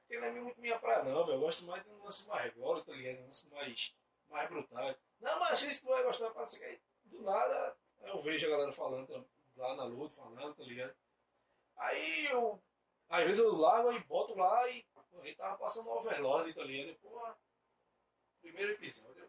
Porque 0.09 0.19
não 0.21 0.27
é 0.29 0.31
muito 0.41 0.59
minha 0.59 0.79
praia, 0.79 1.05
não, 1.05 1.27
velho. 1.27 1.37
Eu 1.37 1.41
gosto 1.41 1.65
mais 1.67 1.83
de 1.85 1.91
um 1.91 2.03
lance 2.03 2.27
mais 2.27 2.55
gore, 2.55 2.83
tá 2.83 2.93
ligado? 2.93 3.21
Um 3.23 3.27
lance 3.27 3.47
mais, 3.51 3.95
mais 4.31 4.49
brutal. 4.49 4.95
Não, 5.21 5.39
mas 5.39 5.61
isso 5.63 5.83
tu 5.83 5.89
vai 5.89 6.03
gostar, 6.03 6.31
pra 6.31 6.47
que 6.47 6.65
aí, 6.65 6.81
do 7.05 7.21
nada, 7.21 7.77
eu 8.01 8.23
vejo 8.23 8.47
a 8.47 8.51
galera 8.51 8.73
falando 8.73 9.07
tá, 9.07 9.23
lá 9.59 9.75
na 9.77 9.85
luta, 9.85 10.17
falando, 10.17 10.55
tá 10.55 10.63
ligado? 10.65 10.97
Aí 11.77 12.25
eu, 12.27 12.59
às 13.11 13.23
vezes 13.25 13.39
eu 13.39 13.55
largo 13.55 13.93
e 13.93 13.99
boto 14.05 14.35
lá 14.35 14.69
e. 14.71 14.83
pô, 14.85 15.21
Aí 15.21 15.35
tava 15.35 15.59
passando 15.59 15.91
Overlord, 15.91 16.55
tá 16.55 16.63
ligado? 16.65 16.97
Porra, 17.01 17.37
primeiro 18.41 18.73
episódio. 18.73 19.29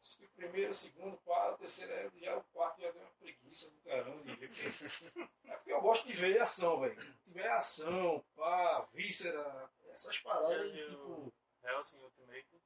Assisti 0.00 0.24
o 0.24 0.28
primeiro, 0.30 0.70
o 0.70 0.74
segundo, 0.74 1.14
o 1.14 1.18
quarto, 1.18 1.56
o 1.56 1.58
terceiro, 1.58 1.92
é- 1.92 2.10
já 2.18 2.36
o 2.36 2.44
quarto 2.44 2.80
já 2.80 2.90
deu 2.92 3.02
uma 3.02 3.10
preguiça 3.18 3.68
do 3.70 3.78
caramba 3.80 4.22
de 4.22 4.34
ver. 4.36 4.48
porque- 4.48 5.28
É 5.44 5.56
porque 5.56 5.72
eu 5.72 5.80
gosto 5.80 6.06
de 6.06 6.12
ver 6.14 6.40
ação, 6.40 6.78
velho. 6.80 7.00
Se 7.02 7.18
tiver 7.24 7.50
ação, 7.50 8.24
pá, 8.36 8.86
víscera, 8.92 9.68
essas 9.98 10.18
paradas 10.20 10.60
aí, 10.60 10.78
Eu- 10.80 10.88
tipo. 10.90 11.34
Hellsing 11.64 11.98
Ultimate. 12.02 12.62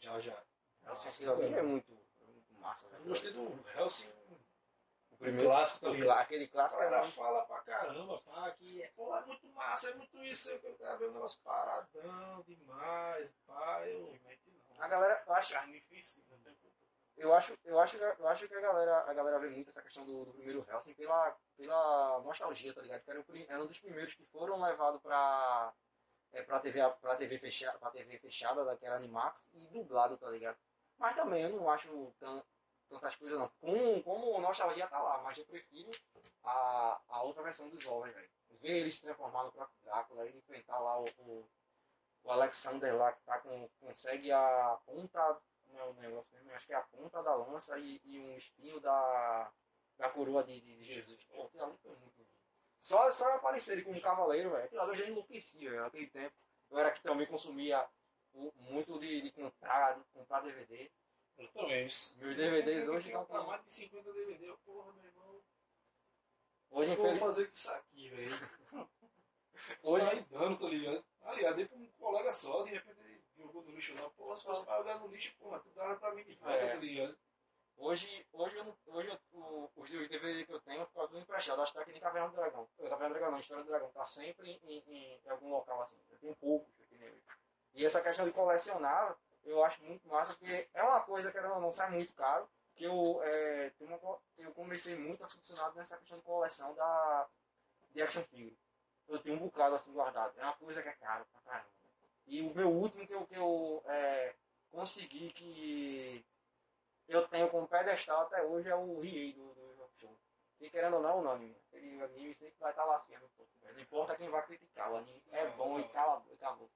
Já, 0.00 0.20
já. 0.20 0.42
Nossa, 0.82 1.08
aquilo 1.08 1.32
ali 1.34 1.54
é 1.54 1.62
muito, 1.62 1.92
é 2.20 2.24
muito 2.26 2.52
massa, 2.54 2.86
Eu 2.86 2.90
velho. 2.90 3.04
gostei 3.04 3.32
do 3.32 3.64
Hellsing 3.76 4.12
O 5.10 5.16
primeiro 5.18 5.48
clássico, 5.48 5.86
o 5.86 5.90
ligado? 5.90 6.06
clá- 6.06 6.20
aquele 6.20 6.48
clássico 6.48 6.80
galera 6.82 6.96
era 7.02 7.08
fala 7.12 7.44
pra 7.46 7.60
caramba, 7.62 8.20
pá, 8.22 8.50
que 8.52 8.82
é, 8.82 8.88
pô, 8.90 9.16
é 9.16 9.24
muito 9.26 9.46
massa, 9.48 9.90
é 9.90 9.94
muito 9.94 10.24
isso, 10.24 10.50
eu 10.50 10.76
quero 10.76 10.98
ver 10.98 11.10
um 11.10 11.14
negócio 11.14 11.40
paradão 11.42 12.42
demais, 12.42 13.32
pá, 13.46 13.86
eu. 13.88 14.06
Ultimate 14.06 14.50
não. 14.50 14.82
A 14.84 14.88
galera, 14.88 15.24
eu 15.26 15.32
acho, 15.34 15.52
Carnificina 15.52 16.24
o 16.30 16.38
todo. 16.38 16.72
eu 17.16 17.34
acho, 17.34 17.58
eu 17.64 17.80
acho, 17.80 17.98
que- 17.98 18.04
eu 18.04 18.28
acho 18.28 18.48
que 18.48 18.54
a 18.54 18.60
galera, 18.60 19.10
a 19.10 19.14
galera 19.14 19.38
vê 19.40 19.48
muito 19.50 19.70
essa 19.70 19.82
questão 19.82 20.04
do, 20.04 20.24
do 20.24 20.32
primeiro 20.34 20.64
Hellsing 20.68 20.94
pela, 20.94 21.36
pela 21.56 22.20
nostalgia, 22.20 22.72
tá 22.74 22.82
ligado? 22.82 23.02
Que 23.02 23.10
era, 23.10 23.20
o 23.20 23.24
era 23.48 23.62
um 23.62 23.66
dos 23.66 23.80
primeiros 23.80 24.14
que 24.14 24.24
foram 24.26 24.60
levados 24.62 25.00
pra, 25.02 25.74
é, 26.32 26.42
pra, 26.42 26.60
TV, 26.60 26.80
pra, 27.00 27.16
TV 27.16 27.38
fechada, 27.38 27.78
pra 27.78 27.90
TV 27.90 28.18
fechada, 28.18 28.64
daquela 28.64 28.96
Animax, 28.96 29.50
e 29.54 29.66
dublado, 29.66 30.16
tá 30.16 30.28
ligado? 30.30 30.58
Mas 30.98 31.14
também 31.14 31.42
eu 31.44 31.50
não 31.50 31.70
acho 31.70 32.12
tão, 32.18 32.44
tantas 32.88 33.14
coisas 33.16 33.38
não. 33.38 33.48
Com, 33.60 34.02
como 34.02 34.40
nostalgia 34.40 34.86
tá 34.88 35.00
lá, 35.00 35.22
mas 35.22 35.38
eu 35.38 35.46
prefiro 35.46 35.90
a, 36.44 37.00
a 37.08 37.22
outra 37.22 37.42
versão 37.42 37.68
dos 37.68 37.86
ovos, 37.86 38.12
velho. 38.12 38.28
Ver 38.60 38.80
ele 38.80 38.92
se 38.92 39.02
transformar 39.02 39.44
no 39.44 39.52
próprio 39.52 39.78
Drácula, 39.84 40.26
ele 40.26 40.38
enfrentar 40.38 40.78
lá 40.78 41.00
o, 41.00 41.04
o, 41.18 41.48
o 42.24 42.30
Alexander 42.30 42.96
lá 42.96 43.12
que 43.12 43.22
tá 43.22 43.38
com, 43.38 43.68
consegue 43.80 44.32
a 44.32 44.78
ponta, 44.84 45.40
não 45.68 45.80
é 45.80 45.84
o 45.84 45.94
negócio 45.94 46.34
mesmo, 46.34 46.52
acho 46.52 46.66
que 46.66 46.72
é 46.72 46.76
a 46.76 46.82
ponta 46.82 47.22
da 47.22 47.34
lança 47.34 47.78
e, 47.78 48.00
e 48.04 48.18
um 48.18 48.36
espinho 48.36 48.80
da, 48.80 49.52
da 49.96 50.08
coroa 50.08 50.42
de, 50.42 50.60
de, 50.60 50.82
Jesus. 50.82 51.24
Pô, 51.24 51.48
muito. 51.54 52.27
Só, 52.78 53.10
só 53.12 53.34
aparecer 53.34 53.72
ele 53.72 53.82
como 53.82 54.00
cavaleiro, 54.00 54.50
velho, 54.50 54.64
aquilo 54.64 54.94
já 54.96 55.06
enlouquecia, 55.06 55.70
velho, 55.70 55.82
naquele 55.82 56.06
tempo. 56.08 56.34
Eu 56.70 56.78
era 56.78 56.90
que 56.90 57.02
também 57.02 57.26
consumia 57.26 57.86
muito 58.56 58.98
de, 59.00 59.20
de 59.22 59.32
comprar, 59.32 59.98
de 59.98 60.04
comprar 60.12 60.40
DVD. 60.40 60.90
Eu 61.38 61.48
também. 61.48 61.82
Meus 61.82 62.14
DVDs 62.36 62.88
hoje 62.88 63.06
estão 63.08 63.24
com. 63.26 63.42
mais 63.44 63.64
de 63.64 63.72
50 63.72 64.12
DVD, 64.12 64.52
porra, 64.64 64.92
meu 64.92 65.04
irmão. 65.04 65.42
Hoje, 66.70 66.90
eu 66.92 66.96
vou 66.96 67.16
fazer 67.16 67.46
com 67.46 67.54
isso 67.54 67.70
aqui, 67.72 68.08
velho? 68.10 68.50
Hoje- 69.82 70.04
Sai 70.04 70.20
dando, 70.30 70.58
tá 70.58 70.68
ligado? 70.68 71.04
Aliás, 71.22 71.56
dei 71.56 71.66
pra 71.66 71.76
um 71.76 71.86
colega 71.98 72.32
só, 72.32 72.62
de 72.62 72.70
repente 72.70 73.00
ele 73.00 73.22
jogou 73.36 73.62
no 73.62 73.70
lixo 73.72 73.94
lá. 73.94 74.08
Porra, 74.10 74.36
se 74.36 74.44
fosse 74.44 74.64
pra 74.64 74.78
jogar 74.78 74.98
no 75.00 75.08
lixo, 75.08 75.34
porra, 75.38 75.58
tu 75.60 75.68
dava 75.70 75.96
pra 75.98 76.14
mim 76.14 76.24
de 76.24 76.34
volta, 76.34 76.54
É. 76.56 76.68
tá 76.74 76.74
ligado? 76.76 77.18
Hoje, 77.78 78.26
hoje, 78.32 78.56
hoje 78.86 79.08
eu, 79.08 79.18
o- 79.40 79.70
os 79.76 79.88
DVD 79.90 80.44
que 80.44 80.52
eu 80.52 80.60
tenho 80.60 80.84
por 80.86 80.94
causa 80.94 81.12
do 81.12 81.18
emprestado. 81.20 81.62
Acho 81.62 81.72
que 81.72 81.78
tá 81.78 81.84
que 81.84 81.92
nem 81.92 82.00
Caverna 82.00 82.28
do 82.28 82.36
Dragão. 82.36 82.68
Caverna 82.76 83.08
do 83.08 83.12
Dragão 83.14 83.30
não, 83.30 83.38
História 83.40 83.62
do 83.64 83.68
Dragão. 83.70 83.90
Tá 83.92 84.04
sempre 84.06 84.60
em, 84.64 84.78
em- 84.86 85.20
em 85.24 85.30
algum 85.30 85.50
local 85.50 85.82
assim. 85.82 85.96
Eu 86.10 86.18
tenho 86.18 86.36
poucos 86.36 86.68
aqui 86.80 86.98
nele. 86.98 87.22
E 87.74 87.86
essa 87.86 88.00
questão 88.02 88.26
de 88.26 88.32
colecionar, 88.32 89.16
eu 89.44 89.64
acho 89.64 89.82
muito 89.84 90.06
massa, 90.08 90.34
porque 90.34 90.68
é 90.74 90.82
uma 90.82 91.00
coisa 91.02 91.30
que 91.30 91.40
não, 91.40 91.72
sai 91.72 91.90
muito 91.90 92.12
caro. 92.14 92.48
Que 92.74 92.84
eu, 92.84 93.20
é, 93.22 93.72
uma 93.80 93.98
eu 94.38 94.52
comecei 94.52 94.94
muito 94.96 95.24
aficionado 95.24 95.76
nessa 95.76 95.96
questão 95.96 96.18
de 96.18 96.24
coleção 96.24 96.74
da, 96.74 97.28
de 97.92 98.02
action 98.02 98.22
figure. 98.24 98.56
Eu 99.08 99.18
tenho 99.20 99.36
um 99.36 99.40
bocado 99.40 99.76
assim 99.76 99.92
guardado. 99.92 100.34
É 100.38 100.42
uma 100.44 100.56
coisa 100.56 100.82
que 100.82 100.88
é 100.88 100.92
caro 100.94 101.24
pra 101.32 101.40
caramba. 101.42 101.70
E 102.26 102.42
o 102.42 102.54
meu 102.54 102.70
último 102.70 103.06
que 103.06 103.14
eu, 103.14 103.26
que 103.26 103.36
eu 103.36 103.82
é, 103.86 104.34
consegui 104.70 105.32
que 105.32 106.24
eu 107.08 107.26
tenho 107.28 107.48
como 107.50 107.66
pedestal 107.66 108.22
até 108.22 108.42
hoje 108.42 108.68
é 108.68 108.76
o 108.76 109.00
Riei 109.00 109.32
do, 109.32 109.54
do 109.54 109.90
Show. 109.98 110.16
E 110.60 110.70
querendo 110.70 110.96
ou 110.96 111.02
não, 111.02 111.10
é 111.10 111.14
unânime. 111.14 111.56
Aquele 111.68 112.02
anime 112.02 112.34
sempre 112.34 112.56
vai 112.58 112.70
estar 112.70 112.84
lá 112.84 112.96
acima. 112.96 113.20
Não 113.62 113.80
importa 113.80 114.16
quem 114.16 114.28
vai 114.28 114.44
criticar, 114.44 114.92
o 114.92 114.96
anime 114.96 115.22
é 115.30 115.46
bom 115.50 115.78
e 115.78 115.88
cala 115.88 116.24
e 116.30 116.34
acabou. 116.34 116.70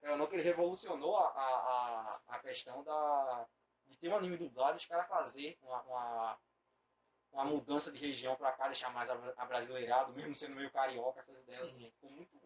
Querendo 0.00 0.12
ou 0.12 0.18
não, 0.18 0.26
que 0.26 0.34
ele 0.36 0.42
revolucionou 0.42 1.16
a, 1.16 1.28
a, 1.28 2.20
a, 2.28 2.38
questão 2.38 2.82
da, 2.84 3.46
de 3.86 3.96
ter 3.96 4.08
um 4.08 4.16
anime 4.16 4.36
dublado 4.36 4.76
e 4.76 4.80
os 4.80 4.86
caras 4.86 5.08
fazer 5.08 5.58
uma, 5.60 5.82
uma, 5.82 6.38
uma 7.32 7.44
mudança 7.44 7.90
de 7.90 7.98
região 7.98 8.36
pra 8.36 8.52
cá, 8.52 8.68
deixar 8.68 8.90
mais 8.90 9.10
abra- 9.10 9.34
abrasileirado, 9.36 10.12
mesmo 10.12 10.34
sendo 10.34 10.56
meio 10.56 10.70
carioca, 10.70 11.20
essas 11.20 11.38
ideias 11.40 11.62
assim. 11.62 11.90
Ficou 11.90 12.10
muito. 12.10 12.38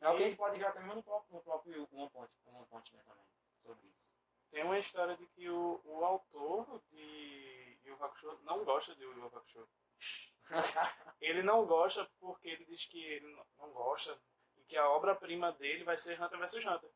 É 0.00 0.08
o 0.08 0.16
que 0.16 0.24
a 0.24 0.26
gente 0.26 0.36
pode 0.36 0.58
ver 0.58 0.74
mesmo 0.74 0.94
no 0.96 1.02
próprio, 1.02 1.36
no 1.36 1.42
próprio 1.42 1.88
One 1.92 2.10
Punch, 2.10 2.32
One 2.46 2.66
Punch 2.66 2.94
Man 2.94 3.02
também, 3.04 3.24
sobre 3.62 3.86
isso. 3.86 4.11
Tem 4.52 4.62
uma 4.62 4.78
história 4.78 5.16
de 5.16 5.26
que 5.28 5.48
o, 5.48 5.80
o 5.84 6.04
autor 6.04 6.80
de 6.90 7.78
Yu 7.84 7.96
Hakusho 8.04 8.38
não 8.42 8.62
gosta 8.64 8.94
de 8.94 9.02
Yu 9.02 9.26
Hakusho. 9.26 9.66
Ele 11.22 11.42
não 11.42 11.64
gosta 11.64 12.08
porque 12.20 12.48
ele 12.50 12.64
diz 12.66 12.84
que 12.84 13.02
ele 13.02 13.26
não- 13.34 13.46
não 13.58 13.72
gosta 13.72 14.18
e 14.58 14.62
que 14.64 14.76
a 14.76 14.88
obra-prima 14.90 15.52
dele 15.52 15.84
vai 15.84 15.96
ser 15.96 16.20
Hunter 16.20 16.38
vs 16.38 16.56
Hunter. 16.56 16.90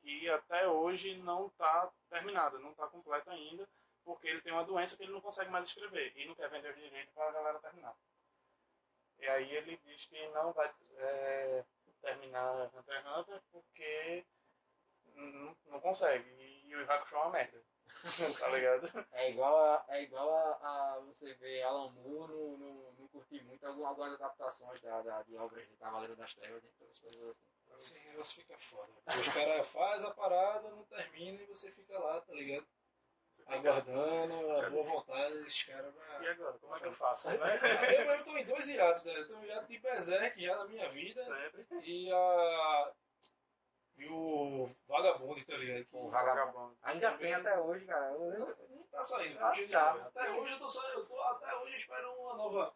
Que 0.00 0.28
até 0.30 0.66
hoje 0.66 1.16
não 1.18 1.46
está 1.46 1.92
terminada, 2.10 2.58
não 2.58 2.72
está 2.72 2.88
completa 2.88 3.30
ainda, 3.30 3.68
porque 4.04 4.26
ele 4.26 4.40
tem 4.40 4.52
uma 4.52 4.64
doença 4.64 4.96
que 4.96 5.04
ele 5.04 5.12
não 5.12 5.20
consegue 5.20 5.50
mais 5.50 5.66
escrever 5.68 6.12
e 6.16 6.26
não 6.26 6.34
quer 6.34 6.50
vender 6.50 6.70
os 6.74 6.80
direitos 6.80 7.14
para 7.14 7.28
a 7.28 7.32
galera 7.32 7.58
terminar. 7.60 7.94
E 9.20 9.26
aí 9.28 9.54
ele 9.54 9.76
diz 9.84 10.04
que 10.06 10.28
não 10.30 10.52
vai 10.52 10.72
é, 10.96 11.64
terminar 12.00 12.66
Hunter 12.74 12.96
x 12.96 13.06
Hunter 13.06 13.42
porque 13.52 14.24
não, 15.22 15.56
não 15.66 15.80
consegue. 15.80 16.24
E 16.64 16.74
o 16.74 16.90
Hakusho 16.90 17.16
é 17.16 17.18
uma 17.18 17.30
merda. 17.30 17.62
tá 18.38 18.48
ligado? 18.48 19.06
É 19.12 19.30
igual 19.30 19.56
a, 19.56 19.84
é 19.88 20.02
igual 20.02 20.30
a, 20.30 20.50
a 20.62 21.00
você 21.00 21.34
ver 21.34 21.62
Alan 21.62 21.90
Moore 21.90 22.32
não, 22.32 22.56
não, 22.58 22.92
não 22.92 23.08
curtir 23.08 23.42
muito 23.42 23.66
algumas, 23.66 23.98
adaptações 24.14 24.80
da, 24.80 25.02
da, 25.02 25.22
de 25.22 25.36
obras 25.36 25.66
de 25.68 25.76
Cavaleiro 25.76 26.14
das 26.14 26.34
Trevas, 26.34 26.64
entre 26.64 26.84
outras 26.84 27.00
coisas 27.00 27.36
assim. 27.74 27.98
O 27.98 28.10
negócio 28.10 28.40
fica 28.40 28.58
foda. 28.58 28.92
Os 29.06 29.28
caras 29.28 29.68
fazem 29.68 30.08
a 30.08 30.14
parada, 30.14 30.70
não 30.70 30.84
termina 30.84 31.42
e 31.42 31.46
você 31.46 31.72
fica 31.72 31.98
lá, 31.98 32.20
tá 32.20 32.32
ligado? 32.34 32.66
Aguardando 33.46 34.52
a 34.52 34.68
boa 34.68 34.84
vontade 34.84 35.38
desses 35.38 35.62
caras 35.62 35.94
pra. 35.94 36.22
E 36.22 36.28
agora? 36.28 36.58
Como 36.58 36.76
é 36.76 36.80
que 36.80 36.86
eu 36.86 36.92
faço, 36.92 37.30
né? 37.30 37.36
Eu 37.98 38.06
mesmo 38.06 38.24
tô 38.24 38.36
em 38.36 38.44
dois 38.44 38.68
hiatos, 38.68 39.04
né? 39.04 39.18
Eu 39.18 39.26
tô 39.26 39.36
em 39.38 39.46
hiato 39.46 39.66
de 39.66 39.78
Berserk 39.78 40.42
já 40.42 40.56
na 40.56 40.64
minha 40.66 40.88
vida 40.90 41.24
Sempre. 41.24 41.66
e 41.82 42.12
a. 42.12 42.92
E 43.96 44.06
o 44.06 44.70
Vagabundo, 45.28 45.46
tá 45.46 45.56
ligado? 45.56 45.84
Que 45.86 45.96
O 45.96 46.10
Vagabundo. 46.10 46.78
Ainda 46.82 47.18
tem 47.18 47.34
até 47.34 47.58
hoje, 47.58 47.84
cara. 47.86 48.12
Eu 48.12 48.38
não, 48.38 48.46
não 48.46 48.82
tá 48.84 49.02
saindo. 49.02 49.38
Ah, 49.38 49.52
tá. 49.70 49.92
Até 50.06 50.30
hoje 50.32 50.52
eu 50.52 50.58
tô 50.58 50.70
saindo, 50.70 51.00
eu 51.00 51.06
tô 51.06 51.20
até 51.20 51.54
hoje 51.56 51.76
esperando 51.76 52.12
uma 52.20 52.34
nova. 52.36 52.74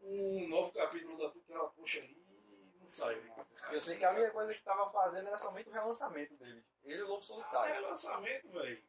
Um 0.00 0.48
novo 0.48 0.72
capítulo 0.72 1.18
da 1.18 1.30
que 1.30 1.52
ela 1.52 1.70
puxa 1.70 1.98
aí 2.00 2.12
e 2.12 2.78
não 2.80 2.88
sai. 2.88 3.16
né? 3.16 3.46
Eu 3.72 3.80
sei 3.80 3.96
que 3.98 4.04
a 4.04 4.12
única 4.12 4.30
coisa 4.30 4.54
que 4.54 4.62
tava 4.62 4.88
fazendo 4.90 5.26
era 5.26 5.38
somente 5.38 5.68
o 5.68 5.72
relançamento 5.72 6.36
dele. 6.36 6.64
Ele 6.84 7.00
e 7.00 7.02
o 7.02 7.08
Lobo 7.08 7.20
Ah, 7.20 7.26
Solitário. 7.26 8.26
é 8.26 8.40
velho. 8.40 8.84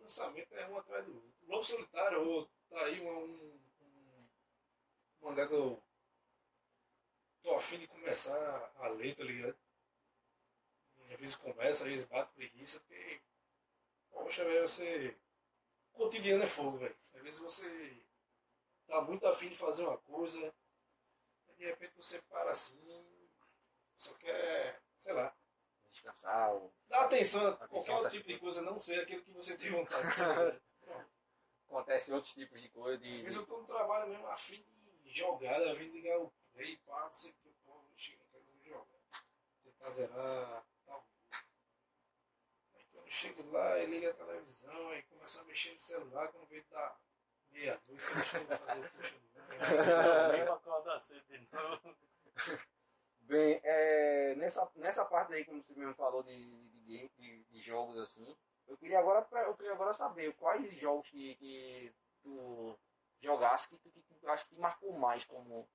Lançamento 0.00 0.52
é 0.54 0.66
um 0.66 0.78
atrás 0.78 1.04
do 1.06 1.14
outro. 1.14 1.32
Lobo 1.46 1.64
Solitário, 1.64 2.28
ô, 2.28 2.46
tá 2.68 2.84
aí 2.84 3.00
um, 3.00 3.08
um, 3.20 3.60
um 5.20 5.28
mangá 5.28 5.46
que 5.46 5.54
eu 5.54 5.80
tô 7.42 7.54
afim 7.54 7.78
de 7.78 7.86
começar 7.86 8.72
a 8.76 8.88
ler, 8.88 9.16
tá 9.16 9.22
ligado? 9.22 9.56
Às 11.12 11.20
vezes 11.20 11.36
começa, 11.36 11.84
às 11.84 11.90
vezes 11.90 12.04
bate 12.06 12.32
preguiça, 12.34 12.80
porque, 12.80 13.20
poxa, 14.10 14.44
velho, 14.44 14.66
você. 14.68 15.16
O 15.92 15.98
cotidiano 15.98 16.42
é 16.44 16.46
fogo, 16.46 16.78
velho. 16.78 16.96
Às 17.14 17.22
vezes 17.22 17.40
você 17.40 18.02
tá 18.86 19.00
muito 19.02 19.26
afim 19.26 19.48
de 19.48 19.56
fazer 19.56 19.82
uma 19.84 19.98
coisa, 19.98 20.54
de 21.56 21.64
repente 21.66 21.94
você 21.96 22.20
para 22.22 22.50
assim, 22.50 22.80
só 23.96 24.12
quer, 24.14 24.80
sei 24.96 25.12
lá, 25.12 25.34
Descansar. 25.90 26.54
ou- 26.54 26.72
Dá 26.88 27.02
atenção 27.04 27.46
a 27.48 27.68
qualquer 27.68 27.92
outro 27.92 28.10
tipo 28.10 28.26
de 28.26 28.38
coisa, 28.38 28.62
não 28.62 28.78
ser 28.78 29.00
aquilo 29.02 29.22
que 29.22 29.30
você 29.32 29.56
tem 29.58 29.70
vontade. 29.72 30.60
Acontece 31.68 32.12
outros 32.12 32.32
tipos 32.34 32.60
de 32.60 32.68
coisa. 32.70 32.98
De, 32.98 33.16
Às 33.18 33.22
vezes 33.22 33.36
eu 33.38 33.46
tô 33.46 33.58
no 33.60 33.66
trabalho 33.66 34.08
mesmo 34.10 34.26
afim 34.28 34.64
de 35.02 35.10
jogar, 35.12 35.60
a 35.62 35.74
fim 35.76 35.90
de 35.90 36.00
ligar 36.00 36.18
o 36.18 36.32
play, 36.52 36.76
pá, 36.78 37.04
não 37.04 37.12
sei 37.12 37.30
o 37.30 37.34
que, 37.34 37.50
pô, 37.64 37.72
eu 37.90 37.98
chego 37.98 38.22
em 38.22 38.26
casa 38.32 38.50
e 38.50 38.68
jogar. 38.68 39.24
Tentar 39.64 39.90
zerar 39.90 40.66
tal 40.86 41.00
jogo. 41.06 41.08
Aí 42.74 42.84
quando 42.90 43.01
eu 43.01 43.01
chego 43.12 43.50
lá, 43.50 43.78
ele 43.78 43.92
liga 43.96 44.10
a 44.10 44.14
televisão, 44.14 44.88
aí 44.90 45.02
começa 45.04 45.40
a 45.40 45.44
mexer 45.44 45.72
no 45.72 45.78
celular, 45.78 46.28
quando 46.28 46.46
vê 46.48 46.62
da 46.70 46.96
meia-noite, 47.50 47.90
eu 47.90 48.48
fazer 48.56 48.88
puxa 48.90 49.18
do 49.18 50.32
Nem 50.32 50.44
pra 50.44 50.54
acordar 50.54 51.00
cedo 51.00 51.24
de 51.28 51.48
novo. 51.52 51.96
Bem, 53.20 53.60
é, 53.64 54.34
nessa, 54.36 54.70
nessa 54.76 55.04
parte 55.04 55.32
aí, 55.34 55.44
como 55.44 55.62
você 55.62 55.74
mesmo 55.74 55.94
falou, 55.94 56.22
de, 56.22 56.44
de, 56.44 56.82
de, 56.84 57.08
de- 57.16 57.44
de 57.44 57.60
jogos 57.62 57.98
assim, 57.98 58.36
eu 58.66 58.76
queria 58.76 58.98
agora, 58.98 59.26
eu 59.46 59.54
queria 59.56 59.72
agora 59.72 59.94
saber 59.94 60.32
quais 60.34 60.72
jogos 60.78 61.08
que, 61.08 61.34
que 61.36 61.94
tu 62.22 62.78
jogasse 63.20 63.68
que 63.68 63.76
tu, 63.78 63.90
que 63.90 64.14
tu 64.14 64.28
acha 64.28 64.44
que 64.46 64.54
marcou 64.56 64.92
mais 64.98 65.24
como 65.24 65.68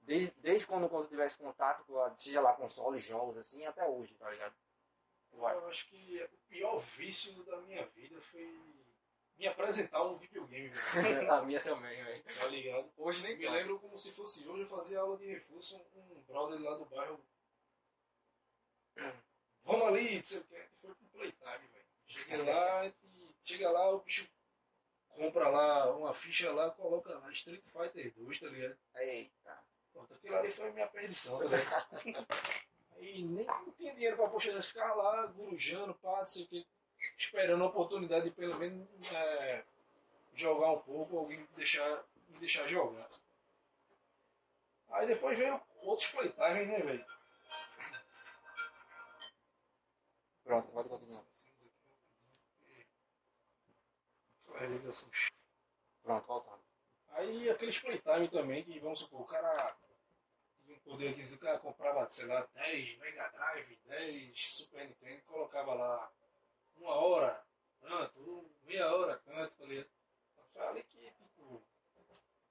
Desde, 0.00 0.32
desde 0.40 0.66
quando, 0.66 0.88
quando 0.88 1.08
tivesse 1.08 1.36
contato 1.36 1.84
com, 1.84 1.98
a- 2.00 2.16
seja 2.16 2.40
lá 2.40 2.54
console, 2.54 2.98
jogos, 3.00 3.36
assim, 3.36 3.66
até 3.66 3.86
hoje, 3.86 4.14
tá 4.14 4.30
ligado? 4.30 4.54
Vai. 5.36 5.54
Eu 5.54 5.68
acho 5.68 5.86
que 5.88 6.22
o 6.22 6.38
pior 6.48 6.78
vício 6.96 7.32
da 7.44 7.60
minha 7.62 7.84
vida 7.86 8.20
foi 8.20 8.46
me 9.38 9.46
apresentar 9.46 10.02
um 10.02 10.16
videogame, 10.16 10.72
a 11.30 11.42
minha 11.42 11.62
também, 11.62 12.02
velho. 12.02 12.24
Tá 12.24 12.46
ligado? 12.46 12.90
Hoje 12.96 13.22
nem 13.22 13.36
Me 13.36 13.48
lembro 13.48 13.78
como 13.78 13.98
se 13.98 14.12
fosse 14.12 14.46
hoje, 14.48 14.62
eu 14.62 14.68
fazia 14.68 15.00
aula 15.00 15.18
de 15.18 15.26
reforço, 15.26 15.76
um 15.94 16.22
brother 16.22 16.60
lá 16.60 16.76
do 16.76 16.86
bairro. 16.86 17.20
Vamos 19.62 19.88
ali, 19.88 20.16
não 20.16 20.24
sei 20.24 20.40
o 20.40 20.44
que, 20.44 20.66
foi 20.80 20.94
pro 20.94 21.08
playtime, 21.08 21.68
velho. 21.68 21.86
Chega 22.06 22.42
lá, 22.42 22.86
e 22.86 22.94
chega 23.44 23.70
lá, 23.70 23.90
o 23.90 24.00
bicho 24.00 24.26
compra 25.08 25.48
lá 25.48 25.94
uma 25.96 26.14
ficha 26.14 26.52
lá, 26.52 26.70
coloca 26.70 27.18
lá 27.18 27.30
Street 27.32 27.64
Fighter 27.66 28.14
2, 28.14 28.40
tá 28.40 28.46
ligado? 28.46 28.78
Eita. 28.94 29.64
Pronto, 29.92 30.14
aquilo 30.14 30.36
ali 30.36 30.50
foi 30.50 30.68
a 30.68 30.72
minha 30.72 30.86
perdição, 30.86 31.38
tá 31.38 31.44
ligado? 31.44 31.86
Aí 32.96 33.22
nem 33.22 33.46
tinha 33.78 33.94
dinheiro 33.94 34.16
pra 34.16 34.28
postar, 34.28 34.62
ficava 34.62 34.94
lá, 34.94 35.26
gurujando, 35.26 35.94
pá, 35.94 36.18
não 36.20 36.26
sei 36.26 36.44
o 36.44 36.48
que, 36.48 36.66
esperando 37.18 37.62
a 37.62 37.68
oportunidade 37.68 38.24
de 38.24 38.30
pelo 38.30 38.58
menos 38.58 38.88
é, 39.12 39.64
jogar 40.34 40.72
um 40.72 40.80
pouco, 40.80 41.18
alguém 41.18 41.38
me 41.38 41.46
deixar, 41.56 42.04
me 42.28 42.38
deixar 42.38 42.66
jogar. 42.66 43.08
Aí 44.90 45.06
depois 45.06 45.38
veio 45.38 45.60
outros 45.82 46.08
playtime, 46.10 46.66
né, 46.66 46.80
velho? 46.80 47.06
Pronto, 50.44 50.70
pode 50.72 50.88
continuar. 50.88 51.24
Aquela 54.48 54.66
ligação. 54.70 55.10
Pronto, 56.02 56.26
voltando. 56.26 56.64
Aí 57.10 57.50
aqueles 57.50 57.78
playtime 57.78 58.28
também, 58.28 58.64
que 58.64 58.78
vamos 58.78 59.00
supor, 59.00 59.22
o 59.22 59.26
cara 59.26 59.76
um 60.68 60.78
poder 60.80 61.14
cara 61.38 61.58
comprava, 61.58 62.08
sei 62.10 62.26
lá, 62.26 62.46
10 62.54 62.98
Mega 62.98 63.28
Drive, 63.28 63.78
10 63.86 64.54
Super 64.54 64.86
Nintendo, 64.86 65.22
colocava 65.26 65.74
lá 65.74 66.12
uma 66.76 66.94
hora, 66.94 67.44
tanto, 67.80 68.50
meia 68.64 68.94
hora, 68.94 69.16
tanto, 69.24 69.54
tá 69.56 69.64
falei 70.54 70.82
que, 70.82 71.10
tipo, 71.10 71.62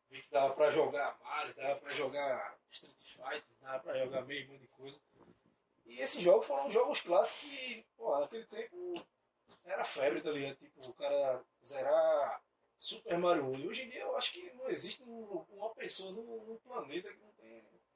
vi 0.09 0.21
que 0.21 0.31
dava 0.31 0.53
pra 0.53 0.71
jogar 0.71 1.17
Mario, 1.23 1.53
dava 1.55 1.79
pra 1.79 1.89
jogar 1.89 2.57
Street 2.71 2.95
Fighter, 3.03 3.43
dava 3.61 3.79
pra 3.79 3.97
jogar 3.97 4.21
meio 4.23 4.47
monte 4.49 4.61
de 4.61 4.67
coisa. 4.69 4.99
E 5.85 5.99
esses 6.01 6.21
jogos 6.23 6.47
foram 6.47 6.69
jogos 6.69 7.01
clássicos 7.01 7.41
que, 7.41 7.85
pô, 7.95 8.19
naquele 8.19 8.45
tempo 8.45 9.05
era 9.63 9.83
febre, 9.83 10.21
tá 10.21 10.31
ligado? 10.31 10.55
Tipo, 10.57 10.89
o 10.89 10.93
cara 10.93 11.43
zerar 11.63 12.41
Super 12.79 13.17
Mario 13.17 13.45
World. 13.45 13.67
Hoje 13.67 13.83
em 13.83 13.89
dia 13.89 14.01
eu 14.01 14.15
acho 14.17 14.31
que 14.33 14.51
não 14.53 14.69
existe 14.69 15.03
um- 15.03 15.45
uma 15.49 15.69
pessoa 15.75 16.11
no, 16.11 16.43
no 16.45 16.59
planeta 16.59 17.11
que 17.11 17.19
não 17.19 17.31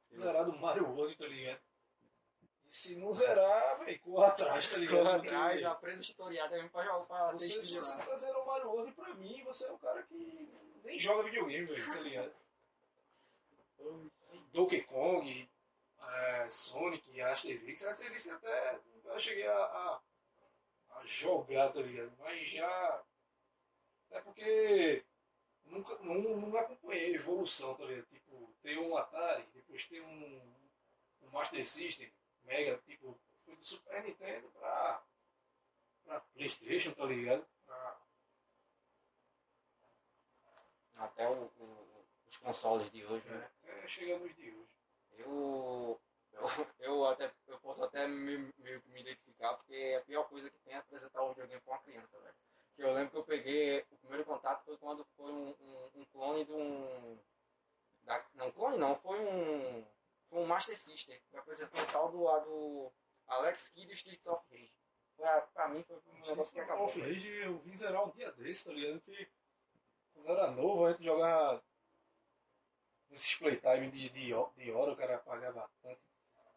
tenha 0.10 0.22
zerado 0.22 0.58
Mario 0.58 0.88
World, 0.90 1.16
tá 1.18 1.28
ligado? 1.28 1.62
E 2.70 2.76
se 2.76 2.96
não 2.96 3.12
zerar, 3.12 3.80
velho, 3.80 4.00
corra 4.02 4.28
atrás, 4.28 4.68
tá 4.68 4.78
ligado? 4.78 4.98
Corra 4.98 5.16
atrás, 5.18 5.64
aprenda 5.64 6.02
o 6.02 6.06
tutorial 6.06 6.50
também 6.50 6.70
pra 6.70 6.84
jogar 6.84 7.06
pra 7.06 7.32
Você, 7.32 7.62
se 7.62 7.76
você 7.76 7.96
nunca 7.96 8.18
zerou 8.18 8.46
Mario 8.46 8.70
World, 8.70 8.92
pra 8.94 9.14
mim, 9.16 9.44
você 9.44 9.66
é 9.66 9.72
um 9.72 9.78
cara 9.78 10.04
que 10.04 10.50
nem 10.84 11.00
joga 11.00 11.24
videogame, 11.24 11.66
velho, 11.66 11.86
tá 11.86 12.00
ligado? 12.00 12.32
Donkey 14.52 14.82
Kong, 14.84 15.50
é, 16.02 16.50
Sonic, 16.50 17.22
Asterix, 17.22 17.86
Asterix 17.86 18.30
até 18.30 18.80
eu 19.06 19.20
cheguei 19.20 19.48
a, 19.48 19.56
a, 19.56 20.02
a 20.92 21.06
jogar, 21.06 21.72
tá 21.74 21.82
ligado? 21.82 22.12
Mas 22.20 22.50
já. 22.50 23.04
É 24.12 24.22
porque 24.22 25.04
nunca, 25.70 25.96
não, 26.00 26.16
não 26.16 26.58
acompanhei 26.58 27.14
a 27.16 27.20
evolução, 27.20 27.76
tá 27.76 27.86
ligado? 27.86 28.06
Tipo, 28.08 28.54
tem 28.62 28.78
um 28.78 28.96
Atari, 28.98 29.46
depois 29.54 29.86
tem 29.88 30.02
um, 30.02 30.56
um 31.22 31.30
Master 31.32 31.66
System, 31.66 32.12
Mega, 32.44 32.78
tipo, 32.86 33.20
foi 33.46 33.56
do 33.56 33.66
Super 33.66 34.04
Nintendo 34.04 34.50
pra, 34.52 35.04
pra 36.04 36.20
Playstation, 36.22 36.94
tá 36.94 37.06
ligado? 37.06 37.46
Pra, 37.66 38.00
Até 40.98 41.28
o- 41.30 41.46
o- 41.60 42.06
os 42.28 42.38
consoles 42.38 42.92
de 42.92 43.06
hoje, 43.06 43.26
né? 43.30 43.50
é, 43.64 43.72
até 43.72 43.88
chegar 43.88 44.20
nos 44.20 44.36
de 44.36 44.52
hoje. 44.52 44.70
Eu, 45.18 46.02
eu, 46.34 46.50
eu, 46.80 47.06
até, 47.06 47.32
eu 47.48 47.60
posso 47.60 47.84
até 47.84 48.08
me, 48.08 48.38
me, 48.38 48.82
me 48.88 49.02
identificar, 49.02 49.56
porque 49.56 49.98
a 49.98 50.06
pior 50.06 50.28
coisa 50.28 50.50
que 50.50 50.60
tem 50.60 50.74
é 50.74 50.78
apresentar 50.78 51.24
um 51.24 51.30
videogame 51.30 51.62
pra 51.62 51.74
uma 51.74 51.82
criança, 51.82 52.20
velho. 52.20 52.36
Eu 52.80 52.94
lembro 52.94 53.12
que 53.12 53.18
eu 53.18 53.24
peguei, 53.26 53.86
o 53.92 53.98
primeiro 53.98 54.26
contato 54.26 54.64
foi 54.64 54.78
quando 54.78 55.06
foi 55.18 55.32
um, 55.32 55.50
um, 55.50 55.90
um 55.96 56.06
clone 56.06 56.46
de 56.46 56.52
um... 56.54 57.20
Da, 58.04 58.26
não, 58.34 58.52
clone 58.52 58.78
não, 58.78 58.96
foi 58.96 59.20
um... 59.20 59.86
Foi 60.30 60.40
um 60.40 60.46
Master 60.46 60.78
System, 60.78 61.20
que 61.30 61.38
apresentou 61.38 61.82
um 61.82 61.86
tal 61.88 62.12
do, 62.12 62.28
a 62.30 62.40
do 62.40 62.92
Alex 63.28 63.68
Kidd 63.70 63.92
e 63.92 63.96
Streets 63.96 64.26
of 64.28 64.46
Rage. 64.50 64.74
Pra, 65.18 65.42
pra 65.42 65.68
mim 65.68 65.84
foi 65.84 65.98
um 65.98 66.28
negócio 66.28 66.54
que 66.54 66.60
acabou. 66.60 66.86
Off 66.86 67.02
Rage 67.02 67.28
eu 67.28 67.58
vim 67.60 67.76
zerar 67.76 68.08
um 68.08 68.12
dia 68.12 68.32
desse, 68.32 68.66
tá 68.66 68.72
ligado? 68.72 69.02
Que 69.02 69.30
quando 70.14 70.30
era 70.30 70.52
novo, 70.52 70.86
a 70.86 70.92
gente 70.92 71.04
jogava 71.04 71.64
nesses 73.10 73.36
playtime 73.36 73.92
de, 73.92 74.10
de, 74.10 74.34
de 74.56 74.72
hora, 74.72 74.92
o 74.94 74.96
cara 74.96 75.18
pagava 75.20 75.70
tanto. 75.82 76.02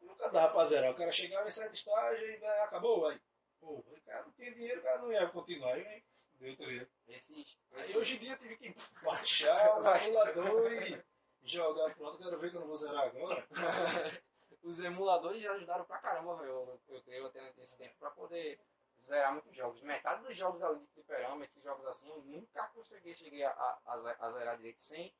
Nunca 0.01 0.29
dava 0.29 0.53
pra 0.53 0.65
zerar. 0.65 0.93
O 0.93 0.97
cara 0.97 1.11
chegava 1.11 1.49
em 1.49 1.51
certo 1.51 1.75
estágio 1.75 2.31
e 2.31 2.39
né, 2.39 2.49
acabou, 2.61 3.07
aí. 3.07 3.21
Pô, 3.59 3.79
o 3.79 4.01
cara 4.05 4.25
não 4.25 4.33
tinha 4.33 4.53
dinheiro, 4.53 4.81
o 4.81 4.83
cara 4.83 4.99
não 4.99 5.13
ia 5.13 5.29
continuar. 5.29 5.75
Aí, 5.75 6.05
ligado? 6.47 6.89
Esses, 7.09 7.59
Aí 7.73 7.97
hoje 7.97 8.17
em 8.17 8.19
dia 8.19 8.33
eu 8.33 8.39
tive 8.39 8.57
que 8.57 8.75
baixar 9.03 9.79
o 9.81 9.87
emulador 9.97 10.73
e 10.73 11.03
jogar. 11.43 11.95
Pronto, 11.95 12.19
quero 12.19 12.39
ver 12.39 12.51
que 12.51 12.57
eu 12.57 12.61
não 12.61 12.69
vou 12.69 12.77
zerar 12.77 13.05
agora. 13.05 13.47
Os 14.63 14.79
emuladores 14.79 15.43
já 15.43 15.53
ajudaram 15.53 15.85
pra 15.85 15.99
caramba, 15.99 16.37
velho. 16.37 16.51
Eu, 16.51 16.81
eu 16.89 17.03
creio 17.03 17.27
até 17.27 17.41
nesse 17.57 17.77
tempo 17.77 17.97
pra 17.99 18.11
poder 18.11 18.61
zerar 19.01 19.33
muitos 19.33 19.55
jogos. 19.55 19.83
Metade 19.83 20.23
dos 20.23 20.37
jogos 20.37 20.63
ali 20.63 20.79
de 20.79 20.87
fliperama, 20.89 21.45
esses 21.45 21.63
jogos 21.63 21.85
assim, 21.87 22.09
eu 22.09 22.23
nunca 22.23 22.69
consegui 22.69 23.15
chegar 23.15 23.51
a, 23.51 23.79
a, 23.87 24.17
a 24.21 24.33
zerar 24.33 24.57
direito 24.57 24.83
sem 24.85 25.13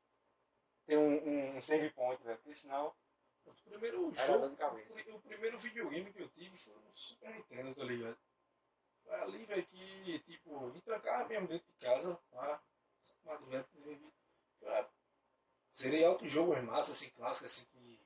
ter 0.85 0.97
um, 0.97 1.57
um 1.57 1.61
save 1.61 1.89
point, 1.91 2.23
velho. 2.23 2.37
Porque 2.37 2.55
senão 2.55 2.93
O 3.45 3.53
primeiro 3.69 4.11
jogo. 4.11 4.45
O 4.45 5.15
O 5.15 5.21
primeiro 5.21 5.59
videogame 5.59 6.13
que 6.13 6.21
eu 6.21 6.29
tive 6.29 6.57
foi 6.57 6.73
no 6.75 6.95
Super 6.97 7.31
Nintendo, 7.31 7.75
tá 7.75 7.83
ligado? 7.83 8.17
Foi 9.03 9.15
ali, 9.15 9.45
velho, 9.45 9.65
que, 9.67 10.19
tipo, 10.19 10.67
me 10.67 10.81
trancava 10.81 11.27
mesmo 11.27 11.47
dentro 11.47 11.67
de 11.67 11.73
casa, 11.79 12.19
lá, 12.31 12.61
madrugada, 13.25 13.67
pra... 14.59 14.89
Serei 15.71 16.03
altos 16.03 16.31
jogos 16.31 16.61
massa, 16.63 16.91
assim, 16.91 17.09
clássicos, 17.11 17.51
assim, 17.51 17.65
que 17.65 17.99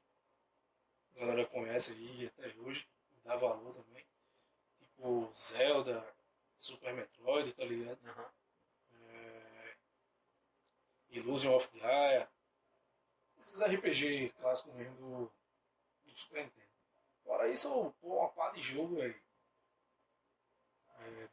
a 1.16 1.20
galera 1.20 1.46
conhece 1.48 1.92
aí 1.92 2.28
até 2.28 2.48
hoje, 2.60 2.88
dá 3.24 3.36
valor 3.36 3.74
também. 3.74 4.06
Tipo, 4.80 5.32
Zelda, 5.36 6.16
Super 6.58 6.94
Metroid, 6.94 7.54
tá 7.54 7.66
ligado? 7.66 8.00
É... 8.92 9.76
Illusion 11.10 11.56
of 11.56 11.70
Gaia. 11.78 12.30
Esses 13.42 13.60
RPG 13.60 14.34
clássicos 14.40 14.74
mesmo 14.74 14.96
do, 14.96 15.32
do 16.06 16.16
Super 16.16 16.44
Nintendo. 16.44 16.68
Fora 17.24 17.50
isso, 17.50 17.94
pô, 18.00 18.20
uma 18.20 18.30
pá 18.30 18.52
de 18.52 18.62
jogo, 18.62 18.96
velho. 18.96 19.22
É, 21.08 21.28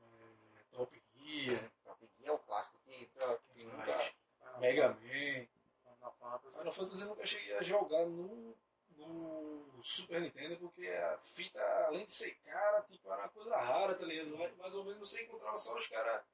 é, 0.00 0.64
Top 0.70 1.02
Gear, 1.14 1.70
Top 1.84 2.06
Gear 2.18 2.30
é 2.30 2.32
o 2.32 2.38
clássico 2.38 2.78
que, 2.84 3.06
que 3.54 3.64
nunca. 3.64 3.86
Mas- 3.86 4.14
Mega 4.58 4.88
Man. 4.88 5.46
Final 5.82 6.12
Fantasy. 6.18 6.56
Final 6.56 6.72
Fantasy 6.72 7.02
eu 7.02 7.08
nunca 7.08 7.26
cheguei 7.26 7.56
a 7.56 7.62
jogar 7.62 8.06
no, 8.06 8.56
no 8.90 9.80
Super 9.82 10.20
Nintendo 10.20 10.56
porque 10.58 10.86
a 10.86 11.18
fita, 11.18 11.60
além 11.86 12.04
de 12.04 12.12
ser 12.12 12.34
cara, 12.44 12.82
tipo, 12.82 13.10
era 13.12 13.22
uma 13.22 13.28
coisa 13.28 13.56
rara, 13.56 13.94
tá 13.94 14.04
ligado? 14.04 14.36
Mais, 14.58 14.74
ou 14.74 14.84
menos 14.84 14.98
você 14.98 15.22
encontrava 15.22 15.58
só 15.58 15.76
os 15.76 15.86
caras 15.86 16.24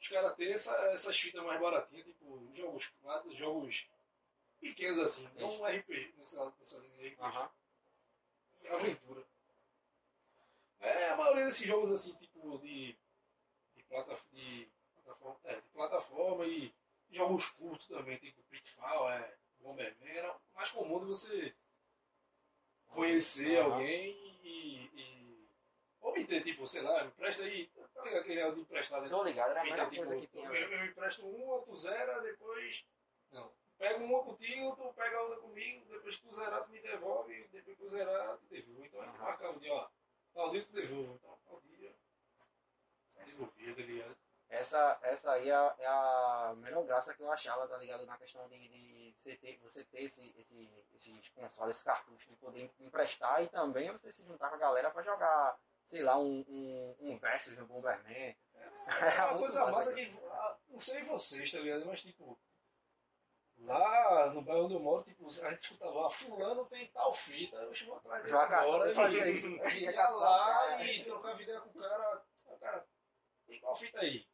os 0.00 0.08
cara 0.08 0.32
ter 0.32 0.52
essa, 0.52 0.74
essas 0.92 1.18
fitas 1.18 1.44
mais 1.44 1.60
baratinhas, 1.60 2.06
tipo, 2.06 2.50
jogos, 2.54 2.90
jogos 3.32 3.86
pequenos 4.58 4.98
assim, 4.98 5.28
não 5.34 5.60
um 5.60 5.66
RPG 5.66 6.14
nessa, 6.16 6.54
nessa 6.58 6.78
linha 6.78 6.96
de 6.96 7.08
RPG. 7.08 7.22
Aham. 7.22 7.50
e 8.62 8.68
aventura. 8.68 9.26
É, 10.80 11.10
a 11.10 11.16
maioria 11.16 11.46
desses 11.46 11.66
jogos 11.66 11.92
assim, 11.92 12.14
tipo 12.14 12.58
de, 12.58 12.96
de, 13.76 13.82
plata, 13.84 14.16
de, 14.32 14.68
plataforma, 14.94 15.40
é, 15.44 15.54
de 15.56 15.68
plataforma 15.68 16.46
e 16.46 16.74
jogos 17.10 17.48
curtos 17.50 17.86
também, 17.88 18.18
tipo 18.18 18.42
Pitfall, 18.44 19.10
é, 19.10 19.34
Bomberman, 19.60 20.08
era 20.08 20.34
mais 20.54 20.70
comum 20.70 21.00
de 21.00 21.06
você 21.06 21.54
conhecer 22.88 23.58
Aham. 23.58 23.74
alguém 23.74 24.16
e, 24.42 24.90
e 24.94 25.48
obter, 26.00 26.42
tipo, 26.42 26.66
sei 26.66 26.82
lá, 26.82 27.02
me 27.02 27.08
empresta 27.08 27.42
aí, 27.42 27.66
tá 27.94 28.02
ligado 28.02 28.20
aquele 28.20 28.36
negócio 28.36 28.56
de 28.56 28.62
emprestar, 28.62 29.02
né? 29.02 29.08
Tô 29.08 29.22
ligado, 29.22 29.50
era 29.50 29.60
a 29.60 29.64
melhor 29.64 29.90
tipo, 29.90 30.04
coisa 30.04 30.20
que 30.20 30.26
tinha. 30.28 30.48
eu, 30.48 30.72
eu 30.72 30.86
empresto 30.86 31.26
um, 31.26 31.46
outro 31.48 31.76
zera, 31.76 32.20
depois. 32.20 32.84
Não. 33.32 33.52
Pega 33.78 34.04
uma 34.04 34.22
contigo, 34.22 34.76
tu 34.76 34.92
pega 34.94 35.22
outra 35.22 35.38
comigo, 35.38 35.86
depois 35.88 36.16
que 36.16 36.28
tu 36.28 36.34
zerar, 36.34 36.64
tu 36.64 36.70
me 36.70 36.80
devolve, 36.80 37.48
depois 37.48 37.76
que 37.76 37.82
eu 37.82 37.88
zerar, 37.88 38.36
tu 38.36 38.46
devolve. 38.46 38.86
Então 38.86 39.00
a 39.00 39.06
gente 39.06 39.18
marcava 39.18 39.56
o 39.56 39.60
dia, 39.60 39.72
ó. 39.72 39.88
Tal 40.34 40.50
dia 40.50 40.64
tu 40.64 40.72
devolve. 40.72 41.14
Então, 41.14 41.38
tal 41.44 41.60
dia. 41.62 41.94
Você 43.08 43.24
devolvia, 43.24 43.74
tá 43.74 43.82
ligado? 43.82 44.16
Essa 44.48 44.98
essa, 45.02 45.30
aí 45.32 45.48
é 45.48 45.54
a, 45.54 45.74
é 45.78 45.86
a 45.86 46.54
melhor 46.56 46.84
graça 46.84 47.14
que 47.14 47.22
eu 47.22 47.30
achava, 47.30 47.68
tá 47.68 47.76
ligado? 47.76 48.04
Na 48.04 48.18
questão 48.18 48.48
de, 48.48 48.58
de 48.68 49.14
você 49.16 49.36
ter, 49.36 49.58
você 49.58 49.84
ter 49.84 50.02
esse, 50.02 50.34
esse, 50.36 50.84
esses 50.96 51.28
consoles, 51.30 51.76
esse 51.76 51.84
cartucho, 51.84 52.28
de 52.28 52.36
poder 52.36 52.68
emprestar 52.80 53.44
e 53.44 53.48
também 53.48 53.90
você 53.92 54.10
se 54.10 54.24
juntar 54.24 54.48
com 54.48 54.56
a 54.56 54.58
galera 54.58 54.90
pra 54.90 55.02
jogar, 55.04 55.56
sei 55.88 56.02
lá, 56.02 56.18
um, 56.18 56.44
um, 56.48 56.96
um 56.98 57.18
Versus 57.18 57.56
no 57.56 57.66
Bomberman. 57.66 58.36
É 58.56 59.24
uma 59.24 59.28
Muito 59.38 59.40
coisa 59.40 59.60
massa, 59.60 59.72
massa 59.72 59.94
que. 59.94 60.18
ah, 60.24 60.58
Não 60.68 60.80
sei 60.80 61.04
vocês, 61.04 61.50
tá 61.52 61.58
ligado? 61.60 61.86
Mas 61.86 62.02
tipo. 62.02 62.36
Lá 63.60 64.30
no 64.32 64.42
bairro 64.42 64.64
onde 64.64 64.74
eu 64.74 64.80
moro, 64.80 65.04
tipo, 65.04 65.26
a 65.28 65.50
gente 65.50 65.62
escutava, 65.64 66.06
ah, 66.06 66.10
fulano 66.10 66.64
tem 66.66 66.90
tal 66.90 67.12
fita, 67.12 67.56
eu 67.56 67.74
chego 67.74 67.94
atrás 67.94 68.22
dele 68.22 68.34
agora 68.36 68.90
e 68.90 68.94
fazia 68.94 69.30
isso. 69.30 69.48
ia 69.48 69.80
Ia 69.80 69.92
caçar, 69.92 70.18
lá 70.18 70.46
cara. 70.68 70.84
e 70.92 71.04
trocar 71.04 71.40
ideia 71.40 71.60
com 71.60 71.68
o 71.78 71.82
cara. 71.82 72.24
O 72.46 72.58
cara, 72.58 72.88
tem 73.46 73.60
qual 73.60 73.76
fita 73.76 74.00
aí? 74.00 74.26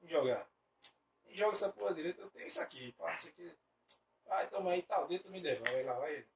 Vamos 0.00 0.10
jogar. 0.10 0.48
E 1.26 1.36
joga 1.36 1.52
essa 1.52 1.68
porra 1.70 1.94
direita, 1.94 2.22
eu 2.22 2.30
tenho 2.30 2.46
isso 2.46 2.60
aqui, 2.60 2.92
pá, 2.92 3.14
isso 3.14 3.28
aqui. 3.28 3.54
Ah, 4.26 4.46
toma 4.46 4.72
aí, 4.72 4.82
tal, 4.82 5.06
dentro 5.06 5.30
me 5.30 5.42
devolve, 5.42 5.74
aí 5.74 5.84
lá 5.84 5.94
vai 5.94 6.26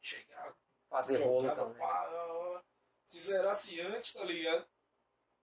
chegar, 0.00 0.56
Fazer 0.88 1.16
rolo 1.22 1.42
jogava, 1.42 1.64
também. 1.66 1.78
pá, 1.78 2.08
ó, 2.10 2.56
ó. 2.56 2.62
se 3.04 3.20
zerasse 3.20 3.80
antes, 3.80 4.12
tá 4.14 4.24
ligado? 4.24 4.66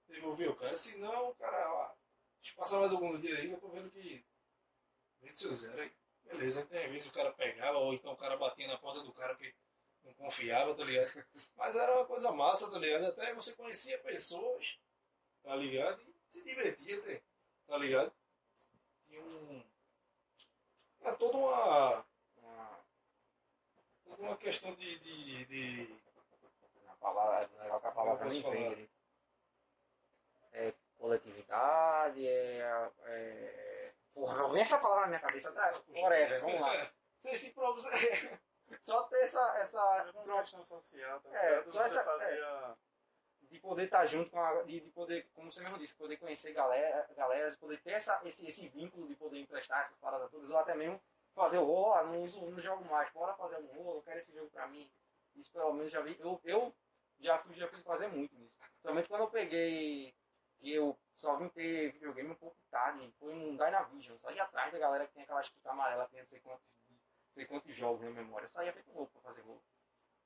Devolver 0.07 0.49
o 0.49 0.55
cara, 0.55 0.75
se 0.75 0.97
não, 0.97 1.29
o 1.29 1.35
cara, 1.35 1.71
ó, 1.73 1.93
deixa 2.41 2.53
eu 2.53 2.57
passar 2.57 2.79
mais 2.79 2.91
alguns 2.91 3.21
dias 3.21 3.39
aí, 3.39 3.51
eu 3.51 3.59
tô 3.59 3.69
vendo 3.69 3.91
que 3.91 4.25
vende 5.21 5.37
seu 5.37 5.53
zero 5.55 5.79
aí. 5.79 5.91
Beleza, 6.27 6.65
tem 6.65 6.85
às 6.85 6.91
vezes 6.91 7.07
o 7.07 7.11
cara 7.11 7.31
pegava, 7.33 7.77
ou 7.77 7.93
então 7.93 8.11
o 8.13 8.17
cara 8.17 8.37
batia 8.37 8.67
na 8.67 8.77
porta 8.77 9.01
do 9.01 9.13
cara 9.13 9.35
que 9.35 9.53
não 10.03 10.13
confiava, 10.13 10.75
tá 10.75 10.83
ligado? 10.83 11.25
Mas 11.55 11.75
era 11.75 11.93
uma 11.95 12.05
coisa 12.05 12.31
massa, 12.31 12.69
tá 12.69 12.77
ligado? 12.79 13.05
Até 13.05 13.33
você 13.33 13.53
conhecia 13.53 13.97
pessoas, 13.99 14.77
tá 15.43 15.55
ligado? 15.55 16.01
E 16.01 16.13
se 16.29 16.43
divertia, 16.43 17.01
tá- 17.01 17.21
tá 17.67 17.77
ligado? 17.77 18.11
Tinha 19.07 19.21
um. 19.21 19.63
Era 21.01 21.15
toda 21.15 21.37
uma. 21.37 22.05
Uma, 22.37 22.79
Toda 24.05 24.21
uma 24.23 24.37
questão 24.37 24.73
de. 24.75 24.99
de, 24.99 25.45
de 25.45 25.95
uma 26.83 26.95
palavra, 26.97 27.49
é 27.57 27.63
legal 27.63 27.81
que 27.81 27.87
a 27.87 27.91
palavra 27.91 28.25
Eu 28.25 28.29
não 28.29 28.37
entende. 28.37 28.89
É 30.53 30.73
coletividade, 30.97 32.25
é. 32.27 32.91
é... 33.05 33.66
Porra, 34.17 34.35
não 34.35 34.51
vem 34.51 34.63
essa 34.63 34.79
palavra 34.79 35.01
na 35.03 35.07
minha 35.09 35.19
cabeça, 35.19 35.51
tá? 35.51 35.79
Whatever, 35.89 36.41
vamos 36.41 36.59
lá. 36.59 36.91
Se 37.37 37.51
pro- 37.51 37.77
Só 38.81 39.03
ter 39.03 39.23
essa, 39.25 39.57
essa 39.59 39.79
Era 39.79 40.11
uma 40.23 40.41
questão 40.41 40.63
social, 40.65 41.19
tá 41.21 41.37
É, 41.37 41.63
só 41.69 41.83
essa- 41.83 42.03
fazia... 42.03 42.75
de 43.41 43.59
poder 43.59 43.83
estar 43.85 44.07
junto 44.07 44.31
com 44.31 44.41
a, 44.41 44.63
de, 44.63 44.79
de 44.81 44.89
poder, 44.89 45.29
como 45.35 45.53
você 45.53 45.61
mesmo 45.61 45.77
disse, 45.77 45.93
poder 45.95 46.17
conhecer 46.17 46.51
galera, 46.51 47.07
galera 47.15 47.51
de 47.51 47.57
poder 47.57 47.79
ter 47.83 47.91
essa, 47.91 48.19
esse, 48.25 48.43
esse 48.45 48.67
vínculo 48.69 49.07
de 49.07 49.15
poder 49.15 49.39
emprestar 49.39 49.83
essas 49.85 49.97
paradas 49.99 50.31
todas, 50.31 50.49
ou 50.49 50.57
até 50.57 50.73
mesmo 50.73 50.99
fazer 51.35 51.59
o 51.59 51.63
rolo, 51.63 51.93
ah, 51.93 52.03
não, 52.03 52.23
uso, 52.23 52.43
não 52.43 52.59
jogo 52.59 52.83
mais, 52.85 53.09
bora 53.13 53.35
fazer 53.35 53.57
um 53.57 53.67
rolo, 53.67 53.99
eu 53.99 54.01
quero 54.01 54.19
esse 54.19 54.33
jogo 54.33 54.49
pra 54.49 54.67
mim. 54.67 54.91
Isso 55.35 55.51
pelo 55.53 55.73
menos 55.73 55.91
já 55.91 56.01
vi, 56.01 56.17
eu, 56.19 56.41
eu 56.43 56.73
já, 57.19 57.37
fui, 57.37 57.53
já 57.55 57.67
fui 57.67 57.81
fazer 57.83 58.07
muito 58.07 58.35
nisso. 58.35 58.57
Principalmente 58.71 59.07
quando 59.07 59.21
eu 59.21 59.29
peguei, 59.29 60.13
que 60.59 60.73
eu 60.73 60.97
só 61.17 61.35
vim 61.37 61.49
ter 61.49 61.91
videogame 61.93 62.29
um 62.31 62.35
pouco 62.35 62.55
tarde, 62.69 63.11
foi 63.19 63.33
um 63.33 63.55
Dynavision, 63.57 64.13
eu 64.15 64.17
saí 64.19 64.39
atrás 64.39 64.71
da 64.71 64.79
galera 64.79 65.07
que 65.07 65.13
tem 65.13 65.23
aquela 65.23 65.43
fita 65.43 65.69
amarela, 65.71 66.05
que 66.05 66.11
tem 66.11 66.21
não 66.21 66.27
sei 66.27 66.39
quantos, 66.39 66.65
não 66.89 66.97
sei 67.33 67.45
quantos 67.45 67.75
jogos 67.75 68.01
na 68.03 68.11
memória, 68.11 68.45
eu 68.45 68.49
saía 68.51 68.73
feito 68.73 68.91
louco 68.93 69.11
pra 69.13 69.21
fazer 69.31 69.41
rolo. 69.41 69.63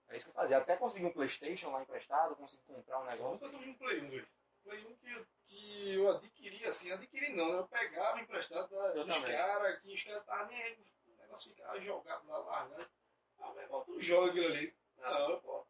É 0.09 0.15
isso 0.17 0.25
que 0.25 0.31
eu 0.31 0.35
fazia. 0.35 0.57
Até 0.57 0.75
consegui 0.75 1.05
um 1.05 1.13
Playstation 1.13 1.71
lá 1.71 1.81
emprestado, 1.81 2.35
consegui 2.35 2.63
comprar 2.63 2.99
um 2.99 3.03
Eu 3.05 3.11
negócio. 3.11 3.33
nunca 3.47 3.57
tive 3.57 3.69
um 3.71 3.73
Play 3.75 4.01
1, 4.01 4.09
velho. 4.09 4.27
Play 4.63 4.85
1 4.85 4.95
que, 4.97 5.11
eu- 5.11 5.25
que 5.45 5.93
eu 5.95 6.09
adquiri 6.09 6.65
assim, 6.65 6.91
adquiri 6.91 7.33
não, 7.33 7.47
né? 7.53 7.59
Eu 7.59 7.67
pegava 7.67 8.19
emprestado 8.19 8.75
Eu 8.75 9.05
dos 9.05 9.17
caras, 9.19 9.79
que 9.79 9.93
os 9.93 10.03
caras 10.03 10.19
estavam 10.21 10.47
nem 10.47 10.61
aí, 10.63 10.85
o 11.07 11.21
negócio 11.21 11.49
ficava 11.49 11.79
jogado 11.79 12.27
lá, 12.27 12.37
largado. 12.39 12.91
Ah, 13.39 13.53
meu 13.53 13.63
irmão, 13.63 13.85
tu 13.85 13.99
joga 14.01 14.29
aquilo 14.31 14.45
ali. 14.47 14.75
Não, 14.97 15.29
eu, 15.31 15.41
pô, 15.41 15.65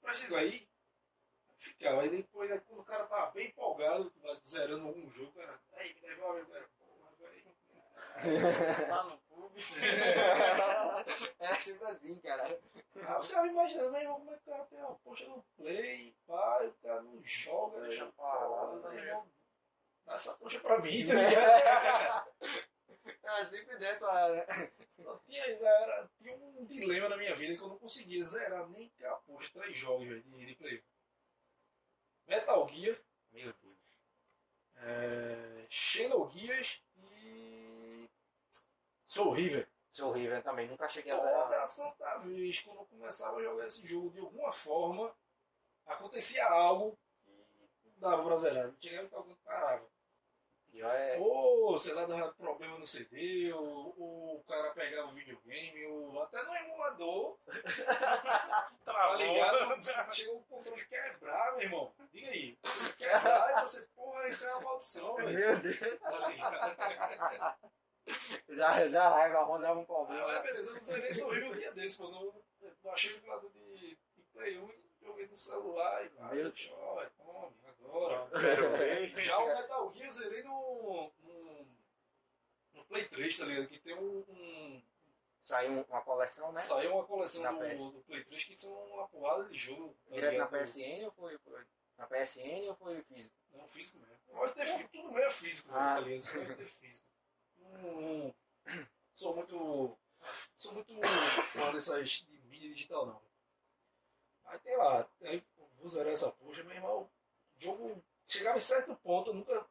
presta 0.00 0.24
isso 0.24 0.36
aí. 0.36 0.68
Ficava, 1.60 2.00
aí 2.02 2.08
depois, 2.08 2.50
aí, 2.50 2.58
quando 2.60 2.80
o 2.80 2.84
cara 2.84 3.06
tava 3.06 3.30
bem 3.32 3.48
empolgado, 3.48 4.12
zerando 4.46 4.88
algum 4.88 5.08
jogo, 5.10 5.32
cara, 5.32 5.60
aí 5.74 5.94
me 5.94 6.00
cara, 6.00 6.16
porra, 6.16 7.12
velho. 7.12 7.50
Lá 8.88 9.04
no 9.04 9.18
clube. 9.18 9.60
Era 11.38 11.60
sempre 11.60 11.84
assim, 11.86 12.18
cara. 12.20 12.44
Aí 12.44 12.58
eu 12.94 13.22
ficava 13.22 13.46
imaginando, 13.46 13.92
meu 13.92 14.00
irmão, 14.00 14.18
como 14.18 14.30
é 14.32 14.36
que 14.36 14.42
o 14.42 14.52
cara 14.52 14.64
tem 14.66 14.78
uma 14.80 14.94
poxa 14.96 15.26
no 15.28 15.42
play, 15.56 16.14
pá, 16.26 16.60
e 16.64 16.68
o 16.68 16.74
cara 16.82 17.02
não 17.02 17.22
joga, 17.22 17.80
Deixa 17.86 18.04
lá, 18.04 18.10
tá 18.12 18.76
meu 18.78 18.90
ligado? 18.90 19.06
irmão, 19.06 19.30
dá 20.06 20.14
essa 20.14 20.32
poxa 20.34 20.60
pra 20.60 20.78
mim, 20.80 21.06
tá 21.06 21.14
ligado? 21.14 22.26
Era 23.22 23.48
sempre 23.48 23.78
dessa. 23.78 24.28
né? 24.30 24.72
Eu 24.98 25.18
tinha, 25.26 25.44
era, 25.44 26.10
tinha 26.20 26.36
um 26.36 26.64
dilema 26.66 27.08
na 27.08 27.16
minha 27.16 27.34
vida 27.34 27.56
que 27.56 27.62
eu 27.62 27.68
não 27.68 27.78
conseguia 27.78 28.24
zerar 28.24 28.68
nem 28.70 28.88
capucha 28.98 29.50
três 29.52 29.76
jogos 29.76 30.06
velho, 30.08 30.22
de, 30.22 30.46
de 30.46 30.54
play. 30.56 30.82
Metal 32.30 32.68
Gear, 32.68 32.96
Meu 33.32 33.52
Deus. 33.52 33.76
é, 34.76 35.66
Xenogears 35.68 36.80
e 36.96 38.08
Soul 39.04 39.32
River. 39.32 39.68
Sou 39.90 40.10
horrível 40.10 40.40
também, 40.40 40.68
nunca 40.68 40.88
cheguei 40.88 41.10
a 41.10 41.18
zerar. 41.18 41.42
Toda 41.48 41.66
santa 41.66 42.18
vez 42.18 42.60
quando 42.60 42.78
eu 42.78 42.86
começava 42.86 43.36
a 43.38 43.42
jogar 43.42 43.66
esse 43.66 43.84
jogo, 43.84 44.10
de 44.10 44.20
alguma 44.20 44.52
forma, 44.52 45.12
acontecia 45.84 46.46
algo 46.46 46.96
que 47.24 47.32
não 47.88 47.98
dava 47.98 48.22
pra 48.22 48.36
zerar. 48.36 48.72
Chegava 48.80 49.08
e 49.10 49.14
alguém 49.16 49.36
parava. 49.44 49.90
É. 50.74 51.18
Ou, 51.18 51.76
sei 51.78 51.92
lá, 51.92 52.06
dava 52.06 52.32
problema 52.34 52.78
no 52.78 52.86
CD, 52.86 53.52
ou, 53.52 53.94
ou 53.98 54.36
o 54.38 54.44
cara 54.44 54.70
pegava 54.70 55.08
o 55.10 55.14
videogame, 55.14 55.84
ou 55.86 56.20
até 56.22 56.42
no 56.42 56.54
emulador, 56.54 57.36
tá 57.46 58.70
Travou. 58.84 59.16
ligado? 59.16 60.14
Chegou 60.14 60.36
o 60.38 60.42
controle 60.44 60.84
quebrar, 60.86 61.52
meu 61.52 61.62
irmão. 61.62 61.92
Diga 62.12 62.30
aí. 62.30 62.56
Quebrar 62.96 63.58
e 63.58 63.60
você, 63.66 63.86
porra, 63.94 64.28
isso 64.28 64.46
é 64.46 64.52
uma 64.54 64.60
maldição, 64.62 65.14
velho. 65.16 65.38
Meu 65.38 65.60
Deus. 65.60 65.98
Tá 66.00 66.28
ligado? 66.28 67.70
Já, 68.48 68.88
já 68.88 69.08
raiva, 69.08 69.42
rondava 69.42 69.78
um 69.78 69.82
Ah, 69.82 69.86
problema. 69.86 70.26
mas 70.26 70.42
beleza, 70.42 70.70
eu 70.70 70.74
não 70.74 70.80
zerei 70.82 71.10
esse 71.10 71.22
horrível 71.22 71.50
um 71.50 71.54
dia 71.54 71.72
desse, 71.72 72.00
mano. 72.02 72.16
Eu 72.22 72.44
eu 72.62 72.72
baixei 72.84 73.14
o 73.18 73.26
lado 73.26 73.48
de, 73.50 73.96
de 74.16 74.22
Play 74.32 74.58
1 74.58 74.68
e 74.70 74.89
joguei 75.10 75.26
no 75.26 75.36
celular 75.36 76.04
e 76.04 76.08
vai, 76.08 76.52
chora, 76.52 77.10
tome, 77.10 77.56
agora. 77.66 78.28
Quero 78.30 78.70
ver. 78.70 79.20
Já 79.20 79.38
o 79.38 79.46
Metal 79.46 79.92
Gear 79.94 80.06
eu 80.08 80.12
zerei 80.12 80.42
no, 80.42 81.12
no, 81.22 81.66
no 82.74 82.84
Play 82.84 83.08
3, 83.08 83.38
tá 83.38 83.44
ligado? 83.44 83.68
Que 83.68 83.78
tem 83.80 83.94
um, 83.94 84.24
um 84.28 84.82
Saiu 85.42 85.84
uma 85.88 86.02
coleção, 86.02 86.52
né? 86.52 86.60
Saiu 86.60 86.94
uma 86.94 87.04
coleção 87.04 87.42
do, 87.58 87.90
do 87.90 88.00
Play 88.02 88.24
3 88.24 88.44
que 88.44 88.56
são 88.58 88.72
uma 88.72 89.08
porrada 89.08 89.44
de 89.48 89.58
jogo. 89.58 89.96
Tá 90.08 90.14
Direto 90.14 90.38
na? 90.38 90.46
PSN 90.46 91.04
ou 91.06 91.10
foi, 91.12 91.38
foi. 91.38 91.64
Na 91.96 92.06
PSN 92.06 92.68
ou 92.68 92.74
foi 92.76 93.02
físico? 93.02 93.34
Não, 93.52 93.66
físico 93.66 93.98
mesmo. 93.98 94.16
Pode 94.28 94.54
ter 94.54 94.88
tudo 94.88 95.10
mesmo 95.10 95.18
é 95.18 95.30
físico, 95.32 95.70
Ah. 95.72 95.94
tá 95.94 96.00
ligado? 96.00 96.32
Pode 96.32 96.54
ter 96.54 96.66
físico. 96.66 97.06
Não, 97.58 98.00
não 98.00 98.34
sou 99.14 99.34
muito. 99.34 99.98
Sou 100.56 100.72
muito 100.72 100.94
fã 101.46 101.72
dessas 101.72 102.10
de 102.10 102.40
mídia 102.42 102.68
digital, 102.72 103.06
não. 103.06 103.29
Aí 104.50 104.58
tem 104.58 104.76
lá, 104.76 105.08
aí 105.22 105.44
vou 105.78 105.88
zerar 105.88 106.12
essa 106.12 106.30
puxa, 106.32 106.64
meu 106.64 106.74
irmão. 106.74 107.02
O 107.02 107.10
jogo 107.56 108.04
chegava 108.26 108.56
em 108.58 108.60
certo 108.60 108.96
ponto, 108.96 109.30
eu 109.30 109.34
nunca. 109.34 109.66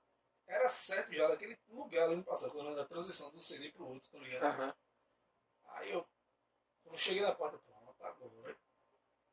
Era 0.47 0.69
certo 0.69 1.13
já, 1.13 1.27
daquele 1.27 1.59
lugar 1.67 2.05
ali 2.05 2.15
no 2.15 2.23
passado, 2.23 2.51
quando 2.51 2.67
era 2.67 2.77
da 2.77 2.85
transição 2.85 3.29
do 3.29 3.43
CD 3.43 3.71
pro 3.71 3.87
outro, 3.87 4.09
tá 4.09 4.17
ligado? 4.17 4.45
Aham. 4.45 4.75
Aí 5.65 5.91
eu. 5.91 6.07
Quando 6.81 6.95
eu 6.95 6.97
cheguei 6.97 7.21
na 7.21 7.35
porta, 7.35 7.57
pô, 7.59 7.93
tá 7.99 8.07
agora. 8.07 8.57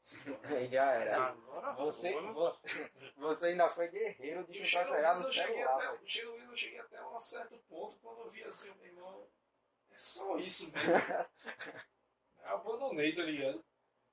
Simbora. 0.03 0.49
Aí 0.49 0.69
já 0.69 0.91
era. 0.93 1.27
Agora 1.27 1.73
Você, 1.75 2.13
foi, 2.13 2.23
não 2.23 2.35
você, 2.35 2.91
você 3.17 3.47
ainda 3.47 3.71
foi 3.71 3.89
guerreiro 3.89 4.45
de 4.47 4.61
o 4.61 4.63
tentar 4.63 4.85
zerar 4.85 5.19
no 5.19 5.27
eu 5.27 5.33
cheguei 5.33 5.57
celular, 5.57 5.77
até, 5.77 5.91
o 5.93 6.07
Xenogears 6.07 6.51
eu 6.51 6.57
cheguei 6.57 6.79
até 6.81 7.07
um 7.07 7.21
certo 7.21 7.59
ponto 7.69 7.97
quando 7.99 8.21
eu 8.21 8.31
vi 8.31 8.45
assim, 8.45 8.73
meu 8.75 8.87
irmão, 8.87 9.29
é 9.91 9.97
só 9.97 10.39
isso 10.39 10.71
mesmo. 10.71 10.91
eu 12.39 12.49
abandonei, 12.49 13.15
tá 13.15 13.23
ligado? 13.23 13.65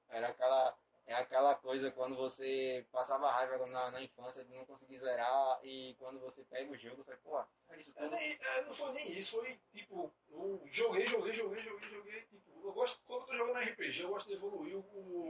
Era 0.09 0.29
aquela, 0.29 0.77
é 1.05 1.13
aquela 1.15 1.53
coisa 1.55 1.91
quando 1.91 2.15
você 2.15 2.85
passava 2.91 3.29
raiva 3.31 3.65
na, 3.67 3.91
na 3.91 4.01
infância 4.01 4.43
de 4.43 4.53
não 4.53 4.65
conseguir 4.65 4.99
zerar 4.99 5.59
e 5.63 5.95
quando 5.99 6.19
você 6.19 6.43
pega 6.45 6.71
o 6.71 6.77
jogo, 6.77 7.03
você, 7.03 7.15
pô, 7.17 7.39
é 7.69 7.79
isso 7.81 7.91
É, 7.95 8.03
tudo. 8.03 8.11
nem- 8.15 8.37
é, 8.41 8.61
não 8.63 8.73
foi 8.73 8.91
nem 8.93 9.11
isso, 9.17 9.31
foi 9.31 9.59
tipo, 9.71 10.13
eu 10.29 10.61
joguei, 10.67 11.05
joguei, 11.05 11.33
joguei, 11.33 11.61
joguei, 11.61 11.89
joguei. 11.89 12.21
Tipo, 12.21 12.51
eu 12.67 12.71
gosto, 12.73 13.01
quando 13.05 13.21
eu 13.21 13.27
tô 13.27 13.33
jogando 13.33 13.59
RPG, 13.59 14.03
eu 14.03 14.09
gosto 14.09 14.27
de 14.27 14.33
evoluir 14.33 14.77
o, 14.77 14.79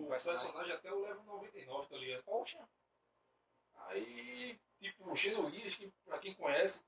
o 0.04 0.08
personagem. 0.08 0.45
personagem. 0.45 0.76
até 0.76 0.91
o 0.91 1.02
level 1.02 1.24
99, 1.24 1.88
tá 1.90 1.98
ligado? 1.98 2.24
Poxa, 2.24 2.60
Aí, 3.88 4.60
tipo, 4.80 5.10
o 5.12 5.16
Xenogears, 5.16 5.76
que 5.76 5.91
pra 6.06 6.20
quem 6.20 6.34
conhece, 6.36 6.84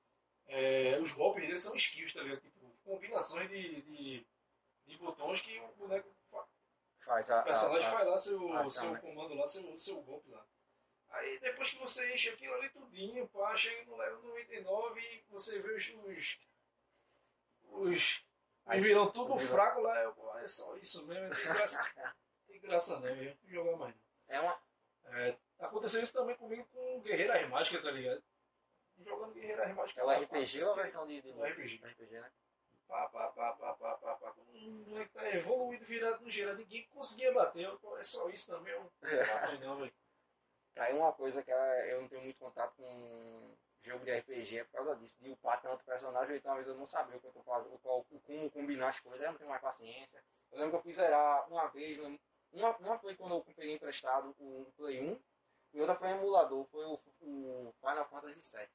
é, 0.47 0.97
os 0.99 1.11
golpes 1.11 1.45
deles 1.45 1.61
são 1.61 1.75
skills, 1.75 2.13
tá 2.13 2.21
ligado? 2.21 2.41
Tipo, 2.41 2.71
combinações 2.83 3.49
de, 3.49 3.81
de, 3.81 4.27
de 4.87 4.97
botões 4.97 5.41
que 5.41 5.59
o 5.59 5.67
boneco 5.75 6.07
faz 7.05 7.29
a. 7.31 7.41
O 7.41 7.43
personagem 7.43 7.85
a- 7.85 7.89
a- 7.89 7.91
faz 7.95 8.07
lá 8.07 8.17
seu, 8.17 8.53
ação, 8.57 8.71
seu 8.71 8.91
né? 8.91 8.99
comando 8.99 9.33
lá, 9.35 9.47
seu, 9.47 9.79
seu 9.79 10.01
golpe 10.01 10.29
lá. 10.31 10.45
Aí 11.09 11.39
depois 11.39 11.69
que 11.69 11.77
você 11.77 12.13
enche 12.13 12.29
aquilo 12.29 12.53
ali 12.55 12.69
tudinho, 12.69 13.27
pá, 13.29 13.55
chega 13.55 13.85
no 13.85 13.95
level 13.95 14.21
99 14.23 14.99
e 14.99 15.23
você 15.29 15.61
vê 15.61 15.73
os. 15.75 15.89
os, 16.03 16.39
os 17.71 18.25
Aí- 18.65 18.79
os 18.81 18.85
vilão 18.85 19.11
tudo 19.11 19.35
vilão- 19.37 19.51
fraco 19.53 19.81
lá, 19.81 20.01
eu, 20.01 20.37
é 20.39 20.47
só 20.47 20.75
isso 20.77 21.05
mesmo, 21.07 21.29
não 21.29 21.35
tem 21.35 21.45
graça, 21.45 21.77
tem 22.47 22.59
graça 22.59 22.99
não, 22.99 23.07
eu 23.07 23.37
não 23.43 23.49
jogar 23.49 23.77
mais. 23.77 23.95
não. 23.95 24.01
É 24.27 24.39
uma. 24.41 24.59
É, 25.05 25.37
aconteceu 25.59 26.01
isso 26.01 26.11
também 26.11 26.35
comigo 26.35 26.65
com 26.73 26.99
Guerreiras 27.01 27.47
Mágicas, 27.47 27.83
tá 27.83 27.91
ligado? 27.91 28.23
Jogando 29.05 29.33
Guerreiras 29.33 29.73
Mágicas. 29.75 29.97
É 29.97 30.03
o 30.03 30.07
lá, 30.07 30.17
RPG 30.17 30.63
ou 30.63 30.71
a 30.71 30.75
versão 30.75 31.05
de. 31.07 31.21
de 31.21 31.29
O 31.31 31.43
RPG. 31.45 31.77
RPG, 31.85 32.19
né? 32.19 32.31
Pá, 32.87 33.07
pá, 33.09 33.27
pá, 33.29 33.53
pá, 33.53 33.73
pá, 33.73 33.95
pá, 33.97 34.15
pá. 34.15 34.35
Um 34.53 34.85
moleque 34.87 35.11
tá 35.11 35.29
evoluído, 35.29 35.85
virado 35.85 36.23
no 36.23 36.29
geral, 36.29 36.55
ninguém 36.55 36.87
conseguia 36.87 37.33
bater. 37.33 37.63
Eu, 37.63 37.97
é 37.97 38.03
só 38.03 38.29
isso 38.29 38.47
também, 38.47 38.73
eu 38.73 38.79
não 38.81 38.91
dá 39.01 39.41
mais 39.47 39.59
não, 39.59 39.77
velho. 39.79 39.93
Aí 40.77 40.93
uma 40.93 41.13
coisa 41.13 41.41
que 41.41 41.51
é, 41.51 41.93
eu 41.93 42.01
não 42.01 42.09
tenho 42.09 42.21
muito 42.21 42.37
contato 42.37 42.75
com 42.75 43.55
jogo 43.85 44.03
de 44.03 44.11
RPG 44.11 44.57
é 44.59 44.63
por 44.63 44.71
causa 44.73 44.95
disso, 44.95 45.17
de 45.21 45.29
upar 45.29 45.61
tanto 45.61 45.85
personagem, 45.85 46.37
então 46.37 46.51
às 46.51 46.57
vezes 46.57 46.71
eu 46.71 46.77
não 46.77 46.87
sabia 46.87 47.17
o 47.17 47.19
que 47.19 47.27
eu 47.27 47.31
tô 47.33 47.43
fazendo, 47.43 47.77
qual, 47.79 48.03
como 48.03 48.51
combinar 48.51 48.89
as 48.89 48.99
coisas, 48.99 49.21
aí 49.21 49.27
eu 49.27 49.31
não 49.31 49.37
tenho 49.37 49.49
mais 49.49 49.61
paciência. 49.61 50.23
Eu 50.51 50.59
lembro 50.59 50.71
que 50.71 50.77
eu 50.77 50.83
fiz 50.83 50.95
zerar 50.95 51.47
uma 51.49 51.67
vez, 51.67 51.99
uma, 52.51 52.77
uma 52.77 52.99
foi 52.99 53.15
quando 53.15 53.35
eu 53.35 53.41
peguei 53.41 53.73
emprestado 53.73 54.35
o 54.39 54.73
Play 54.75 55.01
1, 55.01 55.19
e 55.73 55.81
outra 55.81 55.95
foi 55.95 56.09
em 56.09 56.11
emulador, 56.11 56.65
foi 56.65 56.85
o, 56.85 56.93
o 57.21 57.73
Final 57.79 58.09
Fantasy 58.09 58.57
VII. 58.57 58.67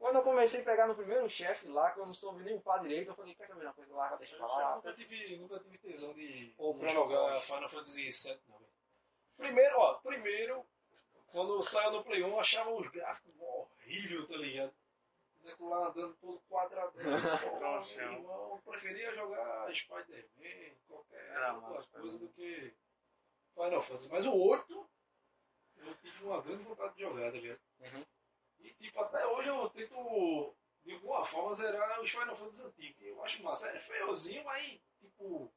Quando 0.00 0.16
eu 0.16 0.22
comecei 0.22 0.62
a 0.62 0.64
pegar 0.64 0.86
no 0.86 0.94
primeiro 0.94 1.28
chefe 1.28 1.68
lá, 1.68 1.90
que 1.90 2.00
eu 2.00 2.06
não 2.06 2.14
soube 2.14 2.42
nem 2.42 2.56
upar 2.56 2.80
direito, 2.80 3.08
eu 3.10 3.14
falei, 3.14 3.34
quer 3.34 3.46
saber 3.46 3.66
uma 3.66 3.74
coisa 3.74 3.94
lá, 3.94 4.16
deixa 4.16 4.34
pra 4.34 4.46
Eu 4.46 4.50
lá. 4.50 4.76
nunca 4.76 4.94
tive, 4.94 5.36
nunca 5.36 5.60
tive 5.60 5.76
tesão 5.76 6.14
de, 6.14 6.54
Ou 6.56 6.72
de 6.72 6.78
Chrono 6.80 6.94
jogar 6.94 7.30
Cross. 7.32 7.44
Final 7.44 7.68
Fantasy 7.68 8.10
VII, 8.10 8.40
não. 8.48 8.60
Primeiro, 9.36 9.78
ó, 9.78 9.94
primeiro, 9.98 10.66
quando 11.30 11.62
saiu 11.62 11.92
no 11.92 12.02
Play 12.02 12.22
1, 12.24 12.28
eu 12.28 12.40
achava 12.40 12.70
os 12.70 12.86
gráficos 12.88 13.34
horríveis, 13.38 14.26
tá 14.26 14.36
ligado? 14.38 14.74
O 15.58 15.68
lá 15.68 15.88
andando 15.88 16.14
todo 16.14 16.40
quadradão. 16.48 16.92
Pô, 17.60 18.00
irmão, 18.00 18.52
eu 18.52 18.62
preferia 18.64 19.14
jogar 19.14 19.74
Spider-Man, 19.74 20.76
qualquer 20.88 21.28
Era 21.30 21.54
outra 21.54 21.70
massa, 21.70 21.88
coisa 22.00 22.18
foi 22.18 22.26
do 22.26 22.32
que 22.32 22.74
Final 23.54 23.82
Fantasy. 23.82 24.08
Mas 24.10 24.24
o 24.24 24.34
8, 24.34 24.90
eu 25.76 25.94
tive 25.96 26.24
uma 26.24 26.40
grande 26.40 26.62
vontade 26.64 26.94
de 26.94 27.00
jogar, 27.02 27.30
tá 27.32 27.38
ligado? 27.38 27.60
Uhum. 27.80 28.04
E 28.60 28.72
tipo, 28.74 29.00
até 29.00 29.26
hoje 29.26 29.48
eu 29.48 29.68
tento, 29.70 30.54
de 30.84 30.92
alguma 30.92 31.24
forma, 31.24 31.54
zerar 31.54 32.00
os 32.00 32.10
Final 32.10 32.36
Fantasy 32.36 32.66
antigos. 32.66 33.02
Eu 33.02 33.22
acho 33.24 33.42
massa. 33.42 33.68
É 33.70 33.78
feiozinho, 33.80 34.44
mas 34.44 34.80
tipo. 35.00 35.52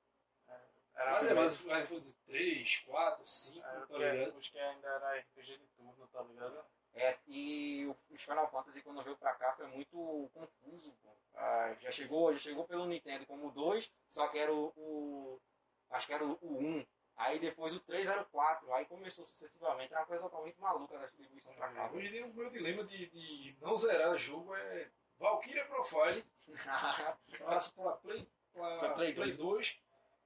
Era 0.95 1.11
Mas 1.11 1.25
é 1.27 1.33
mais 1.33 1.57
Final 1.57 1.87
Fantasy 1.87 2.15
3, 2.27 2.79
4, 2.85 3.27
5, 3.27 3.65
era 3.65 3.87
tá 3.87 3.97
ligado? 3.97 4.37
os 4.37 4.47
que 4.47 4.59
ainda 4.59 4.87
era 4.87 5.17
RPG 5.17 5.57
de 5.57 5.67
turno, 5.75 6.07
tá 6.09 6.21
ligado? 6.21 6.63
É, 6.93 7.17
e 7.25 7.87
os 8.11 8.21
Final 8.21 8.51
Fantasy 8.51 8.81
quando 8.83 9.03
veio 9.03 9.17
pra 9.17 9.33
cá 9.33 9.53
foi 9.53 9.65
muito 9.67 10.29
confuso. 10.31 10.93
pô. 11.01 11.09
Ah, 11.33 11.75
já, 11.81 11.91
chegou, 11.91 12.31
já 12.33 12.39
chegou 12.39 12.67
pelo 12.67 12.85
Nintendo 12.85 13.25
como 13.25 13.47
o 13.47 13.51
2, 13.51 13.91
só 14.11 14.27
que 14.27 14.37
era 14.37 14.53
o, 14.53 14.71
o- 14.75 15.41
Acho 15.89 16.05
que 16.07 16.13
era 16.13 16.23
o, 16.23 16.37
o 16.41 16.57
1. 16.59 16.85
Aí 17.15 17.39
depois 17.39 17.73
o 17.75 17.79
3 17.81 18.07
era 18.07 18.21
o 18.21 18.25
4. 18.25 18.73
Aí 18.73 18.85
começou 18.85 19.25
sucessivamente. 19.25 19.91
Era 19.93 20.01
uma 20.01 20.07
coisa 20.07 20.23
totalmente 20.23 20.59
maluca 20.59 20.97
da 20.97 21.05
distribuição 21.05 21.53
pra 21.53 21.69
cá. 21.71 21.91
Hoje 21.91 22.23
o 22.23 22.33
meu 22.33 22.49
dilema 22.49 22.83
de, 22.83 23.07
de 23.07 23.55
não 23.61 23.75
zerar 23.77 24.17
jogo 24.17 24.55
é 24.55 24.89
Valkyria 25.19 25.65
Profile, 25.65 26.25
passa 27.39 27.71
pra 27.71 27.91
Play, 27.93 28.27
pra 28.51 28.79
Pra 28.79 28.93
Play 28.95 29.13
Play 29.13 29.31
2 29.33 29.79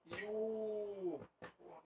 e 0.06 0.24
o. 0.26 1.20
Porra, 1.58 1.82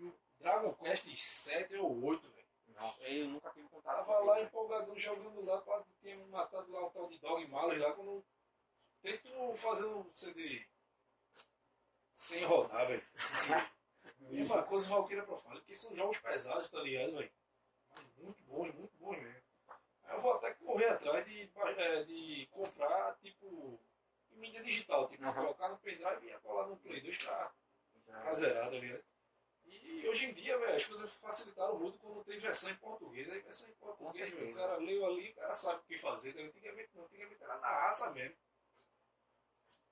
o 0.00 0.12
Dragon 0.38 0.74
Quest 0.74 1.06
7 1.16 1.76
ou 1.76 2.04
8, 2.04 2.28
velho. 2.30 2.42
Não, 2.68 2.96
eu 3.02 3.28
nunca 3.28 3.50
tive 3.50 3.68
contato 3.68 3.96
Tava 3.98 4.18
lá 4.20 4.38
ele. 4.38 4.46
empolgadão 4.48 4.98
jogando 4.98 5.44
lá, 5.44 5.60
pra 5.60 5.84
ter 6.00 6.16
matado 6.28 6.72
lá 6.72 6.86
o 6.86 6.90
tal 6.90 7.06
de 7.08 7.18
Dog 7.18 7.46
Malley 7.46 7.78
lá, 7.78 7.92
quando 7.92 8.24
tento 9.02 9.54
fazer 9.56 9.84
um 9.84 10.10
CD 10.14 10.66
sem 12.14 12.44
rodar, 12.44 12.86
velho. 12.88 13.02
Mesma 14.18 14.62
coisa 14.62 14.88
Valkyria 14.88 15.24
Profile, 15.24 15.60
porque 15.60 15.76
são 15.76 15.94
jogos 15.94 16.18
pesados, 16.18 16.70
tá 16.70 16.80
ligado, 16.80 17.16
velho? 17.16 17.30
Muito 18.18 18.42
bons, 18.44 18.74
muito 18.74 18.96
bons 18.96 19.18
mesmo. 19.20 19.42
Aí 20.04 20.16
eu 20.16 20.22
vou 20.22 20.32
até 20.32 20.54
correr 20.54 20.88
atrás 20.88 21.24
de, 21.26 21.50
é, 21.78 22.04
de 22.04 22.48
comprar, 22.50 23.16
tipo, 23.16 23.78
em 24.30 24.38
mídia 24.38 24.62
digital, 24.62 25.08
tipo, 25.08 25.24
Aham. 25.24 25.34
colocar 25.34 25.68
no 25.68 25.78
pendrive 25.78 26.26
e 26.26 26.40
colar 26.40 26.66
no 26.66 26.76
Play 26.76 27.00
2 27.00 27.18
pra, 27.18 27.52
pra 28.06 28.34
zerar, 28.34 28.70
tá 28.70 28.78
ligado? 28.78 29.04
E 29.64 30.08
hoje 30.08 30.26
em 30.26 30.34
dia, 30.34 30.58
velho, 30.58 30.76
as 30.76 30.84
coisas 30.84 31.12
facilitaram 31.14 31.78
muito 31.78 31.98
quando 31.98 32.24
tem 32.24 32.38
versão 32.38 32.70
em 32.70 32.76
português. 32.76 33.30
Aí 33.30 33.40
versão 33.40 33.68
em 33.68 33.74
português, 33.74 34.32
o 34.32 34.54
cara 34.54 34.76
leu 34.76 35.06
ali, 35.06 35.30
o 35.30 35.34
cara 35.34 35.54
sabe 35.54 35.80
o 35.80 35.82
que 35.84 35.98
fazer. 35.98 36.32
Tá? 36.32 36.40
Antigamente, 36.40 36.90
não, 36.94 37.04
antigamente 37.04 37.42
era 37.42 37.58
na 37.58 37.68
raça 37.68 38.10
mesmo. 38.10 38.36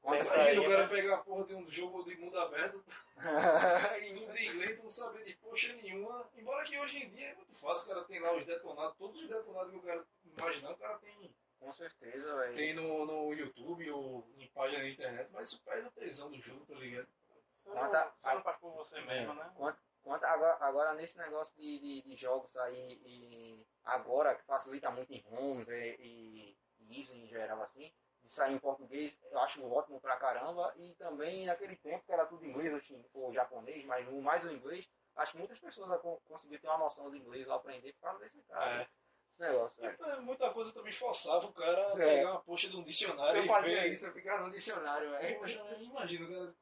Imagina 0.03 0.61
o 0.61 0.65
cara 0.69 0.83
né? 0.83 0.89
pegar 0.89 1.15
a 1.17 1.19
porra 1.19 1.47
de 1.47 1.55
um 1.55 1.71
jogo 1.71 2.03
de 2.05 2.17
mundo 2.17 2.39
aberto, 2.39 2.83
E- 4.03 4.13
tudo 4.15 4.37
em 4.37 4.47
inglês, 4.49 4.83
não 4.83 4.91
saber 4.91 5.25
de 5.25 5.35
poxa 5.35 5.73
nenhuma. 5.75 6.29
Embora 6.35 6.65
que 6.65 6.79
hoje 6.79 7.05
em 7.05 7.11
dia 7.11 7.29
é 7.31 7.35
muito 7.35 7.55
fácil, 7.55 7.87
o 7.87 7.95
cara 7.95 8.05
tem 8.07 8.19
lá 8.21 8.35
os 8.35 8.45
detonados, 8.47 8.97
todos 8.97 9.23
os 9.23 9.29
detonados 9.29 9.71
que 9.71 9.77
o 9.79 9.83
cara 9.83 10.05
imaginar, 10.25 10.73
o 10.73 10.77
cara 10.79 10.99
tem, 10.99 11.35
Com 11.59 11.73
certeza, 11.73 12.35
velho. 12.37 12.57
tem 12.57 12.75
no, 12.75 13.05
no 13.05 13.35
YouTube 13.35 13.91
ou 13.91 14.27
em 14.39 14.49
página 14.49 14.83
na 14.83 14.89
internet, 14.89 15.29
mas 15.33 15.49
isso 15.51 15.63
perde 15.63 15.87
a 15.87 15.91
tesão 15.91 16.31
do 16.31 16.41
jogo, 16.41 16.65
tá 16.65 16.75
ligado? 16.75 17.07
Você 17.59 17.69
não, 17.69 17.77
Quanta- 17.77 18.15
você 18.19 18.35
não 18.35 18.43
faz 18.43 18.57
por 18.59 18.73
você 18.73 19.01
mesmo, 19.03 19.35
né? 19.35 19.53
Quanto 20.03 20.25
agora, 20.25 20.57
agora 20.65 20.95
nesse 20.95 21.19
negócio 21.19 21.55
de, 21.59 21.79
de, 21.79 22.01
de 22.03 22.17
jogos 22.17 22.57
aí, 22.57 22.99
e 23.05 23.67
agora 23.85 24.35
que 24.35 24.43
facilita 24.47 24.91
muito 24.91 25.13
em 25.13 25.23
homes 25.31 25.69
e, 25.69 25.97
e, 26.01 26.57
e 26.81 27.01
isso 27.01 27.15
em 27.15 27.27
geral 27.27 27.63
assim, 27.63 27.93
sair 28.31 28.55
em 28.55 28.59
português, 28.59 29.19
eu 29.31 29.39
acho 29.41 29.63
ótimo 29.71 30.01
pra 30.01 30.17
caramba. 30.17 30.73
E 30.79 30.95
também 30.95 31.47
naquele 31.47 31.77
tempo 31.77 32.05
que 32.07 32.13
era 32.13 32.25
tudo 32.27 32.47
inglês 32.47 32.73
ou, 32.73 32.81
chin- 32.81 33.05
ou 33.13 33.33
japonês, 33.33 33.85
mas 33.85 34.09
mais 34.23 34.45
o 34.45 34.51
inglês, 34.53 34.89
acho 35.17 35.33
que 35.33 35.39
muitas 35.39 35.59
pessoas 35.59 36.01
con- 36.01 36.21
conseguiram 36.29 36.61
ter 36.63 36.69
uma 36.69 36.79
noção 36.79 37.11
do 37.11 37.17
inglês 37.17 37.47
ou 37.47 37.55
aprender 37.55 37.93
por 37.95 38.01
causa 38.03 38.21
desse 38.21 38.41
cara. 38.45 38.83
É. 38.83 38.83
Esse 38.83 39.41
negócio, 39.41 39.85
E, 39.85 39.91
pô, 39.97 40.21
muita 40.23 40.51
coisa 40.53 40.73
também 40.73 40.93
forçava 40.93 41.47
o 41.47 41.53
cara 41.53 41.89
a 41.95 42.03
É. 42.03 42.17
pegar 42.17 42.31
uma 42.33 42.41
poxa 42.43 42.69
de 42.69 42.77
um 42.77 42.83
dicionário 42.85 43.43
Eu 43.43 43.47
fazia 43.47 43.83
ver. 43.83 43.93
isso, 43.93 44.07
eu 44.07 44.13
ficava 44.13 44.45
no 44.45 44.51
dicionário, 44.53 45.11
velho. 45.11 45.39
Poxa, 45.39 45.77
imagina 45.81 46.27
o 46.27 46.29
cara 46.31 46.55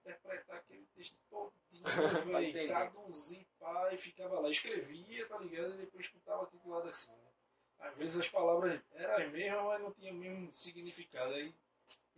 interpretar 0.00 0.56
aquele 0.58 0.86
texto 0.94 1.16
todinho, 1.28 1.82
velho, 2.32 2.48
entender. 2.48 2.68
traduzir, 2.68 3.46
pá, 3.58 3.92
e 3.92 3.98
ficava 3.98 4.38
lá, 4.40 4.48
escrevia, 4.48 5.26
tá 5.28 5.36
ligado? 5.38 5.74
E 5.74 5.78
depois 5.78 6.06
escutava 6.06 6.44
aqui 6.44 6.56
do 6.58 6.68
lado 6.70 6.88
assim. 6.88 7.10
né? 7.10 7.30
Às 7.78 7.94
vezes 7.96 8.20
as 8.20 8.28
palavras 8.28 8.80
eram 8.94 9.16
as 9.16 9.30
mesmas, 9.30 9.64
mas 9.64 9.80
não 9.82 9.92
tinham 9.92 10.14
o 10.14 10.18
mesmo 10.18 10.52
significado. 10.52 11.34
Aí 11.34 11.54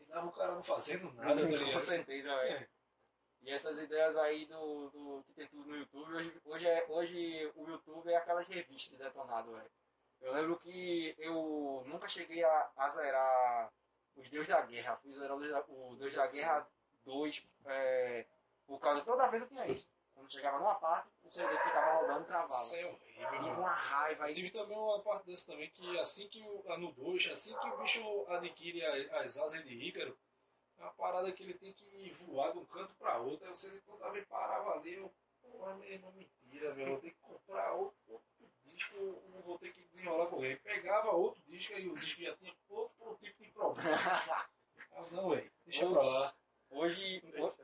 dava 0.09 0.27
o 0.27 0.33
cara 0.33 0.55
não 0.55 0.63
fazendo 0.63 1.13
nada, 1.13 1.35
tá 1.35 1.73
Com 1.73 1.83
certeza, 1.83 2.37
velho. 2.37 2.57
É. 2.57 2.69
E 3.43 3.51
essas 3.51 3.79
ideias 3.79 4.17
aí 4.17 4.47
do, 4.47 4.91
do 4.91 5.25
que 5.25 5.33
tem 5.35 5.47
tudo 5.49 5.69
no 5.69 5.77
YouTube, 5.77 6.13
hoje, 6.13 6.41
hoje, 6.45 6.67
é, 6.67 6.87
hoje 6.89 7.53
o 7.55 7.69
YouTube 7.69 8.11
é 8.11 8.17
aquelas 8.17 8.49
revistas 8.49 8.99
detonado, 8.99 9.53
velho. 9.53 9.71
Eu 10.21 10.33
lembro 10.33 10.59
que 10.59 11.15
eu 11.19 11.85
nunca 11.87 12.09
cheguei 12.09 12.43
a, 12.43 12.71
a 12.77 12.89
zerar 12.91 13.73
os 14.17 14.29
Deus 14.29 14.49
da 14.49 14.61
Guerra. 14.63 14.97
Fui 14.97 15.13
zerar 15.13 15.37
o 15.37 15.41
Deus 15.41 15.53
da, 15.53 15.65
o 15.69 15.97
Deus 15.97 16.13
da 16.15 16.27
Guerra 16.27 16.69
2 17.05 17.47
é, 17.67 18.27
por 18.67 18.81
causa 18.81 19.05
toda 19.05 19.29
vez 19.29 19.43
eu 19.43 19.49
tinha 19.49 19.67
isso. 19.67 19.89
Quando 20.19 20.33
chegava 20.33 20.59
numa 20.59 20.75
parte, 20.75 21.09
o 21.23 21.31
CD 21.31 21.49
ficava 21.59 22.01
rodando 22.01 22.23
e 22.23 22.27
travava. 22.27 22.65
Isso 22.65 22.75
é 22.75 22.85
horrível, 22.87 23.31
Tive 23.31 23.51
uma 23.53 23.73
raiva 23.73 24.23
Eu 24.25 24.27
aí. 24.27 24.35
tive 24.35 24.51
também 24.51 24.77
uma 24.77 25.01
parte 25.01 25.27
dessa 25.27 25.47
também, 25.53 25.71
que 25.71 25.99
assim 26.01 26.29
que 26.29 26.43
o, 26.43 26.77
no 26.77 26.93
2, 26.93 27.27
assim 27.31 27.57
que 27.57 27.69
o 27.69 27.79
bicho 27.79 28.25
adquire 28.27 28.85
a- 28.85 29.21
as 29.21 29.39
asas 29.39 29.63
de 29.65 29.75
Ícaro, 29.75 30.19
é 30.77 30.83
uma 30.83 30.93
parada 30.95 31.31
que 31.33 31.45
ele 31.45 31.55
tem 31.55 31.73
que 31.73 32.11
voar 32.27 32.51
de 32.53 32.59
um 32.59 32.65
canto 32.67 32.93
pra 32.97 33.19
outro, 33.19 33.47
aí 33.47 33.51
você 33.57 33.71
toda 33.87 34.11
vez 34.11 34.27
parava 34.27 34.73
ali, 34.73 34.95
eu, 34.95 35.13
porra, 35.41 35.75
meu 35.77 35.89
irmão, 35.89 36.13
mentira, 36.13 36.75
velho, 36.75 36.89
eu 36.89 36.93
vou 36.95 37.01
ter 37.01 37.11
que 37.13 37.21
comprar 37.21 37.73
outro, 37.75 37.97
outro 38.09 38.27
disco, 38.65 38.97
eu 38.97 39.23
não 39.33 39.41
vou 39.43 39.57
ter 39.59 39.73
que 39.73 39.83
desenrolar 39.85 40.27
com 40.27 40.45
ele. 40.45 40.57
Pegava 40.57 41.13
outro 41.13 41.41
disco 41.47 41.73
e 41.75 41.89
o 41.89 41.95
disco 41.97 42.23
já 42.23 42.37
tinha 42.37 42.53
outro 42.69 43.17
tipo 43.21 43.41
de 43.45 43.51
problema. 43.53 43.97
Ah, 44.91 45.07
não, 45.13 45.31
velho, 45.31 45.53
deixa 45.65 45.89
pra 45.89 46.03
lá. 46.03 46.35
hoje, 46.71 47.23
Hoje 47.37 47.55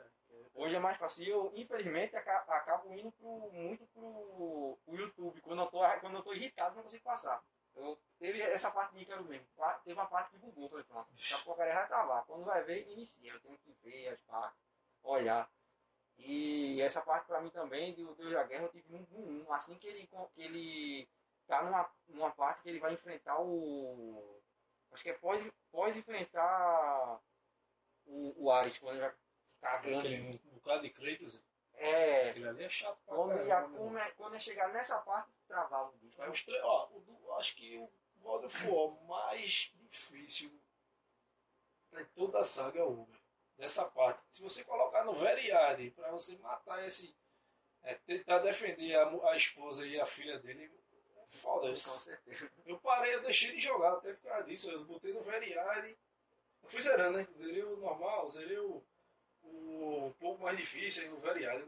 é 0.56 0.78
mais 0.78 0.96
fácil. 0.96 1.24
Eu, 1.26 1.52
infelizmente, 1.54 2.16
aca- 2.16 2.44
acabo 2.48 2.92
indo 2.94 3.10
pro, 3.12 3.50
muito 3.52 3.84
pro, 3.88 4.78
pro 4.84 4.96
YouTube. 4.96 5.40
Quando 5.40 5.62
eu, 5.62 5.66
tô, 5.66 5.80
quando 6.00 6.16
eu 6.16 6.22
tô 6.22 6.32
irritado, 6.32 6.76
não 6.76 6.82
consigo 6.84 7.02
passar. 7.02 7.42
Eu, 7.74 7.98
teve 8.18 8.40
essa 8.40 8.70
parte 8.70 8.94
de 8.94 9.02
Ícaro 9.02 9.24
mesmo. 9.24 9.46
Teve 9.84 9.98
uma 9.98 10.06
parte 10.06 10.30
que 10.30 10.38
bugou. 10.38 10.68
Falei, 10.68 10.84
pronto, 10.84 11.08
essa 11.18 11.38
porcaria 11.38 11.74
vai 11.74 11.86
travar. 11.88 12.24
Quando 12.24 12.44
vai 12.44 12.62
ver, 12.62 12.88
inicia. 12.90 13.32
Eu 13.32 13.40
tenho 13.40 13.58
que 13.58 13.72
ver 13.82 14.08
as 14.08 14.20
partes, 14.22 14.60
olhar. 15.02 15.50
E 16.18 16.80
essa 16.80 17.00
parte 17.02 17.26
pra 17.26 17.40
mim 17.40 17.50
também, 17.50 17.92
do 17.94 18.14
Deus 18.14 18.32
da 18.32 18.44
Guerra, 18.44 18.64
eu 18.64 18.68
tive 18.70 18.94
um, 18.94 19.06
um, 19.12 19.44
um. 19.48 19.52
Assim 19.52 19.76
que 19.76 19.88
ele, 19.88 20.08
que 20.34 20.42
ele 20.42 21.08
tá 21.48 21.62
numa, 21.62 21.90
numa 22.08 22.30
parte 22.30 22.62
que 22.62 22.68
ele 22.68 22.78
vai 22.80 22.92
enfrentar 22.94 23.40
o. 23.40 24.40
Acho 24.92 25.02
que 25.02 25.10
é 25.10 25.14
pós, 25.18 25.44
pós 25.72 25.96
enfrentar 25.96 27.20
o, 28.06 28.44
o 28.44 28.50
Ares, 28.52 28.78
quando 28.78 28.92
ele 28.96 29.00
vai 29.06 29.14
ficar 29.64 29.82
grande. 29.82 30.08
Aquele 30.14 30.40
um 30.46 30.54
bocado 30.56 30.82
de 30.82 30.90
Kratos. 30.90 31.40
É. 31.76 32.30
Ali 32.30 32.62
é 32.64 32.68
chato 32.68 32.98
pra 33.04 33.16
Quando 33.16 33.32
irmão. 33.32 33.72
come- 33.76 34.10
quando 34.12 34.34
ia 34.34 34.40
chegar 34.40 34.68
nessa 34.72 34.98
parte, 35.00 35.30
travava 35.48 35.90
o. 35.90 36.22
É 36.22 36.30
tre- 36.30 36.60
ó, 36.62 36.88
o 36.92 37.00
do- 37.00 37.32
acho 37.34 37.56
que 37.56 37.76
o 37.78 37.90
God 38.20 38.44
of 38.44 38.66
War 38.68 38.90
mais 39.06 39.72
difícil 39.74 40.50
de 41.92 42.04
toda 42.14 42.40
a 42.40 42.44
saga 42.44 42.80
é 42.80 42.82
o 42.84 43.02
Uber. 43.02 43.20
Dessa 43.56 43.84
parte. 43.84 44.22
Se 44.30 44.42
você 44.42 44.64
colocar 44.64 45.04
no 45.04 45.14
Veriade 45.14 45.90
pra 45.92 46.10
você 46.10 46.36
matar 46.38 46.84
esse. 46.86 47.14
é, 47.82 47.94
tentar 47.94 48.38
defender 48.38 48.94
a, 48.96 49.08
a 49.30 49.36
esposa 49.36 49.86
e 49.86 50.00
a 50.00 50.06
filha 50.06 50.38
dele, 50.38 50.72
é 51.16 51.26
foda. 51.36 51.66
Com 51.68 51.72
isso. 51.74 51.98
certeza. 52.00 52.50
Eu 52.64 52.78
parei, 52.80 53.14
eu 53.14 53.20
deixei 53.22 53.52
de 53.52 53.60
jogar 53.60 53.92
até 53.94 54.12
por 54.14 54.28
causa 54.28 54.44
disso. 54.44 54.70
Eu 54.70 54.84
botei 54.86 55.12
no 55.12 55.22
Veriade. 55.22 55.96
Eu 56.62 56.68
fui 56.68 56.80
zerando, 56.80 57.18
né? 57.18 57.28
Zerei 57.36 57.62
o 57.62 57.76
normal, 57.76 58.28
zerei 58.30 58.58
o, 58.58 58.82
o 59.44 60.06
um 60.06 60.12
pouco 60.14 60.42
mais 60.42 60.56
difícil 60.56 61.02
aí 61.02 61.08
no 61.08 61.20
Veriade. 61.20 61.64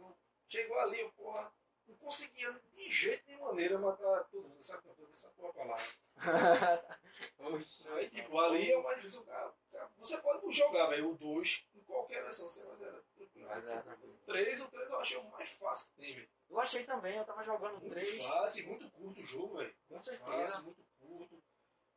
Chegou 0.48 0.78
ali, 0.78 1.00
eu, 1.00 1.10
porra, 1.12 1.52
não 1.86 1.96
conseguia 1.96 2.52
de 2.74 2.90
jeito 2.90 3.24
nem 3.26 3.38
maneira 3.38 3.78
matar 3.78 4.24
todo 4.24 4.48
mundo. 4.48 4.62
Sabe 4.64 4.88
essa 5.12 5.28
porra 5.30 5.52
pra 5.52 5.64
lá. 5.64 5.78
Oxi, 7.38 7.88
Aí, 7.90 8.08
tipo, 8.08 8.38
ali 8.38 8.70
é 8.70 8.78
o 8.78 8.82
mais 8.82 8.96
difícil. 8.96 9.22
Cara, 9.24 9.52
cara, 9.70 9.90
você 9.98 10.18
pode 10.18 10.50
jogar, 10.52 10.86
velho, 10.86 11.10
o 11.10 11.14
2 11.14 11.66
em 11.74 11.80
qualquer 11.82 12.22
versão. 12.22 12.48
Você 12.50 12.64
vai 12.64 12.76
zerar. 12.76 13.02
Mas 13.36 13.66
é, 13.68 13.78
O 14.04 14.18
3, 14.26 14.60
o 14.60 14.68
3 14.68 14.90
eu 14.90 15.00
achei 15.00 15.16
o 15.18 15.30
mais 15.30 15.50
fácil 15.50 15.88
que 15.88 15.94
tem, 16.00 16.14
velho. 16.14 16.28
Eu 16.48 16.60
achei 16.60 16.84
também, 16.84 17.16
eu 17.16 17.24
tava 17.24 17.44
jogando 17.44 17.78
Muito 17.80 17.90
3. 17.90 18.18
fácil, 18.18 18.66
muito 18.68 18.90
curto 18.90 19.20
o 19.20 19.24
jogo, 19.24 19.56
velho. 19.58 19.74
Com 19.88 19.96
Fácil, 20.02 20.16
certeza. 20.16 20.62
muito 20.62 20.84
curto. 20.98 21.42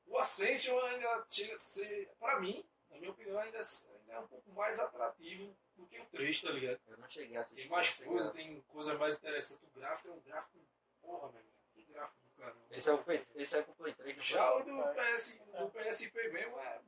O 0.05 0.17
Ascension 0.17 0.79
ainda 0.79 1.25
chega 1.29 1.55
a 1.55 1.59
ser, 1.59 2.09
pra 2.19 2.39
mim, 2.39 2.67
na 2.89 2.97
minha 2.97 3.11
opinião, 3.11 3.39
ainda, 3.39 3.59
ainda 3.59 4.13
é 4.13 4.19
um 4.19 4.27
pouco 4.27 4.51
mais 4.53 4.79
atrativo 4.79 5.55
do 5.79 5.87
que 5.87 5.99
o 5.99 6.05
3, 6.07 6.41
tá 6.41 6.49
ligado? 6.51 6.79
Eu 6.87 6.97
não 6.97 7.09
cheguei 7.09 7.37
a 7.37 7.41
assistir. 7.41 7.61
Tem 7.61 7.71
mais 7.71 7.87
cheguei 7.87 8.07
coisa, 8.07 8.31
tem 8.31 8.61
coisa 8.61 8.97
mais 8.97 9.15
interessante. 9.15 9.65
O 9.65 9.79
gráfico 9.79 10.09
é 10.09 10.11
um 10.11 10.19
gráfico, 10.21 10.57
porra, 11.01 11.29
velho. 11.29 11.45
Que 11.73 11.83
gráfico 11.83 12.19
do 12.25 12.41
caramba. 12.41 12.59
Esse 12.71 12.89
é 12.89 12.93
o, 12.93 13.03
P- 13.03 13.27
esse 13.35 13.57
é 13.57 13.59
o 13.61 13.63
Play 13.75 13.93
3. 13.93 14.15
não 14.17 14.23
foi? 14.23 14.33
Já 14.35 14.55
o 14.55 14.63
do, 14.63 14.93
PS, 14.93 15.39
do 15.39 15.69
PSP 15.69 16.29
mesmo 16.29 16.59
é 16.59 16.81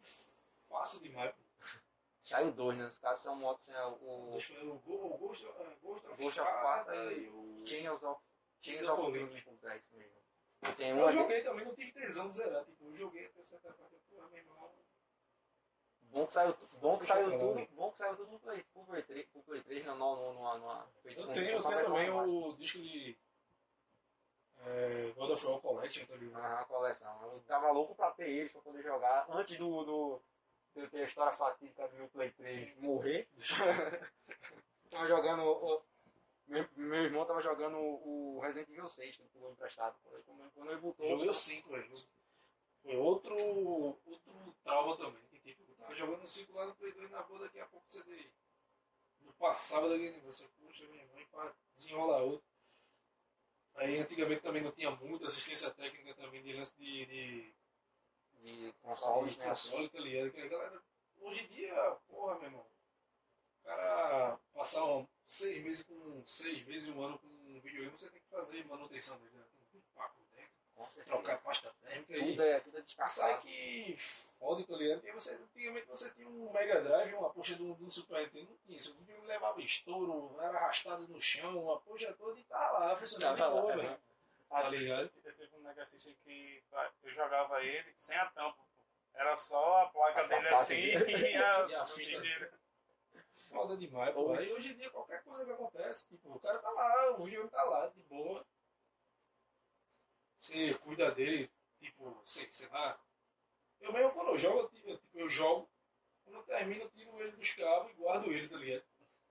fácil 0.69 0.99
demais. 1.01 1.33
pô. 1.33 1.41
Saiu 2.23 2.51
dois, 2.51 2.77
né? 2.77 2.85
Os 2.85 2.97
caras 2.99 3.21
são 3.23 3.35
motos, 3.35 3.67
né? 3.67 3.83
O 3.83 4.35
O 4.35 4.35
o 4.35 5.17
Ghost, 5.17 5.45
é, 5.45 5.77
Ghost 5.81 6.07
of 6.07 6.21
Ghost 6.21 6.39
of 6.39 6.49
Sparta 6.49 6.95
e 7.13 7.27
o... 7.29 7.63
Chains 7.65 8.03
of, 8.03 8.21
Chains 8.61 8.83
of 8.87 9.01
Olympus, 9.01 9.43
é 9.63 9.77
isso 9.77 9.95
mesmo. 9.97 10.21
Eu 10.79 11.11
joguei 11.11 11.41
também, 11.41 11.65
não 11.65 11.73
tive 11.75 11.91
tesão 11.91 12.29
de 12.29 12.35
zerar. 12.37 12.63
Tipo, 12.63 12.85
eu 12.85 12.95
joguei 12.95 13.25
até 13.25 13.43
certa 13.43 13.73
parte. 13.73 13.95
Porra, 14.09 14.29
meu 14.29 14.37
irmão. 14.37 14.71
Bom 16.11 16.27
que 16.27 16.33
saiu, 16.33 16.55
bom 16.81 16.97
que 16.99 17.05
saiu 17.05 17.29
tudo, 17.39 17.67
bom 17.75 17.91
que 17.91 17.97
saiu 17.97 18.15
tudo 18.17 18.31
no 18.31 18.39
Play, 18.39 18.63
pro 18.73 18.83
Play 18.83 19.01
3, 19.03 19.25
pro 19.29 19.41
Play 19.43 19.61
3 19.63 19.85
não, 19.85 19.97
não, 19.97 20.15
não, 20.15 20.33
não, 20.33 20.59
não, 20.59 20.87
feito 21.03 21.21
Eu 21.21 21.27
tenho, 21.33 21.51
eu 21.51 21.63
tenho 21.63 21.85
também 21.85 22.09
o 22.09 22.53
disco 22.53 22.79
de. 22.79 23.17
É, 24.63 25.11
God 25.15 25.31
of 25.31 25.45
War 25.47 25.59
Collection, 25.61 26.05
tá 26.05 26.15
ligado? 26.15 26.43
Aham, 26.43 26.65
coleção. 26.65 27.23
Eu 27.33 27.39
tava 27.47 27.71
louco 27.71 27.95
pra 27.95 28.11
ter 28.11 28.29
eles, 28.29 28.51
pra 28.51 28.61
poder 28.61 28.83
jogar, 28.83 29.25
antes 29.29 29.57
do, 29.57 29.83
do 29.83 30.21
de 30.75 30.81
eu 30.81 30.89
ter 30.89 31.01
a 31.03 31.05
história 31.05 31.35
fatídica 31.37 31.87
do 31.87 31.95
meu 31.95 32.07
Play 32.09 32.31
3 32.31 32.77
morrer. 32.79 33.27
tava 34.91 35.07
jogando, 35.07 35.43
o- 35.43 35.81
meu, 36.47 36.67
meu 36.75 37.03
irmão 37.05 37.25
tava 37.25 37.41
jogando 37.41 37.77
o 37.77 38.39
Resident 38.41 38.69
Evil 38.69 38.87
6, 38.87 39.15
que 39.15 39.21
ele 39.21 39.29
pegou 39.29 39.51
emprestado. 39.51 39.95
Quando, 40.03 40.23
quando- 40.25 40.51
quando 40.51 40.71
ele 40.71 40.81
botou... 40.81 41.07
Joguei 41.07 41.29
o 41.29 41.33
5, 41.33 41.69
velho. 41.69 41.93
Foi 42.83 42.95
outro, 42.97 43.35
outro 43.35 44.55
trauma 44.63 44.97
também. 44.97 45.21
Tava 45.81 45.95
jogando 45.95 46.23
o 46.23 46.27
5 46.27 46.53
lá 46.53 46.65
no 46.67 46.75
Play 46.75 46.93
2 46.93 47.09
na 47.09 47.23
boa, 47.23 47.39
daqui 47.39 47.59
a 47.59 47.65
pouco 47.65 47.85
você 47.89 48.03
de... 48.03 48.31
não 49.21 49.33
passava 49.33 49.89
daquele 49.89 50.11
negócio. 50.11 50.45
Eu, 50.45 50.49
Puxa, 50.51 50.87
minha 50.87 51.05
mãe, 51.07 51.25
pra 51.25 51.53
desenrolar 51.75 52.21
outro. 52.21 52.45
Aí 53.75 53.97
antigamente 53.97 54.41
também 54.41 54.61
não 54.61 54.71
tinha 54.71 54.91
muita 54.91 55.25
assistência 55.25 55.71
técnica 55.71 56.13
também 56.13 56.43
de 56.43 56.53
lance 56.53 56.77
de, 56.77 57.05
de 57.05 57.55
de 58.41 58.73
consoles, 58.81 59.37
né? 59.37 59.45
console, 59.49 59.89
tá 59.89 59.99
ligado? 59.99 60.31
Que 60.31 60.41
a 60.41 60.47
galera, 60.47 60.83
hoje 61.19 61.43
em 61.45 61.47
dia, 61.47 61.91
porra, 62.07 62.35
meu 62.39 62.45
irmão, 62.45 62.65
o 63.61 63.63
cara 63.63 64.39
passar 64.53 64.85
um, 64.85 65.07
seis 65.25 65.63
meses 65.63 65.83
com 65.83 66.23
seis 66.27 66.65
meses, 66.65 66.89
um 66.89 67.01
ano 67.01 67.19
com 67.19 67.27
um 67.27 67.61
videogame, 67.61 67.91
você 67.91 68.09
tem 68.09 68.21
que 68.21 68.29
fazer 68.29 68.65
manutenção 68.65 69.19
dele, 69.19 69.35
né? 69.35 69.45
Tem 69.57 69.65
que 69.67 69.77
limpar 69.77 70.09
por 70.13 70.25
dentro, 70.27 70.51
Com 70.51 70.51
certeza. 70.51 70.60
Trocar 71.05 71.37
pasta 71.41 71.73
térmica 71.81 72.17
e 72.17 72.31
Tudo 72.31 72.43
é, 72.43 72.59
tudo 72.59 72.77
é 72.77 72.81
sai 72.81 72.83
descartável. 72.83 73.41
que 73.41 73.95
fode, 74.39 74.63
tá 74.65 74.75
ligado? 74.75 74.99
Porque 75.01 75.11
você, 75.13 75.33
antigamente 75.33 75.87
você 75.87 76.09
tinha 76.11 76.27
um 76.27 76.51
Mega 76.51 76.81
Drive, 76.81 77.13
uma 77.13 77.29
puxa 77.31 77.55
do, 77.55 77.73
do 77.75 77.91
Super 77.91 78.21
Nintendo, 78.23 78.49
não 78.51 78.57
tinha 78.65 78.77
isso. 78.77 78.91
O 78.91 78.95
videogame 78.95 79.27
levava 79.27 79.61
estouro, 79.61 80.35
era 80.39 80.57
arrastado 80.57 81.07
no 81.07 81.19
chão, 81.21 81.63
uma 81.63 81.79
puxa 81.81 82.13
toda 82.13 82.39
e 82.39 82.43
tá 82.45 82.71
lá, 82.71 82.95
funcionando 82.95 83.35
de 83.35 83.41
boa, 83.43 83.75
velho. 83.75 83.99
Tá 84.49 84.69
ligado? 84.69 85.11
Eu 85.23 85.33
tive 85.33 85.55
um 85.55 85.61
Mega 85.61 85.85
System 85.85 86.15
que 86.23 86.63
eu 87.03 87.13
jogava 87.13 87.63
ele 87.63 87.93
sem 87.97 88.17
a 88.17 88.25
tampa. 88.27 88.61
Era 89.13 89.35
só 89.35 89.83
a 89.83 89.89
placa 89.89 90.21
A 90.21 90.27
dele 90.27 90.47
assim 90.49 90.75
e 90.75 91.35
a, 91.35 91.67
E 91.69 91.75
a 91.75 91.83
o 91.83 91.87
fita. 91.87 92.19
dinheiro. 92.21 92.49
Foda 93.49 93.75
demais, 93.75 94.13
pô. 94.13 94.31
Aí 94.33 94.51
hoje 94.53 94.71
em 94.71 94.77
dia 94.77 94.89
qualquer 94.89 95.21
coisa 95.23 95.45
que 95.45 95.51
acontece, 95.51 96.07
tipo, 96.07 96.33
o 96.33 96.39
cara 96.39 96.57
tá 96.59 96.69
lá, 96.69 97.11
o 97.11 97.23
videogame 97.25 97.49
tá 97.49 97.63
lá, 97.63 97.87
de 97.87 97.99
boa. 98.03 98.45
Você 100.41 100.73
cuida 100.79 101.11
dele, 101.11 101.51
tipo, 101.77 102.19
sei, 102.25 102.51
sei 102.51 102.67
lá. 102.69 102.99
Eu 103.79 103.93
mesmo 103.93 104.11
quando 104.11 104.29
eu 104.29 104.37
jogo, 104.39 104.59
eu, 104.59 104.69
tipo, 104.69 104.99
eu 105.13 105.29
jogo, 105.29 105.69
quando 106.23 106.37
eu 106.37 106.43
termino, 106.43 106.81
eu 106.81 106.89
tiro 106.89 107.21
ele 107.21 107.31
dos 107.37 107.53
cabos 107.53 107.91
e 107.91 107.93
guardo 107.93 108.31
ele, 108.31 108.49
tá 108.49 108.57
ligado? 108.57 108.83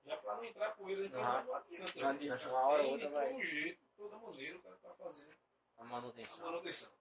Já 0.04 0.16
pra 0.16 0.36
não 0.36 0.44
entrar 0.44 0.70
com 0.76 0.88
ele, 0.88 1.02
depois 1.02 1.20
Aham. 1.22 1.42
não 1.44 1.54
adianta. 1.56 1.92
Não 2.00 2.02
né? 2.04 2.10
adianta, 2.10 2.48
uma 2.48 2.60
hora 2.68 2.82
ou 2.84 2.92
outra 2.92 3.08
de 3.08 3.12
vai. 3.12 3.28
todo 3.30 3.42
jeito, 3.42 3.80
de 3.84 3.90
toda 3.96 4.16
maneira, 4.18 4.56
o 4.56 4.62
cara 4.62 4.76
tá 4.76 4.94
fazendo 4.94 5.36
A 5.78 5.82
a 5.82 5.84
manutenção. 5.84 6.38
manutenção. 6.46 6.92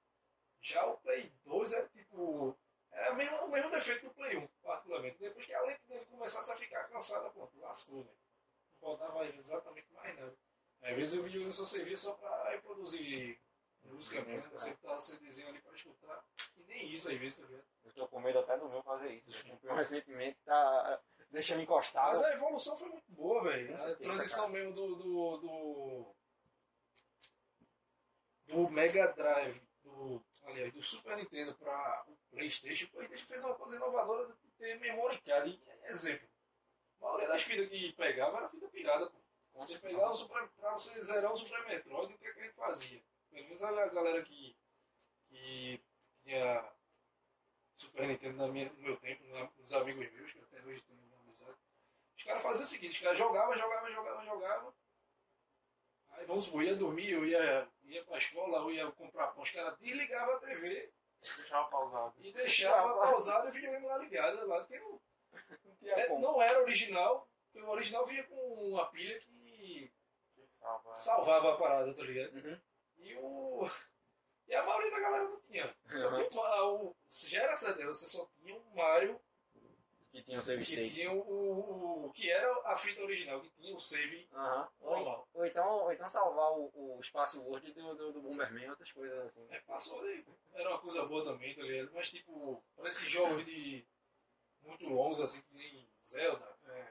Já 0.61 0.85
o 0.87 0.97
Play 0.97 1.31
2 1.45 1.71
é 1.73 1.87
tipo. 1.89 2.57
Era 2.91 3.13
o 3.13 3.15
mesmo, 3.15 3.37
o 3.37 3.47
mesmo 3.49 3.69
defeito 3.69 4.05
do 4.07 4.13
Play 4.15 4.37
1, 4.37 4.47
particularmente. 4.63 5.19
Depois 5.19 5.45
que 5.45 5.53
a 5.53 5.61
lente 5.61 5.87
dele 5.87 6.05
começasse 6.07 6.51
a 6.51 6.55
ficar 6.57 6.89
cansada, 6.89 7.29
pronto, 7.29 7.57
lascou, 7.59 8.03
velho. 8.03 8.17
Não 8.81 8.97
faltava 8.97 9.25
exatamente 9.27 9.93
mais 9.93 10.19
nada. 10.19 10.35
Às 10.81 10.95
vezes 10.95 11.13
o 11.19 11.23
videogame 11.23 11.53
só 11.53 11.63
servia 11.63 11.95
só 11.95 12.13
pra 12.13 12.49
reproduzir 12.49 13.39
música 13.83 14.21
mesmo. 14.21 14.51
Você 14.51 14.73
tá 14.75 14.95
o 14.95 14.99
CDzinho 14.99 15.49
ali 15.49 15.61
pra 15.61 15.73
escutar. 15.73 16.23
E 16.57 16.63
nem 16.63 16.93
isso 16.93 17.09
às 17.09 17.17
vezes, 17.17 17.39
tá 17.39 17.45
ligado? 17.45 17.65
Eu 17.83 17.93
tô 17.93 18.07
com 18.07 18.19
medo 18.19 18.39
até 18.39 18.57
do 18.57 18.69
meu 18.69 18.83
fazer 18.83 19.13
isso. 19.13 19.31
Comprei 19.43 19.71
um 19.71 19.75
recentemente, 19.75 20.37
tá 20.45 21.01
deixando 21.31 21.61
encostado. 21.61 22.17
Mas 22.17 22.23
a 22.23 22.33
evolução 22.33 22.77
foi 22.77 22.89
muito 22.89 23.11
boa, 23.11 23.43
velho. 23.43 23.75
A 23.75 23.95
transição 23.95 24.49
mesmo 24.49 24.73
do, 24.73 24.95
do, 24.95 25.37
do. 25.37 26.15
do 28.47 28.69
Mega 28.69 29.07
Drive, 29.13 29.61
do, 29.83 30.23
aliás, 30.43 30.73
do 30.73 30.81
Super 30.81 31.17
Nintendo 31.17 31.55
para 31.55 32.05
o 32.07 32.17
PlayStation. 32.31 32.85
O 32.85 32.89
PlayStation 32.89 33.27
fez 33.27 33.43
uma 33.43 33.55
coisa 33.55 33.75
inovadora 33.75 34.27
de 34.27 34.51
ter 34.57 34.79
memory 34.79 35.21
card. 35.21 35.61
Exemplo: 35.85 36.27
a 36.99 37.05
maioria 37.05 37.27
das 37.27 37.43
fitas 37.43 37.69
que 37.69 37.93
pegava 37.93 38.37
era 38.37 38.49
fita 38.49 38.67
pirada. 38.67 39.09
Pô. 39.09 39.19
Você 39.53 39.77
pegava 39.77 40.11
o 40.11 40.15
Super, 40.15 40.47
pra 40.49 40.71
você 40.73 41.03
zerar 41.03 41.33
o 41.33 41.37
Super 41.37 41.65
Metroid, 41.65 42.13
o 42.13 42.17
que, 42.17 42.27
é 42.27 42.33
que 42.33 42.39
a 42.39 42.43
gente 42.43 42.55
fazia? 42.55 43.03
Pelo 43.31 43.43
menos 43.45 43.63
a 43.63 43.87
galera 43.87 44.21
que, 44.23 44.55
que 45.27 45.83
tinha 46.23 46.71
Super 47.77 48.07
Nintendo 48.07 48.37
na 48.37 48.47
minha- 48.47 48.71
no 48.73 48.81
meu 48.81 48.97
tempo, 48.97 49.23
na- 49.27 49.49
nos 49.57 49.73
amigos 49.73 50.11
meus, 50.11 50.31
que 50.31 50.39
até 50.39 50.61
hoje 50.63 50.81
tenho 50.81 50.99
uma 51.03 51.19
amizade. 51.21 51.57
Os 52.17 52.23
caras 52.23 52.41
faziam 52.43 52.63
o 52.63 52.67
seguinte, 52.67 52.93
os 52.93 52.99
caras 52.99 53.17
jogavam, 53.17 53.55
jogavam, 53.57 53.91
jogavam, 53.91 54.25
jogavam. 54.25 54.73
Aí 56.09 56.25
vamos 56.25 56.45
supor, 56.45 56.63
ia 56.63 56.75
dormir, 56.75 57.09
eu 57.11 57.25
ia, 57.25 57.69
ia 57.83 58.03
pra 58.03 58.17
escola, 58.17 58.57
eu 58.57 58.71
ia 58.71 58.91
comprar 58.91 59.27
pão. 59.27 59.43
Os 59.43 59.51
caras 59.51 59.77
desligavam 59.79 60.35
a 60.35 60.39
TV 60.39 60.91
Deixava 61.37 61.69
pausado. 61.69 62.15
e 62.19 62.33
deixava 62.33 62.93
pausado 62.99 63.47
e 63.47 63.49
o 63.51 63.53
videogame 63.53 63.85
lá 63.85 63.97
ligado, 63.97 64.45
lá, 64.47 64.59
porque 64.61 64.79
não, 64.79 65.01
Não 65.63 65.75
tinha 65.77 65.93
é, 65.93 66.07
como. 66.07 66.21
não 66.21 66.41
era 66.41 66.61
original, 66.61 67.29
porque 67.45 67.61
o 67.65 67.69
original 67.69 68.05
vinha 68.05 68.23
com 68.25 68.35
uma 68.69 68.85
pilha 68.89 69.17
que 69.19 69.93
Que 70.35 70.47
salva. 70.59 70.97
salvava 70.97 71.53
a 71.53 71.57
parada, 71.57 71.93
tá 71.93 72.01
ligado? 72.03 72.33
Uhum. 72.35 72.59
E 72.99 73.15
o. 73.15 73.69
E 74.47 74.55
a 74.55 74.63
maioria 74.63 74.91
da 74.91 74.99
galera 74.99 75.23
não 75.25 75.39
tinha. 75.41 75.75
Só 75.93 76.09
Uhum. 76.09 76.27
tinha 76.29 76.63
o, 76.65 76.95
já 77.11 77.43
era 77.43 77.55
certo, 77.55 77.83
você 77.85 78.07
só 78.07 78.27
tinha 78.41 78.55
o 78.55 78.75
Mario 78.75 79.19
Que 80.11 80.23
tinha 80.23 80.39
o 80.39 80.41
save 80.41 80.65
que 80.65 80.73
state. 80.73 80.93
tinha 80.95 81.11
o, 81.11 81.19
o, 81.19 82.05
o- 82.07 82.11
que 82.13 82.31
era 82.31 82.51
a 82.65 82.75
fita 82.75 83.01
original, 83.03 83.39
que 83.41 83.49
tinha 83.51 83.75
o 83.75 83.79
save 83.79 84.27
Aham. 84.33 84.69
Ou, 84.79 84.89
normal. 84.95 85.27
ou 85.35 85.45
então, 85.45 85.69
ou 85.83 85.91
então 85.93 86.09
salvar 86.09 86.51
o, 86.53 86.71
o 86.73 86.99
espaço 86.99 87.39
Word 87.43 87.71
do, 87.73 87.95
do, 87.95 88.11
do 88.13 88.21
Bomberman 88.23 88.65
e 88.65 88.69
outras 88.71 88.91
coisas 88.91 89.19
assim. 89.27 89.45
É, 89.51 89.59
passou 89.61 89.99
ali. 89.99 90.25
Era 90.55 90.69
uma 90.71 90.79
coisa 90.81 91.05
boa 91.05 91.23
também, 91.23 91.55
tá 91.55 91.61
ligado? 91.61 91.91
Mas 91.93 92.09
tipo, 92.09 92.63
para 92.75 92.89
esses 92.89 93.07
jogos 93.09 93.45
de 93.45 93.85
muito 94.63 94.89
longos, 94.89 95.21
assim, 95.21 95.41
que 95.43 95.53
nem 95.55 95.87
Zelda, 96.03 96.57
é, 96.69 96.85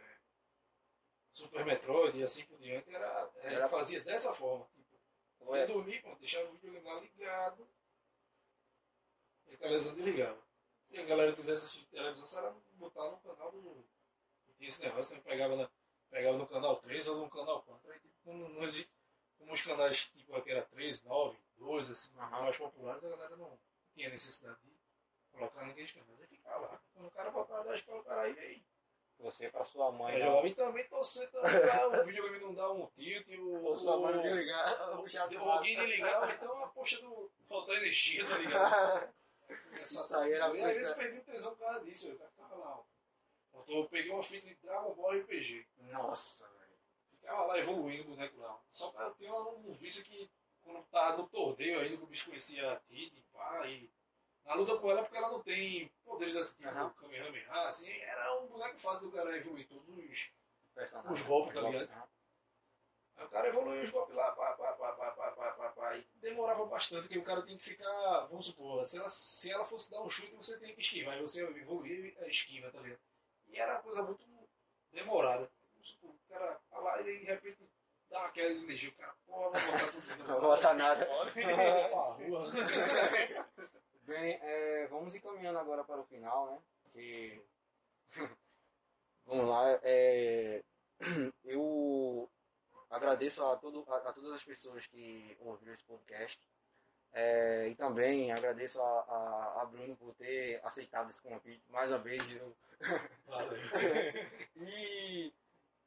Super 1.33 1.65
Metroid 1.65 2.19
e 2.19 2.23
assim 2.23 2.45
por 2.47 2.59
diante, 2.59 2.93
era, 2.95 3.31
era, 3.43 3.55
Era- 3.55 3.69
fazia 3.69 4.01
dessa 4.01 4.33
forma. 4.33 4.65
Ia 5.41 5.63
é, 5.63 5.67
dormir, 5.67 6.03
pô, 6.03 6.15
deixava 6.17 6.49
o 6.49 6.53
videogame 6.53 6.87
lá 6.87 7.01
ligado 7.01 7.69
e 9.47 9.55
a 9.55 9.59
televisão 9.59 9.95
desligava. 9.95 10.39
Se 10.85 10.99
a 10.99 11.05
galera 11.05 11.35
quisesse 11.35 11.65
assistir 11.65 11.87
televisão, 11.87 12.27
só 12.27 12.39
era 12.39 12.55
botar 12.75 13.11
no 13.11 13.19
canal 13.19 13.51
do. 13.51 13.85
e 14.49 14.53
Tinha 14.55 14.69
esse 14.69 14.83
negócio, 14.83 15.15
né? 15.15 15.23
pegava 15.25 15.57
na, 15.57 15.71
pegava 16.11 16.39
no 16.39 16.47
canal 16.47 16.77
3 16.77 17.09
ou 17.09 17.17
no 17.19 17.31
canal 17.31 17.63
4. 17.63 17.91
Aí, 17.91 18.01
tipo, 18.01 18.15
como, 18.25 18.49
não 18.49 18.63
existe, 18.63 18.91
como 19.39 19.53
os 19.53 19.63
canais 19.63 20.07
tipo 20.07 20.35
aqui 20.37 20.51
era 20.51 20.63
3, 20.63 21.03
9, 21.03 21.39
12, 21.57 21.93
assim, 21.93 22.15
mais 22.15 22.57
populares, 22.57 23.05
a 23.05 23.09
galera 23.09 23.37
não 23.37 23.59
tinha 23.95 24.09
necessidade 24.11 24.59
de 24.63 24.79
colocar 25.33 25.67
naqueles 25.67 25.93
canais. 25.93 26.21
Aí 26.21 26.27
ficava 26.27 26.67
lá. 26.67 26.81
Quando 26.95 27.07
o 27.07 27.11
cara 27.11 27.31
voltava 27.31 27.65
da 27.65 27.75
escola, 27.75 28.01
o 28.01 28.05
cara 28.05 28.23
aí 28.23 28.33
veio. 28.33 28.65
Você 29.19 29.49
pra 29.51 29.65
sua 29.65 29.91
mãe. 29.91 30.19
Não. 30.19 30.27
jogava 30.27 30.47
e 30.49 30.55
também 30.55 30.85
também 30.89 31.27
pra 31.27 31.89
o 31.89 32.05
videogame 32.07 32.39
não 32.39 32.55
dar 32.55 32.71
um 32.71 32.87
tilt 32.95 33.29
e 33.29 33.37
o. 33.37 33.65
Ou 33.65 33.79
sua 33.79 33.97
mãe 33.99 34.15
não 34.15 34.35
ligar, 34.35 34.99
o 34.99 35.03
de 35.09 35.87
ligar, 35.87 36.35
então 36.35 36.65
a 36.65 36.69
poxa 36.69 37.01
do. 37.01 37.31
faltar 37.49 37.77
energia, 37.77 38.25
tá 38.27 38.39
ligado? 38.39 39.09
Essa 39.81 40.03
Isso 40.03 40.17
aí 40.17 40.33
era 40.33 40.57
e 40.57 40.63
às 40.63 40.77
vezes 40.77 40.95
perdi 40.95 41.19
o 41.19 41.25
tesão 41.25 41.55
por 41.55 41.61
causa 41.61 41.85
disso. 41.85 42.09
Eu 42.09 42.19
tava 42.37 42.55
lá, 42.55 42.79
ó. 42.79 43.65
Eu 43.67 43.89
peguei 43.89 44.13
uma 44.13 44.23
fita 44.23 44.47
de 44.47 44.55
Dragon 44.57 44.95
Ball 44.95 45.19
RPG. 45.19 45.67
Nossa, 45.91 46.47
velho. 46.49 46.79
Ficava 47.11 47.47
lá 47.47 47.59
evoluindo 47.59 48.05
o 48.05 48.15
boneco 48.15 48.39
lá. 48.41 48.61
Só 48.71 48.91
que 48.91 49.01
eu 49.01 49.11
tenho 49.13 49.49
um 49.51 49.73
vício 49.73 50.05
que 50.05 50.31
quando 50.63 50.85
tava 50.89 51.17
no 51.17 51.29
torneio 51.29 51.81
ainda, 51.81 51.97
que 51.97 52.03
o 52.03 52.07
bicho 52.07 52.27
conhecia 52.27 52.73
a 52.73 52.77
Titi, 52.81 53.25
pá, 53.33 53.67
e 53.67 53.91
na 54.49 54.55
luta 54.55 54.79
com 54.79 54.91
ela, 54.91 55.03
porque 55.03 55.19
ela 55.19 55.31
não 55.31 55.43
tem 55.43 55.93
poderes 56.03 56.35
assim, 56.35 56.57
tipo 56.57 56.69
Aham. 56.71 56.91
Kamehameha, 56.95 57.53
assim, 57.69 57.93
era 58.01 58.41
um 58.41 58.47
boneco 58.47 58.79
fácil 58.79 59.11
do 59.11 59.13
cara 59.13 59.37
evoluir 59.37 59.69
todos 59.69 59.87
os. 59.91 60.31
Os 61.11 61.23
golpes, 61.23 61.55
tá 61.55 61.61
ligado? 61.61 61.91
Aí 63.17 63.27
o 63.27 63.29
cara 63.29 63.49
evoluiu 63.49 63.83
os 63.83 63.91
golpes 63.91 64.15
lá, 64.15 64.31
pá, 64.33 64.53
pá, 64.53 64.73
pá, 64.73 64.93
pá, 64.93 65.11
pá, 65.11 65.31
pá, 65.33 65.53
pá, 65.53 65.69
pá, 65.71 65.97
e 65.97 66.07
demorava 66.15 66.65
bastante, 66.65 67.03
porque 67.03 67.19
o 67.19 67.25
cara 67.25 67.43
tem 67.43 67.59
que 67.59 67.65
ficar, 67.65 68.27
vamos 68.27 68.47
supor, 68.47 68.87
se 68.87 68.97
ela, 68.97 69.11
se 69.11 69.51
ela 69.51 69.67
fosse 69.67 69.91
dar 69.91 70.01
um 70.01 70.09
chute, 70.09 70.35
você 70.37 70.59
tem 70.59 70.75
que 70.75 70.81
esquivar, 70.81 71.15
aí 71.15 71.21
você 71.21 71.43
evoluir 71.43 72.17
a 72.21 72.27
esquiva, 72.29 72.71
tá 72.71 72.81
ligado? 72.81 73.01
E 73.49 73.59
era 73.59 73.73
uma 73.73 73.83
coisa 73.83 74.03
muito 74.03 74.25
demorada. 74.93 75.51
Vamos 75.73 75.89
supor, 75.91 76.11
o 76.11 76.33
cara 76.33 76.59
tá 76.71 76.79
lá 76.79 77.01
e 77.03 77.05
de 77.05 77.25
repente 77.27 77.69
dá 78.09 78.21
uma 78.21 78.31
queda 78.31 78.55
de 78.55 78.65
energia, 78.65 78.91
o 78.91 78.95
cara, 78.95 79.15
porra, 79.27 79.51
vou 79.51 79.73
botar 79.73 79.93
tudo. 79.93 80.17
Não 80.29 80.41
bota 80.41 80.75
nada. 80.75 81.05
Vou 81.05 81.27
pra 81.33 82.03
rua. 82.15 82.53
Bem, 84.09 84.39
é, 84.41 84.87
vamos 84.87 85.15
encaminhando 85.15 85.59
agora 85.59 85.85
para 85.85 86.01
o 86.01 86.07
final, 86.07 86.51
né? 86.51 86.59
Que... 86.95 87.43
vamos 89.27 89.47
lá. 89.47 89.79
é, 89.83 90.65
Eu 91.45 92.27
agradeço 92.89 93.45
a, 93.45 93.59
todo, 93.59 93.85
a, 93.87 93.97
a 94.09 94.13
todas 94.15 94.33
as 94.33 94.43
pessoas 94.43 94.87
que 94.87 95.37
ouviram 95.41 95.75
esse 95.75 95.85
podcast. 95.85 96.41
É, 97.13 97.69
e 97.69 97.75
também 97.75 98.33
agradeço 98.33 98.81
a, 98.81 99.01
a, 99.01 99.61
a 99.61 99.67
Bruno 99.67 99.95
por 99.95 100.15
ter 100.15 100.59
aceitado 100.65 101.11
esse 101.11 101.21
convite 101.21 101.71
mais 101.71 101.91
uma 101.91 101.99
vez. 101.99 102.23
Eu, 102.33 102.57
Valeu. 103.27 103.61
E 104.57 105.35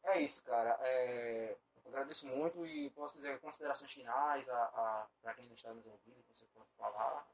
é 0.03 0.21
isso, 0.21 0.43
cara. 0.43 0.77
É, 0.83 1.57
agradeço 1.87 2.27
muito 2.27 2.67
e 2.67 2.91
posso 2.91 3.15
dizer 3.15 3.39
considerações 3.39 3.91
finais 3.91 4.47
a, 4.47 4.63
a, 4.63 5.07
para 5.23 5.33
quem 5.33 5.47
não 5.47 5.55
está 5.55 5.73
nos 5.73 5.87
ouvindo, 5.87 6.21
que 6.21 6.37
você 6.37 6.45
pode 6.53 6.69
falar. 6.77 7.27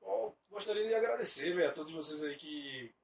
Bom, 0.00 0.34
gostaria 0.48 0.86
de 0.86 0.94
agradecer 0.94 1.54
véio, 1.54 1.70
a 1.70 1.72
todos 1.72 1.92
vocês 1.92 2.22
aí 2.22 2.36
que 2.36 2.94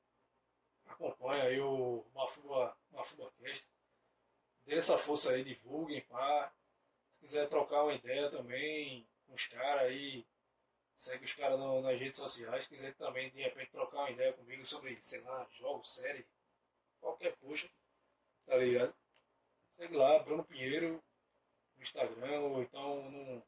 acompanham 0.86 1.47
aí 1.47 1.60
o 1.60 2.05
Mafuba, 2.14 2.77
Mafuba 2.90 3.31
Cast. 3.39 3.66
Dê 4.64 4.77
essa 4.77 4.98
força 4.98 5.31
aí, 5.31 5.44
divulguem, 5.44 6.01
pá. 6.02 6.52
Se 7.12 7.20
quiser 7.20 7.48
trocar 7.48 7.85
uma 7.85 7.94
ideia 7.94 8.31
também 8.31 9.06
com 9.27 9.35
os 9.35 9.47
caras 9.47 9.85
aí, 9.85 10.27
segue 10.97 11.24
os 11.24 11.32
caras 11.35 11.59
nas 11.59 11.98
redes 12.01 12.18
sociais. 12.18 12.64
Se 12.64 12.70
quiser 12.70 12.94
também, 12.94 13.31
de 13.31 13.43
repente, 13.43 13.70
trocar 13.70 13.98
uma 13.98 14.10
ideia 14.10 14.32
comigo 14.32 14.64
sobre, 14.66 15.01
sei 15.02 15.20
lá, 15.20 15.47
jogos, 15.52 15.93
série, 15.93 16.27
qualquer 17.01 17.36
puxa, 17.36 17.70
tá 18.47 18.56
ligado? 18.56 18.94
Segue 19.70 19.94
lá, 19.97 20.18
Bruno 20.20 20.44
Pinheiro, 20.44 21.02
no 21.77 21.82
Instagram, 21.82 22.40
ou 22.40 22.62
então 22.62 23.10
no, 23.10 23.43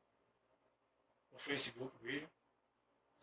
no 1.32 1.38
Facebook 1.38 1.96
mesmo 2.04 2.37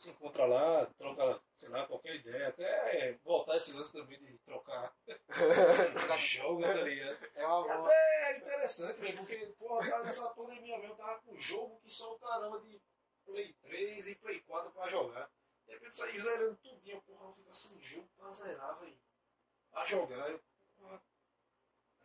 se 0.05 0.11
encontra 0.11 0.45
lá, 0.45 0.85
troca, 0.97 1.41
sei 1.57 1.69
lá, 1.69 1.87
qualquer 1.87 2.15
ideia, 2.15 2.49
até 2.49 3.13
voltar 3.23 3.55
esse 3.57 3.73
lance 3.73 3.91
também 3.91 4.19
de 4.19 4.37
trocar 4.39 4.95
jogo, 6.17 6.61
tá 6.61 6.73
ligado? 6.73 7.31
É 7.33 7.47
uma 7.47 7.63
boa. 7.63 7.85
Até 7.85 8.31
é 8.31 8.37
interessante, 8.37 8.99
velho, 9.01 9.17
porque, 9.17 9.37
porra, 9.57 10.03
nessa 10.03 10.29
pandemia 10.35 10.77
mesmo, 10.77 10.95
tava 10.95 11.19
com 11.21 11.35
jogo 11.39 11.79
que 11.79 11.89
só 11.89 12.13
o 12.13 12.19
caramba 12.19 12.59
de 12.61 12.79
Play 13.25 13.53
3 13.63 14.07
e 14.07 14.15
Play 14.15 14.41
4 14.41 14.71
pra 14.71 14.89
jogar. 14.89 15.29
De 15.65 15.73
repente 15.73 15.97
saí 15.97 16.19
zerando 16.19 16.55
tudinho, 16.57 17.01
porra, 17.01 17.25
eu 17.25 17.33
ficar 17.33 17.53
sem 17.55 17.81
jogo 17.81 18.07
pra 18.15 18.29
zerar, 18.29 18.79
velho. 18.79 18.97
Pra 19.71 19.85
jogar, 19.85 20.29
eu, 20.29 20.39
porra. 20.77 21.01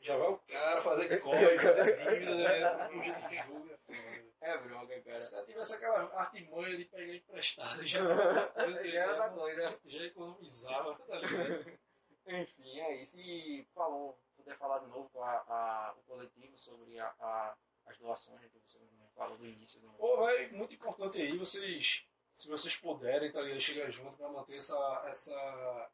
Já 0.00 0.16
vai 0.16 0.28
o 0.28 0.38
cara 0.38 0.80
fazer 0.82 1.20
código, 1.20 1.62
fazer 1.62 1.96
dívida, 1.96 2.34
né? 2.36 2.88
Um 2.88 3.02
jogo 3.02 3.28
de 3.28 3.34
jogo, 3.36 3.70
é. 3.90 4.30
É 4.42 4.56
bronca, 4.58 5.00
cara. 5.02 5.20
Se 5.20 5.34
ela 5.34 5.44
tivesse 5.44 5.74
aquela 5.74 5.98
artimanha 6.18 6.76
de 6.76 6.84
pegar 6.86 7.14
emprestado, 7.14 7.86
já, 7.86 8.00
Esse 8.70 8.96
era 8.96 9.14
da 9.14 9.28
coisa. 9.30 9.78
já 9.84 10.02
economizava, 10.04 10.94
tá 11.06 11.16
ligado? 11.18 11.78
Enfim, 12.26 12.80
é 12.80 13.02
isso. 13.02 13.20
E 13.20 13.66
falou, 13.74 14.18
puder 14.36 14.56
falar 14.56 14.78
de 14.78 14.86
novo 14.86 15.10
com 15.10 15.22
a, 15.22 15.32
a- 15.46 15.94
o 15.98 16.02
coletivo 16.04 16.56
sobre 16.56 16.98
a, 16.98 17.06
a- 17.20 17.54
as 17.86 17.98
doações 17.98 18.40
que 18.40 18.58
você 18.60 18.78
falou 19.14 19.36
do 19.36 19.46
início. 19.46 19.78
Do... 19.80 19.90
Pô, 19.90 20.16
vai, 20.16 20.46
muito 20.48 20.74
importante 20.74 21.20
aí, 21.20 21.36
vocês, 21.36 22.06
se 22.34 22.48
vocês 22.48 22.74
puderem, 22.76 23.30
tá 23.30 23.42
ligado? 23.42 23.60
Chegar 23.60 23.90
junto 23.90 24.16
pra 24.16 24.28
manter 24.30 24.56
essa, 24.56 25.04
essa, 25.08 25.90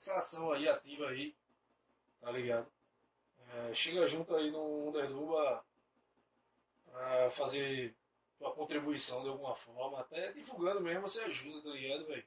essa 0.00 0.14
ação 0.16 0.52
aí 0.52 0.66
ativa 0.66 1.08
aí, 1.10 1.36
tá 2.22 2.30
ligado? 2.30 2.70
É, 3.52 3.74
chega 3.74 4.06
junto 4.06 4.34
aí 4.34 4.50
no 4.50 4.88
Underduba 4.88 5.64
pra 6.84 7.30
fazer 7.30 7.94
tua 8.38 8.52
contribuição 8.54 9.22
de 9.22 9.28
alguma 9.28 9.54
forma, 9.54 10.00
até 10.00 10.32
divulgando 10.32 10.80
mesmo 10.80 11.02
você 11.02 11.20
ajuda, 11.22 11.62
tá 11.62 11.70
ligado, 11.70 12.06
velho? 12.06 12.24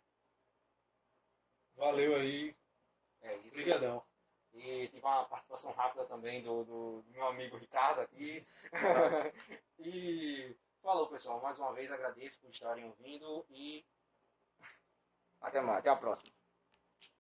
Valeu 1.75 2.15
aí, 2.15 2.55
É 3.21 3.35
isso. 3.37 3.51
brigadão. 3.51 4.03
E 4.53 4.87
tive 4.89 5.01
uma 5.01 5.25
participação 5.25 5.71
rápida 5.71 6.05
também 6.05 6.43
do, 6.43 6.63
do, 6.63 7.01
do 7.01 7.11
meu 7.11 7.25
amigo 7.27 7.57
Ricardo 7.57 8.01
aqui. 8.01 8.45
e 9.79 10.55
falou, 10.81 11.07
pessoal. 11.07 11.41
Mais 11.41 11.57
uma 11.57 11.73
vez 11.73 11.91
agradeço 11.91 12.39
por 12.39 12.51
estarem 12.51 12.85
ouvindo 12.85 13.43
e 13.49 13.83
até 15.41 15.59
mais. 15.59 15.79
Até 15.79 15.89
a 15.89 15.95
próxima. 15.95 16.31